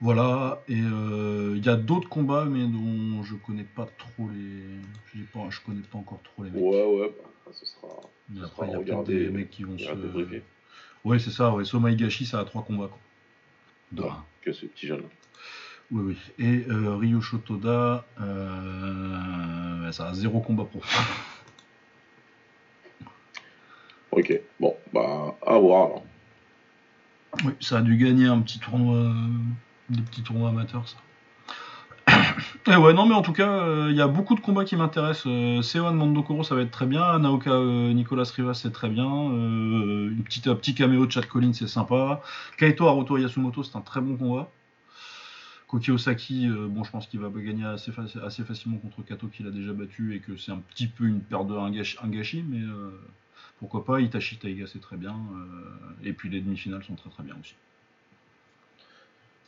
Voilà, 0.00 0.62
et 0.68 0.80
euh, 0.80 1.55
il 1.56 1.64
y 1.64 1.68
a 1.68 1.74
d'autres 1.74 2.09
combats, 2.09 2.44
mais 2.44 2.64
dont 2.66 3.22
je 3.24 3.34
connais 3.34 3.64
pas 3.64 3.86
trop 3.98 4.28
les. 4.32 5.24
Pas, 5.32 5.48
je 5.50 5.60
connais 5.60 5.80
pas 5.80 5.98
encore 5.98 6.20
trop 6.22 6.44
les 6.44 6.50
mecs. 6.50 6.62
Ouais, 6.62 6.84
ouais, 6.84 7.12
bah, 7.44 7.50
ce 7.52 7.66
sera. 7.66 7.88
mais 8.28 8.42
après, 8.44 8.66
il 8.68 8.72
y 8.72 8.74
a 8.74 8.78
peut-être 8.78 9.05
des 9.05 9.28
mecs 9.30 9.50
qui 9.50 9.64
vont 9.64 9.76
se. 9.76 9.88
Ouais, 11.05 11.18
c'est 11.18 11.30
ça, 11.30 11.52
ouais. 11.52 11.64
Soma 11.64 11.90
Higashi, 11.90 12.26
ça 12.26 12.38
a 12.40 12.44
trois 12.44 12.62
combats, 12.62 12.88
quoi. 12.88 12.98
De 13.90 14.02
Ouais. 14.02 14.09
un. 14.10 14.24
Que 14.42 14.52
ce 14.52 14.66
petit 14.66 14.86
jeune. 14.86 15.02
Oui, 15.90 16.02
oui. 16.05 16.16
Et 16.39 16.66
euh, 16.70 16.97
Ryo 16.97 17.20
Shotoda, 17.20 18.05
euh, 18.20 19.90
ça 19.93 20.09
a 20.09 20.15
zéro 20.15 20.40
combat 20.40 20.65
pour. 20.65 20.82
Ok, 24.10 24.40
bon, 24.59 24.74
bah, 24.93 25.36
à 25.47 25.59
voir 25.59 25.86
alors. 25.86 26.02
Oui, 27.44 27.52
ça 27.60 27.78
a 27.78 27.82
dû 27.82 27.97
gagner 27.98 28.27
un 28.27 28.40
petit 28.40 28.59
tournoi, 28.59 28.97
euh, 28.97 29.12
des 29.90 30.01
petits 30.01 30.23
tournois 30.23 30.48
amateurs, 30.48 30.89
ça. 30.89 30.97
Et 32.73 32.77
ouais, 32.77 32.94
non, 32.94 33.06
mais 33.06 33.15
en 33.15 33.23
tout 33.23 33.32
cas, 33.32 33.48
euh, 33.48 33.89
il 33.90 33.97
y 33.97 34.01
a 34.01 34.09
beaucoup 34.09 34.35
de 34.35 34.40
combats 34.40 34.65
qui 34.65 34.77
m'intéressent. 34.77 35.27
Euh, 35.27 35.93
Mandokoro, 35.93 36.43
ça 36.43 36.55
va 36.55 36.62
être 36.62 36.70
très 36.70 36.86
bien. 36.86 37.19
Naoka 37.19 37.51
euh, 37.51 37.93
Nicolas 37.93 38.24
Rivas, 38.35 38.55
c'est 38.55 38.73
très 38.73 38.89
bien. 38.89 39.06
Euh, 39.06 40.10
une 40.10 40.23
petite, 40.24 40.48
un 40.48 40.55
petit 40.55 40.74
caméo 40.74 41.06
de 41.06 41.12
Chad 41.12 41.27
Collins, 41.27 41.52
c'est 41.52 41.69
sympa. 41.69 42.23
Kaito 42.56 42.89
Haruto 42.89 43.19
Yasumoto, 43.19 43.62
c'est 43.62 43.77
un 43.77 43.82
très 43.82 44.01
bon 44.01 44.16
combat. 44.16 44.51
Koki 45.68 45.90
Osaki, 45.90 46.48
euh, 46.48 46.66
bon, 46.66 46.82
je 46.82 46.90
pense 46.90 47.06
qu'il 47.06 47.20
va 47.20 47.28
gagner 47.28 47.64
assez, 47.64 47.90
faci- 47.92 48.18
assez 48.20 48.42
facilement 48.42 48.78
contre 48.78 49.02
Kato, 49.02 49.28
qu'il 49.28 49.46
a 49.46 49.50
déjà 49.50 49.74
battu, 49.74 50.14
et 50.16 50.20
que 50.20 50.36
c'est 50.36 50.50
un 50.50 50.60
petit 50.70 50.86
peu 50.86 51.04
une 51.04 51.20
perte 51.20 51.46
de 51.46 51.54
un 51.54 51.70
gâchis, 52.08 52.42
mais 52.48 52.62
euh, 52.62 52.90
pourquoi 53.58 53.84
pas. 53.84 54.00
Itachi 54.00 54.38
Taiga, 54.38 54.66
c'est 54.66 54.80
très 54.80 54.96
bien. 54.96 55.14
euh, 55.14 56.08
et 56.08 56.12
puis 56.14 56.30
les 56.30 56.40
demi-finales 56.40 56.82
sont 56.84 56.94
très 56.94 57.10
très 57.10 57.22
bien 57.22 57.36
aussi. 57.38 57.54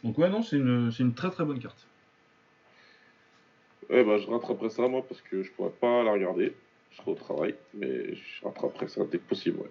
Donc 0.05 0.18
ouais, 0.18 0.28
non, 0.28 0.42
c'est 0.42 0.56
une, 0.56 1.14
très 1.14 1.30
très 1.30 1.44
bonne 1.44 1.59
carte. 1.59 1.86
Ouais, 3.88 4.05
bah, 4.05 4.18
je 4.18 4.26
rattraperai 4.26 4.70
ça, 4.70 4.88
moi, 4.88 5.02
parce 5.06 5.20
que 5.22 5.42
je 5.42 5.51
pourrais 5.52 5.70
pas 5.70 6.02
la 6.02 6.12
regarder. 6.12 6.55
Je 6.92 6.97
serai 6.98 7.10
au 7.12 7.14
travail, 7.14 7.55
mais 7.74 8.14
je 8.14 8.44
rattraperai 8.44 8.88
ça 8.88 9.05
dès 9.10 9.18
que 9.18 9.28
possible, 9.28 9.59
ouais. 9.59 9.70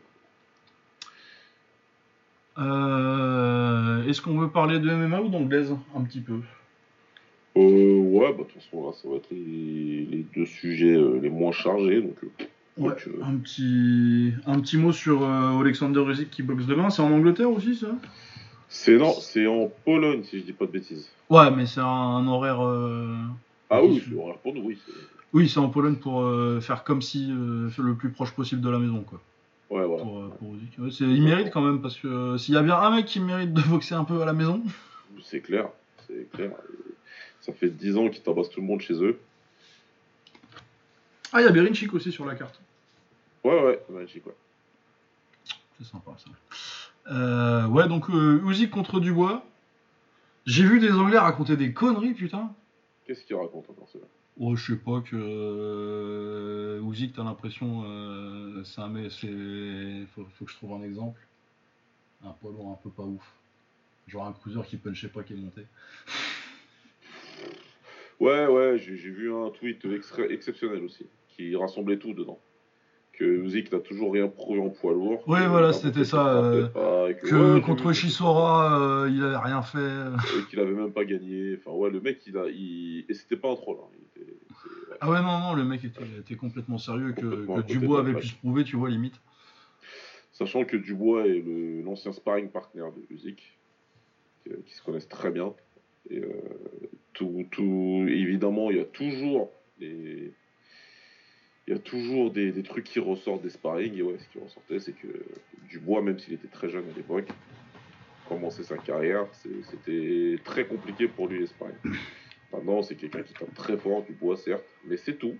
Euh, 2.59 4.03
Est-ce 4.07 4.21
qu'on 4.21 4.37
veut 4.37 4.49
parler 4.49 4.79
de 4.79 4.89
MMA 4.89 5.21
ou 5.21 5.29
d'anglaise 5.29 5.73
Un 5.95 6.01
petit 6.01 6.19
peu? 6.19 6.39
Euh, 7.57 7.97
ouais, 7.99 8.31
bah, 8.33 8.43
de 8.43 8.43
toute 8.43 8.61
façon, 8.61 8.85
là, 8.85 8.93
ça 8.93 9.07
va 9.09 9.15
être 9.15 9.29
les, 9.31 10.05
les 10.09 10.25
deux 10.35 10.45
sujets 10.45 10.95
euh, 10.95 11.19
les 11.21 11.29
moins 11.29 11.51
chargés, 11.51 12.01
donc... 12.01 12.15
euh, 12.23 12.45
Ouais, 12.77 12.89
donc, 12.91 13.01
un 13.23 13.35
petit, 13.35 14.31
un 14.45 14.57
petit 14.61 14.77
mot 14.77 14.93
sur 14.93 15.27
Alexander 15.27 15.99
Usyk 15.99 16.29
qui 16.29 16.43
boxe 16.43 16.65
demain. 16.65 16.89
C'est 16.89 17.01
en 17.01 17.11
Angleterre 17.11 17.49
aussi, 17.51 17.75
ça? 17.75 17.87
C'est 18.69 18.95
non, 18.95 19.11
c'est 19.19 19.47
en 19.47 19.69
Pologne, 19.83 20.23
si 20.23 20.39
je 20.39 20.45
dis 20.45 20.53
pas 20.53 20.65
de 20.65 20.71
bêtises. 20.71 21.09
Ouais, 21.29 21.51
mais 21.51 21.65
c'est 21.65 21.81
un, 21.81 21.85
un 21.85 22.25
horaire. 22.29 22.61
Ah 23.69 23.83
oui, 23.83 24.01
c'est 24.07 24.15
horaire 24.15 24.37
pour 24.37 24.53
nous, 24.53 24.61
oui. 24.61 24.77
Oui, 25.33 25.49
c'est 25.49 25.59
en 25.59 25.67
Pologne 25.67 25.95
pour 25.95 26.23
faire 26.61 26.85
comme 26.85 27.01
si 27.01 27.27
le 27.29 27.93
plus 27.95 28.11
proche 28.11 28.31
possible 28.31 28.61
de 28.61 28.69
la 28.69 28.79
maison, 28.79 29.01
quoi. 29.01 29.19
Ouais, 29.69 29.85
voilà. 29.85 30.03
Pour, 30.03 30.19
euh, 30.19 30.29
pour. 30.39 30.49
Ouais, 30.51 30.89
il 30.99 31.23
mérite 31.23 31.51
quand 31.51 31.61
même 31.61 31.81
parce 31.81 31.97
que 31.97 32.07
euh, 32.07 32.37
s'il 32.37 32.55
y 32.55 32.57
a 32.57 32.63
bien 32.63 32.75
un 32.75 32.95
mec 32.95 33.05
qui 33.05 33.19
mérite 33.19 33.53
de 33.53 33.61
boxer 33.69 33.95
un 33.95 34.03
peu 34.03 34.21
à 34.21 34.25
la 34.25 34.33
maison, 34.33 34.63
C'est 35.23 35.41
clair, 35.41 35.69
c'est 36.07 36.29
clair. 36.31 36.51
Ça 37.41 37.53
fait 37.53 37.69
10 37.69 37.97
ans 37.97 38.09
qu'ils 38.09 38.23
tabassent 38.23 38.49
tout 38.49 38.61
le 38.61 38.67
monde 38.67 38.81
chez 38.81 38.95
eux. 38.95 39.19
ah, 41.31 41.41
il 41.41 41.45
y 41.45 41.47
a 41.47 41.51
Berinchik 41.51 41.93
aussi 41.93 42.11
sur 42.11 42.25
la 42.25 42.35
carte. 42.35 42.59
Ouais, 43.43 43.63
ouais, 43.63 43.81
magique, 43.89 44.25
ouais. 44.25 44.35
C'est 45.77 45.85
sympa 45.87 46.11
ça. 46.17 46.29
Euh, 47.11 47.65
ouais, 47.67 47.87
donc 47.87 48.09
euh, 48.09 48.41
Usyk 48.45 48.69
contre 48.71 48.99
Dubois. 48.99 49.45
J'ai 50.45 50.63
vu 50.63 50.79
des 50.79 50.91
Anglais 50.91 51.17
raconter 51.17 51.55
des 51.55 51.73
conneries, 51.73 52.13
putain. 52.13 52.53
Qu'est-ce 53.05 53.23
qu'il 53.23 53.35
raconte 53.35 53.69
encore, 53.69 53.87
celui-là 53.87 54.07
Oh, 54.37 54.55
je 54.55 54.73
sais 54.73 54.79
pas 54.79 55.01
que 55.01 55.15
euh, 55.15 56.81
Uzik, 56.89 57.13
t'as 57.13 57.23
l'impression, 57.23 57.83
euh, 57.85 58.63
c'est 58.63 58.81
un 58.81 58.87
mais 58.87 59.09
c'est 59.09 60.05
faut, 60.13 60.23
que 60.23 60.51
je 60.51 60.55
trouve 60.55 60.73
un 60.73 60.83
exemple. 60.83 61.19
Un 62.23 62.31
poids 62.31 62.51
lourd 62.51 62.71
un 62.71 62.81
peu 62.81 62.89
pas 62.89 63.03
ouf. 63.03 63.33
Genre 64.07 64.25
un 64.25 64.33
cruiser 64.33 64.61
qui 64.67 64.77
punchait 64.77 65.09
pas 65.09 65.23
qui 65.23 65.33
est 65.33 65.37
monté. 65.37 65.65
Ouais, 68.19 68.47
ouais, 68.47 68.77
j'ai 68.77 68.95
vu 68.95 69.33
un 69.33 69.49
tweet 69.49 69.85
exceptionnel 70.29 70.83
aussi, 70.83 71.05
qui 71.29 71.55
rassemblait 71.55 71.97
tout 71.97 72.13
dedans. 72.13 72.39
Que 73.19 73.25
Usyk 73.25 73.73
n'a 73.73 73.79
toujours 73.79 74.13
rien 74.13 74.29
prouvé 74.29 74.61
en 74.61 74.69
poids 74.69 74.93
lourd. 74.93 75.25
Que 75.25 75.47
voilà, 75.49 75.73
c'était 75.73 76.05
ça, 76.05 76.37
euh, 76.37 76.67
pas, 76.69 77.13
que, 77.13 77.27
Que 77.27 77.35
ouais, 77.35 77.55
j'ai 77.55 77.61
contre 77.61 77.91
Chisora, 77.91 78.79
euh, 78.79 79.09
il 79.11 79.21
avait 79.21 79.35
rien 79.35 79.61
fait. 79.61 79.77
Et 80.39 80.49
qu'il 80.49 80.57
avait 80.61 80.71
même 80.71 80.93
pas 80.93 81.03
gagné. 81.03 81.57
Enfin, 81.57 81.75
ouais, 81.75 81.89
le 81.89 81.99
mec, 81.99 82.21
il 82.27 82.37
a. 82.37 82.47
Il... 82.47 83.05
Et 83.09 83.13
c'était 83.13 83.35
pas 83.35 83.51
un 83.51 83.55
troll. 83.55 83.75
Hein. 83.81 83.89
Il 83.93 84.21
était- 84.23 84.33
c'est- 84.47 84.91
ouais. 84.91 84.97
Ah 85.01 85.09
ouais, 85.11 85.21
non, 85.21 85.39
non, 85.39 85.53
le 85.53 85.65
mec 85.65 85.83
était, 85.83 86.01
était 86.17 86.35
complètement 86.35 86.77
sérieux, 86.77 87.11
que, 87.11 87.21
Complètement 87.45 87.59
Dubois 87.59 87.99
avait 87.99 88.13
pu 88.13 88.27
se 88.27 88.35
prouver, 88.35 88.63
tu 88.63 88.77
vois, 88.77 88.89
limite. 88.89 89.19
Sachant 90.31 90.63
que 90.63 90.77
Dubois 90.77 91.27
est 91.27 91.43
l'ancien 91.83 92.13
sparring 92.13 92.47
partner 92.49 92.85
de 92.95 93.13
Usyk, 93.13 93.59
qui, 94.45 94.49
qui 94.65 94.73
se 94.73 94.81
connaissent 94.81 95.09
très 95.09 95.31
bien. 95.31 95.53
Et 96.09 96.19
euh, 96.19 96.31
tout, 97.11 97.45
tout, 97.51 98.05
évidemment, 98.07 98.71
il 98.71 98.77
y 98.77 98.79
a 98.79 98.85
toujours 98.85 99.51
des, 99.77 100.31
il 101.69 101.73
y 101.73 101.75
a 101.75 101.79
toujours 101.79 102.31
des, 102.31 102.51
des 102.51 102.63
trucs 102.63 102.85
qui 102.85 102.99
ressortent 102.99 103.43
des 103.43 103.51
sparring. 103.51 103.95
Et 103.95 104.01
ouais, 104.01 104.17
ce 104.17 104.27
qui 104.29 104.39
ressortait, 104.39 104.79
c'est 104.79 104.93
que 104.93 105.07
Dubois, 105.69 106.01
même 106.01 106.17
s'il 106.17 106.33
était 106.33 106.47
très 106.47 106.67
jeune 106.67 106.85
à 106.91 106.97
l'époque, 106.97 107.27
commençait 108.27 108.63
sa 108.63 108.75
carrière, 108.77 109.27
c'est- 109.33 109.61
c'était 109.69 110.39
très 110.43 110.65
compliqué 110.65 111.07
pour 111.07 111.27
lui 111.27 111.41
les 111.41 111.45
sparring. 111.45 111.75
Maintenant, 112.51 112.81
c'est 112.81 112.95
quelqu'un 112.95 113.21
qui 113.21 113.35
tape 113.35 113.53
très 113.53 113.77
fort, 113.77 114.01
Dubois, 114.03 114.35
certes, 114.35 114.65
mais 114.83 114.97
c'est 114.97 115.13
tout. 115.19 115.35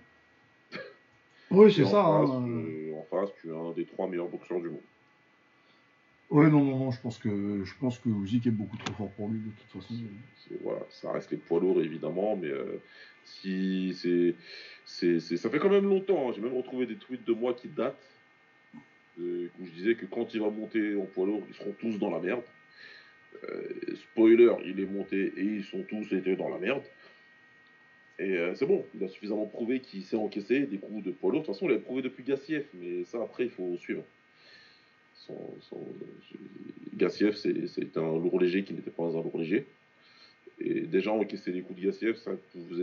Oui, 1.50 1.74
Et 1.76 1.82
en 1.82 1.88
face, 1.88 2.30
euh, 2.30 2.92
en 2.94 3.02
face, 3.10 3.30
tu 3.40 3.52
as 3.52 3.56
un 3.56 3.72
des 3.72 3.84
trois 3.84 4.06
meilleurs 4.06 4.28
boxeurs 4.28 4.60
du 4.60 4.68
monde. 4.68 4.78
Ouais, 6.30 6.48
non, 6.48 6.62
non, 6.62 6.78
non, 6.78 6.90
je 6.92 7.00
pense 7.00 7.18
que 7.18 7.64
je 7.64 7.74
pense 7.80 7.98
que 7.98 8.08
Usyk 8.08 8.46
est 8.46 8.50
beaucoup 8.52 8.76
trop 8.76 8.94
fort 8.94 9.10
pour 9.12 9.28
lui, 9.28 9.40
de 9.40 9.50
toute 9.50 9.82
façon. 9.82 9.94
Voilà, 10.62 10.80
ça 10.90 11.10
reste 11.10 11.32
les 11.32 11.36
poids 11.36 11.58
lourds 11.60 11.80
évidemment, 11.82 12.36
mais 12.36 12.48
euh, 12.48 12.80
si 13.24 13.92
c'est, 13.94 14.36
c'est, 14.84 15.18
c'est- 15.18 15.36
ça 15.36 15.50
fait 15.50 15.58
quand 15.58 15.70
même 15.70 15.88
longtemps. 15.88 16.28
hein. 16.28 16.32
J'ai 16.34 16.40
même 16.40 16.56
retrouvé 16.56 16.86
des 16.86 16.96
tweets 16.96 17.26
de 17.26 17.32
moi 17.32 17.54
qui 17.54 17.66
datent 17.68 18.08
euh, 19.18 19.48
où 19.60 19.66
je 19.66 19.72
disais 19.72 19.96
que 19.96 20.06
quand 20.06 20.32
il 20.32 20.40
va 20.40 20.50
monter 20.50 20.94
en 20.94 21.04
poids 21.06 21.26
lourd, 21.26 21.42
ils 21.48 21.54
seront 21.54 21.74
tous 21.80 21.98
dans 21.98 22.10
la 22.10 22.20
merde. 22.20 22.42
Euh, 23.48 23.94
spoiler, 24.12 24.52
il 24.66 24.78
est 24.80 24.86
monté 24.86 25.32
et 25.36 25.42
ils 25.42 25.64
sont 25.64 25.82
tous 25.82 26.12
été 26.12 26.36
dans 26.36 26.48
la 26.48 26.58
merde. 26.58 26.82
Et 28.20 28.36
euh, 28.36 28.54
c'est 28.54 28.66
bon, 28.66 28.84
il 28.94 29.02
a 29.02 29.08
suffisamment 29.08 29.46
prouvé 29.46 29.80
qu'il 29.80 30.04
sait 30.04 30.16
encaisser 30.16 30.60
des 30.66 30.78
coups 30.78 31.02
de 31.02 31.10
poids 31.10 31.32
lourd. 31.32 31.40
De 31.40 31.46
toute 31.46 31.54
façon, 31.54 31.66
il 31.66 31.70
l'avait 31.72 31.82
prouvé 31.82 32.02
depuis 32.02 32.22
Gassiev, 32.22 32.66
mais 32.74 33.04
ça 33.04 33.20
après, 33.20 33.44
il 33.44 33.50
faut 33.50 33.76
suivre. 33.78 34.04
Son, 35.26 35.34
son- 35.68 35.78
Gassiev, 36.96 37.34
c'est 37.36 37.96
un 37.96 38.18
lourd 38.18 38.40
léger 38.40 38.62
qui 38.64 38.74
n'était 38.74 38.90
pas 38.90 39.04
un 39.04 39.12
lourd 39.12 39.32
léger. 39.38 39.66
Et 40.62 40.80
déjà 40.82 41.10
encaisser 41.12 41.52
les 41.52 41.62
coups 41.62 41.80
de 41.80 41.86
Gassiev, 41.86 42.16
ça, 42.18 42.32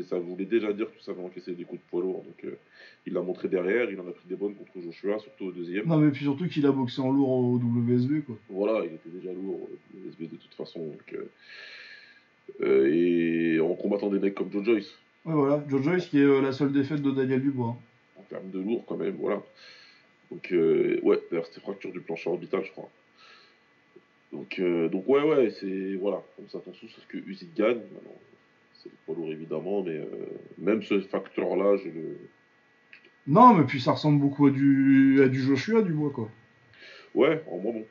ça 0.10 0.18
voulait 0.18 0.46
déjà 0.46 0.74
dire 0.74 0.88
que 0.92 0.98
tu 0.98 1.04
savais 1.04 1.22
encaisser 1.22 1.54
des 1.54 1.64
coups 1.64 1.80
de 1.80 1.88
poids 1.92 2.02
lourd. 2.02 2.24
Donc 2.24 2.44
euh, 2.46 2.58
il 3.06 3.14
l'a 3.14 3.22
montré 3.22 3.48
derrière, 3.50 3.92
il 3.92 4.00
en 4.00 4.08
a 4.08 4.12
pris 4.12 4.28
des 4.28 4.36
bonnes 4.36 4.56
contre 4.56 4.82
Joshua, 4.84 5.20
surtout 5.20 5.46
au 5.46 5.52
deuxième. 5.52 5.86
Non, 5.86 5.98
mais 5.98 6.10
puis 6.10 6.24
surtout 6.24 6.48
qu'il 6.48 6.66
a 6.66 6.72
boxé 6.72 7.02
en 7.02 7.12
lourd 7.12 7.30
au 7.30 7.58
WSB, 7.60 8.22
quoi. 8.26 8.36
Voilà, 8.50 8.84
il 8.86 8.94
était 8.96 9.10
déjà 9.10 9.32
lourd, 9.32 9.70
euh, 9.72 10.00
le 10.04 10.10
SB 10.10 10.24
de 10.32 10.38
toute 10.38 10.54
façon. 10.56 10.80
Donc, 10.88 11.14
euh, 11.14 11.30
euh, 12.62 12.92
et 12.92 13.60
en 13.60 13.74
combattant 13.76 14.10
des 14.10 14.20
mecs 14.20 14.34
comme 14.36 14.52
Joe 14.52 14.64
Joyce, 14.66 14.92
Ouais, 15.26 15.34
voilà, 15.34 15.64
Joe 15.70 15.82
Joyce 15.84 16.08
qui 16.08 16.20
est 16.20 16.24
euh, 16.24 16.42
la 16.42 16.54
seule 16.54 16.72
défaite 16.72 17.02
de 17.02 17.12
Daniel 17.12 17.42
Dubois. 17.42 17.76
en 18.18 18.24
termes 18.24 18.50
de 18.50 18.60
lourd 18.60 18.86
quand 18.88 18.96
même, 18.98 19.16
voilà. 19.20 19.44
Donc, 20.32 20.52
euh, 20.52 21.00
ouais, 21.04 21.20
d'ailleurs, 21.30 21.46
c'était 21.46 21.62
fracture 21.62 21.92
du 21.92 22.02
plancher 22.02 22.30
orbital, 22.30 22.64
je 22.66 22.72
crois. 22.72 22.90
Donc, 24.34 24.60
euh, 24.60 24.90
donc 24.90 25.08
ouais, 25.08 25.22
ouais, 25.22 25.52
c'est. 25.52 25.96
Voilà, 25.96 26.22
on 26.44 26.50
s'attend 26.50 26.72
tous 26.72 26.94
à 26.98 27.02
ce 27.02 27.08
que 27.08 27.18
Usyk 27.18 27.56
gagne. 27.56 27.82
C'est 28.74 28.90
le 28.90 28.96
poids 29.06 29.16
lourd 29.16 29.32
évidemment, 29.32 29.84
mais 29.84 29.98
euh, 29.98 30.06
même 30.58 30.84
ce 30.84 31.00
facteur-là, 31.00 31.78
je 31.78 31.90
le. 31.90 32.18
Non, 33.26 33.54
mais 33.54 33.66
puis 33.66 33.82
ça 33.82 33.94
ressemble 33.94 34.20
beaucoup 34.20 34.48
à 34.48 34.52
du, 34.52 35.22
à 35.24 35.28
du 35.28 35.42
Joshua 35.42 35.82
Dubois, 35.82 36.12
quoi. 36.12 36.30
Ouais, 37.14 37.44
en 37.50 37.58
moins 37.58 37.74
bon. 37.74 37.86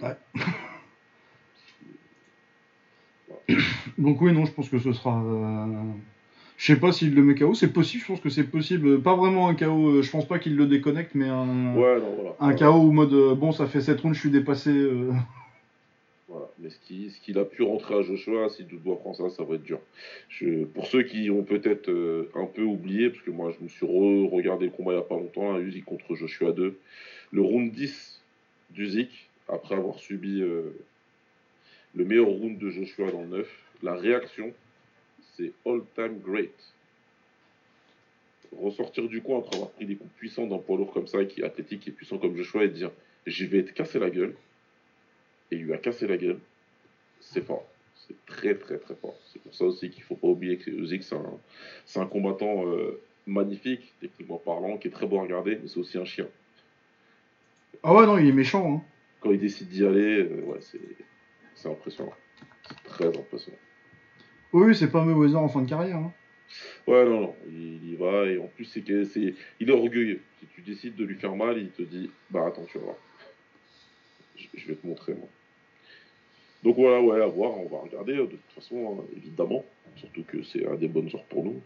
Donc 3.98 4.20
oui, 4.20 4.32
non, 4.32 4.44
je 4.44 4.52
pense 4.52 4.68
que 4.68 4.78
ce 4.78 4.92
sera... 4.92 5.22
Je 6.58 6.72
sais 6.72 6.80
pas 6.80 6.90
s'il 6.92 7.14
le 7.14 7.22
met 7.22 7.34
KO, 7.34 7.52
c'est 7.54 7.72
possible, 7.72 8.02
je 8.02 8.06
pense 8.08 8.20
que 8.20 8.30
c'est 8.30 8.44
possible. 8.44 9.00
Pas 9.02 9.14
vraiment 9.14 9.48
un 9.48 9.54
KO, 9.54 9.88
euh, 9.98 10.02
je 10.02 10.10
pense 10.10 10.26
pas 10.26 10.38
qu'il 10.38 10.56
le 10.56 10.66
déconnecte, 10.66 11.14
mais 11.14 11.28
un, 11.28 11.74
Ouais, 11.76 12.00
non, 12.00 12.14
voilà. 12.14 12.34
un 12.40 12.54
KO 12.54 12.78
au 12.80 12.90
mode, 12.92 13.12
euh, 13.12 13.34
bon, 13.34 13.52
ça 13.52 13.66
fait 13.66 13.80
7 13.82 14.00
rounds, 14.00 14.14
je 14.14 14.20
suis 14.20 14.30
dépassé. 14.30 14.70
euh. 14.70 15.12
Voilà. 16.28 16.48
Mais 16.58 16.70
ce 16.70 17.20
qu'il 17.20 17.38
a 17.38 17.44
pu 17.44 17.62
rentrer 17.62 17.94
à 17.94 18.02
Joshua, 18.02 18.48
si 18.48 18.64
Dubois 18.64 18.98
prend 18.98 19.14
ça, 19.14 19.30
ça 19.30 19.44
va 19.44 19.54
être 19.54 19.62
dur. 19.62 19.78
Je, 20.28 20.64
pour 20.64 20.86
ceux 20.88 21.02
qui 21.04 21.30
ont 21.30 21.44
peut-être 21.44 21.88
euh, 21.88 22.28
un 22.34 22.46
peu 22.46 22.62
oublié, 22.62 23.10
parce 23.10 23.22
que 23.22 23.30
moi 23.30 23.52
je 23.56 23.62
me 23.62 23.68
suis 23.68 23.86
re- 23.86 24.28
regardé 24.28 24.64
le 24.66 24.72
combat 24.72 24.92
il 24.92 24.96
n'y 24.96 25.00
a 25.02 25.04
pas 25.04 25.14
longtemps, 25.14 25.54
hein, 25.54 25.60
Usyk 25.60 25.84
contre 25.84 26.16
Joshua 26.16 26.50
2, 26.50 26.76
le 27.30 27.40
round 27.42 27.70
10 27.70 28.20
d'Usyk, 28.70 29.28
après 29.48 29.76
avoir 29.76 30.00
subi 30.00 30.42
euh, 30.42 30.62
le 31.94 32.04
meilleur 32.04 32.26
round 32.26 32.58
de 32.58 32.70
Joshua 32.70 33.12
dans 33.12 33.20
le 33.22 33.28
9, 33.28 33.48
la 33.84 33.94
réaction, 33.94 34.52
c'est 35.36 35.52
all-time 35.64 36.18
great. 36.20 36.54
Ressortir 38.56 39.08
du 39.08 39.22
coin 39.22 39.40
après 39.40 39.56
avoir 39.56 39.70
pris 39.70 39.86
des 39.86 39.96
coups 39.96 40.12
puissants 40.16 40.46
d'un 40.46 40.58
poids 40.58 40.76
lourd 40.76 40.92
comme 40.92 41.06
ça, 41.06 41.24
qui 41.24 41.40
est 41.40 41.44
athlétique 41.44 41.86
et 41.88 41.90
puissant 41.90 42.18
comme 42.18 42.36
Joshua, 42.36 42.64
et 42.64 42.68
dire 42.68 42.90
j'y 43.26 43.46
vais 43.46 43.64
te 43.64 43.72
casser 43.72 43.98
la 43.98 44.10
gueule 44.10 44.34
et 45.50 45.56
il 45.56 45.62
lui 45.62 45.72
a 45.72 45.78
cassé 45.78 46.06
la 46.06 46.16
gueule, 46.16 46.38
c'est 47.20 47.44
fort. 47.44 47.66
C'est 47.94 48.16
très 48.26 48.54
très 48.54 48.78
très 48.78 48.94
fort. 48.94 49.16
C'est 49.32 49.40
pour 49.42 49.54
ça 49.54 49.64
aussi 49.64 49.90
qu'il 49.90 50.02
faut 50.02 50.16
pas 50.16 50.28
oublier 50.28 50.58
que 50.58 50.70
Usyk 50.70 51.02
c'est 51.02 51.98
un, 51.98 52.06
combattant 52.06 52.66
euh, 52.66 53.00
magnifique, 53.26 53.94
techniquement 54.00 54.38
parlant, 54.38 54.78
qui 54.78 54.88
est 54.88 54.90
très 54.90 55.06
beau 55.06 55.18
à 55.18 55.22
regarder, 55.22 55.58
mais 55.60 55.68
c'est 55.68 55.78
aussi 55.78 55.98
un 55.98 56.04
chien. 56.04 56.28
Ah 57.82 57.94
ouais, 57.94 58.06
non, 58.06 58.18
il 58.18 58.28
est 58.28 58.32
méchant. 58.32 58.76
Hein. 58.76 58.82
Quand 59.20 59.32
il 59.32 59.38
décide 59.38 59.68
d'y 59.68 59.84
aller, 59.84 60.22
euh, 60.22 60.42
ouais, 60.42 60.58
c'est 61.54 61.68
impressionnant. 61.68 62.14
C'est 62.68 62.82
très 62.84 63.06
impressionnant. 63.06 63.58
Oui, 64.52 64.74
c'est 64.74 64.90
pas 64.90 65.04
Mayweather 65.04 65.40
en 65.40 65.48
fin 65.48 65.62
de 65.62 65.68
carrière. 65.68 65.96
Hein. 65.96 66.12
Ouais, 66.86 67.04
non, 67.04 67.20
non, 67.20 67.36
il 67.48 67.92
y 67.92 67.96
va, 67.96 68.26
et 68.26 68.38
en 68.38 68.46
plus, 68.46 68.64
c'est 68.64 68.82
que 68.82 69.04
c'est, 69.04 69.34
il 69.60 69.68
est 69.68 69.72
orgueilleux. 69.72 70.20
Si 70.40 70.46
tu 70.54 70.60
décides 70.60 70.96
de 70.96 71.04
lui 71.04 71.16
faire 71.16 71.34
mal, 71.34 71.58
il 71.58 71.70
te 71.70 71.82
dit, 71.82 72.10
bah 72.30 72.46
attends, 72.46 72.64
tu 72.70 72.78
vas 72.78 72.84
voir. 72.84 72.96
Je, 74.36 74.46
je 74.54 74.66
vais 74.68 74.74
te 74.74 74.86
montrer, 74.86 75.14
moi. 75.14 75.28
Donc 76.62 76.76
voilà, 76.76 77.00
ouais, 77.00 77.22
à 77.22 77.26
voir, 77.26 77.52
on 77.58 77.68
va 77.68 77.78
regarder, 77.78 78.14
de 78.16 78.26
toute 78.26 78.52
façon, 78.54 78.98
hein, 78.98 79.04
évidemment. 79.16 79.64
Surtout 79.96 80.22
que 80.24 80.42
c'est 80.42 80.66
un 80.66 80.74
des 80.74 80.88
bonnes 80.88 81.08
heures 81.14 81.24
pour 81.24 81.44
nous. 81.44 81.60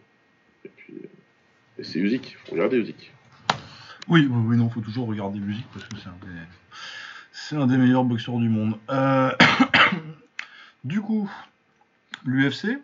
Et 0.65 0.69
puis, 0.69 0.93
euh, 1.03 1.79
et 1.79 1.83
c'est 1.83 1.99
Usyk, 1.99 2.37
faut 2.45 2.53
regarder 2.53 2.77
Usyk. 2.77 3.11
Oui, 4.07 4.27
oui, 4.29 4.43
oui, 4.47 4.57
non, 4.57 4.69
faut 4.69 4.81
toujours 4.81 5.07
regarder 5.07 5.39
musique 5.39 5.65
parce 5.73 5.85
que 5.85 5.97
c'est 5.97 6.09
un 6.09 6.17
des, 6.21 6.41
c'est 7.31 7.55
un 7.55 7.67
des 7.67 7.77
meilleurs 7.77 8.03
boxeurs 8.03 8.37
du 8.37 8.49
monde. 8.49 8.77
Euh, 8.89 9.31
du 10.83 11.01
coup, 11.01 11.29
l'UFC. 12.25 12.79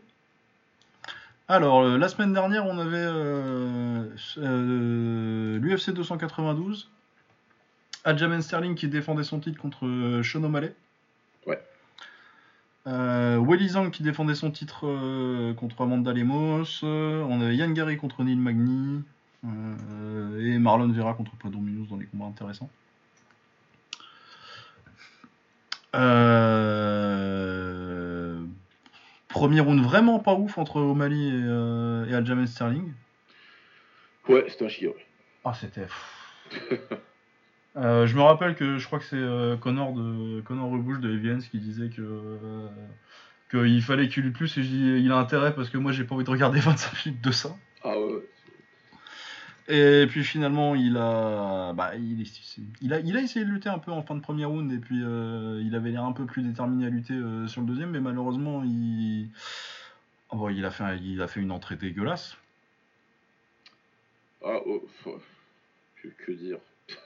Alors, 1.50 1.82
euh, 1.82 1.98
la 1.98 2.10
semaine 2.10 2.34
dernière, 2.34 2.66
on 2.66 2.78
avait 2.78 2.98
euh, 2.98 4.10
l'UFC 5.60 5.92
292. 5.92 6.90
Aljamain 8.04 8.42
Sterling 8.42 8.76
qui 8.76 8.88
défendait 8.88 9.24
son 9.24 9.40
titre 9.40 9.60
contre 9.60 9.86
euh, 9.86 10.24
Sean 10.24 10.44
O'Malley. 10.44 10.76
Ouais. 11.46 11.62
Euh, 12.88 13.68
Zhang 13.68 13.92
qui 13.92 14.04
défendait 14.04 14.36
son 14.36 14.52
titre 14.52 15.54
contre 15.56 15.82
Amanda 15.82 16.14
Lemos. 16.14 16.84
On 16.84 17.42
avait 17.42 17.56
Yann 17.56 17.74
Gary 17.74 17.98
contre 17.98 18.24
Neil 18.24 18.38
Magny. 18.38 19.04
Et 19.44 20.58
Marlon 20.60 20.92
Vera 20.92 21.14
contre 21.14 21.32
Pedro 21.38 21.62
Munoz 21.62 21.88
dans 21.90 21.98
les 21.98 22.06
combats 22.06 22.26
intéressants. 22.26 22.70
Euh, 25.96 27.27
Premier 29.38 29.60
round 29.60 29.80
vraiment 29.84 30.18
pas 30.18 30.34
ouf 30.34 30.58
entre 30.58 30.82
O'Malley 30.82 31.28
et, 31.28 31.32
euh, 31.32 32.08
et 32.08 32.16
Aljamain 32.16 32.48
Sterling. 32.48 32.92
Ouais, 34.28 34.46
c'est 34.50 34.66
un 34.66 34.68
chien, 34.68 34.90
ouais. 34.90 35.06
Ah, 35.46 35.54
c'était. 35.54 35.88
Euh, 37.76 38.08
je 38.08 38.16
me 38.16 38.24
rappelle 38.24 38.56
que 38.56 38.80
je 38.80 38.88
crois 38.88 38.98
que 38.98 39.06
c'est 39.06 39.18
euh, 39.18 39.56
Connor 39.56 39.94
de 39.94 40.42
Connor 40.42 40.72
Rebouche 40.72 41.00
de 41.00 41.14
Evians 41.14 41.38
qui 41.38 41.60
disait 41.60 41.90
que 41.90 42.02
euh, 42.02 42.68
qu'il 43.52 43.84
fallait 43.84 44.08
qu'il 44.08 44.24
lutte 44.24 44.36
plus 44.36 44.58
et 44.58 44.64
je 44.64 44.68
dis 44.68 45.04
il 45.06 45.12
a 45.12 45.18
intérêt 45.18 45.54
parce 45.54 45.70
que 45.70 45.78
moi 45.78 45.92
j'ai 45.92 46.04
pas 46.04 46.16
envie 46.16 46.24
de 46.24 46.30
regarder 46.32 46.60
25 46.60 47.06
minutes 47.06 47.24
de 47.24 47.30
ça. 47.30 47.56
Ah 47.84 48.00
ouais, 48.00 48.14
ouais. 48.14 48.30
Et 49.70 50.06
puis 50.08 50.24
finalement 50.24 50.76
il 50.76 50.96
a 50.96 51.74
bah, 51.74 51.92
il, 51.96 52.94
a 52.94 53.00
il 53.00 53.18
a 53.18 53.22
essayé 53.22 53.44
de 53.46 53.50
lutter 53.52 53.68
un 53.68 53.80
peu 53.80 53.92
en 53.92 54.02
fin 54.02 54.16
de 54.16 54.22
premier 54.22 54.46
round 54.46 54.72
et 54.72 54.78
puis 54.78 55.02
euh, 55.04 55.62
il 55.62 55.76
avait 55.76 55.92
l'air 55.92 56.06
un 56.06 56.14
peu 56.14 56.26
plus 56.26 56.42
déterminé 56.42 56.86
à 56.86 56.90
lutter 56.90 57.14
euh, 57.14 57.48
sur 57.48 57.60
le 57.62 57.68
deuxième 57.68 57.90
mais 57.92 58.00
malheureusement 58.00 58.64
il 58.64 59.28
Ah 60.32 60.38
bon, 60.38 60.50
il 60.50 60.64
a 60.66 60.72
fait, 60.72 60.98
il 61.02 61.22
a 61.22 61.28
fait 61.28 61.42
une 61.42 61.52
entrée 61.52 61.76
dégueulasse. 61.76 62.38
Ah, 64.46 64.60
oh, 64.66 64.88
que, 66.02 66.08
que 66.26 66.32
dire 66.32 66.60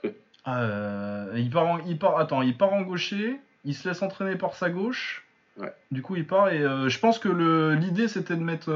Euh, 0.48 1.32
il 1.36 1.50
part, 1.50 1.66
en, 1.66 1.78
il 1.86 1.96
part, 1.98 2.18
attends, 2.18 2.42
il 2.42 2.56
part 2.58 2.72
en 2.72 2.82
gaucher, 2.82 3.38
il 3.64 3.76
se 3.76 3.88
laisse 3.88 4.02
entraîner 4.02 4.34
par 4.34 4.56
sa 4.56 4.70
gauche. 4.70 5.24
Ouais. 5.56 5.72
Du 5.92 6.02
coup, 6.02 6.16
il 6.16 6.26
part 6.26 6.48
et 6.48 6.58
je 6.58 6.98
pense 6.98 7.20
que 7.20 7.28
le- 7.28 7.74
l'idée 7.76 8.08
c'était 8.08 8.34
de 8.34 8.42
mettre 8.42 8.72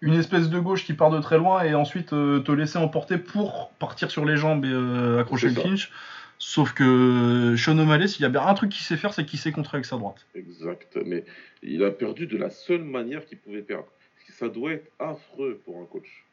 une 0.00 0.14
espèce 0.14 0.48
de 0.50 0.58
gauche 0.58 0.84
qui 0.84 0.92
part 0.94 1.10
de 1.10 1.20
très 1.20 1.38
loin 1.38 1.62
et 1.64 1.74
ensuite 1.74 2.12
euh, 2.12 2.40
te 2.40 2.52
laisser 2.52 2.78
emporter 2.78 3.18
pour 3.18 3.70
partir 3.78 4.10
sur 4.10 4.24
les 4.24 4.36
jambes 4.36 4.64
et 4.64 4.70
euh, 4.70 5.20
accrocher 5.20 5.48
le 5.48 5.54
ça. 5.54 5.62
clinch. 5.62 5.90
Sauf 6.38 6.74
que 6.74 7.54
Sean 7.56 7.78
O'Malley, 7.78 8.08
s'il 8.08 8.22
y 8.22 8.26
a 8.26 8.28
bien 8.28 8.46
un 8.46 8.52
truc 8.52 8.70
qu'il 8.70 8.82
sait 8.84 8.98
faire, 8.98 9.14
c'est 9.14 9.24
qu'il 9.24 9.38
sait 9.38 9.52
contrer 9.52 9.78
avec 9.78 9.86
sa 9.86 9.96
droite. 9.96 10.26
Exact. 10.34 10.98
Mais 11.06 11.24
il 11.62 11.82
a 11.82 11.90
perdu 11.90 12.26
de 12.26 12.36
la 12.36 12.50
seule 12.50 12.84
manière 12.84 13.24
qu'il 13.24 13.38
pouvait 13.38 13.62
perdre. 13.62 13.86
Ça 14.32 14.48
doit 14.48 14.72
être 14.72 14.90
affreux 14.98 15.60
pour 15.64 15.80
un 15.80 15.86
coach. 15.86 16.24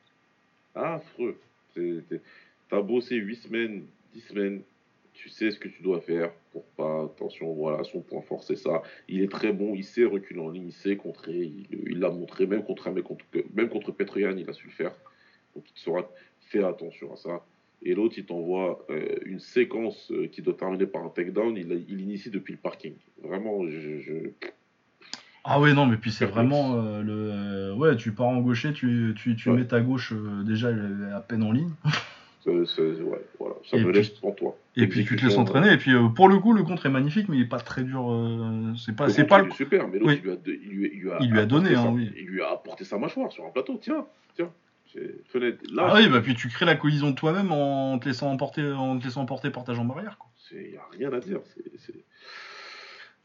Affreux. 0.76 1.40
T'as 2.69 2.81
bossé 2.81 3.15
8 3.15 3.35
semaines, 3.35 3.84
10 4.14 4.22
semaines, 4.22 4.61
tu 5.14 5.30
sais 5.30 5.52
ce 5.52 5.60
que 5.60 5.68
tu 5.68 5.81
dois 5.84 6.02
faire 6.02 6.31
pour 6.52 6.65
pas. 6.77 7.03
Attention, 7.06 7.53
voilà, 7.53 7.84
son 7.84 8.02
point 8.02 8.22
fort, 8.22 8.44
c'est 8.44 8.56
ça. 8.56 8.81
Il 9.07 9.22
est 9.22 9.31
très 9.31 9.53
bon, 9.53 9.73
il 9.76 9.84
sait 9.84 10.06
reculer 10.06 10.40
en 10.40 10.49
ligne, 10.49 10.68
il 10.68 10.73
sait 10.73 10.95
contrer, 10.98 11.52
il 11.72 11.99
l'a 11.99 12.10
montré, 12.10 12.45
même 12.48 12.64
contre, 12.64 12.88
un 12.88 12.91
mec 12.91 13.03
contre, 13.03 13.26
même 13.53 13.69
contre 13.69 13.91
Petroyan, 13.91 14.35
il 14.38 14.49
a 14.49 14.53
su 14.53 14.65
le 14.68 14.73
faire. 14.73 14.94
Donc 15.56 15.65
il 15.76 15.80
saura 15.80 16.10
faire 16.41 16.68
attention 16.68 17.14
à 17.14 17.15
ça. 17.15 17.45
Et 17.85 17.94
l'autre, 17.95 18.15
il 18.18 18.26
t'envoie 18.26 18.85
euh, 18.90 19.15
une 19.26 19.40
séquence 19.40 20.10
euh, 20.11 20.27
qui 20.27 20.41
doit 20.41 20.53
terminer 20.53 20.85
par 20.88 21.03
un 21.03 21.10
takedown, 21.10 21.56
il, 21.57 21.69
il 21.90 21.99
initie 22.02 22.30
depuis 22.30 22.53
le 22.53 22.60
parking. 22.60 22.94
Vraiment, 23.22 23.68
je- 23.68 23.99
je, 23.99 24.14
Ah 25.44 25.60
ouais, 25.60 25.73
non, 25.73 25.85
mais 25.85 25.98
puis 25.98 26.11
c'est 26.11 26.26
vraiment 26.26 26.81
euh, 26.81 27.02
le. 27.02 27.14
euh, 27.14 27.76
ouais, 27.76 27.98
tu 27.98 28.14
pars 28.14 28.27
en 28.27 28.40
gaucher, 28.40 28.72
tu, 28.72 29.14
tu, 29.18 29.35
tu 29.35 29.49
Ouais. 29.49 29.57
mets 29.57 29.68
ta 29.68 29.81
gauche 29.81 30.14
euh, 30.14 30.44
déjà 30.44 30.69
à 31.14 31.19
peine 31.22 31.44
en 31.44 31.52
ligne. 31.52 31.72
Ça, 32.44 32.52
ça- 32.65 32.82
ouais, 32.82 33.22
voilà, 33.40 33.56
ça 33.64 33.78
Et 33.78 33.80
me 33.80 33.86
puis- 33.91 33.99
laisse 33.99 34.11
en 34.22 34.32
toi. 34.32 34.57
Et 34.76 34.88
puis 34.88 35.06
tu 35.06 35.15
te 35.15 35.24
laisses 35.26 35.38
entraîner. 35.38 35.72
Et 35.72 35.78
puis 35.78 35.91
euh, 35.94 36.10
pour 36.10 36.28
le 36.28 36.40
coup, 36.40 36.52
le 36.53 36.64
contre 36.64 36.86
est 36.88 36.90
magnifique, 36.90 37.30
mais 37.30 37.38
il 37.38 37.44
est 37.44 37.48
pas 37.48 37.60
très 37.60 37.84
dur. 37.84 38.11
euh, 38.11 38.74
c'est 38.78 38.95
pas, 38.95 39.07
c'est 39.10 39.24
pas 39.26 39.40
il 39.40 39.45
le. 39.45 39.52
est 39.52 39.56
super, 39.56 39.88
mais 39.88 39.99
l'autre, 39.99 40.11
Oui. 40.11 40.22
il, 40.24 40.24
lui 40.24 40.32
a, 40.32 40.90
il, 40.94 40.99
lui, 40.99 41.11
a 41.11 41.18
Il 41.22 41.32
lui 41.32 41.40
a 41.40 41.45
donné, 41.45 41.74
sa- 41.74 41.82
hein, 41.82 41.91
oui. 41.95 42.11
Il 42.18 42.26
lui 42.26 42.41
a 42.41 42.52
apporté 42.52 42.84
sa 42.84 42.98
mâchoire 42.98 43.32
sur 43.32 43.45
un 43.45 43.49
plateau. 43.52 43.80
Tiens, 43.82 44.06
tiens. 44.36 44.49
Là, 44.95 45.88
Ah 45.90 45.94
oui, 45.95 46.07
bah 46.07 46.22
puis 46.22 46.36
tu 46.36 46.49
crées 46.49 46.65
la 46.65 46.76
collision 46.76 47.10
de 47.10 47.15
toi-même 47.15 47.52
en 47.52 47.98
te 47.98 48.07
laissant 48.07 48.30
emporter, 48.32 48.61
en 48.74 48.99
te 48.99 49.06
laissant 49.06 49.22
emporter 49.22 49.49
par 49.49 49.64
ta 49.64 49.74
jambe 49.74 49.90
arrière. 49.91 50.20
Il 50.52 50.70
n'y 50.70 50.76
a 50.78 50.82
rien 51.10 51.14
à 51.14 51.20
dire. 51.20 51.40
c'est- 51.78 52.03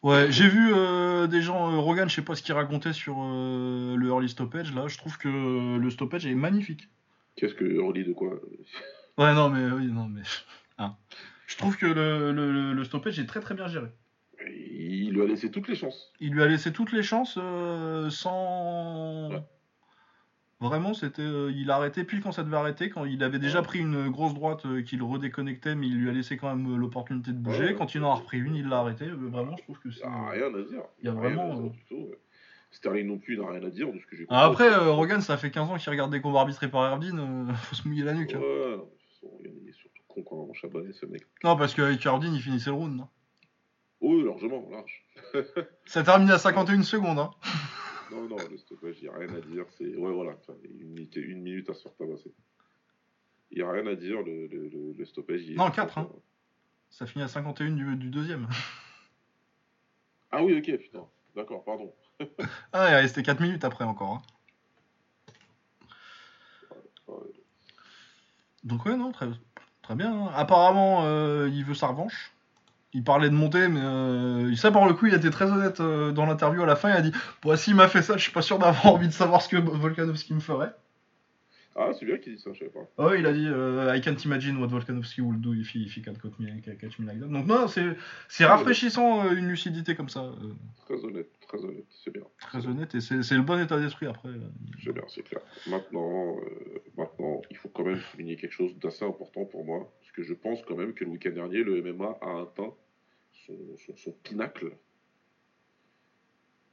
Ouais, 0.02 0.28
j'ai 0.30 0.48
vu 0.48 0.72
euh, 0.72 1.26
des 1.26 1.42
gens, 1.42 1.72
euh, 1.72 1.76
Rogan, 1.78 2.08
je 2.08 2.14
sais 2.14 2.22
pas 2.22 2.36
ce 2.36 2.42
qu'il 2.42 2.54
racontait 2.54 2.92
sur 2.92 3.16
euh, 3.20 3.96
le 3.96 4.06
early 4.08 4.28
stoppage. 4.28 4.72
Là, 4.74 4.84
je 4.86 4.96
trouve 4.96 5.18
que 5.18 5.76
le 5.76 5.90
stoppage 5.90 6.24
est 6.24 6.34
magnifique. 6.36 6.88
Qu'est-ce 7.36 7.54
que 7.54 7.80
relie 7.80 8.04
de 8.04 8.12
quoi? 8.12 8.30
Ouais, 9.18 9.34
non, 9.34 9.48
mais 9.50 9.70
oui, 9.70 9.86
non, 9.88 10.06
mais. 10.08 10.22
hein. 10.78 10.96
Je 11.46 11.56
trouve 11.56 11.76
que 11.76 11.86
le, 11.86 12.30
le, 12.32 12.72
le 12.72 12.84
stoppage 12.84 13.18
est 13.18 13.26
très 13.26 13.40
très 13.40 13.54
bien 13.54 13.66
géré. 13.68 13.88
Il 14.50 15.10
lui 15.12 15.22
a 15.22 15.26
laissé 15.26 15.50
toutes 15.50 15.68
les 15.68 15.74
chances. 15.74 16.12
Il 16.20 16.32
lui 16.32 16.42
a 16.42 16.46
laissé 16.46 16.72
toutes 16.72 16.92
les 16.92 17.02
chances 17.02 17.36
euh, 17.38 18.08
sans. 18.10 19.30
Ouais. 19.30 19.42
Vraiment, 20.60 20.92
c'était, 20.92 21.22
euh, 21.22 21.52
il 21.54 21.70
a 21.70 21.76
arrêté 21.76 22.02
pile 22.04 22.20
quand 22.20 22.32
ça 22.32 22.42
devait 22.42 22.56
arrêter. 22.56 22.90
Quand 22.90 23.04
il 23.04 23.22
avait 23.22 23.38
déjà 23.38 23.58
Ouais. 23.60 23.64
pris 23.64 23.78
une 23.78 24.08
grosse 24.10 24.34
droite 24.34 24.66
euh, 24.66 24.82
qui 24.82 24.96
le 24.96 25.04
redéconnectait, 25.04 25.74
mais 25.76 25.86
il 25.86 25.96
lui 25.98 26.08
a 26.08 26.12
laissé 26.12 26.36
quand 26.36 26.54
même 26.54 26.76
l'opportunité 26.76 27.30
de 27.32 27.38
bouger. 27.38 27.66
Ouais, 27.66 27.74
quand 27.74 27.94
il 27.94 28.02
en 28.04 28.10
a 28.10 28.14
repris 28.14 28.38
une, 28.38 28.56
il 28.56 28.68
l'a 28.68 28.78
arrêté. 28.78 29.06
Vraiment, 29.08 29.56
je 29.56 29.62
trouve 29.62 29.78
que 29.78 29.90
c'est. 29.90 30.02
Il 30.04 30.08
n'y 30.10 30.14
a 30.16 30.30
rien 30.30 30.54
à 30.54 30.62
dire. 30.62 30.82
Il 31.00 31.06
y 31.06 31.08
a 31.08 31.12
vraiment. 31.12 31.72
Sterling 32.70 33.06
non 33.06 33.18
plus, 33.18 33.34
il 33.34 33.40
n'a 33.40 33.48
rien 33.50 33.64
à 33.64 33.70
dire 33.70 33.90
de 33.92 33.98
ce 33.98 34.06
que 34.06 34.14
j'ai 34.16 34.26
Ah, 34.28 34.44
après, 34.44 34.68
Rogan, 34.76 35.22
ça 35.22 35.38
fait 35.38 35.50
15 35.50 35.70
ans 35.70 35.78
qu'il 35.78 35.88
regarde 35.90 36.10
des 36.12 36.20
combats 36.20 36.40
arbitrés 36.40 36.68
par 36.68 36.82
euh, 36.82 37.52
faut 37.62 37.74
se 37.74 37.88
mouiller 37.88 38.04
la 38.04 38.12
nuque. 38.12 38.34
hein. 38.34 38.40
Ouais, 38.40 38.76
il 39.40 39.68
est 39.68 39.72
surtout 39.72 40.02
con 40.08 40.22
quand 40.22 40.44
même, 40.44 40.54
Chabanais, 40.54 40.92
ce 40.92 41.06
mec. 41.06 41.22
Non, 41.44 41.56
parce 41.56 41.74
qu'avec 41.74 42.04
Erdine, 42.04 42.34
il 42.34 42.42
finissait 42.42 42.70
le 42.70 42.76
round. 42.76 43.00
hein. 43.00 43.08
Oui, 44.00 44.22
largement, 44.24 44.68
large. 44.70 45.04
Ça 45.86 46.02
termine 46.02 46.30
à 46.30 46.38
51 46.38 46.82
secondes. 46.82 47.18
Hein. 47.18 47.30
Non, 48.10 48.22
non, 48.28 48.36
le 48.50 48.56
stoppage, 48.58 48.96
il 49.00 49.04
n'y 49.04 49.08
a 49.08 49.18
rien 49.18 49.34
à 49.34 49.40
dire. 49.40 49.64
C'est 49.76 49.94
ouais, 49.96 50.12
voilà, 50.12 50.32
enfin, 50.40 50.54
une, 50.64 50.76
minute, 50.88 51.16
une 51.16 51.42
minute 51.42 51.68
à 51.70 51.74
se 51.74 51.82
faire 51.82 51.94
tabasser. 51.96 52.32
Il 53.50 53.58
n'y 53.58 53.64
a 53.64 53.70
rien 53.70 53.86
à 53.86 53.94
dire, 53.94 54.22
le, 54.22 54.46
le, 54.46 54.68
le, 54.68 54.92
le 54.92 55.04
stoppage. 55.04 55.42
il 55.42 55.56
Non, 55.56 55.70
quatre, 55.70 55.98
hein. 55.98 56.08
Ça 56.90 57.06
finit 57.06 57.24
à 57.24 57.28
51 57.28 57.70
du, 57.72 57.96
du 57.96 58.08
deuxième. 58.10 58.48
Ah 60.30 60.42
oui, 60.44 60.56
ok, 60.58 60.78
putain. 60.78 61.04
D'accord, 61.34 61.64
pardon. 61.64 61.92
Ah, 62.72 62.88
il 62.88 62.92
est 62.92 63.00
resté 63.00 63.22
4 63.22 63.40
minutes 63.40 63.64
après 63.64 63.84
encore. 63.84 64.14
hein. 64.14 64.22
Ouais. 67.08 67.16
Donc 68.68 68.84
ouais, 68.86 68.96
non, 68.96 69.12
très, 69.12 69.26
bien. 69.96 70.12
hein. 70.12 70.30
Apparemment, 70.36 71.02
euh, 71.04 71.48
il 71.52 71.64
veut 71.64 71.74
sa 71.74 71.88
revanche. 71.88 72.32
Il 72.94 73.04
parlait 73.04 73.28
de 73.28 73.34
monter, 73.34 73.68
mais 73.68 73.80
euh, 73.82 74.54
ça, 74.56 74.70
par 74.70 74.86
le 74.86 74.94
coup, 74.94 75.06
il 75.06 75.14
était 75.14 75.30
très 75.30 75.50
honnête 75.50 75.80
euh, 75.80 76.10
dans 76.12 76.24
l'interview 76.26 76.62
à 76.62 76.66
la 76.66 76.76
fin. 76.76 76.90
Il 76.90 76.96
a 76.96 77.02
dit 77.02 77.12
Bon, 77.42 77.56
s'il 77.56 77.74
m'a 77.74 77.88
fait 77.88 78.02
ça, 78.02 78.16
je 78.16 78.22
suis 78.22 78.32
pas 78.32 78.42
sûr 78.42 78.58
d'avoir 78.58 78.86
envie 78.94 79.08
de 79.08 79.12
savoir 79.12 79.42
ce 79.42 79.48
que 79.48 79.56
Volkanovski 79.56 80.34
me 80.34 80.40
ferait. 80.40 80.74
Ah, 81.80 81.92
c'est 81.94 82.06
bien 82.06 82.18
qu'il 82.18 82.34
dit 82.34 82.42
ça, 82.42 82.52
je 82.52 82.58
savais 82.58 82.70
pas. 82.72 82.88
Oh, 82.96 83.12
il 83.16 83.24
a 83.24 83.32
dit 83.32 83.46
euh, 83.46 83.94
I 83.96 84.00
can't 84.00 84.16
imagine 84.24 84.56
what 84.58 84.66
Volkanovski 84.66 85.20
will 85.20 85.38
do 85.40 85.54
if 85.54 85.72
he, 85.74 85.84
if 85.86 85.96
he 85.96 86.02
can't 86.02 86.20
catch 86.20 86.36
me, 86.40 86.60
catch 86.60 86.98
me 86.98 87.06
like 87.06 87.20
that. 87.20 87.26
Donc, 87.28 87.46
non, 87.46 87.68
c'est 87.68 87.96
c'est 88.28 88.44
rafraîchissant 88.44 89.24
euh, 89.24 89.36
une 89.36 89.46
lucidité 89.48 89.94
comme 89.94 90.08
ça. 90.08 90.24
euh, 90.24 90.54
Très 90.86 91.04
honnête, 91.04 91.28
très 91.46 91.64
honnête, 91.64 91.84
c'est 92.02 92.12
bien. 92.12 92.24
très 92.40 92.66
honnête, 92.66 92.94
et 92.96 93.00
c'est 93.00 93.22
c'est 93.22 93.36
le 93.36 93.42
bon 93.42 93.62
état 93.62 93.78
d'esprit 93.78 94.06
après. 94.06 94.30
C'est 94.82 94.92
bien, 94.92 95.04
c'est 95.06 95.22
clair. 95.22 95.40
Maintenant, 95.68 96.34
maintenant, 96.96 97.42
il 97.50 97.56
faut 97.56 97.68
quand 97.68 97.84
même 97.84 98.00
souligner 98.10 98.34
quelque 98.34 98.54
chose 98.54 98.76
d'assez 98.78 99.04
important 99.04 99.44
pour 99.44 99.64
moi, 99.64 99.92
parce 100.00 100.10
que 100.10 100.24
je 100.24 100.34
pense 100.34 100.60
quand 100.62 100.76
même 100.76 100.94
que 100.94 101.04
le 101.04 101.10
week-end 101.10 101.30
dernier, 101.30 101.62
le 101.62 101.80
MMA 101.80 102.18
a 102.20 102.40
atteint 102.42 102.74
son, 103.46 103.54
son, 103.86 103.96
son 103.96 104.12
pinacle. 104.24 104.72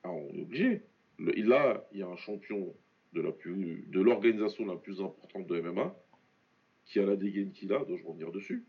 Ah, 0.04 0.10
on 0.12 0.30
est 0.36 0.42
obligé. 0.42 0.82
Le- 1.20 1.54
a, 1.54 1.84
il 1.92 2.00
y 2.00 2.04
a 2.04 2.08
un 2.08 2.16
champion 2.18 2.74
de 3.16 3.22
la 3.22 3.32
plus, 3.32 3.86
de 3.88 4.02
l'organisation 4.02 4.66
la 4.66 4.76
plus 4.76 5.02
importante 5.02 5.48
de 5.48 5.62
MMA, 5.62 5.96
qui 6.86 7.00
a 7.00 7.06
la 7.06 7.16
dégaine 7.16 7.52
qu'il 7.52 7.74
a, 7.74 7.84
dois-je 7.84 8.04
revenir 8.04 8.32
dessus. 8.32 8.66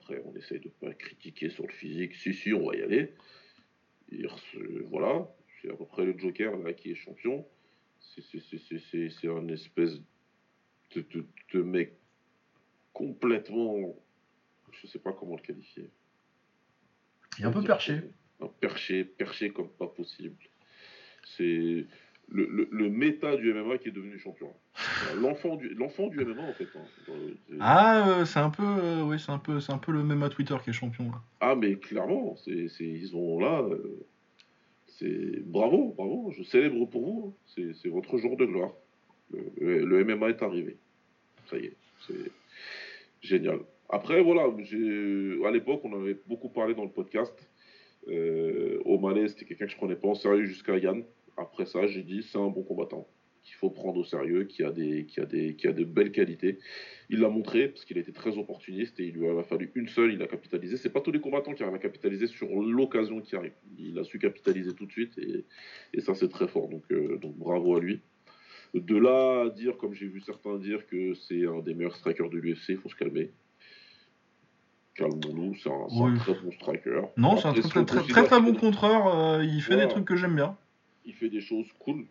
Après, 0.00 0.20
on 0.24 0.34
essaye 0.34 0.58
de 0.58 0.68
pas 0.68 0.92
critiquer 0.94 1.50
sur 1.50 1.66
le 1.66 1.72
physique. 1.72 2.16
Si, 2.16 2.34
si, 2.34 2.52
on 2.52 2.66
va 2.66 2.74
y 2.76 2.82
aller. 2.82 3.14
Voilà, 4.86 5.28
c'est 5.60 5.70
à 5.70 5.76
peu 5.76 5.86
près 5.86 6.04
le 6.04 6.18
Joker 6.18 6.56
là 6.56 6.72
qui 6.72 6.90
est 6.90 6.94
champion. 6.94 7.46
C'est- 8.00 9.28
un 9.28 9.48
espèce 9.48 10.00
de, 10.94 11.02
de, 11.02 11.26
de 11.54 11.62
mec 11.62 11.94
complètement. 12.92 13.94
Je 14.72 14.86
sais 14.86 14.98
pas 14.98 15.12
comment 15.12 15.36
le 15.36 15.42
qualifier. 15.42 15.90
Il 17.38 17.44
est 17.44 17.46
un 17.46 17.52
peu 17.52 17.62
perché. 17.62 18.00
Un 18.40 18.48
perché, 18.48 19.04
perché 19.04 19.50
comme 19.50 19.70
pas 19.70 19.86
possible. 19.86 20.36
C'est 21.24 21.86
le, 22.28 22.46
le, 22.46 22.68
le 22.70 22.88
méta 22.88 23.36
du 23.36 23.52
MMA 23.52 23.78
qui 23.78 23.88
est 23.88 23.92
devenu 23.92 24.18
champion. 24.18 24.52
L'enfant 25.16 25.56
du, 25.56 25.68
l'enfant 25.74 26.06
du 26.08 26.24
MMA 26.24 26.42
en 26.42 26.52
fait. 26.54 26.66
hein. 26.74 27.12
Ah, 27.60 28.08
euh, 28.20 28.24
c'est 28.24 28.38
un 28.38 28.50
peu, 28.50 28.62
euh, 28.64 29.02
oui, 29.04 29.18
c'est 29.18 29.32
un 29.32 29.38
peu, 29.38 29.60
c'est 29.60 29.72
un 29.72 29.78
peu 29.78 29.92
le 29.92 30.22
à 30.22 30.28
Twitter 30.28 30.56
qui 30.64 30.70
est 30.70 30.72
champion. 30.72 31.04
Là. 31.10 31.20
Ah, 31.40 31.54
mais 31.54 31.76
clairement, 31.76 32.36
c'est, 32.36 32.68
ils 32.80 33.14
ont 33.14 33.38
là. 33.38 33.60
euh, 33.62 34.00
c'est 34.86 35.40
bravo, 35.44 35.94
bravo. 35.96 36.32
Je 36.36 36.42
célèbre 36.42 36.86
pour 36.86 37.02
vous. 37.04 37.34
hein. 37.56 37.72
C'est, 37.74 37.88
votre 37.88 38.16
jour 38.18 38.36
de 38.36 38.44
gloire. 38.46 38.72
Le, 39.32 39.84
le- 39.84 40.04
MMA 40.04 40.30
est 40.30 40.42
arrivé. 40.42 40.76
Ça 41.50 41.56
y 41.58 41.66
est, 41.66 41.76
c'est 42.06 42.30
génial. 43.20 43.60
Après, 43.88 44.22
voilà, 44.22 44.44
à 44.44 45.50
l'époque, 45.50 45.80
on 45.84 46.00
avait 46.00 46.16
beaucoup 46.26 46.48
parlé 46.48 46.74
dans 46.74 46.84
le 46.84 46.90
podcast. 46.90 47.34
Euh, 48.08 48.80
O'Malley, 48.84 49.28
c'était 49.28 49.44
quelqu'un 49.44 49.66
que 49.66 49.72
je 49.72 49.76
prenais 49.76 49.96
pas 49.96 50.08
en 50.08 50.14
sérieux 50.14 50.44
jusqu'à 50.44 50.78
Yann. 50.78 51.02
Après 51.36 51.66
ça, 51.66 51.86
j'ai 51.86 52.02
dit, 52.02 52.22
c'est 52.22 52.38
un 52.38 52.48
bon 52.48 52.62
combattant 52.62 53.08
qu'il 53.42 53.56
faut 53.56 53.70
prendre 53.70 53.98
au 53.98 54.04
sérieux, 54.04 54.44
qui 54.44 54.62
a 54.62 54.70
des, 54.70 55.04
qui 55.06 55.18
a 55.18 55.24
des, 55.26 55.56
qui 55.56 55.66
a 55.66 55.72
de 55.72 55.82
belles 55.82 56.12
qualités. 56.12 56.60
Il 57.10 57.18
l'a 57.18 57.28
montré 57.28 57.66
parce 57.68 57.84
qu'il 57.84 57.98
a 57.98 58.00
été 58.00 58.12
très 58.12 58.38
opportuniste 58.38 59.00
et 59.00 59.06
il 59.06 59.14
lui 59.14 59.26
a 59.28 59.42
fallu 59.42 59.72
une 59.74 59.88
seule, 59.88 60.12
il 60.12 60.22
a 60.22 60.28
capitalisé. 60.28 60.76
C'est 60.76 60.92
pas 60.92 61.00
tous 61.00 61.10
les 61.10 61.20
combattants 61.20 61.52
qui 61.52 61.64
arrivent 61.64 61.74
à 61.74 61.80
capitaliser 61.80 62.28
sur 62.28 62.48
l'occasion 62.62 63.20
qui 63.20 63.34
arrive. 63.34 63.52
Il 63.78 63.98
a 63.98 64.04
su 64.04 64.20
capitaliser 64.20 64.74
tout 64.74 64.86
de 64.86 64.92
suite 64.92 65.18
et, 65.18 65.44
et 65.92 66.00
ça 66.00 66.14
c'est 66.14 66.28
très 66.28 66.46
fort. 66.46 66.68
Donc, 66.68 66.84
euh, 66.92 67.16
donc 67.18 67.36
bravo 67.36 67.74
à 67.76 67.80
lui. 67.80 68.00
De 68.74 68.96
là 68.96 69.46
à 69.46 69.50
dire, 69.50 69.76
comme 69.76 69.92
j'ai 69.92 70.06
vu 70.06 70.20
certains 70.20 70.56
dire, 70.58 70.86
que 70.86 71.12
c'est 71.14 71.44
un 71.44 71.58
des 71.60 71.74
meilleurs 71.74 71.96
strikers 71.96 72.30
de 72.30 72.38
l'UFC, 72.38 72.68
il 72.70 72.76
faut 72.78 72.88
se 72.88 72.94
calmer. 72.94 73.32
Calmons-nous, 74.94 75.54
c'est 75.56 75.70
un, 75.70 76.14
très 76.16 76.34
bon 76.34 76.52
striker. 76.52 77.02
Non, 77.16 77.36
c'est 77.38 77.48
un 77.48 77.52
très 77.54 77.62
très, 77.62 77.84
très, 77.84 77.96
considère 77.96 78.04
très, 78.06 78.26
très 78.26 78.36
qu'il 78.36 78.52
bon 78.52 78.58
contreur. 78.58 79.06
euh, 79.18 79.42
il 79.44 79.60
fait 79.62 79.72
Voilà. 79.74 79.86
des 79.86 79.92
trucs 79.92 80.04
que 80.04 80.16
j'aime 80.16 80.36
bien. 80.36 80.56
Il 81.04 81.14
fait 81.14 81.28
des 81.28 81.40
choses 81.40 81.66
cool, 81.78 82.06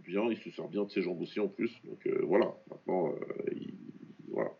bien, 0.00 0.22
il 0.30 0.38
se 0.38 0.50
sert 0.50 0.68
bien 0.68 0.84
de 0.84 0.90
ses 0.90 1.02
jambes 1.02 1.20
aussi 1.20 1.40
en 1.40 1.48
plus. 1.48 1.70
Donc 1.84 2.06
euh, 2.06 2.20
voilà, 2.24 2.52
maintenant, 2.70 3.08
euh, 3.08 3.50
il, 3.52 3.74
voilà. 4.28 4.50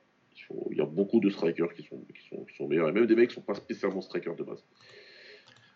Il, 0.71 0.79
y 0.79 0.81
a 0.81 0.87
beaucoup 0.87 1.21
de 1.21 1.31
strikers 1.31 1.73
qui 1.75 1.83
sont, 1.83 2.01
qui, 2.15 2.29
sont, 2.29 2.45
qui 2.45 2.57
sont 2.57 2.67
meilleurs, 2.67 2.89
et 2.89 2.93
même 2.93 3.07
des 3.07 3.15
mecs 3.15 3.29
qui 3.29 3.35
sont 3.37 3.41
pas 3.41 3.55
spécialement 3.55 4.01
strikers 4.01 4.35
de 4.35 4.43
base. 4.43 4.65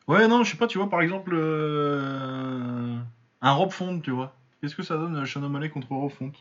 Ouais, 0.08 0.28
non, 0.28 0.42
je 0.42 0.50
sais 0.50 0.56
pas, 0.56 0.66
tu 0.66 0.78
vois, 0.78 0.90
par 0.90 1.00
exemple, 1.00 1.32
euh, 1.34 2.96
un 3.40 3.52
Rob 3.52 3.70
Font, 3.70 4.00
tu 4.00 4.10
vois. 4.10 4.36
Qu'est-ce 4.60 4.74
que 4.74 4.82
ça 4.82 4.96
donne 4.96 5.16
euh, 5.16 5.26
Sean 5.26 5.42
O'Malley 5.42 5.70
contre 5.70 5.88
Rob 5.92 6.10
Font? 6.10 6.32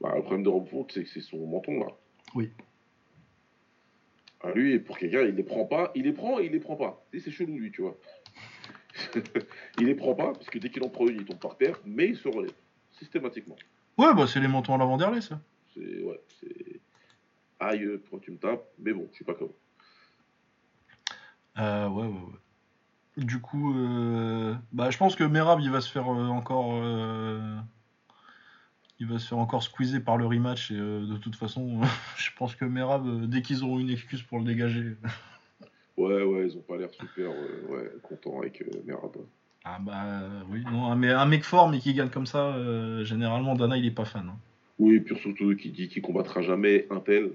Bah, 0.00 0.12
le 0.14 0.22
problème 0.22 0.42
de 0.42 0.48
Rob 0.48 0.66
Font, 0.68 0.86
c'est 0.90 1.02
que 1.02 1.08
c'est 1.08 1.20
son 1.20 1.46
menton, 1.46 1.80
là. 1.80 1.88
Oui. 2.34 2.50
Ah, 4.42 4.52
lui, 4.54 4.78
pour 4.78 4.96
quelqu'un, 4.96 5.22
il 5.22 5.34
les 5.34 5.42
prend 5.42 5.66
pas. 5.66 5.92
Il 5.94 6.04
les 6.04 6.12
prend, 6.12 6.38
il 6.38 6.52
les 6.52 6.60
prend 6.60 6.76
pas. 6.76 7.04
C'est 7.12 7.30
chelou, 7.30 7.58
lui, 7.58 7.70
tu 7.70 7.82
vois. 7.82 7.96
il 9.78 9.86
les 9.86 9.94
prend 9.94 10.14
pas, 10.14 10.32
parce 10.32 10.46
que 10.46 10.58
dès 10.58 10.70
qu'il 10.70 10.82
en 10.82 10.88
prend 10.88 11.06
une, 11.06 11.16
il 11.16 11.24
tombe 11.24 11.38
par 11.38 11.56
terre, 11.56 11.78
mais 11.84 12.08
il 12.08 12.16
se 12.16 12.28
relève. 12.28 12.52
Systématiquement. 12.92 13.56
Ouais, 13.98 14.14
bah 14.14 14.26
c'est 14.26 14.40
les 14.40 14.48
mentons 14.48 14.74
à 14.74 14.78
l'avant 14.78 14.96
derrière 14.96 15.22
ça. 15.22 15.40
C'est. 15.74 16.02
Ouais, 16.02 16.20
c'est. 16.40 16.80
Aïe, 17.60 17.86
pourquoi 18.02 18.20
tu 18.20 18.30
me 18.30 18.38
tapes 18.38 18.66
Mais 18.78 18.92
bon, 18.92 19.06
je 19.10 19.16
suis 19.16 19.24
pas 19.24 19.34
comme. 19.34 19.52
Euh, 21.58 21.88
ouais, 21.88 22.06
ouais, 22.06 22.12
ouais. 22.12 23.24
Du 23.24 23.40
coup, 23.40 23.74
euh, 23.74 24.54
bah, 24.72 24.90
je 24.90 24.98
pense 24.98 25.16
que 25.16 25.24
Merab, 25.24 25.60
il 25.60 25.70
va 25.70 25.80
se 25.80 25.90
faire 25.90 26.12
euh, 26.12 26.28
encore. 26.28 26.74
il 28.98 29.06
va 29.06 29.18
se 29.18 29.26
faire 29.26 29.38
encore 29.38 29.62
squeezer 29.62 30.00
par 30.02 30.18
le 30.18 30.26
rematch. 30.26 30.70
Et 30.70 30.74
de 30.74 31.16
toute 31.16 31.36
façon, 31.36 31.80
je 32.16 32.30
pense 32.36 32.54
que 32.54 32.64
Merab, 32.64 33.26
dès 33.26 33.40
qu'ils 33.40 33.64
auront 33.64 33.78
une 33.78 33.90
excuse 33.90 34.22
pour 34.22 34.38
le 34.38 34.44
dégager. 34.44 34.96
Ouais, 35.96 36.22
ouais, 36.22 36.46
ils 36.46 36.56
ont 36.56 36.60
pas 36.60 36.76
l'air 36.76 36.90
super 36.92 37.30
euh, 37.30 37.66
ouais, 37.74 37.90
contents 38.02 38.40
avec 38.40 38.60
euh, 38.62 38.66
Merab. 38.86 39.16
Ah 39.64 39.78
bah 39.80 39.92
euh, 40.04 40.28
oui, 40.50 40.62
non, 40.70 40.86
un, 40.92 40.96
mais 40.96 41.10
un 41.10 41.26
mec 41.26 41.42
fort 41.42 41.68
mais 41.68 41.78
qui 41.78 41.92
gagne 41.94 42.10
comme 42.10 42.26
ça, 42.26 42.54
euh, 42.54 43.02
généralement 43.04 43.54
Dana 43.56 43.76
il 43.76 43.86
est 43.86 43.90
pas 43.90 44.04
fan. 44.04 44.26
hein. 44.28 44.36
Oui, 44.78 44.96
et 44.96 45.00
puis 45.00 45.16
surtout 45.16 45.56
qui 45.56 45.70
dit 45.70 45.88
qu'il 45.88 46.02
combattra 46.02 46.42
jamais 46.42 46.86
un 46.90 47.00
tel. 47.00 47.30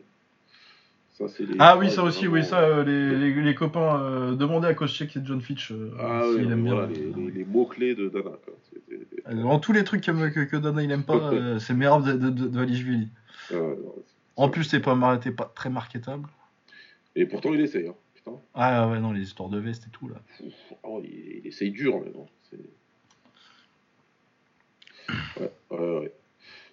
Ça, 1.17 1.27
c'est 1.27 1.43
les. 1.43 1.55
Ah 1.59 1.77
oui, 1.77 1.89
ça 1.89 2.03
aussi, 2.03 2.27
vraiment- 2.27 2.33
oui, 2.43 2.45
ça, 2.49 2.83
les, 2.83 3.15
les- 3.17 3.41
les 3.41 3.55
copains, 3.55 4.31
demandez 4.33 4.67
à 4.67 4.73
Koscheck 4.75 5.17
et 5.17 5.21
John 5.25 5.41
Fitch 5.41 5.73
Ah 5.99 6.21
s'il 6.23 6.45
ouais, 6.45 6.51
aime 6.53 6.63
bien. 6.63 6.73
voilà, 6.75 6.87
les, 6.87 7.11
les- 7.11 7.31
les 7.31 7.43
mots-clés 7.45 7.95
de 7.95 8.07
Dana. 8.09 8.29
Quoi. 8.45 8.53
C'est- 8.71 8.81
c'est- 8.87 9.07
c'est- 9.27 9.35
Dans 9.35 9.59
tous 9.59 9.73
les 9.73 9.83
trucs 9.83 10.01
que, 10.03 10.29
que, 10.29 10.39
que 10.41 10.55
Dana 10.55 10.83
il 10.83 10.91
aime 10.91 11.03
pas, 11.03 11.31
c'est 11.59 11.73
Merab 11.73 12.05
de, 12.05 12.13
de, 12.13 12.29
de, 12.29 12.47
de 12.47 12.57
Valishvili. 12.59 13.09
Ah, 13.51 13.55
non, 13.55 13.95
En 14.37 14.49
plus, 14.49 14.63
c'est 14.63 14.79
pas, 14.79 14.95
mar- 14.95 15.19
t'es 15.19 15.31
pas 15.31 15.51
très 15.53 15.69
marketable. 15.69 16.29
Et 17.15 17.25
pourtant, 17.25 17.53
il 17.53 17.59
essaye. 17.59 17.87
Hein. 17.87 17.95
Putain. 18.23 18.37
Ah 18.53 18.87
ouais, 18.89 18.99
non, 18.99 19.11
les 19.11 19.21
histoires 19.21 19.49
de 19.49 19.59
veste 19.59 19.87
et 19.87 19.89
tout 19.89 20.07
là. 20.07 20.15
Ouais, 20.83 21.01
il, 21.03 21.37
il 21.43 21.47
essaye 21.47 21.71
dur, 21.71 21.99
mais 22.03 22.11
non. 22.11 22.27
c'est- 22.49 22.57
Ouais, 25.39 25.51
ouais, 25.71 25.99
ouais. 25.99 26.13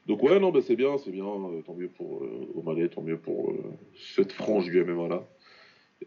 Donc 0.07 0.23
ouais, 0.23 0.39
non, 0.41 0.51
bah, 0.51 0.61
c'est 0.66 0.77
bien, 0.77 0.97
c'est 0.99 1.11
bien. 1.11 1.25
euh, 1.27 1.62
tant 1.62 1.75
mieux 1.75 1.89
pour 1.89 2.23
euh, 2.25 2.51
O'Malley, 2.55 2.89
tant 2.89 3.03
mieux 3.03 3.19
pour 3.19 3.51
euh, 3.51 3.62
cette 4.15 4.33
frange 4.33 4.65
du 4.66 4.83
MMA 4.83 5.09
là. 5.09 5.23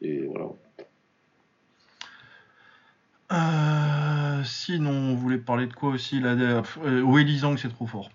Et 0.01 0.25
voilà. 0.25 0.49
Euh, 3.31 4.43
sinon, 4.43 4.91
on 4.91 5.15
voulait 5.15 5.37
parler 5.37 5.67
de 5.67 5.73
quoi 5.73 5.89
aussi 5.89 6.19
là 6.19 6.31
euh, 6.35 7.01
Weili 7.03 7.37
Zhang, 7.39 7.57
c'est 7.57 7.69
trop 7.69 7.85
fort. 7.87 8.09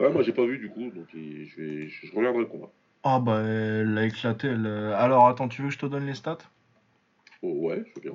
Ouais, 0.00 0.10
moi 0.10 0.22
j'ai 0.22 0.32
pas 0.32 0.44
vu 0.46 0.58
du 0.58 0.68
coup, 0.70 0.90
donc 0.90 1.06
je, 1.12 1.16
vais, 1.60 1.88
je, 1.88 2.06
je 2.06 2.16
regarderai 2.16 2.40
le 2.42 2.48
combat. 2.48 2.70
Ah 3.04 3.18
bah, 3.18 3.40
elle 3.40 3.96
a 3.98 4.04
éclaté. 4.04 4.48
Elle... 4.48 4.66
euh, 4.66 4.96
Alors, 4.96 5.26
attends, 5.28 5.48
tu 5.48 5.62
veux 5.62 5.68
que 5.68 5.74
je 5.74 5.78
te 5.78 5.86
donne 5.86 6.06
les 6.06 6.14
stats? 6.14 6.38
Oh, 7.42 7.52
ouais, 7.66 7.84
je 7.86 7.94
veux 7.96 8.00
bien. 8.02 8.12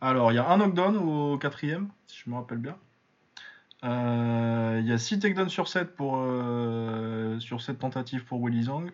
Alors, 0.00 0.32
il 0.32 0.36
y 0.36 0.38
a 0.38 0.48
un 0.48 0.56
knockdown 0.56 0.96
au 0.96 1.36
quatrième, 1.38 1.90
si 2.06 2.22
je 2.24 2.30
me 2.30 2.36
rappelle 2.36 2.58
bien. 2.58 2.76
Euh, 3.84 4.78
Il 4.80 4.86
y 4.88 4.92
a 4.92 4.98
6 4.98 5.18
takedowns 5.20 5.48
sur 5.50 5.68
7 5.68 5.94
pour, 5.94 6.16
euh, 6.18 7.38
sur 7.40 7.60
7 7.60 7.78
tentatives 7.78 8.24
pour 8.24 8.42
Willy 8.42 8.64
Zhang. 8.64 8.90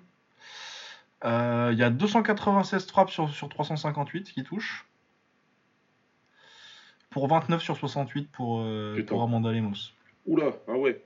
Euh, 1.25 1.71
Il 1.73 1.79
y 1.79 1.85
a 1.85 1.91
296 1.91 2.87
frappes 2.87 3.11
sur, 3.11 3.31
sur 3.31 3.49
358 3.49 4.33
qui 4.33 4.43
touchent. 4.43 4.87
Pour 7.11 7.29
29 7.29 7.63
sur 7.63 7.77
68 7.77 8.31
pour, 8.31 8.65
pour 9.07 9.23
Amanda 9.23 9.51
Lemos. 9.53 9.93
Oula, 10.27 10.51
ah 10.69 10.73
ouais. 10.73 11.05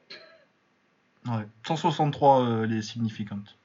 Ouais. 1.26 1.46
163 1.66 2.40
euh, 2.40 2.66
les 2.66 2.82
significantes. 2.82 3.56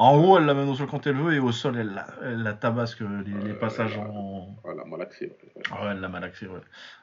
En 0.00 0.16
haut, 0.16 0.38
elle 0.38 0.44
l'amène 0.44 0.68
au 0.68 0.76
sol 0.76 0.86
quand 0.86 1.06
elle 1.08 1.16
veut 1.16 1.34
et 1.34 1.40
au 1.40 1.50
sol, 1.50 1.76
elle 1.76 1.88
la, 1.92 2.06
elle 2.22 2.42
la 2.44 2.52
tabasque 2.54 3.02
euh, 3.02 3.22
les, 3.24 3.32
les 3.32 3.52
Ouais, 3.52 3.58
passages 3.58 3.98
en, 3.98 4.54
Ah, 4.64 4.72
la 4.76 4.84
malaxée, 4.84 5.26
ouais. 5.26 5.52
ouais. 5.56 5.62
Ah 5.72 5.84
ouais, 5.84 5.90
elle 5.90 5.98
l'a 6.00 6.08
malaxé, 6.08 6.46
ouais. 6.46 6.60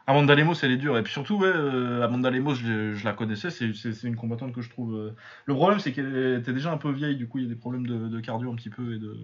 Amanda 0.08 0.34
Lemos, 0.34 0.54
elle 0.64 0.72
est 0.72 0.78
dure. 0.78 0.98
Et 0.98 1.04
puis 1.04 1.12
surtout, 1.12 1.36
ouais, 1.40 1.52
euh, 1.54 2.02
Amanda 2.04 2.30
Lemos, 2.32 2.54
je, 2.56 2.94
je 2.94 3.04
la 3.04 3.12
connaissais, 3.12 3.50
c'est 3.50 4.04
une 4.04 4.16
combattante 4.16 4.54
que 4.54 4.62
je 4.62 4.70
trouve. 4.70 4.96
euh, 4.96 5.12
Le 5.46 5.54
problème, 5.54 5.80
c'est 5.80 5.92
qu'elle 5.92 6.38
était 6.40 6.54
déjà 6.54 6.72
un 6.72 6.78
peu 6.78 6.90
vieille, 6.90 7.18
du 7.18 7.28
coup, 7.28 7.40
il 7.40 7.44
y 7.44 7.48
a 7.48 7.50
des 7.50 7.56
problèmes 7.60 7.86
de, 7.86 8.08
de 8.08 8.20
cardio 8.22 8.50
un 8.50 8.56
petit 8.56 8.70
peu. 8.70 8.96
Et 8.96 9.00
de... 9.00 9.18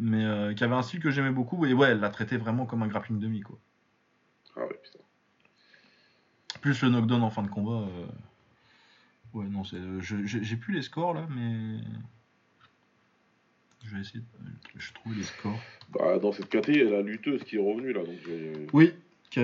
Mais 0.00 0.24
euh, 0.24 0.52
qui 0.54 0.64
avait 0.64 0.74
un 0.74 0.82
style 0.82 0.98
que 0.98 1.10
j'aimais 1.12 1.30
beaucoup. 1.30 1.64
Et 1.66 1.72
ouais, 1.74 1.90
elle 1.90 2.00
l'a 2.00 2.10
traité 2.10 2.38
vraiment 2.38 2.66
comme 2.66 2.82
un 2.82 2.88
grappling 2.88 3.20
demi, 3.20 3.40
quoi. 3.42 3.56
Ah 4.56 4.62
ouais, 4.62 4.80
putain. 4.82 4.98
Plus 6.60 6.82
le 6.82 6.88
knockdown 6.88 7.22
en 7.22 7.30
fin 7.30 7.42
de 7.44 7.48
combat. 7.48 7.86
euh, 7.86 8.06
Ouais, 9.32 9.46
non, 9.46 9.62
c'est. 9.62 9.78
je- 10.00 10.24
J'ai 10.26 10.42
j'ai 10.42 10.56
plus 10.56 10.74
les 10.74 10.82
scores 10.82 11.14
là, 11.14 11.22
mais. 11.30 11.76
Je 13.84 13.94
vais 13.94 14.00
essayer. 14.00 14.20
de- 14.20 14.24
Je 14.78 14.92
trouve 14.92 15.14
les 15.16 15.22
scores. 15.22 15.58
Bah, 15.90 16.18
dans 16.18 16.32
cette 16.32 16.48
KT, 16.48 16.68
elle 16.70 16.94
a 16.94 17.02
lutteuse 17.02 17.42
qui 17.44 17.56
est 17.56 17.58
revenue 17.58 17.92
là, 17.92 18.02
donc 18.04 18.14
j'ai. 18.24 18.52
Oui. 18.72 18.94
Sous- 19.32 19.38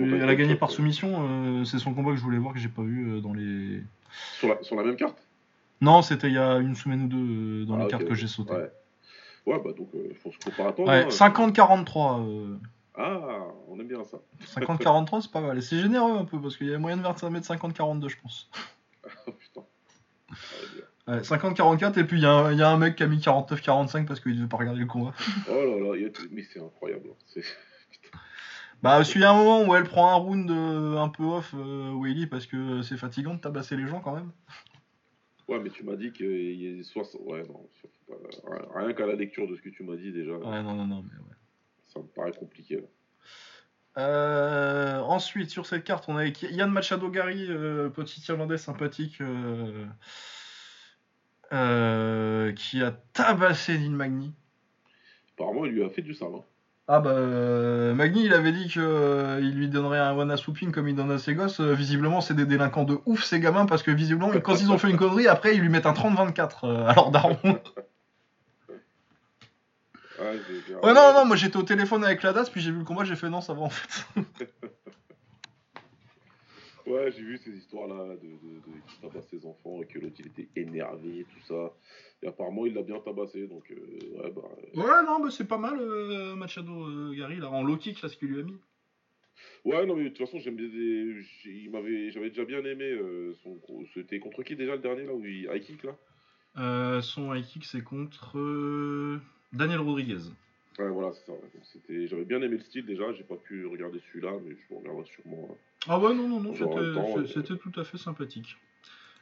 Elle 0.00 0.28
a 0.28 0.34
gagné 0.36 0.52
shot, 0.52 0.58
par 0.58 0.70
soumission. 0.70 1.26
euh, 1.60 1.64
c'est 1.64 1.78
son 1.78 1.92
combat 1.94 2.10
que 2.12 2.16
je 2.16 2.22
voulais 2.22 2.38
voir 2.38 2.54
que 2.54 2.60
j'ai 2.60 2.68
pas 2.68 2.82
vu 2.82 3.10
euh, 3.16 3.20
dans 3.20 3.32
les. 3.34 3.82
Sur 4.38 4.48
la, 4.48 4.62
sur 4.62 4.76
la 4.76 4.84
même 4.84 4.96
carte? 4.96 5.18
Non, 5.80 6.02
c'était 6.02 6.28
il 6.28 6.34
y 6.34 6.38
a 6.38 6.58
une 6.58 6.76
semaine 6.76 7.02
ou 7.04 7.08
deux 7.08 7.62
euh, 7.62 7.64
dans 7.66 7.78
Ah, 7.80 7.84
les 7.84 7.88
cartes 7.90 8.04
que 8.04 8.14
j'ai 8.14 8.28
sautées. 8.28 8.52
Ouais. 8.52 8.70
Ouais, 9.46 9.60
bah 9.64 9.72
donc, 9.76 9.88
euh, 9.94 10.12
je 10.14 10.20
pense 10.22 10.36
qu'il 10.36 10.52
faut 10.52 10.62
attendre. 10.62 10.88
Ouais, 10.88 11.04
hein. 11.04 11.08
50-43. 11.08 12.20
euh, 12.20 12.56
Ah, 12.96 13.46
on 13.68 13.80
aime 13.80 13.88
bien 13.88 14.04
ça. 14.04 14.18
50-43, 14.60 15.20
c'est 15.22 15.32
pas 15.32 15.40
mal. 15.40 15.58
Et 15.58 15.62
C'est 15.62 15.80
généreux 15.80 16.16
un 16.16 16.24
peu 16.24 16.40
parce 16.40 16.56
qu'il 16.56 16.68
y 16.68 16.74
a 16.74 16.78
moyen 16.78 16.96
de 16.96 17.02
mettre 17.02 17.18
50-42, 17.48 18.08
je 18.08 18.16
pense. 18.22 18.48
Oh 19.26 19.32
putain. 19.32 19.62
Ah, 21.06 21.12
bien. 21.12 21.20
Ouais, 21.20 21.24
50-44, 21.26 21.98
et 21.98 22.04
puis 22.04 22.18
il 22.18 22.22
y, 22.22 22.26
a 22.26 22.30
un- 22.32 22.52
il 22.52 22.58
y 22.58 22.62
a 22.62 22.70
un 22.70 22.76
mec 22.78 22.96
qui 22.96 23.02
a 23.02 23.06
mis 23.08 23.18
49-45 23.20 24.06
parce 24.06 24.20
qu'il 24.20 24.36
devait 24.36 24.48
pas 24.48 24.56
regarder 24.56 24.80
le 24.80 24.86
combat. 24.86 25.12
Oh 25.50 25.52
là 25.54 25.80
là, 25.88 25.96
il 25.96 26.02
y 26.02 26.06
a 26.06 26.10
tout- 26.10 26.28
mais 26.30 26.42
c'est 26.42 26.60
incroyable. 26.60 27.08
hein. 27.10 27.40
Bah, 28.82 29.00
il 29.14 29.20
y 29.20 29.24
a 29.24 29.30
un 29.30 29.36
moment 29.36 29.62
où 29.64 29.76
elle 29.76 29.84
prend 29.84 30.10
un 30.10 30.14
round 30.14 30.50
euh, 30.50 30.96
un 30.98 31.08
peu 31.08 31.22
off, 31.22 31.54
euh, 31.56 31.92
Willy, 31.94 32.26
parce 32.26 32.46
que 32.46 32.82
c'est 32.82 32.96
fatigant 32.96 33.34
de 33.34 33.40
tabasser 33.40 33.76
les 33.76 33.86
gens 33.86 34.00
quand 34.00 34.12
même. 34.16 34.32
Ouais, 35.46 35.60
mais 35.60 35.70
tu 35.70 35.84
m'as 35.84 35.94
dit 35.94 36.12
qu'il 36.12 36.60
y 36.60 36.80
a 36.80 36.82
60. 36.82 37.20
Ouais, 37.24 37.44
non, 37.46 37.68
surtout 37.80 37.98
pas. 38.08 38.14
Rien- 38.50 38.66
Rien 38.86 38.92
qu'à 38.92 39.06
la 39.06 39.14
lecture 39.14 39.46
de 39.48 39.54
ce 39.54 39.62
que 39.62 39.68
tu 39.68 39.84
m'as 39.84 39.94
dit 39.94 40.10
déjà, 40.10 40.32
Ouais, 40.32 40.62
non, 40.64 40.74
non, 40.74 40.86
non, 40.88 41.02
mais 41.04 41.16
ouais. 41.16 41.36
ça 41.94 42.00
me 42.00 42.06
paraît 42.06 42.32
compliqué. 42.32 42.76
là. 42.76 42.82
Euh, 43.98 44.98
ensuite, 45.02 45.50
sur 45.50 45.66
cette 45.66 45.84
carte, 45.84 46.06
on 46.08 46.16
a 46.16 46.24
Yann 46.26 46.70
Machado 46.72 47.08
Gary, 47.08 47.46
euh, 47.50 47.88
petit 47.88 48.20
Irlandais 48.28 48.56
sympathique, 48.58 49.20
euh, 51.52 52.48
euh, 52.48 52.52
qui 52.52 52.82
a 52.82 52.92
tabassé 53.12 53.78
Dean 53.78 53.90
Magny. 53.90 54.32
Apparemment, 55.36 55.64
il 55.66 55.72
lui 55.72 55.84
a 55.84 55.90
fait 55.90 56.02
du 56.02 56.14
sale. 56.14 56.28
hein. 56.34 56.42
Ah 56.88 56.98
bah, 57.00 57.10
euh, 57.10 57.94
Magny, 57.94 58.24
il 58.24 58.34
avait 58.34 58.52
dit 58.52 58.68
qu'il 58.68 59.52
lui 59.54 59.68
donnerait 59.68 59.98
un 60.00 60.16
one 60.16 60.30
ass 60.30 60.46
whooping 60.46 60.72
comme 60.72 60.88
il 60.88 60.96
donne 60.96 61.10
à 61.12 61.18
ses 61.18 61.34
gosses. 61.34 61.60
Euh, 61.60 61.72
visiblement, 61.74 62.20
c'est 62.20 62.34
des 62.34 62.44
délinquants 62.44 62.84
de 62.84 62.98
ouf, 63.06 63.22
ces 63.24 63.38
gamins, 63.40 63.66
parce 63.66 63.82
que 63.82 63.90
visiblement, 63.92 64.30
quand 64.42 64.60
ils 64.60 64.70
ont 64.72 64.78
fait 64.78 64.90
une 64.90 64.96
connerie, 64.96 65.28
après, 65.28 65.54
ils 65.54 65.60
lui 65.60 65.68
mettent 65.68 65.86
un 65.86 65.92
30-24 65.92 66.64
euh, 66.64 66.86
à 66.86 66.94
leur 66.94 67.10
daron. 67.10 67.38
Ouais, 70.20 70.38
Ouais, 70.84 70.94
non, 70.94 71.12
non, 71.14 71.24
moi 71.24 71.34
j'étais 71.36 71.56
au 71.56 71.62
téléphone 71.64 72.04
avec 72.04 72.22
la 72.22 72.32
DAS, 72.32 72.48
puis 72.48 72.60
j'ai 72.60 72.70
vu 72.70 72.78
le 72.78 72.84
combat, 72.84 73.02
j'ai 73.02 73.16
fait 73.16 73.28
non, 73.28 73.40
ça 73.40 73.54
va 73.54 73.62
en 73.62 73.70
fait. 73.70 74.14
Ouais, 76.86 77.12
j'ai 77.12 77.22
vu 77.22 77.38
ces 77.38 77.50
histoires-là 77.50 78.16
de, 78.16 78.26
de, 78.26 78.54
de 78.56 78.80
qui 78.88 79.00
tabasse 79.00 79.28
ses 79.28 79.46
enfants 79.46 79.80
et 79.82 79.86
que 79.86 79.98
l'autre 80.00 80.16
il 80.18 80.26
était 80.26 80.48
énervé, 80.56 81.24
tout 81.32 81.46
ça. 81.46 81.72
Et 82.22 82.26
apparemment, 82.26 82.66
il 82.66 82.74
l'a 82.74 82.82
bien 82.82 82.98
tabassé, 83.00 83.46
donc 83.46 83.70
euh, 83.70 84.22
ouais, 84.22 84.30
bah. 84.32 84.42
euh, 84.76 84.80
Ouais, 84.80 85.06
non, 85.06 85.20
bah 85.20 85.30
c'est 85.30 85.46
pas 85.46 85.58
mal, 85.58 85.78
euh, 85.80 86.34
Machado 86.34 86.72
euh, 86.88 87.14
Gary, 87.16 87.36
là, 87.36 87.50
en 87.50 87.62
low 87.62 87.76
kick, 87.76 88.02
là, 88.02 88.08
ce 88.08 88.16
qu'il 88.16 88.28
lui 88.28 88.40
a 88.40 88.42
mis. 88.42 88.56
Ouais, 89.64 89.86
non, 89.86 89.94
mais 89.94 90.04
de 90.04 90.08
toute 90.08 90.18
façon, 90.26 90.40
j'aime 90.40 90.56
bien. 90.56 90.68
des- 90.68 91.22
j'ai- 91.22 91.50
il 91.64 91.70
m'avait- 91.70 92.10
J'avais 92.10 92.30
déjà 92.30 92.44
bien 92.44 92.64
aimé 92.64 92.96
son. 93.44 93.58
C'était 93.94 94.18
contre 94.18 94.42
qui 94.42 94.56
déjà 94.56 94.74
le 94.74 94.82
dernier 94.82 95.04
là 95.04 95.14
où 95.14 95.24
il 95.24 95.44
high 95.52 95.62
kick 95.62 95.84
là? 95.84 95.96
Euh, 96.58 97.00
son 97.00 97.32
high 97.32 97.44
kick, 97.44 97.64
c'est 97.64 97.82
contre 97.82 98.36
Daniel 99.52 99.80
Rodriguez. 99.80 100.18
Ouais, 100.78 100.88
voilà, 100.88 101.12
c'est 101.12 101.26
ça. 101.26 101.32
c'était- 101.72 102.06
J'avais 102.08 102.24
bien 102.24 102.40
aimé 102.42 102.56
le 102.56 102.62
style 102.62 102.86
déjà, 102.86 103.12
j'ai 103.12 103.22
pas 103.24 103.36
pu 103.36 103.66
regarder 103.66 104.00
celui-là, 104.08 104.32
mais 104.44 104.54
je 104.56 104.74
regarderai 104.74 105.04
sûrement. 105.06 105.48
hein. 105.50 105.56
Ah 105.88 105.98
ouais, 105.98 106.14
non, 106.14 106.28
non, 106.28 106.40
non, 106.40 106.54
c'était 106.54 106.76
euh, 106.76 107.26
c'était 107.26 107.56
tout 107.56 107.72
à 107.80 107.84
fait 107.84 107.98
sympathique. 107.98 108.56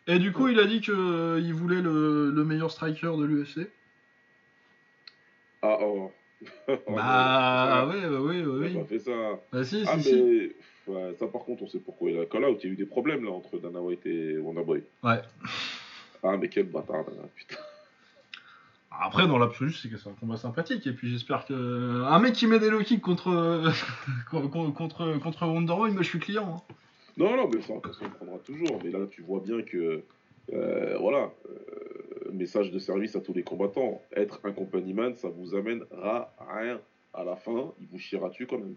Et 0.07 0.19
du 0.19 0.33
coup, 0.33 0.49
il 0.49 0.59
a 0.59 0.67
dit 0.67 0.81
qu'il 0.81 1.55
voulait 1.55 1.81
le, 1.83 2.31
le 2.31 2.45
meilleur 2.45 2.71
striker 2.71 3.13
de 3.19 3.25
l'UFC. 3.25 3.69
Ah, 5.63 5.79
oh. 5.83 6.11
Bah, 6.89 7.87
ouais. 7.87 7.95
ouais, 7.97 8.09
bah, 8.09 8.19
oui, 8.21 8.43
bah, 8.43 8.69
Il 8.71 8.77
a 8.77 8.81
oui. 8.81 8.87
fait 8.89 8.99
ça. 8.99 9.41
Bah, 9.53 9.63
si, 9.65 9.85
Ah, 9.87 9.99
si, 9.99 10.03
si. 10.03 10.15
mais. 10.23 10.53
Ouais, 10.87 11.15
ça, 11.19 11.27
par 11.27 11.43
contre, 11.45 11.63
on 11.63 11.67
sait 11.69 11.79
pourquoi 11.79 12.11
il 12.11 12.19
a 12.19 12.25
call 12.27 12.45
out. 12.45 12.59
Il 12.63 12.67
y 12.67 12.71
a 12.71 12.73
eu 12.73 12.77
des 12.77 12.87
problèmes 12.87 13.25
là 13.25 13.31
entre 13.31 13.59
Dana 13.59 13.81
White 13.81 14.07
et 14.07 14.39
Wonderboy. 14.39 14.83
Ouais. 15.03 15.21
Ah, 16.23 16.37
mais 16.39 16.49
quel 16.49 16.67
bâtard, 16.67 17.05
putain. 17.35 17.57
Après, 19.03 19.27
dans 19.27 19.39
l'absolu, 19.39 19.73
c'est 19.73 19.89
que 19.89 19.97
c'est 19.97 20.11
un 20.11 20.15
combat 20.21 20.37
sympathique. 20.37 20.87
Et 20.87 20.93
puis 20.93 21.09
j'espère 21.11 21.47
que. 21.47 22.05
Un 22.05 22.19
mec 22.19 22.35
qui 22.35 22.47
met 22.47 22.59
des 22.59 22.69
low 22.69 22.81
kicks 22.81 23.01
contre, 23.01 23.73
contre, 24.31 24.73
contre, 25.19 25.47
Wonder 25.47 25.75
Boy, 25.75 25.93
moi 25.93 26.03
je 26.03 26.09
suis 26.09 26.19
client. 26.19 26.57
Hein. 26.57 26.75
Non, 27.17 27.35
non, 27.35 27.49
mais 27.53 27.63
ça, 27.63 27.73
on 27.73 27.81
prendra 27.81 28.39
toujours. 28.45 28.79
Mais 28.85 28.91
là, 28.91 29.07
tu 29.11 29.23
vois 29.23 29.41
bien 29.41 29.63
que. 29.63 30.03
Euh, 30.53 30.99
voilà. 30.99 31.31
Euh, 31.49 32.31
message 32.33 32.71
de 32.71 32.79
service 32.79 33.17
à 33.17 33.21
tous 33.21 33.33
les 33.33 33.43
combattants. 33.43 34.03
Être 34.15 34.41
un 34.45 34.53
compagnie 34.53 34.93
man, 34.93 35.15
ça 35.15 35.29
vous 35.29 35.55
amènera 35.55 36.33
rien. 36.55 36.79
À 37.15 37.25
la 37.25 37.37
fin, 37.37 37.73
il 37.81 37.87
vous 37.91 37.99
chiera 37.99 38.29
dessus 38.29 38.47
quand 38.47 38.59
même. 38.59 38.77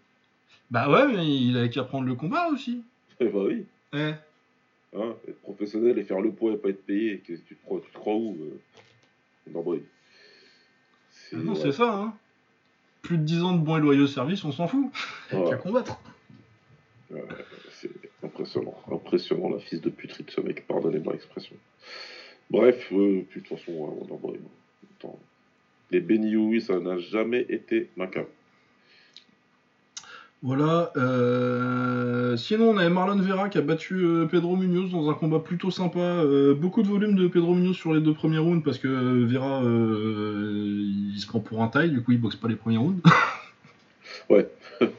Bah 0.71 0.89
ouais, 0.89 1.05
mais 1.07 1.27
il 1.27 1.57
a 1.57 1.67
qu'à 1.67 1.83
prendre 1.83 2.07
le 2.07 2.15
combat 2.15 2.47
aussi. 2.47 2.81
Eh 3.19 3.27
bah 3.27 3.41
oui. 3.45 3.63
Eh. 3.93 4.13
Hein, 4.97 5.13
être 5.27 5.39
professionnel 5.41 5.99
et 5.99 6.03
faire 6.03 6.19
le 6.19 6.31
poids 6.31 6.51
et 6.51 6.57
pas 6.57 6.69
être 6.69 6.83
payé. 6.83 7.21
Tu 7.23 7.39
te 7.39 7.53
crois, 7.63 7.79
tu 7.79 7.91
te 7.91 7.97
crois 7.97 8.15
où 8.15 8.35
euh, 8.41 8.59
non, 11.37 11.55
c'est 11.55 11.71
ça, 11.71 11.93
hein. 11.93 12.13
Plus 13.01 13.17
de 13.17 13.23
10 13.23 13.43
ans 13.43 13.53
de 13.53 13.59
bons 13.59 13.77
et 13.77 13.81
loyaux 13.81 14.07
services, 14.07 14.43
on 14.45 14.51
s'en 14.51 14.67
fout. 14.67 14.89
Ouais. 15.31 15.49
qu'à 15.49 15.57
combattre. 15.57 15.99
c'est 17.71 17.91
impressionnant. 18.23 18.75
Impressionnant 18.89 19.49
la 19.49 19.59
fils 19.59 19.81
de 19.81 19.89
puterie 19.89 20.23
de 20.23 20.31
ce 20.31 20.39
mec, 20.41 20.65
pardonnez-moi 20.67 21.13
l'expression. 21.13 21.55
Bref, 22.49 22.87
euh, 22.93 23.19
de 23.19 23.25
toute 23.33 23.47
façon, 23.47 23.71
Wonder 23.71 24.15
Boy. 24.21 24.39
Les 25.91 25.99
Benny 25.99 26.61
ça 26.61 26.79
n'a 26.79 26.97
jamais 26.97 27.45
été 27.49 27.89
ma. 27.97 28.09
Voilà. 30.43 30.91
Euh, 30.97 32.35
sinon, 32.35 32.71
on 32.71 32.77
avait 32.77 32.89
Marlon 32.89 33.15
Vera 33.15 33.47
qui 33.47 33.57
a 33.57 33.61
battu 33.61 33.95
euh, 34.03 34.25
Pedro 34.25 34.57
Munoz 34.57 34.91
dans 34.91 35.09
un 35.09 35.13
combat 35.13 35.39
plutôt 35.39 35.71
sympa. 35.71 35.99
Euh, 35.99 36.53
beaucoup 36.53 36.83
de 36.83 36.87
volume 36.89 37.15
de 37.15 37.29
Pedro 37.29 37.55
Munoz 37.55 37.77
sur 37.77 37.93
les 37.93 38.01
deux 38.01 38.13
premiers 38.13 38.39
rounds 38.39 38.61
parce 38.61 38.77
que 38.77 38.87
Vera, 39.25 39.61
il 39.63 41.17
se 41.17 41.27
prend 41.27 41.39
pour 41.39 41.63
un 41.63 41.69
taille, 41.69 41.91
du 41.91 42.03
coup, 42.03 42.11
il 42.11 42.19
boxe 42.19 42.35
pas 42.35 42.49
les 42.49 42.57
premiers 42.57 42.77
rounds. 42.77 43.01
ouais. 44.29 44.49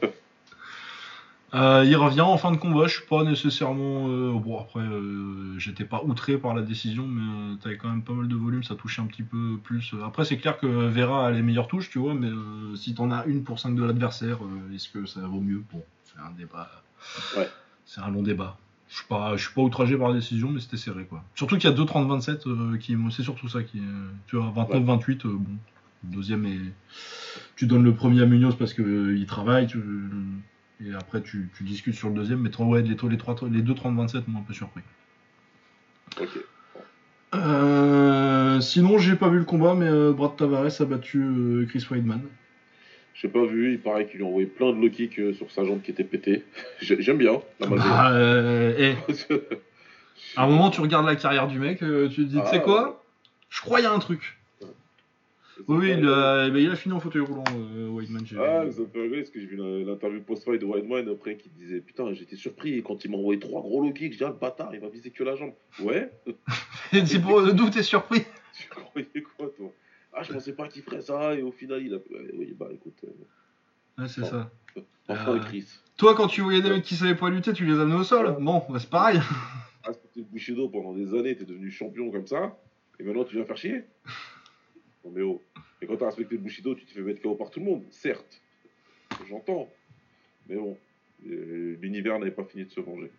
Euh, 1.55 1.85
il 1.85 1.95
revient 1.95 2.21
en 2.21 2.37
fin 2.37 2.51
de 2.51 2.57
combat, 2.57 2.87
je 2.87 2.95
suis 2.95 3.07
pas 3.07 3.23
nécessairement. 3.23 4.09
Euh, 4.09 4.33
bon, 4.37 4.59
après, 4.59 4.81
euh, 4.81 5.57
j'étais 5.57 5.85
pas 5.85 6.03
outré 6.03 6.37
par 6.37 6.53
la 6.53 6.61
décision, 6.61 7.07
mais 7.07 7.57
t'avais 7.59 7.77
quand 7.77 7.89
même 7.89 8.03
pas 8.03 8.11
mal 8.11 8.27
de 8.27 8.35
volume, 8.35 8.63
ça 8.63 8.75
touchait 8.75 9.01
un 9.01 9.05
petit 9.05 9.23
peu 9.23 9.57
plus. 9.63 9.95
Après, 10.03 10.25
c'est 10.25 10.37
clair 10.37 10.57
que 10.57 10.67
Vera 10.67 11.27
a 11.27 11.31
les 11.31 11.41
meilleures 11.41 11.69
touches, 11.69 11.89
tu 11.89 11.99
vois, 11.99 12.13
mais 12.13 12.29
si 12.75 12.93
t'en 12.93 13.09
as 13.09 13.25
une 13.25 13.43
pour 13.43 13.59
5 13.59 13.73
de 13.73 13.83
l'adversaire, 13.83 14.39
est-ce 14.73 14.89
que 14.89 15.05
ça 15.05 15.21
vaut 15.21 15.39
mieux? 15.39 15.63
Bon, 15.71 15.81
c'est 16.03 16.19
un 16.19 16.31
débat. 16.31 16.69
Ouais. 17.37 17.47
C'est 17.85 18.01
un 18.01 18.09
long 18.09 18.23
débat. 18.23 18.57
Je 18.89 18.97
suis 18.97 19.07
pas, 19.07 19.37
je 19.37 19.45
suis 19.45 19.53
pas 19.53 19.61
outragé 19.61 19.97
par 19.97 20.09
la 20.09 20.15
décision, 20.15 20.51
mais 20.51 20.59
c'était 20.59 20.77
serré, 20.77 21.05
quoi. 21.05 21.23
Surtout 21.35 21.57
qu'il 21.57 21.69
y 21.69 21.73
a 21.73 21.75
2-30-27, 21.75 22.77
qui, 22.79 22.97
c'est 23.11 23.23
surtout 23.23 23.47
ça 23.47 23.63
qui 23.63 23.81
Tu 24.27 24.35
vois, 24.35 24.51
29-28, 24.55 25.23
bon. 25.23 25.39
deuxième 26.03 26.45
et. 26.45 26.59
Tu 27.55 27.65
donnes 27.65 27.83
le 27.83 27.93
premier 27.93 28.21
à 28.21 28.25
Munoz 28.25 28.55
parce 28.57 28.73
qu'il 28.73 29.25
travaille, 29.25 29.67
tu 29.67 29.79
et 30.83 30.93
après, 30.93 31.21
tu, 31.21 31.49
discutes 31.61 31.95
sur 31.95 32.09
le 32.09 32.15
deuxième. 32.15 32.39
Mais 32.39 32.55
ouais, 32.57 32.81
les, 32.81 32.89
les, 32.89 33.17
trois, 33.17 33.35
les 33.49 33.61
deux 33.61 33.73
30-27 33.73 34.23
m'ont 34.27 34.39
un 34.39 34.43
peu 34.43 34.53
surpris. 34.53 34.81
Ok. 36.19 36.29
Euh, 37.33 38.61
sinon, 38.61 38.97
j'ai 38.97 39.15
pas 39.15 39.29
vu 39.29 39.39
le 39.39 39.45
combat, 39.45 39.73
mais 39.73 39.87
euh, 39.87 40.13
Brad 40.13 40.35
Tavares 40.35 40.79
a 40.79 40.85
battu 40.85 41.21
euh, 41.21 41.65
Chris 41.67 41.85
Weidman. 41.89 42.21
J'ai 43.13 43.29
pas 43.29 43.45
vu, 43.45 43.73
il 43.73 43.79
paraît 43.79 44.05
qu'il 44.05 44.17
lui 44.17 44.25
a 44.25 44.27
envoyé 44.27 44.45
plein 44.45 44.73
de 44.73 44.81
low 44.81 44.89
kicks 44.89 45.19
sur 45.37 45.49
sa 45.49 45.63
jambe 45.63 45.81
qui 45.81 45.91
était 45.91 46.03
pétée. 46.03 46.43
J'aime 46.81 47.17
bien. 47.17 47.41
Ah, 47.61 48.11
eh. 48.77 48.95
à 50.35 50.43
un 50.43 50.47
moment, 50.47 50.69
tu 50.69 50.81
regardes 50.81 51.05
la 51.05 51.15
carrière 51.15 51.47
du 51.47 51.59
mec, 51.59 51.79
tu 51.79 51.85
te 51.85 52.21
dis, 52.21 52.39
tu 52.41 52.47
sais 52.47 52.57
ah. 52.57 52.59
quoi? 52.59 53.03
Je 53.49 53.61
crois 53.61 53.77
qu'il 53.77 53.85
y 53.85 53.89
a 53.89 53.93
un 53.93 53.99
truc. 53.99 54.37
Oui, 55.67 55.91
il 55.97 56.07
a, 56.07 56.47
il 56.47 56.69
a, 56.69 56.75
fini 56.75 56.93
en 56.93 56.99
fauteuil 56.99 57.21
roulant, 57.21 57.43
euh, 57.53 57.87
Whiteman. 57.87 58.23
Ah, 58.37 58.69
ça 58.69 58.81
me 58.81 58.87
fait 58.87 59.01
rigoler 59.01 59.21
parce 59.21 59.31
que 59.31 59.39
j'ai 59.39 59.45
vu 59.45 59.55
l'interview 59.55 60.21
post-fight 60.21 60.59
de 60.59 60.65
Whiteman 60.65 61.07
après 61.09 61.37
qui 61.37 61.49
disait 61.49 61.79
Putain, 61.79 62.13
j'étais 62.13 62.35
surpris 62.35 62.83
quand 62.83 63.05
il 63.05 63.11
m'a 63.11 63.17
envoyé 63.17 63.39
trois 63.39 63.61
gros 63.61 63.81
low 63.81 63.93
kicks. 63.93 64.13
J'ai 64.13 64.19
dit 64.19 64.23
Ah, 64.25 64.29
le 64.29 64.39
bâtard, 64.39 64.73
il 64.73 64.81
va 64.81 64.89
viser 64.89 65.11
que 65.11 65.23
la 65.23 65.35
jambe. 65.35 65.53
Ouais. 65.81 66.11
C'est 66.91 67.21
pour 67.21 67.41
d'où 67.53 67.69
t'es 67.69 67.83
surpris 67.83 68.23
Tu 68.53 68.69
croyais 68.69 69.23
quoi, 69.37 69.49
toi? 69.57 69.71
Ah, 70.13 70.23
je 70.23 70.33
pensais 70.33 70.53
pas 70.53 70.67
qu'il 70.67 70.81
ferait 70.81 71.01
ça 71.01 71.35
et 71.35 71.41
au 71.41 71.51
final, 71.51 71.81
il 71.81 71.93
a. 71.93 71.97
Oui, 72.33 72.53
bah 72.57 72.67
écoute. 72.73 72.99
Euh... 73.03 74.01
Ouais, 74.01 74.07
c'est 74.09 74.25
ça. 74.25 74.51
Enfin, 75.07 75.35
euh... 75.35 75.39
Chris. 75.39 75.67
Toi, 75.97 76.15
quand 76.15 76.27
tu 76.27 76.41
voyais 76.41 76.61
des 76.61 76.69
mecs 76.69 76.83
qui 76.83 76.95
savaient 76.95 77.15
pas 77.15 77.29
lutter, 77.29 77.53
tu 77.53 77.65
les 77.65 77.79
amenais 77.79 77.95
au 77.95 78.03
sol. 78.03 78.35
Bon, 78.39 78.63
bah, 78.69 78.79
c'est 78.79 78.89
pareil. 78.89 79.19
Ah, 79.87 79.91
c'était 79.93 80.25
Bushido 80.27 80.67
pendant 80.67 80.93
des 80.93 81.13
années, 81.13 81.35
t'es 81.35 81.45
devenu 81.45 81.69
champion 81.69 82.09
comme 82.09 82.25
ça, 82.25 82.57
et 82.99 83.03
maintenant 83.03 83.23
tu 83.23 83.35
viens 83.35 83.45
faire 83.45 83.57
chier 83.57 83.83
mais 85.13 85.21
oh. 85.21 85.41
Et 85.81 85.87
quand 85.87 85.97
t'as 85.97 86.07
respecté 86.07 86.35
le 86.35 86.41
Bushido, 86.41 86.75
tu 86.75 86.85
te 86.85 86.91
fais 86.91 87.01
mettre 87.01 87.21
KO 87.21 87.35
par 87.35 87.49
tout 87.49 87.59
le 87.59 87.65
monde, 87.65 87.83
certes. 87.91 88.41
J'entends. 89.29 89.69
Mais 90.47 90.55
bon, 90.55 90.77
euh, 91.27 91.77
l'univers 91.81 92.19
n'avait 92.19 92.31
pas 92.31 92.43
fini 92.43 92.65
de 92.65 92.71
se 92.71 92.79
venger. 92.79 93.11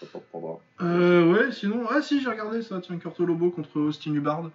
Ça 0.00 0.06
t'en 0.06 0.20
prendra. 0.20 0.58
Euh, 0.80 1.32
ouais, 1.32 1.52
sinon. 1.52 1.86
Ah, 1.88 2.02
si, 2.02 2.20
j'ai 2.20 2.28
regardé 2.28 2.62
ça. 2.62 2.80
Tiens, 2.80 2.98
Kurt 2.98 3.18
Lobo 3.20 3.50
contre 3.50 3.80
Austin 3.80 4.14
Hubbard. 4.14 4.50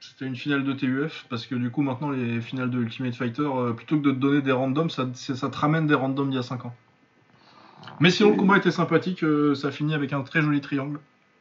C'était 0.00 0.26
une 0.26 0.36
finale 0.36 0.62
de 0.62 0.72
TUF, 0.72 1.26
parce 1.28 1.46
que 1.46 1.56
du 1.56 1.70
coup, 1.70 1.82
maintenant, 1.82 2.10
les 2.10 2.40
finales 2.40 2.70
de 2.70 2.78
Ultimate 2.78 3.14
Fighter, 3.14 3.42
euh, 3.42 3.72
plutôt 3.72 3.98
que 3.98 4.06
de 4.06 4.12
te 4.12 4.16
donner 4.16 4.42
des 4.42 4.52
randoms, 4.52 4.90
ça, 4.90 5.08
ça 5.12 5.48
te 5.48 5.56
ramène 5.56 5.88
des 5.88 5.94
randoms 5.94 6.26
d'il 6.26 6.36
y 6.36 6.38
a 6.38 6.42
5 6.42 6.66
ans. 6.66 6.74
Mais 7.98 8.10
sinon, 8.10 8.30
le 8.30 8.36
combat 8.36 8.58
était 8.58 8.70
sympathique, 8.70 9.24
euh, 9.24 9.56
ça 9.56 9.72
finit 9.72 9.94
avec 9.94 10.12
un 10.12 10.22
très 10.22 10.40
joli 10.40 10.60
triangle. 10.60 11.00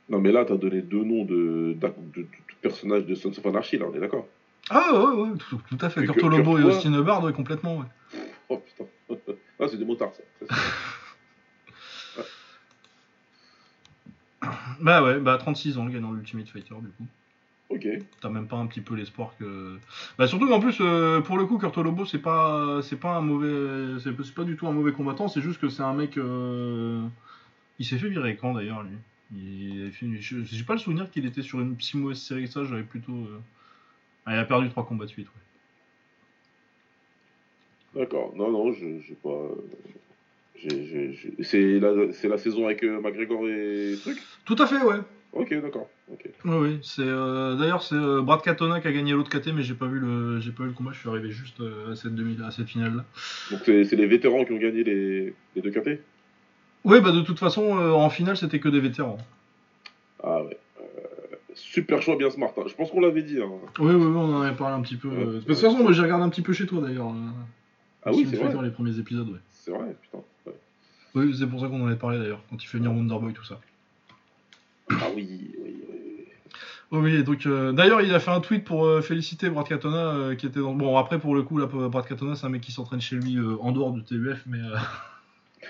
Non, 0.09 0.19
mais 0.19 0.31
là, 0.31 0.45
t'as 0.45 0.55
donné 0.55 0.81
deux 0.81 1.03
noms 1.03 1.25
de, 1.25 1.75
de, 1.79 2.27
personnages 2.61 3.05
de 3.05 3.15
Sons 3.15 3.37
of 3.37 3.45
Anarchy, 3.45 3.77
là, 3.77 3.87
on 3.91 3.95
est 3.95 3.99
d'accord? 3.99 4.25
Ah 4.69 4.91
ouais, 4.93 5.21
ouais, 5.21 5.29
tout, 5.49 5.77
à 5.81 5.89
fait. 5.89 6.05
Kurt 6.05 6.21
Lobo 6.21 6.57
et 6.57 6.63
Austin 6.63 7.01
Bard, 7.01 7.23
ouais, 7.23 7.33
complètement, 7.33 7.77
ouais. 7.77 7.85
Oh 8.49 8.57
putain. 8.57 8.85
ah, 9.59 9.65
c'est 9.69 9.77
des 9.77 9.85
motards, 9.85 10.13
ça. 10.13 10.55
Bah 14.79 15.03
ouais, 15.03 15.19
bah 15.19 15.37
36 15.37 15.79
ans 15.79 15.85
le 15.85 15.91
gagnant 15.91 16.11
de 16.11 16.17
l'Ultimate 16.17 16.47
Fighter, 16.49 16.75
du 16.75 16.89
coup. 16.89 17.07
Ok. 17.69 17.87
T'as 18.21 18.29
même 18.29 18.47
pas 18.47 18.57
un 18.57 18.67
petit 18.67 18.79
peu 18.79 18.95
l'espoir 18.95 19.33
que. 19.37 19.77
Bah 20.17 20.27
surtout 20.27 20.47
qu'en 20.47 20.59
plus, 20.59 20.77
euh, 20.79 21.19
pour 21.21 21.37
le 21.37 21.45
coup, 21.45 21.57
Kurt 21.57 21.77
Lobo, 21.77 22.05
c'est 22.05 22.19
pas, 22.19 22.81
c'est 22.81 22.95
pas 22.95 23.15
un 23.15 23.21
mauvais, 23.21 23.99
c'est 23.99 24.33
pas 24.33 24.43
du 24.43 24.55
tout 24.55 24.67
un 24.67 24.71
mauvais 24.71 24.93
combattant. 24.93 25.27
C'est 25.27 25.41
juste 25.41 25.59
que 25.59 25.67
c'est 25.67 25.83
un 25.83 25.93
mec. 25.93 26.17
Euh, 26.17 27.01
il 27.79 27.85
s'est 27.85 27.97
fait 27.97 28.09
virer 28.09 28.37
quand 28.37 28.53
d'ailleurs 28.53 28.83
lui? 28.83 28.95
J'ai 29.35 30.63
pas 30.65 30.73
le 30.73 30.79
souvenir 30.79 31.09
qu'il 31.11 31.25
était 31.25 31.41
sur 31.41 31.59
une 31.59 31.79
si 31.79 31.97
mauvaise 31.97 32.19
série 32.19 32.45
que 32.45 32.51
ça, 32.51 32.63
j'avais 32.63 32.83
plutôt. 32.83 33.11
Euh, 33.11 33.39
ah, 34.25 34.35
il 34.35 34.39
a 34.39 34.45
perdu 34.45 34.69
trois 34.69 34.85
combats 34.85 35.05
de 35.05 35.09
suite, 35.09 35.27
ouais. 35.27 35.33
D'accord, 38.01 38.33
non, 38.35 38.51
non, 38.51 38.71
je 38.71 38.99
j'ai 39.05 39.15
pas. 39.15 39.49
C'est 41.43 41.79
la, 41.79 41.91
la, 42.23 42.37
saison 42.37 42.65
avec 42.65 42.83
euh, 42.83 42.99
McGregor 42.99 43.47
et 43.47 43.95
truc? 44.01 44.17
Tout 44.43 44.55
à 44.59 44.65
fait, 44.65 44.81
ouais. 44.81 44.97
Ok, 45.33 45.53
d'accord. 45.61 45.87
oui, 46.45 46.79
c'est 46.81 47.01
euh, 47.03 47.55
d'ailleurs 47.55 47.83
c'est 47.83 47.95
Brad 47.95 48.41
Katona 48.41 48.79
qui 48.81 48.87
a 48.87 48.91
gagné 48.91 49.11
l'autre 49.11 49.29
KT, 49.29 49.49
mais 49.53 49.61
j'ai 49.61 49.75
pas 49.75 49.85
vu 49.85 49.99
le 49.99 50.39
j'ai 50.39 50.51
pas 50.51 50.63
vu 50.63 50.69
le 50.69 50.75
combat. 50.75 50.91
Je 50.93 50.99
suis 50.99 51.09
arrivé 51.09 51.29
juste 51.29 51.61
à 51.91 51.95
cette 51.95 52.15
demi 52.15 52.37
à 52.43 52.49
cette 52.49 52.69
finale 52.69 52.95
là. 52.95 53.05
Donc 53.51 53.61
c'est 53.65 53.95
les 53.95 54.07
vétérans 54.07 54.45
qui 54.45 54.53
ont 54.53 54.57
gagné 54.57 54.83
les, 54.83 55.35
les 55.55 55.61
deux 55.61 55.69
KT 55.69 55.99
oui, 56.87 57.01
bah 57.01 57.11
de 57.11 57.19
toute 57.19 57.37
façon, 57.37 57.77
euh, 57.77 57.91
en 57.91 58.09
finale, 58.09 58.37
c'était 58.37 58.61
que 58.61 58.69
des 58.69 58.79
vétérans. 58.79 59.17
Ah 60.23 60.41
ouais. 60.41 60.57
Euh, 60.79 60.83
super 61.53 62.01
choix, 62.01 62.15
bien 62.15 62.29
smart. 62.29 62.53
Hein. 62.55 62.63
Je 62.65 62.73
pense 62.75 62.91
qu'on 62.91 63.01
l'avait 63.01 63.23
dit. 63.23 63.41
Hein. 63.41 63.49
Oui, 63.79 63.93
oui, 63.93 64.05
oui, 64.05 64.15
on 64.15 64.37
en 64.37 64.41
avait 64.41 64.55
parlé 64.55 64.73
un 64.73 64.81
petit 64.81 64.95
peu. 64.95 65.09
Euh, 65.09 65.25
de 65.25 65.39
toute 65.41 65.57
façon, 65.57 65.83
moi, 65.83 65.91
j'ai 65.91 66.01
regardé 66.01 66.23
un 66.23 66.29
petit 66.29 66.41
peu 66.41 66.53
chez 66.53 66.65
toi 66.65 66.79
d'ailleurs. 66.81 67.11
ah 68.03 68.11
oui, 68.13 68.25
c'est 68.29 68.37
vrai. 68.37 68.63
les 68.63 68.71
premiers 68.71 68.97
épisodes, 68.97 69.27
ouais. 69.27 69.39
C'est 69.49 69.71
vrai, 69.71 69.97
putain. 70.01 70.19
Oui, 71.13 71.35
c'est 71.37 71.47
pour 71.47 71.59
ça 71.59 71.67
qu'on 71.67 71.81
en 71.83 71.87
avait 71.87 71.97
parlé 71.97 72.19
d'ailleurs, 72.19 72.41
quand 72.49 72.63
il 72.63 72.67
fait 72.67 72.77
venir 72.77 72.93
Wonderboy, 72.93 73.33
tout 73.33 73.43
ça. 73.43 73.59
Ah 74.89 75.07
oui, 75.13 75.27
oui, 75.61 75.83
oui. 75.89 76.23
Oh 76.89 76.99
oui, 76.99 77.21
donc 77.21 77.45
d'ailleurs 77.45 78.01
il 78.01 78.13
a 78.13 78.19
fait 78.21 78.31
un 78.31 78.39
tweet 78.39 78.63
pour 78.63 79.03
féliciter 79.03 79.49
Brad 79.49 79.67
Katona 79.67 80.35
qui 80.37 80.45
était 80.45 80.61
dans. 80.61 80.73
Bon 80.73 80.95
après 80.95 81.19
pour 81.19 81.35
le 81.35 81.43
coup 81.43 81.57
là 81.57 81.65
Brad 81.65 82.07
Katona 82.07 82.35
c'est 82.35 82.45
un 82.45 82.49
mec 82.49 82.61
qui 82.61 82.71
s'entraîne 82.71 83.01
chez 83.01 83.17
lui 83.17 83.37
en 83.59 83.73
dehors 83.73 83.91
du 83.91 84.05
TUF 84.05 84.45
mais 84.45 84.59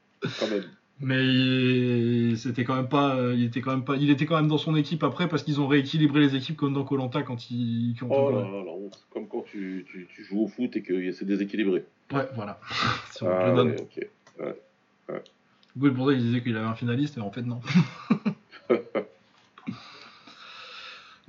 Mais 1.00 2.36
c'était 2.36 2.64
quand 2.64 2.76
même 2.76 2.88
pas, 2.88 3.18
il 3.34 3.44
était 3.44 3.62
quand 3.62 3.72
même 3.72 3.84
pas, 3.84 3.96
il 3.98 4.10
était 4.10 4.26
quand 4.26 4.38
même 4.38 4.48
dans 4.48 4.58
son 4.58 4.76
équipe 4.76 5.04
après 5.04 5.28
parce 5.28 5.44
qu'ils 5.44 5.60
ont 5.60 5.68
rééquilibré 5.68 6.22
les 6.22 6.36
équipes 6.36 6.56
comme 6.56 6.74
dans 6.74 6.86
Colanta 6.86 7.24
quand 7.24 7.52
ils. 7.52 7.96
oh 8.02 8.32
là 8.32 8.42
là, 8.42 8.72
comme 9.10 9.28
quand 9.28 9.42
tu, 9.42 9.86
tu, 9.90 10.24
joues 10.24 10.44
au 10.44 10.48
foot 10.48 10.76
et 10.76 10.82
que 10.82 11.12
c'est 11.12 11.26
déséquilibré. 11.26 11.84
Ouais, 12.14 12.28
voilà. 12.36 12.60
si 13.12 13.24
on 13.24 13.30
ah, 13.30 13.50
le 13.50 13.56
donne. 13.56 13.70
Ouais, 13.70 13.82
ok. 13.82 14.08
Ouais. 14.40 14.62
Ouais. 15.10 15.92
pour 15.92 16.08
ça 16.08 16.14
il 16.14 16.22
disait 16.22 16.42
qu'il 16.42 16.56
avait 16.56 16.68
un 16.68 16.76
finaliste 16.76 17.18
et 17.18 17.22
en 17.22 17.32
fait 17.32 17.42
non. 17.42 17.60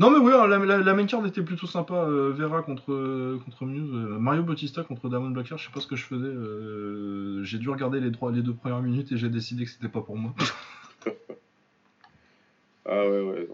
Non 0.00 0.10
mais 0.10 0.18
oui, 0.18 0.32
la, 0.32 0.58
la, 0.58 0.94
main 0.94 1.06
card 1.06 1.24
était 1.24 1.42
plutôt 1.42 1.68
sympa. 1.68 1.94
Euh, 1.94 2.32
Vera 2.32 2.62
contre, 2.62 2.92
euh, 2.92 3.40
contre 3.44 3.64
Muse, 3.64 3.90
euh, 3.94 4.18
Mario 4.18 4.42
Bautista 4.42 4.82
contre 4.82 5.08
Damon 5.08 5.30
Blacker, 5.30 5.56
je 5.56 5.66
sais 5.66 5.72
pas 5.72 5.78
ce 5.78 5.86
que 5.86 5.94
je 5.94 6.04
faisais. 6.04 7.44
j'ai 7.44 7.58
dû 7.58 7.70
regarder 7.70 8.00
les, 8.00 8.10
trois, 8.10 8.32
les 8.32 8.42
deux 8.42 8.54
premières 8.54 8.82
minutes 8.82 9.12
et 9.12 9.16
j'ai 9.16 9.28
décidé 9.28 9.64
que 9.64 9.70
c'était 9.70 9.88
pas 9.88 10.00
pour 10.00 10.16
moi. 10.16 10.34
ah 12.86 13.08
ouais, 13.08 13.20
ouais. 13.20 13.48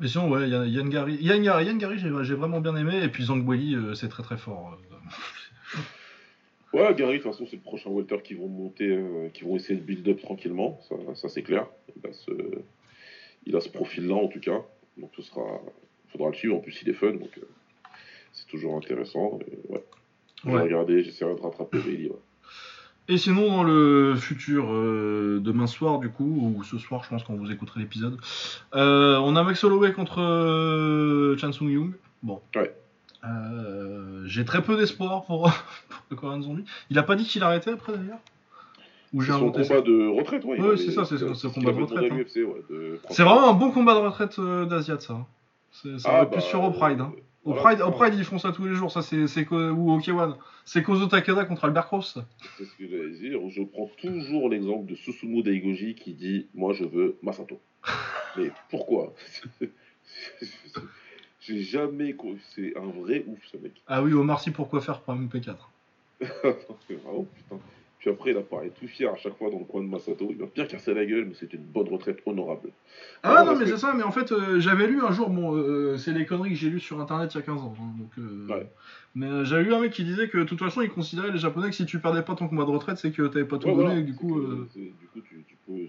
Mais 0.00 0.08
sinon, 0.08 0.30
ouais, 0.30 0.48
Yann 0.48 0.88
Gary, 0.88 1.16
Yann 1.20 1.42
Gary, 1.42 1.66
Yann 1.66 1.78
Gary, 1.78 1.98
j'ai 1.98 2.34
vraiment 2.34 2.60
bien 2.60 2.74
aimé. 2.74 3.02
Et 3.02 3.08
puis 3.08 3.24
Zangweli, 3.24 3.76
c'est 3.94 4.08
très 4.08 4.22
très 4.22 4.38
fort. 4.38 4.78
Ouais, 6.72 6.94
Gary, 6.94 7.18
de 7.18 7.22
toute 7.22 7.30
façon, 7.30 7.44
c'est 7.44 7.56
le 7.56 7.62
prochain 7.62 7.90
welter 7.90 8.22
qui 8.24 8.32
vont 8.32 8.48
monter, 8.48 8.98
qui 9.34 9.44
vont 9.44 9.56
essayer 9.56 9.78
de 9.78 9.84
build 9.84 10.08
up 10.08 10.22
tranquillement, 10.22 10.80
ça, 10.88 10.94
ça 11.14 11.28
c'est 11.28 11.42
clair. 11.42 11.66
Il 11.94 12.00
il 13.46 13.56
a 13.56 13.60
ce 13.60 13.68
profil-là 13.68 14.14
en 14.14 14.28
tout 14.28 14.40
cas, 14.40 14.60
donc 14.98 15.10
ce 15.16 15.22
sera, 15.22 15.42
faudra 16.10 16.28
le 16.28 16.34
suivre. 16.34 16.56
En 16.56 16.60
plus, 16.60 16.80
il 16.82 16.88
est 16.88 16.94
fun, 16.94 17.12
donc 17.12 17.30
euh, 17.38 17.42
c'est 18.32 18.46
toujours 18.48 18.76
intéressant. 18.76 19.38
Et, 19.46 19.72
ouais. 19.72 19.84
Je 20.44 20.48
vais 20.48 20.54
Ouais. 20.56 20.62
regarder, 20.62 21.02
j'essaierai 21.04 21.34
de 21.34 21.40
rattraper 21.40 21.78
Bailey. 21.78 22.08
Ouais. 22.08 22.16
Et 23.08 23.18
sinon, 23.18 23.48
dans 23.48 23.62
le 23.64 24.14
futur, 24.16 24.66
euh, 24.72 25.40
demain 25.42 25.66
soir, 25.66 25.98
du 25.98 26.08
coup, 26.08 26.54
ou 26.56 26.62
ce 26.64 26.78
soir, 26.78 27.02
je 27.04 27.08
pense, 27.10 27.24
quand 27.24 27.34
vous 27.34 27.50
écouterez 27.50 27.80
l'épisode, 27.80 28.16
euh, 28.74 29.18
on 29.18 29.34
a 29.36 29.42
Max 29.42 29.62
Holloway 29.64 29.92
contre 29.92 31.36
Chan 31.40 31.52
Sung 31.52 31.68
Young. 31.68 31.92
Bon. 32.22 32.40
Ouais. 32.54 32.72
J'ai 34.26 34.44
très 34.44 34.62
peu 34.62 34.76
d'espoir 34.76 35.24
pour, 35.24 35.42
pour 35.88 36.02
le 36.10 36.16
Korean 36.16 36.40
Zombie. 36.42 36.64
Il 36.90 36.98
a 36.98 37.02
pas 37.02 37.16
dit 37.16 37.24
qu'il 37.24 37.42
arrêtait 37.42 37.70
après, 37.72 37.92
d'ailleurs? 37.96 38.18
Ou 39.12 39.20
j'ai 39.20 39.26
C'est 39.32 39.38
son 39.38 39.44
inventé 39.48 39.62
combat 39.68 39.80
de 39.82 40.08
retraite, 40.08 40.44
Ouais, 40.44 40.58
avait- 40.60 40.76
c'est 40.78 40.90
ça, 40.90 41.04
c'est 41.04 41.18
ce- 41.18 41.46
combat 41.48 41.72
de 41.72 41.80
retraite, 41.82 42.12
hein. 42.12 42.16
C'est 43.10 43.22
vraiment 43.22 43.50
un 43.50 43.52
bon 43.54 43.70
combat 43.70 43.94
de 43.94 44.00
retraite 44.00 44.38
euh, 44.38 44.64
d'Asiat, 44.64 45.00
ça. 45.00 45.26
C'est- 45.70 45.98
Ça 45.98 46.10
Ah, 46.20 46.24
bah, 46.24 46.40
sur 46.40 46.62
au 46.62 46.70
Pride. 46.70 47.02
Au, 47.44 47.54
Pride, 47.54 47.80
au. 47.82 47.90
Pride, 47.90 48.14
ils 48.16 48.24
font 48.24 48.38
ça 48.38 48.52
tous 48.52 48.64
les 48.66 48.74
jours. 48.74 48.90
Ça, 48.92 49.02
c'est 49.02 49.50
ou 49.50 49.92
au 49.92 49.98
K1. 49.98 50.36
C'est 50.64 50.82
Kozo 50.82 51.06
Takada 51.06 51.44
contre 51.44 51.64
Albert 51.64 51.86
Cross. 51.86 52.18
C'est 52.56 52.64
ce 52.64 52.74
que 52.76 52.86
j'allais 52.88 53.10
dire. 53.10 53.40
Je 53.48 53.62
prends 53.64 53.90
toujours 54.00 54.48
l'exemple 54.48 54.86
de 54.86 54.94
Susumu 54.94 55.42
Daigoji 55.42 55.94
qui 55.94 56.12
dit 56.12 56.46
Moi, 56.54 56.72
je 56.72 56.84
veux 56.84 57.16
Masato. 57.22 57.58
Mais 58.38 58.50
pourquoi? 58.70 59.12
J'ai 61.40 61.62
jamais. 61.62 62.14
C'est 62.54 62.76
un 62.76 62.86
vrai 63.02 63.24
ouf, 63.26 63.38
ce 63.50 63.56
mec. 63.56 63.72
Ah 63.88 64.02
oui, 64.02 64.12
Omar 64.12 64.40
Sy, 64.40 64.52
pourquoi 64.52 64.80
faire 64.80 65.00
pour 65.00 65.14
MP4 65.14 65.56
oh 66.22 66.52
putain. 66.88 67.56
Puis 68.02 68.10
après, 68.10 68.32
il 68.32 68.36
apparaît 68.36 68.70
tout 68.70 68.88
fier 68.88 69.08
à 69.12 69.16
chaque 69.16 69.36
fois 69.38 69.48
dans 69.48 69.60
le 69.60 69.64
coin 69.64 69.80
de 69.80 69.86
Masato. 69.86 70.26
Il 70.28 70.36
va 70.36 70.46
bien 70.52 70.66
casser 70.66 70.92
la 70.92 71.06
gueule, 71.06 71.24
mais 71.24 71.34
c'était 71.34 71.56
une 71.56 71.62
bonne 71.62 71.86
retraite 71.88 72.18
honorable. 72.26 72.70
Ah 73.22 73.44
Non, 73.46 73.54
mais 73.54 73.64
que- 73.64 73.70
c'est 73.70 73.76
ça, 73.76 73.94
mais 73.94 74.02
en 74.02 74.10
fait, 74.10 74.32
euh, 74.32 74.58
j'avais 74.58 74.88
lu 74.88 75.00
un 75.00 75.12
jour, 75.12 75.30
bon, 75.30 75.54
euh, 75.54 75.96
c'est 75.98 76.10
les 76.12 76.26
conneries 76.26 76.48
que 76.50 76.56
j'ai 76.56 76.68
lues 76.68 76.80
sur 76.80 77.00
internet 77.00 77.32
il 77.32 77.36
y 77.38 77.40
a 77.40 77.42
15 77.44 77.60
ans. 77.62 77.74
hein, 77.80 77.94
donc, 77.96 78.10
euh, 78.18 78.48
Ouais. 78.48 78.66
Mais 79.14 79.44
j'avais 79.44 79.62
lu 79.62 79.72
un 79.72 79.78
mec 79.80 79.92
qui 79.92 80.02
disait 80.02 80.28
que 80.28 80.38
de 80.38 80.42
toute 80.42 80.58
façon, 80.58 80.80
il 80.82 80.90
considérait 80.90 81.30
les 81.30 81.38
Japonais 81.38 81.70
que 81.70 81.76
si 81.76 81.86
tu 81.86 82.00
perdais 82.00 82.22
pas 82.22 82.34
ton 82.34 82.48
combat 82.48 82.64
de 82.64 82.70
retraite, 82.70 82.96
c'est 82.98 83.12
que 83.12 83.22
t'avais 83.28 83.44
pas 83.44 83.58
tout 83.58 83.68
Ouais, 83.68 83.74
donné, 83.74 83.84
voilà. 83.84 84.00
et 84.00 84.02
du 84.02 84.14
coup, 84.16 84.34
que- 84.34 84.40
euh, 84.46 84.66
du 84.74 85.06
coup, 85.12 85.20
tu, 85.20 85.44
tu 85.46 85.56
peux. 85.64 85.86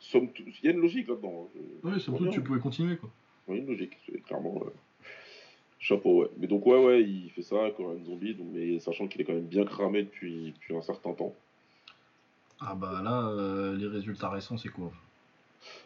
somme 0.00 0.28
Il 0.36 0.66
y 0.66 0.68
a 0.68 0.72
une 0.72 0.80
logique 0.82 1.08
là-dedans. 1.08 1.48
hein. 1.56 1.60
Oui, 1.82 1.98
surtout 1.98 2.28
tu 2.28 2.42
pouvais 2.42 2.60
continuer, 2.60 2.96
quoi. 2.98 3.08
Il 3.48 3.54
y 3.54 3.56
a 3.56 3.60
une 3.62 3.68
logique, 3.68 3.96
c'est 4.04 4.22
clairement. 4.22 4.60
Chapeau, 5.78 6.22
ouais. 6.22 6.28
Mais 6.38 6.46
donc, 6.46 6.64
ouais, 6.66 6.82
ouais, 6.84 7.02
il 7.02 7.30
fait 7.30 7.42
ça, 7.42 7.56
Korean 7.76 8.02
Zombie, 8.04 8.34
donc, 8.34 8.48
mais 8.52 8.78
sachant 8.80 9.06
qu'il 9.06 9.20
est 9.20 9.24
quand 9.24 9.34
même 9.34 9.46
bien 9.46 9.64
cramé 9.64 10.02
depuis, 10.02 10.52
depuis 10.52 10.76
un 10.76 10.82
certain 10.82 11.12
temps. 11.12 11.34
Ah 12.60 12.74
bah 12.74 13.00
là, 13.02 13.26
euh, 13.28 13.76
les 13.76 13.86
résultats 13.86 14.28
récents, 14.30 14.56
c'est 14.56 14.68
quoi 14.68 14.92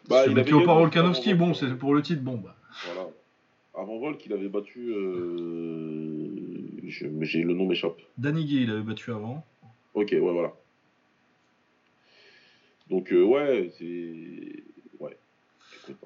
Bah, 0.07 0.25
il 0.27 0.37
avait 0.37 0.51
Volkanovski, 0.51 1.31
avant- 1.31 1.47
bon, 1.47 1.53
c'est 1.53 1.73
pour 1.75 1.93
le 1.93 2.01
titre, 2.01 2.21
bon, 2.21 2.37
bah. 2.37 2.55
Voilà. 2.85 3.07
Avant 3.75 3.97
Volk, 3.99 4.25
il 4.25 4.33
avait 4.33 4.49
battu. 4.49 4.91
euh, 4.93 6.27
je- 6.87 7.07
J'ai 7.21 7.43
le 7.43 7.53
nom 7.53 7.65
m'échappe. 7.65 7.99
Danigui, 8.17 8.63
il 8.63 8.71
avait 8.71 8.81
battu 8.81 9.11
avant. 9.11 9.45
Ok, 9.93 10.09
ouais, 10.11 10.19
voilà. 10.19 10.53
Donc, 12.89 13.11
euh, 13.13 13.23
ouais, 13.23 13.71
c'est. 13.77 14.63
Ouais. 14.99 15.17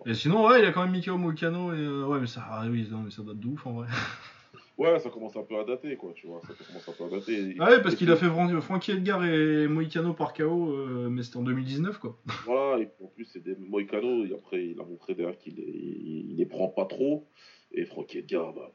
Et 0.05 0.13
sinon, 0.13 0.45
ouais, 0.47 0.59
il 0.59 0.65
a 0.65 0.71
quand 0.71 0.83
même 0.83 0.91
Mikao 0.91 1.17
Moicano, 1.17 1.73
et 1.73 1.77
euh, 1.77 2.05
ouais, 2.05 2.19
mais 2.19 2.27
ça, 2.27 2.45
ah 2.49 2.65
oui, 2.69 2.87
non, 2.91 2.99
mais 2.99 3.11
ça 3.11 3.23
date 3.23 3.39
de 3.39 3.47
ouf, 3.47 3.65
en 3.65 3.73
vrai. 3.73 3.87
Ouais, 4.77 4.97
ça 4.99 5.09
commence 5.11 5.35
un 5.37 5.43
peu 5.43 5.59
à 5.59 5.63
dater, 5.63 5.95
quoi, 5.97 6.13
tu 6.15 6.25
vois. 6.25 6.41
Ça 6.47 6.53
commence 6.65 6.89
un 6.89 6.91
peu 6.93 7.03
à 7.05 7.19
dater. 7.19 7.55
Ah 7.59 7.69
ouais, 7.69 7.81
parce 7.83 7.93
qu'il 7.95 8.09
a 8.11 8.15
fait 8.15 8.27
Fran- 8.27 8.59
Frankie 8.61 8.91
Edgar 8.91 9.23
et 9.23 9.67
Moicano 9.67 10.13
par 10.13 10.33
KO, 10.33 10.71
euh, 10.71 11.09
mais 11.09 11.21
c'était 11.21 11.37
en 11.37 11.43
2019, 11.43 11.99
quoi. 11.99 12.17
Voilà, 12.45 12.81
et 12.81 12.89
en 13.03 13.07
plus, 13.07 13.25
c'est 13.25 13.43
des 13.43 13.55
Moïcano, 13.55 14.25
et 14.25 14.33
après, 14.33 14.65
il 14.69 14.79
a 14.79 14.83
montré 14.83 15.13
derrière 15.13 15.37
qu'il 15.37 15.55
les, 15.57 15.63
il, 15.63 16.35
les 16.37 16.45
prend 16.47 16.69
pas 16.69 16.85
trop. 16.85 17.27
Et 17.71 17.85
Frankie 17.85 18.17
Edgar, 18.19 18.51
bah. 18.53 18.71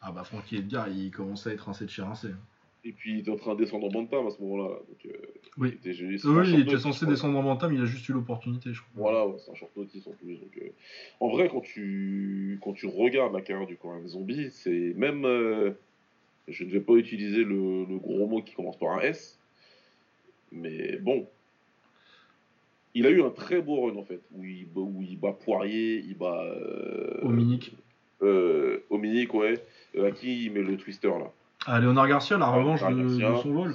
Ah 0.00 0.12
bah, 0.12 0.24
Frankie 0.24 0.56
Edgar, 0.56 0.88
il 0.88 1.10
commençait 1.10 1.50
à 1.50 1.52
être 1.52 1.60
rincé 1.66 1.84
de 1.84 1.90
chez 1.90 2.02
rincé. 2.02 2.28
Et 2.84 2.92
puis, 2.92 3.14
il 3.14 3.18
était 3.20 3.30
en 3.30 3.36
train 3.36 3.54
de 3.54 3.58
descendre 3.64 3.86
en 3.86 3.90
bantam 3.90 4.26
à 4.26 4.30
ce 4.30 4.40
moment-là. 4.40 4.68
Donc, 4.68 5.06
euh, 5.06 5.10
Oui. 5.58 5.70
il 5.84 5.90
était, 5.90 6.02
Oui, 6.28 6.64
il 6.66 6.78
censé 6.78 7.06
descendre 7.06 7.36
en 7.38 7.42
bantam, 7.42 7.72
il 7.74 7.80
a 7.82 7.84
juste 7.84 8.08
eu 8.08 8.12
l'opportunité, 8.12 8.72
je 8.72 8.80
crois. 8.80 9.10
Voilà, 9.10 9.26
ouais, 9.26 9.34
c'est 9.38 9.50
un 9.50 9.54
short 9.54 9.76
notice 9.76 10.06
en 10.06 10.12
plus. 10.12 10.36
Donc, 10.36 10.56
euh, 10.62 10.68
En 11.20 11.28
vrai, 11.28 11.48
quand 11.48 11.60
tu, 11.60 12.58
quand 12.62 12.72
tu 12.72 12.86
regardes 12.86 13.34
la 13.34 13.40
carrière 13.42 13.66
du 13.66 13.76
Coréen 13.76 14.06
Zombie, 14.06 14.50
c'est 14.50 14.94
même. 14.96 15.24
euh, 15.24 15.72
Je 16.46 16.64
ne 16.64 16.70
vais 16.70 16.80
pas 16.80 16.94
utiliser 16.94 17.44
le, 17.44 17.84
le 17.84 17.98
gros 17.98 18.26
mot 18.26 18.40
qui 18.42 18.54
commence 18.54 18.78
par 18.78 18.92
un 18.92 19.00
S. 19.00 19.38
Mais 20.52 20.96
bon. 20.98 21.26
Il 22.94 23.06
a 23.06 23.10
eu 23.10 23.22
un 23.22 23.30
très 23.30 23.60
beau 23.60 23.82
run 23.86 23.96
en 23.96 24.02
fait, 24.04 24.20
où 24.34 24.44
il, 24.44 24.64
bat- 24.66 24.80
où 24.80 25.02
il 25.02 25.18
bat 25.18 25.32
Poirier, 25.32 25.98
il 25.98 26.16
bat. 26.16 26.42
Ominique. 27.22 27.74
Euh, 28.22 28.78
Ominique, 28.90 29.34
ouais. 29.34 29.54
À 30.02 30.10
qui 30.10 30.46
il 30.46 30.52
met 30.52 30.62
le 30.62 30.76
twister 30.76 31.08
là 31.08 31.30
Ah, 31.70 31.80
Léonard 31.80 32.08
Garcia, 32.08 32.38
la 32.38 32.48
revanche 32.48 32.80
de, 32.80 33.18
son 33.42 33.52
vol. 33.52 33.74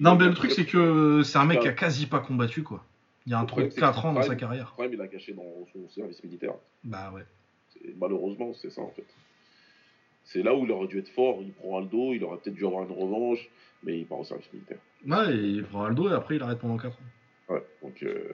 Non, 0.00 0.16
mais 0.16 0.26
le 0.26 0.34
truc, 0.34 0.50
c'est 0.50 0.64
que 0.64 1.22
c'est 1.22 1.38
un 1.38 1.44
mec 1.44 1.60
qui 1.60 1.68
a 1.68 1.72
quasi 1.72 2.06
pas 2.06 2.20
combattu, 2.20 2.62
quoi. 2.62 2.84
Il 3.26 3.32
y 3.32 3.34
a 3.34 3.38
un 3.38 3.42
Le 3.42 3.46
problème, 3.46 3.70
c'est 3.70 3.80
4 3.80 4.00
que 4.00 4.06
ans 4.06 4.12
dans 4.14 4.22
sa 4.22 4.34
carrière. 4.34 4.72
Prime, 4.72 4.90
il 4.94 5.00
a 5.02 5.08
caché 5.08 5.34
dans 5.34 5.66
son 5.72 5.86
service 5.90 6.24
militaire. 6.24 6.54
Bah 6.84 7.12
ouais. 7.14 7.26
Malheureusement, 8.00 8.54
c'est 8.54 8.70
ça 8.70 8.80
en 8.80 8.90
fait. 8.90 9.04
C'est 10.24 10.42
là 10.42 10.54
où 10.54 10.64
il 10.64 10.72
aurait 10.72 10.86
dû 10.86 10.98
être 10.98 11.10
fort. 11.10 11.40
Il 11.42 11.52
prend 11.52 11.76
Aldo, 11.76 12.14
il 12.14 12.24
aurait 12.24 12.38
peut-être 12.38 12.56
dû 12.56 12.64
avoir 12.64 12.84
une 12.84 12.92
revanche, 12.92 13.46
mais 13.82 13.98
il 13.98 14.06
part 14.06 14.20
au 14.20 14.24
service 14.24 14.50
militaire. 14.52 14.78
Ouais, 15.06 15.36
il 15.36 15.62
prend 15.64 15.84
Aldo 15.84 16.08
et 16.08 16.14
après 16.14 16.36
il 16.36 16.42
arrête 16.42 16.58
pendant 16.58 16.78
4 16.78 16.94
ans. 16.94 16.96
Ouais, 17.48 17.64
donc 17.82 18.02
euh, 18.02 18.30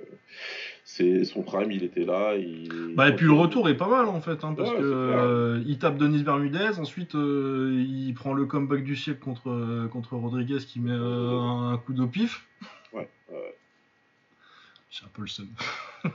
c'est 0.84 1.24
son 1.24 1.42
prime, 1.42 1.70
il 1.70 1.84
était 1.84 2.04
là. 2.04 2.34
Il... 2.34 2.94
Bah, 2.96 3.08
et 3.08 3.14
puis 3.14 3.26
le 3.26 3.32
retour 3.32 3.68
est 3.68 3.76
pas 3.76 3.88
mal 3.88 4.06
en 4.06 4.20
fait, 4.20 4.42
hein, 4.42 4.54
parce 4.56 4.70
Ouais, 4.70 4.78
que 4.78 4.82
euh, 4.82 5.62
il 5.66 5.78
tape 5.78 5.98
Denis 5.98 6.24
Bermudez, 6.24 6.80
ensuite 6.80 7.14
euh, 7.14 7.84
il 7.88 8.12
prend 8.14 8.32
le 8.32 8.44
comeback 8.44 8.82
du 8.82 8.96
siècle 8.96 9.20
contre, 9.20 9.88
contre 9.92 10.16
Rodriguez 10.16 10.58
qui 10.58 10.80
met 10.80 10.92
un 10.92 11.80
coup 11.86 11.92
de 11.92 12.04
pif. 12.06 12.48
Ouais, 12.92 13.08
ouais. 13.30 13.56
J'ai 14.90 15.04
un 15.04 15.10
peu 15.12 15.22
le 15.22 15.28
seum. 15.28 15.48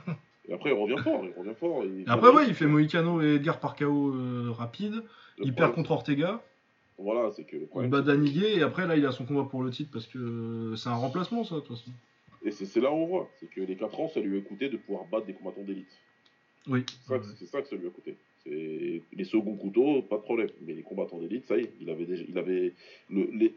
Et 0.48 0.52
après, 0.52 0.70
il 0.70 0.74
revient 0.74 1.00
fort. 1.02 1.24
Il 1.24 1.32
revient 1.38 1.54
fort. 1.58 1.84
Et 1.84 2.04
après, 2.08 2.30
ouais, 2.30 2.48
il 2.48 2.54
fait 2.54 2.66
Moïcano 2.66 3.22
et 3.22 3.36
Edgar 3.36 3.60
par 3.60 3.76
KO 3.76 4.12
rapide. 4.52 4.94
Le 4.94 5.00
il 5.46 5.52
problème, 5.52 5.54
perd 5.54 5.74
contre 5.74 5.92
Ortega. 5.92 6.42
Voilà, 6.98 7.30
c'est 7.30 7.44
que 7.44 7.56
le 7.56 7.68
Il 7.82 7.88
bat 7.88 8.02
Daniguet 8.02 8.56
et 8.56 8.62
après 8.62 8.86
là 8.86 8.94
il 8.94 9.06
a 9.06 9.12
son 9.12 9.24
combat 9.24 9.44
pour 9.44 9.62
le 9.62 9.70
titre 9.70 9.90
parce 9.90 10.06
que 10.06 10.74
c'est 10.76 10.90
un 10.90 10.96
remplacement 10.96 11.44
ça 11.44 11.54
de 11.54 11.60
toute 11.60 11.78
façon. 11.78 11.90
Et 12.42 12.50
c'est 12.50 12.80
là 12.80 12.90
où 12.90 12.94
on 12.96 13.06
voit. 13.06 13.30
C'est 13.38 13.50
que 13.50 13.60
les 13.60 13.76
4 13.76 14.00
ans, 14.00 14.08
ça 14.08 14.20
lui 14.20 14.38
a 14.38 14.40
coûté 14.40 14.68
de 14.68 14.76
pouvoir 14.78 15.04
battre 15.06 15.26
des 15.26 15.34
combattants 15.34 15.62
d'élite. 15.64 15.92
Oui. 16.66 16.84
C'est 17.36 17.46
ça, 17.46 17.60
que- 17.62 17.68
ça 17.68 17.76
lui 17.76 17.86
a 17.86 17.90
coûté. 17.90 18.16
Les 18.46 19.24
seconds 19.24 19.56
couteaux, 19.56 20.00
pas 20.02 20.16
de 20.16 20.22
problème. 20.22 20.48
Mais 20.62 20.72
les 20.74 20.82
combattants 20.82 21.18
d'élite, 21.18 21.44
ça 21.46 21.56
y 21.58 21.62
est, 21.62 21.72
il 21.80 21.90
avait 21.90 22.06
déjà, 22.06 22.24
il 22.26 22.38
avait 22.38 22.72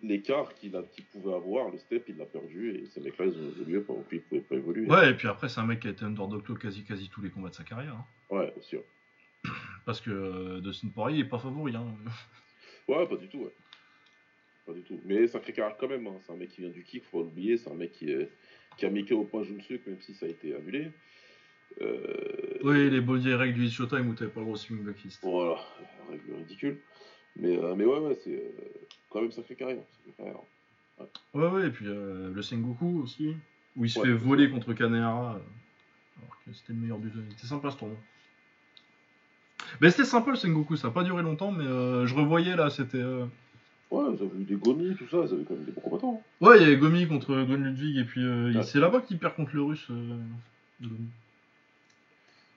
l'écart 0.04 0.54
qu'il 0.56 0.72
pouvait 1.12 1.34
avoir, 1.34 1.70
le 1.72 1.78
step, 1.78 2.06
il 2.10 2.18
l'a 2.18 2.26
perdu 2.26 2.76
et 2.76 2.86
ces 2.88 3.00
mecs-là, 3.02 3.26
ils 3.26 3.38
ont 3.38 3.48
évolué, 3.50 3.80
pas, 3.82 3.94
ils 4.12 4.22
pouvaient 4.22 4.42
pas 4.42 4.56
évoluer. 4.56 4.88
Ouais 4.90 5.12
et 5.12 5.14
puis 5.14 5.28
après 5.28 5.48
c'est 5.50 5.60
un 5.62 5.66
mec 5.66 5.80
qui 5.80 5.88
a 5.88 5.92
été 5.92 6.04
underdog 6.04 6.44
quasi 6.60 6.84
quasi 6.84 7.10
tous 7.10 7.22
les 7.22 7.30
combats 7.30 7.50
de 7.50 7.56
sa 7.56 7.64
carrière. 7.64 7.96
hein. 7.96 8.06
Ouais, 8.30 8.54
aussi. 8.58 8.76
Ouais, 9.46 9.52
Parce 9.86 10.00
que 10.02 10.10
euh, 10.12 10.62
Dustin 10.62 10.88
Poirier 10.90 11.20
est 11.22 11.26
pas 11.30 11.40
favori. 11.40 11.76
Hein. 11.76 11.86
Ouais, 12.88 13.08
pas 13.08 13.16
du 13.18 13.28
tout, 13.30 13.40
ouais. 13.40 13.54
Pas 14.66 14.74
du 14.74 14.82
tout. 14.84 15.00
Mais 15.06 15.28
sacré 15.28 15.52
carrière 15.54 15.78
quand 15.78 15.88
même. 15.90 16.06
hein. 16.08 16.18
C'est 16.26 16.32
un 16.34 16.36
mec 16.38 16.50
qui 16.50 16.62
vient 16.62 16.70
du 16.70 16.84
kick, 16.84 17.04
faut 17.06 17.22
l'oublier. 17.24 17.58
C'est 17.58 17.70
un 17.70 17.76
mec 17.76 17.92
qui, 17.94 18.10
est- 18.12 18.30
qui 18.78 18.86
a 18.86 18.90
mis 18.90 19.06
KO 19.06 19.24
point 19.24 19.44
Junsuke, 19.44 19.86
même 19.88 20.02
si 20.02 20.14
ça 20.14 20.26
a 20.26 20.30
été 20.30 20.56
annulé. 20.56 20.92
Euh, 21.82 22.60
Oui 22.64 22.90
les 22.90 23.02
body 23.02 23.34
règles 23.34 23.60
du 23.60 23.70
Showtime 23.70 24.08
où 24.10 24.14
t'avais 24.14 24.30
pas 24.30 24.40
le 24.42 24.46
droit 24.46 24.56
au 24.56 24.58
swing 24.58 24.84
back 24.84 24.96
fist. 24.98 25.20
Voilà, 25.24 25.58
règle 26.10 26.36
ridicule. 26.38 26.78
Mais, 27.36 27.58
euh, 27.58 27.74
mais 27.76 27.84
ouais, 27.86 27.98
ouais, 28.00 28.18
c'est 28.24 28.36
euh, 28.36 28.86
quand 29.10 29.22
même 29.22 29.32
sacré 29.32 29.56
carrière. 29.56 29.84
sacré 29.98 30.12
carrière. 30.18 30.40
Ouais 31.34 31.48
ouais 31.48 31.68
et 31.68 31.72
puis 31.72 31.86
le 31.86 32.40
Sengoku 32.44 33.02
aussi 33.04 33.36
où 33.76 33.86
il 33.86 33.90
se 33.90 34.00
Ouais. 34.00 34.06
fait 34.06 34.14
voler 34.14 34.50
contre 34.52 34.74
Kanehara 34.74 35.32
alors 35.32 36.38
que 36.46 36.54
c'était 36.54 36.74
le 36.74 36.80
meilleur 36.80 37.00
du 37.00 37.10
jeu. 37.10 37.24
C'était 37.32 37.48
sympa 37.48 37.72
ce 37.72 37.78
tournoi. 37.78 37.98
Mais 39.82 39.90
c'était 39.90 40.06
sympa 40.06 40.30
le 40.30 40.38
Sengoku, 40.38 40.76
ça 40.76 40.90
a 40.90 40.92
pas 40.92 41.04
duré 41.04 41.24
longtemps 41.24 41.52
mais 41.52 41.64
je 41.66 42.14
revoyais 42.14 42.56
là 42.56 42.70
c'était. 42.70 43.02
Ouais, 43.94 44.06
ils 44.12 44.24
avaient 44.24 44.40
eu 44.42 44.44
des 44.44 44.56
gomis, 44.56 44.96
tout 44.96 45.08
ça, 45.08 45.18
ils 45.28 45.34
avaient 45.34 45.44
quand 45.44 45.54
même 45.54 45.66
des 45.66 45.72
bons 45.72 45.82
combattants. 45.82 46.24
hein. 46.42 46.46
Ouais, 46.48 46.58
il 46.58 46.64
y 46.64 46.66
avait 46.66 46.78
Gomi 46.78 47.08
contre 47.08 47.36
Gon 47.44 47.58
Ludwig, 47.58 47.98
et 47.98 48.04
puis 48.04 48.24
euh, 48.24 48.52
Ouais. 48.52 48.64
c'est 48.64 48.80
là-bas 48.80 49.02
qu'il 49.02 49.20
perd 49.20 49.36
contre 49.36 49.52
le 49.56 49.62
russe. 49.62 49.86
euh. 49.92 50.18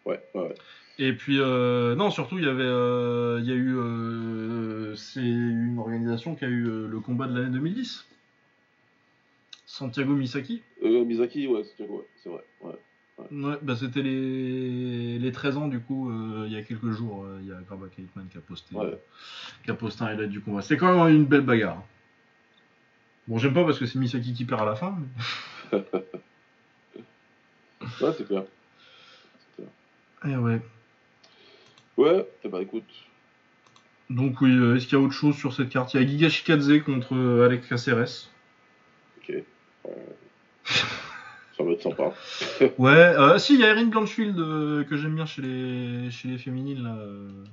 Ouais, 0.06 0.20
ouais, 0.34 0.40
ouais. 0.40 0.54
Et 0.98 1.12
puis, 1.12 1.38
euh, 1.40 1.94
non, 1.94 2.10
surtout, 2.10 2.38
il 2.38 2.44
y 2.44 2.48
avait. 2.48 2.64
Il 2.64 3.46
y 3.46 3.52
a 3.52 3.54
eu. 3.54 3.76
c'est 4.96 5.20
une 5.20 5.78
organisation 5.78 6.34
qui 6.36 6.44
a 6.46 6.48
eu 6.48 6.64
le 6.88 7.00
combat 7.00 7.26
de 7.26 7.38
l'année 7.38 7.50
2010. 7.52 8.06
Santiago 9.66 10.14
Misaki. 10.14 10.62
Euh, 10.82 11.04
Misaki, 11.04 11.48
ouais, 11.48 11.62
c'est 11.76 11.86
ouais, 11.86 12.06
c'est 12.22 12.28
vrai. 12.30 12.44
Ouais. 12.62 12.72
Ouais, 13.30 13.56
bah 13.62 13.74
c'était 13.76 14.02
les... 14.02 15.18
les 15.18 15.32
13 15.32 15.56
ans 15.56 15.68
du 15.68 15.80
coup, 15.80 16.10
euh, 16.10 16.44
il 16.46 16.52
y 16.52 16.56
a 16.56 16.62
quelques 16.62 16.90
jours, 16.90 17.24
euh, 17.24 17.38
il 17.40 17.48
y 17.48 17.52
a 17.52 17.56
Graba 17.66 17.86
Kaitman 17.88 18.26
qui 18.30 18.36
a 18.36 18.40
posté, 18.42 18.74
Ouais. 18.76 18.98
qui 19.64 19.70
a 19.70 19.74
posté 19.74 20.02
un 20.04 20.08
highlight 20.08 20.30
du 20.30 20.40
combat. 20.42 20.60
C'est 20.60 20.76
quand 20.76 21.04
même 21.04 21.14
une 21.16 21.24
belle 21.24 21.40
bagarre. 21.40 21.82
Bon, 23.26 23.38
j'aime 23.38 23.54
pas 23.54 23.64
parce 23.64 23.78
que 23.78 23.86
c'est 23.86 23.98
Misaki 23.98 24.34
qui 24.34 24.44
perd 24.44 24.60
à 24.62 24.64
la 24.66 24.76
fin. 24.76 24.96
mais- 25.72 25.78
Ouais, 28.02 28.12
c'est 28.16 28.26
clair. 28.26 28.44
Clair. 29.56 29.68
Eh 30.26 30.36
ouais. 30.36 30.60
Ouais, 31.96 32.28
ben 32.44 32.60
écoute. 32.60 32.84
Donc 34.10 34.40
oui, 34.42 34.50
euh, 34.54 34.76
est-ce 34.76 34.86
qu'il 34.86 34.98
y 34.98 35.00
a 35.00 35.04
autre 35.04 35.14
chose 35.14 35.36
sur 35.36 35.52
cette 35.54 35.70
carte? 35.70 35.94
Il 35.94 36.00
y 36.00 36.04
a 36.04 36.06
Giga 36.06 36.28
Shikadze 36.28 36.82
contre 36.84 37.16
Alex 37.44 37.66
Caceres. 37.66 38.28
Ok. 39.18 39.42
Ouais, 42.78 42.92
euh, 42.92 43.38
si, 43.38 43.54
il 43.54 43.60
y 43.60 43.64
a 43.64 43.70
Erin 43.70 43.86
Blanchfield 43.86 44.38
euh, 44.38 44.84
que 44.84 44.96
j'aime 44.96 45.14
bien 45.14 45.26
chez 45.26 45.42
les, 45.42 46.10
chez 46.10 46.28
les 46.28 46.38
féminines 46.38 46.82
là. 46.82 46.96
euh. 46.96 47.44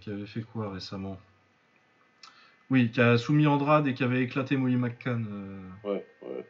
Qui 0.00 0.10
avait 0.10 0.26
fait 0.26 0.42
quoi 0.42 0.70
récemment? 0.70 1.18
Oui, 2.70 2.90
qui 2.90 3.00
a 3.00 3.18
soumis 3.18 3.46
Andrade 3.46 3.86
et 3.88 3.94
qui 3.94 4.04
avait 4.04 4.22
éclaté 4.22 4.56
Molly 4.56 4.76
McCann. 4.76 5.26
Ouais, 5.84 6.06
ouais. 6.22 6.46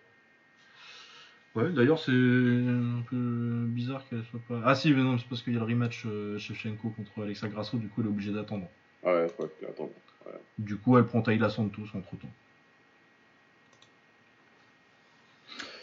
Ouais, 1.55 1.71
d'ailleurs, 1.71 1.99
c'est 1.99 2.13
un 2.13 3.03
peu 3.09 3.65
bizarre 3.67 4.07
qu'elle 4.09 4.25
soit 4.25 4.41
pas. 4.49 4.61
Ah 4.65 4.75
si, 4.75 4.93
mais 4.93 5.03
non, 5.03 5.19
c'est 5.19 5.29
parce 5.29 5.43
qu'il 5.43 5.55
y 5.55 5.57
a 5.57 5.61
le 5.61 5.67
rematch 5.67 6.07
Shevchenko 6.39 6.91
contre 6.91 7.23
Alexa 7.23 7.49
Grasso, 7.49 7.79
du 7.79 7.89
coup, 7.89 8.03
elle 8.03 8.07
est 8.07 8.11
obligée 8.11 8.33
d'attendre. 8.33 8.69
Ouais, 9.03 9.27
ouais. 9.39 9.49
Du 10.59 10.77
coup, 10.77 10.99
elle 10.99 11.07
prend 11.07 11.23
Taïla 11.23 11.49
Santos 11.49 11.87
entre 11.95 12.17
temps. 12.17 12.31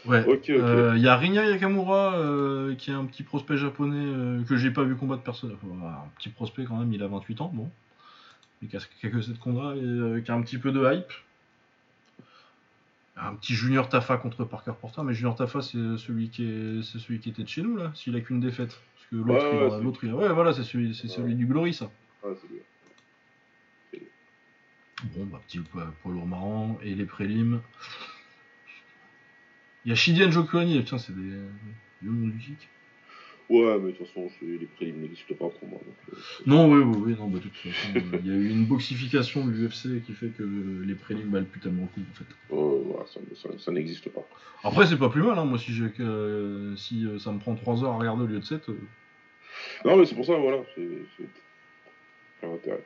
Ouais. 0.07 0.25
Ok. 0.25 0.49
Euh, 0.49 0.93
Il 0.95 1.01
y 1.03 1.07
a 1.07 1.15
Rinya 1.17 1.45
Yakamura 1.45 2.15
euh, 2.15 2.75
qui 2.75 2.91
est 2.91 2.93
un 2.93 3.05
petit 3.05 3.23
prospect 3.23 3.57
japonais 3.57 3.95
euh, 4.05 4.43
que 4.43 4.55
j'ai 4.57 4.71
pas 4.71 4.83
vu 4.83 4.95
combattre 4.95 5.23
personne. 5.23 5.53
Enfin, 5.61 5.87
un 5.87 6.09
petit 6.17 6.29
prospect 6.29 6.63
quand 6.65 6.77
même, 6.77 6.91
il 6.93 7.03
a 7.03 7.07
28 7.07 7.41
ans, 7.41 7.51
bon. 7.53 7.69
Mais 8.61 8.67
qui 8.67 8.77
a, 8.77 8.79
qui 8.79 9.05
a 9.05 9.09
que 9.09 9.21
cette 9.21 9.39
combats 9.39 9.75
et 9.75 10.23
qui 10.23 10.31
a 10.31 10.33
un 10.33 10.41
petit 10.41 10.57
peu 10.57 10.71
de 10.71 10.79
hype. 10.91 11.11
Un 13.19 13.33
petit 13.35 13.53
Junior 13.55 13.89
Tafa 13.89 14.17
contre 14.17 14.45
Parker 14.45 14.73
Porter, 14.79 15.01
mais 15.03 15.13
Junior 15.13 15.35
Tafa 15.35 15.61
c'est 15.61 15.97
celui 15.97 16.29
qui 16.29 16.43
est 16.43 16.83
c'est 16.83 16.99
celui 16.99 17.19
qui 17.19 17.29
était 17.29 17.41
de 17.43 17.47
chez 17.47 17.63
nous 17.63 17.75
là, 17.75 17.91
s'il 17.95 18.15
a 18.15 18.21
qu'une 18.21 18.39
défaite. 18.39 18.79
Parce 18.95 19.07
que 19.09 19.15
l'autre, 19.15 19.43
Ouais, 19.43 19.49
il 19.53 19.63
ouais, 19.69 19.73
a- 19.73 19.79
l'autre, 19.79 19.99
il 20.03 20.09
a- 20.11 20.15
ouais 20.15 20.29
voilà, 20.33 20.53
c'est 20.53 20.63
celui, 20.63 20.93
c'est 20.93 21.07
celui 21.07 21.33
du 21.35 21.47
Glory 21.47 21.73
ça. 21.73 21.89
C'est 22.21 22.47
bien. 22.47 24.01
Bon, 25.15 25.25
bah, 25.25 25.39
petit 25.47 25.59
poids, 25.59 25.91
poids 26.01 26.11
lourd 26.11 26.25
marrant. 26.27 26.77
Et 26.83 26.93
les 26.95 27.05
prélims. 27.05 27.61
Il 29.87 29.91
y 29.91 29.93
a 29.93 29.95
Shidian 29.95 30.29
Jokuani, 30.31 30.77
putain, 30.81 30.97
c'est 30.97 31.15
des. 31.15 31.37
du 32.01 32.37
kick. 32.39 32.67
Ouais, 33.49 33.79
mais 33.79 33.93
de 33.93 33.97
toute 33.97 34.07
façon, 34.07 34.29
les 34.41 34.65
prélims 34.75 34.99
n'existent 34.99 35.33
pas 35.35 35.47
pour 35.47 35.65
moi. 35.69 35.79
donc, 35.85 35.95
euh, 36.13 36.21
Non, 36.45 36.69
oui, 36.69 36.79
oui, 36.83 36.97
oui, 37.05 37.15
non, 37.17 37.27
bah, 37.29 37.37
de 37.39 37.43
toute 37.43 37.55
façon, 37.55 37.87
il 38.21 38.27
y 38.27 38.31
a 38.31 38.35
eu 38.35 38.49
une 38.49 38.65
boxification 38.65 39.45
de 39.45 39.51
l'UFC 39.51 40.03
qui 40.05 40.11
fait 40.11 40.27
que 40.37 40.43
les 40.43 40.95
prélims 40.95 41.29
valent 41.31 41.45
plus 41.49 41.61
tellement 41.61 41.83
le 41.83 41.87
coup, 41.87 42.01
en 42.11 42.13
fait. 42.15 42.25
euh, 42.53 42.81
voilà, 42.85 43.05
ça, 43.07 43.21
ça- 43.41 43.57
ça 43.57 43.71
n'existe 43.71 44.09
pas. 44.09 44.27
Après, 44.65 44.85
c'est 44.87 44.97
pas 44.97 45.07
plus 45.07 45.23
mal, 45.23 45.39
hein, 45.39 45.45
moi, 45.45 45.57
si, 45.57 45.71
euh, 46.01 46.75
si 46.75 47.05
euh, 47.05 47.17
ça 47.19 47.31
me 47.31 47.39
prend 47.39 47.55
3 47.55 47.81
heures 47.85 47.93
à 47.93 47.97
regarder 47.97 48.23
au 48.23 48.27
lieu 48.27 48.39
de 48.39 48.43
7. 48.45 48.67
euh. 48.67 48.77
Non, 49.85 49.95
mais 49.95 50.05
c'est 50.05 50.15
pour 50.15 50.25
ça, 50.25 50.35
voilà. 50.35 50.57
C'est. 50.75 50.85
c'est- 51.15 51.29
Pas 52.41 52.47
intérêt. 52.47 52.83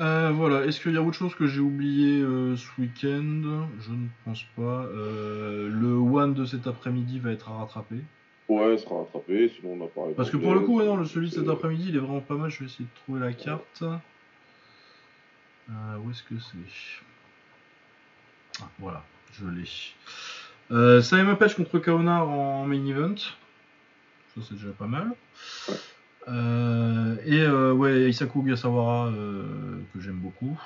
Euh, 0.00 0.32
voilà, 0.34 0.64
est-ce 0.64 0.80
qu'il 0.80 0.92
y 0.92 0.96
a 0.96 1.02
autre 1.02 1.16
chose 1.16 1.36
que 1.36 1.46
j'ai 1.46 1.60
oublié 1.60 2.20
euh, 2.20 2.56
ce 2.56 2.68
week-end? 2.80 3.68
Je 3.80 3.92
ne 3.92 4.08
pense 4.24 4.42
pas. 4.56 4.62
Euh, 4.86 5.68
le 5.68 5.94
one 5.94 6.34
de 6.34 6.44
cet 6.44 6.66
après-midi 6.66 7.20
va 7.20 7.30
être 7.30 7.48
à 7.48 7.58
rattraper. 7.58 8.00
Ouais, 8.48 8.76
sera 8.76 8.98
rattrapé, 8.98 9.48
sinon 9.48 9.78
on 9.80 9.84
a 9.84 9.88
parlé. 9.88 10.14
Parce 10.14 10.30
que 10.30 10.36
pour 10.36 10.54
le 10.54 10.60
coup, 10.60 10.78
ouais, 10.78 10.84
non, 10.84 10.96
le 10.96 11.04
celui 11.04 11.30
de 11.30 11.34
cet 11.34 11.48
après-midi, 11.48 11.90
il 11.90 11.96
est 11.96 12.00
vraiment 12.00 12.20
pas 12.20 12.34
mal. 12.34 12.50
Je 12.50 12.58
vais 12.60 12.66
essayer 12.66 12.84
de 12.84 13.00
trouver 13.04 13.20
la 13.20 13.32
carte. 13.32 13.84
Où 15.68 16.10
est-ce 16.10 16.22
que 16.24 16.34
c'est? 16.38 17.02
Ah, 18.60 18.68
voilà, 18.78 19.04
je 19.32 19.46
l'ai. 19.46 21.02
Simon 21.02 21.36
Page 21.36 21.54
contre 21.54 21.78
Kaonar 21.78 22.28
en 22.28 22.66
main 22.66 22.84
event. 22.86 23.16
Ça, 23.16 24.40
c'est 24.42 24.54
déjà 24.54 24.72
pas 24.72 24.86
mal. 24.88 25.12
Ouais. 25.68 25.74
Euh, 26.28 27.16
et 27.24 27.40
euh, 27.40 27.72
ouais, 27.72 28.08
Isaku 28.08 28.42
Gasawara, 28.42 29.08
euh, 29.08 29.78
que 29.92 30.00
j'aime 30.00 30.18
beaucoup. 30.18 30.58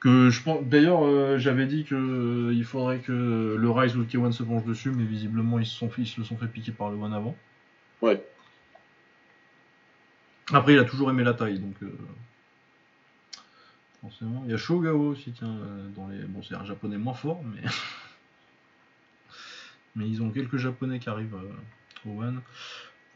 Que 0.00 0.30
je 0.30 0.42
pense. 0.42 0.64
D'ailleurs, 0.64 1.04
euh, 1.04 1.38
j'avais 1.38 1.66
dit 1.66 1.84
que 1.84 1.94
euh, 1.94 2.52
il 2.52 2.64
faudrait 2.64 2.98
que 2.98 3.56
le 3.56 3.70
Rise 3.70 3.96
ou 3.96 4.00
le 4.00 4.06
K1 4.06 4.32
se 4.32 4.42
penche 4.42 4.64
dessus, 4.64 4.90
mais 4.90 5.04
visiblement 5.04 5.60
ils 5.60 5.66
se 5.66 5.76
sont 5.76 5.88
fait, 5.88 6.02
ils 6.02 6.06
se 6.06 6.18
le 6.18 6.26
sont 6.26 6.36
fait 6.36 6.48
piquer 6.48 6.72
par 6.72 6.90
le 6.90 6.96
One 6.96 7.14
avant. 7.14 7.36
Ouais. 8.00 8.20
Après, 10.52 10.72
il 10.72 10.78
a 10.80 10.84
toujours 10.84 11.08
aimé 11.10 11.22
la 11.22 11.34
taille, 11.34 11.60
donc 11.60 11.76
euh, 11.84 11.96
forcément. 14.00 14.42
Il 14.46 14.50
y 14.50 14.54
a 14.54 14.56
Shogao 14.56 15.10
aussi, 15.10 15.30
tiens, 15.30 15.56
dans 15.94 16.08
les. 16.08 16.18
Bon, 16.24 16.42
c'est 16.42 16.56
un 16.56 16.64
japonais 16.64 16.98
moins 16.98 17.14
fort, 17.14 17.40
mais 17.44 17.60
mais 19.94 20.08
ils 20.08 20.20
ont 20.20 20.30
quelques 20.30 20.56
japonais 20.56 20.98
qui 20.98 21.08
arrivent 21.08 21.38
au 22.04 22.20
One. 22.20 22.40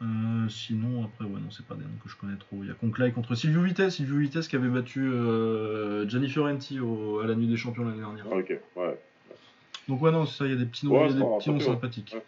Euh, 0.03 0.49
sinon, 0.51 1.05
après, 1.05 1.25
ouais, 1.25 1.41
non, 1.41 1.51
c'est 1.51 1.65
pas 1.65 1.75
des 1.75 1.83
noms 1.85 1.97
que 2.05 2.11
je 2.11 2.17
connais 2.17 2.37
trop. 2.37 2.59
Il 2.63 2.69
y 2.69 2.71
a 2.71 2.75
Conclay 2.75 3.13
contre 3.13 3.35
Silvio 3.35 3.63
Vitesse, 3.63 3.97
Silvio 3.97 4.19
Vitesse 4.19 4.47
qui 4.49 4.57
avait 4.57 4.69
battu 4.69 5.01
euh, 5.11 6.07
Gianni 6.09 6.29
Fiorenti 6.29 6.81
au- 6.81 7.21
à 7.21 7.27
la 7.27 7.35
nuit 7.35 7.47
des 7.47 7.57
champions 7.57 7.85
l'année 7.85 8.01
dernière. 8.01 8.27
Ah, 8.31 8.37
ok, 8.37 8.59
ouais. 8.77 9.01
Donc 9.89 10.03
ouais, 10.03 10.11
non, 10.11 10.27
ça, 10.27 10.45
il 10.45 10.51
y 10.51 10.55
a 10.55 10.57
des 10.59 10.67
petits 10.67 10.87
noms, 10.87 10.93
Ouais, 10.93 10.99
il 10.99 11.03
y 11.05 11.07
a 11.07 11.13
ça 11.13 11.17
des 11.19 11.21
va 11.25 11.37
petits 11.39 11.49
noms 11.51 11.55
rattraper, 11.57 11.71
ouais. 11.71 11.75
sympathiques. 11.75 12.13
Ouais. 12.15 12.25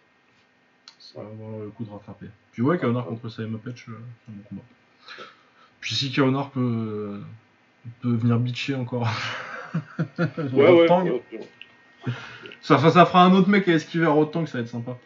Ça 0.98 1.20
va 1.22 1.28
avoir 1.28 1.58
le 1.64 1.68
coup 1.70 1.84
de 1.84 1.90
rattraper. 1.90 2.26
Puis 2.52 2.62
ouais, 2.62 2.78
Kaonar 2.78 3.04
contre 3.04 3.28
Saema 3.28 3.58
Patch, 3.58 3.88
euh, 3.88 3.92
c'est 4.24 4.32
un 4.32 4.36
bon 4.36 4.42
combat. 4.48 4.62
Puis 5.80 5.94
si 5.94 6.10
Kaonar 6.10 6.50
peut, 6.50 7.20
peut 8.00 8.14
venir 8.14 8.38
bitcher 8.38 8.74
encore. 8.76 9.08
Ouais, 10.54 10.70
ouais. 10.70 10.88
ça, 12.62 12.78
ça 12.78 13.04
fera 13.04 13.22
un 13.24 13.32
autre 13.34 13.50
mec 13.50 13.68
à 13.68 13.72
esquiver 13.74 14.06
à 14.06 14.10
Rotang, 14.10 14.46
ça 14.46 14.56
va 14.58 14.64
être 14.64 14.70
sympa. 14.70 14.96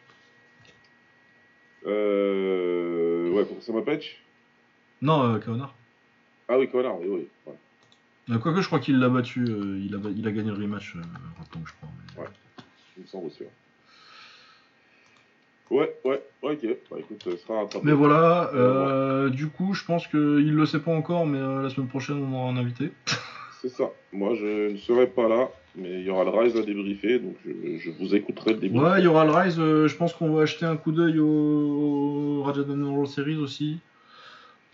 Euh. 1.86 3.30
Ouais, 3.30 3.44
pour 3.44 3.62
ça 3.62 3.72
patch 3.84 4.22
Non, 5.00 5.34
euh, 5.34 5.38
Kaonar. 5.38 5.74
Ah 6.48 6.58
oui, 6.58 6.68
connard, 6.68 7.00
oui, 7.00 7.06
oui. 7.08 7.28
Ouais. 7.46 7.54
Euh, 8.30 8.38
Quoique 8.38 8.60
je 8.60 8.66
crois 8.66 8.78
qu'il 8.78 8.98
l'a 8.98 9.08
battu, 9.08 9.44
euh, 9.48 9.80
il, 9.84 9.94
a, 9.94 9.98
il 10.14 10.26
a 10.26 10.32
gagné 10.32 10.50
le 10.50 10.56
rematch, 10.56 10.96
euh, 10.96 11.00
je 11.64 11.72
crois. 11.72 11.88
mais- 12.16 12.22
Ouais. 12.22 12.28
Il 12.96 13.02
me 13.04 13.06
semble 13.06 13.26
aussi. 13.28 13.42
Ouais, 15.70 15.96
ouais, 16.04 16.22
ouais, 16.42 16.52
ok. 16.52 16.76
Bah 16.90 16.96
écoute, 16.98 17.22
ça 17.24 17.30
sera 17.38 17.60
rattrapé. 17.62 17.86
Mais 17.86 17.92
voilà, 17.92 18.50
du 19.30 19.48
coup, 19.48 19.72
je 19.72 19.84
pense 19.84 20.06
qu'il 20.06 20.54
le 20.54 20.66
sait 20.66 20.80
pas 20.80 20.90
encore, 20.92 21.24
mais 21.26 21.38
la 21.40 21.70
semaine 21.70 21.88
prochaine, 21.88 22.22
on 22.22 22.34
aura 22.38 22.50
un 22.50 22.56
invité. 22.58 22.90
C'est 23.62 23.70
ça. 23.70 23.90
Moi, 24.12 24.34
je 24.34 24.72
ne 24.72 24.76
serai 24.76 25.06
pas 25.06 25.28
là, 25.28 25.48
mais 25.76 26.00
il 26.00 26.06
y 26.06 26.10
aura 26.10 26.24
le 26.24 26.30
Rise 26.30 26.56
à 26.56 26.62
débriefer, 26.62 27.18
donc 27.18 27.36
je, 27.44 27.78
je 27.78 27.90
vous 27.90 28.14
écouterai 28.14 28.52
le 28.54 28.58
débrief. 28.60 28.82
Ouais, 28.82 29.00
il 29.00 29.04
y 29.04 29.06
aura 29.06 29.24
le 29.24 29.30
Rise. 29.32 29.58
euh, 29.58 29.88
je 29.88 29.96
pense 29.96 30.12
qu'on 30.12 30.32
va 30.32 30.42
acheter 30.42 30.66
un 30.66 30.76
coup 30.76 30.92
d'œil 30.92 31.18
au, 31.18 31.26
au 31.26 32.42
World 32.90 33.08
Series 33.08 33.36
aussi. 33.36 33.78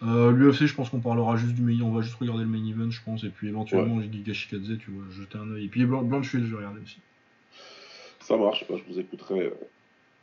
Euh, 0.02 0.30
L'UFC, 0.30 0.66
je 0.66 0.74
pense 0.74 0.90
qu'on 0.90 1.00
parlera 1.00 1.36
juste 1.36 1.54
du 1.54 1.62
main. 1.62 1.80
On 1.82 1.90
va 1.92 2.02
juste 2.02 2.14
regarder 2.16 2.44
le 2.44 2.48
main 2.48 2.64
event, 2.68 2.90
je 2.90 3.00
pense. 3.04 3.24
Et 3.24 3.30
puis 3.30 3.48
éventuellement, 3.48 4.00
Shikadze, 4.32 4.78
tu 4.78 4.90
vois, 4.92 5.04
jeter 5.10 5.38
un 5.38 5.50
œil. 5.52 5.64
Et 5.64 5.68
puis 5.68 5.84
Blan- 5.84 6.02
Blanchfield, 6.04 6.44
je 6.46 6.50
vais 6.52 6.56
regarder 6.58 6.80
aussi. 6.82 6.98
Ça 8.20 8.36
marche, 8.36 8.64
bah, 8.68 8.76
je 8.76 8.92
vous 8.92 9.00
écouterai 9.00 9.40
euh, 9.46 9.50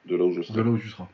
de 0.06 0.16
là 0.16 0.24
où 0.26 0.32
je 0.32 0.40
De 0.40 0.44
serai. 0.44 0.64
là 0.64 0.70
où 0.70 0.78
tu 0.78 0.88
seras. 0.90 1.08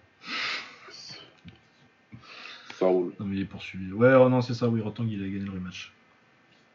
Ça 2.75 2.85
roule. 2.87 3.13
Non, 3.19 3.25
mais 3.25 3.35
il 3.37 3.41
est 3.41 3.45
poursuivi. 3.45 3.91
Ouais, 3.93 4.13
oh 4.15 4.29
non, 4.29 4.41
c'est 4.41 4.53
ça, 4.53 4.67
oui, 4.67 4.81
Rotang, 4.81 5.05
il 5.09 5.23
a 5.23 5.27
gagné 5.27 5.45
le 5.45 5.51
rematch. 5.51 5.91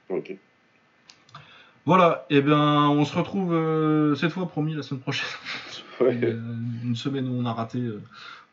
Ok. 0.08 0.36
Voilà, 1.86 2.26
et 2.30 2.40
ben 2.42 2.88
on 2.90 3.04
se 3.04 3.16
retrouve 3.16 3.54
euh, 3.54 4.14
cette 4.16 4.30
fois, 4.32 4.46
promis, 4.48 4.74
la 4.74 4.82
semaine 4.82 5.00
prochaine. 5.00 5.28
Ouais. 5.98 6.18
Euh, 6.22 6.38
une 6.84 6.94
semaine 6.94 7.26
où 7.26 7.40
on 7.40 7.46
a 7.46 7.54
raté. 7.54 7.78
euh, 7.78 8.02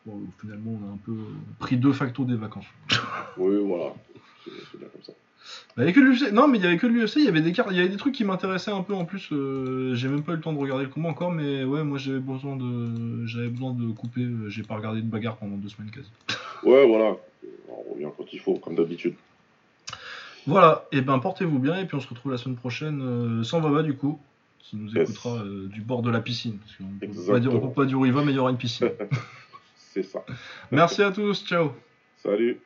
bon, 0.06 0.14
où 0.14 0.28
finalement, 0.40 0.80
on 0.82 0.88
a 0.88 0.94
un 0.94 0.98
peu 1.04 1.12
pris 1.58 1.76
de 1.76 1.92
facto 1.92 2.24
des 2.24 2.36
vacances. 2.36 2.64
Oui, 3.36 3.56
voilà. 3.62 3.92
C'est 4.44 4.78
bien 4.78 4.88
comme 4.88 5.02
ça. 5.02 5.12
Bah, 5.76 5.78
il 5.78 5.80
y 5.80 5.82
avait 5.82 5.92
que 5.92 6.00
l'UFC. 6.00 6.32
Non, 6.32 6.48
mais 6.48 6.56
il 6.56 6.64
y 6.64 6.66
avait 6.66 6.78
que 6.78 6.86
l'UFC. 6.86 7.16
Il 7.16 7.24
y 7.24 7.28
avait 7.28 7.42
des 7.42 7.52
cartes, 7.52 7.68
il 7.72 7.76
y 7.76 7.80
avait 7.80 7.90
des 7.90 7.98
trucs 7.98 8.14
qui 8.14 8.24
m'intéressaient 8.24 8.70
un 8.70 8.80
peu 8.82 8.94
en 8.94 9.04
plus. 9.04 9.28
euh, 9.32 9.94
j'ai 9.94 10.08
même 10.08 10.22
pas 10.22 10.32
eu 10.32 10.36
le 10.36 10.40
temps 10.40 10.54
de 10.54 10.58
regarder 10.58 10.84
le 10.84 10.90
combat 10.90 11.10
encore, 11.10 11.32
mais 11.32 11.64
ouais, 11.64 11.84
moi 11.84 11.98
j'avais 11.98 12.18
besoin 12.20 12.56
de, 12.56 13.26
j'avais 13.26 13.48
besoin 13.48 13.74
de 13.74 13.92
couper. 13.92 14.26
j'ai 14.48 14.62
pas 14.62 14.76
regardé 14.76 15.02
de 15.02 15.06
bagarre 15.10 15.36
pendant 15.36 15.56
deux 15.56 15.68
semaines 15.68 15.90
quasi. 15.90 16.08
Ouais, 16.62 16.86
voilà. 16.86 17.16
On 17.68 17.92
revient 17.92 18.08
quand 18.16 18.32
il 18.32 18.38
faut, 18.40 18.54
comme 18.54 18.74
d'habitude. 18.76 19.16
Voilà. 20.46 20.84
Et 20.92 21.00
ben 21.00 21.18
portez-vous 21.18 21.58
bien 21.58 21.76
et 21.76 21.86
puis 21.86 21.96
on 21.96 22.00
se 22.00 22.08
retrouve 22.08 22.32
la 22.32 22.38
semaine 22.38 22.56
prochaine 22.56 23.00
euh, 23.02 23.44
sans 23.44 23.60
Baba 23.60 23.82
du 23.82 23.94
coup, 23.96 24.20
qui 24.58 24.76
nous 24.76 24.88
Yes. 24.94 25.08
écoutera 25.08 25.36
euh, 25.38 25.68
du 25.68 25.80
bord 25.80 26.02
de 26.02 26.10
la 26.10 26.20
piscine. 26.20 26.58
Parce 26.58 26.76
qu'on 26.76 26.84
on 27.56 27.60
peut 27.60 27.72
pas 27.74 27.84
dire 27.86 27.98
où 27.98 28.06
il 28.06 28.12
va, 28.12 28.24
mais 28.24 28.32
il 28.32 28.36
y 28.36 28.38
aura 28.38 28.50
une 28.50 28.56
piscine. 28.58 28.90
C'est 29.76 30.02
ça. 30.02 30.24
Merci 30.70 31.02
à 31.02 31.12
tous. 31.12 31.44
Ciao. 31.46 31.70
Salut. 32.16 32.58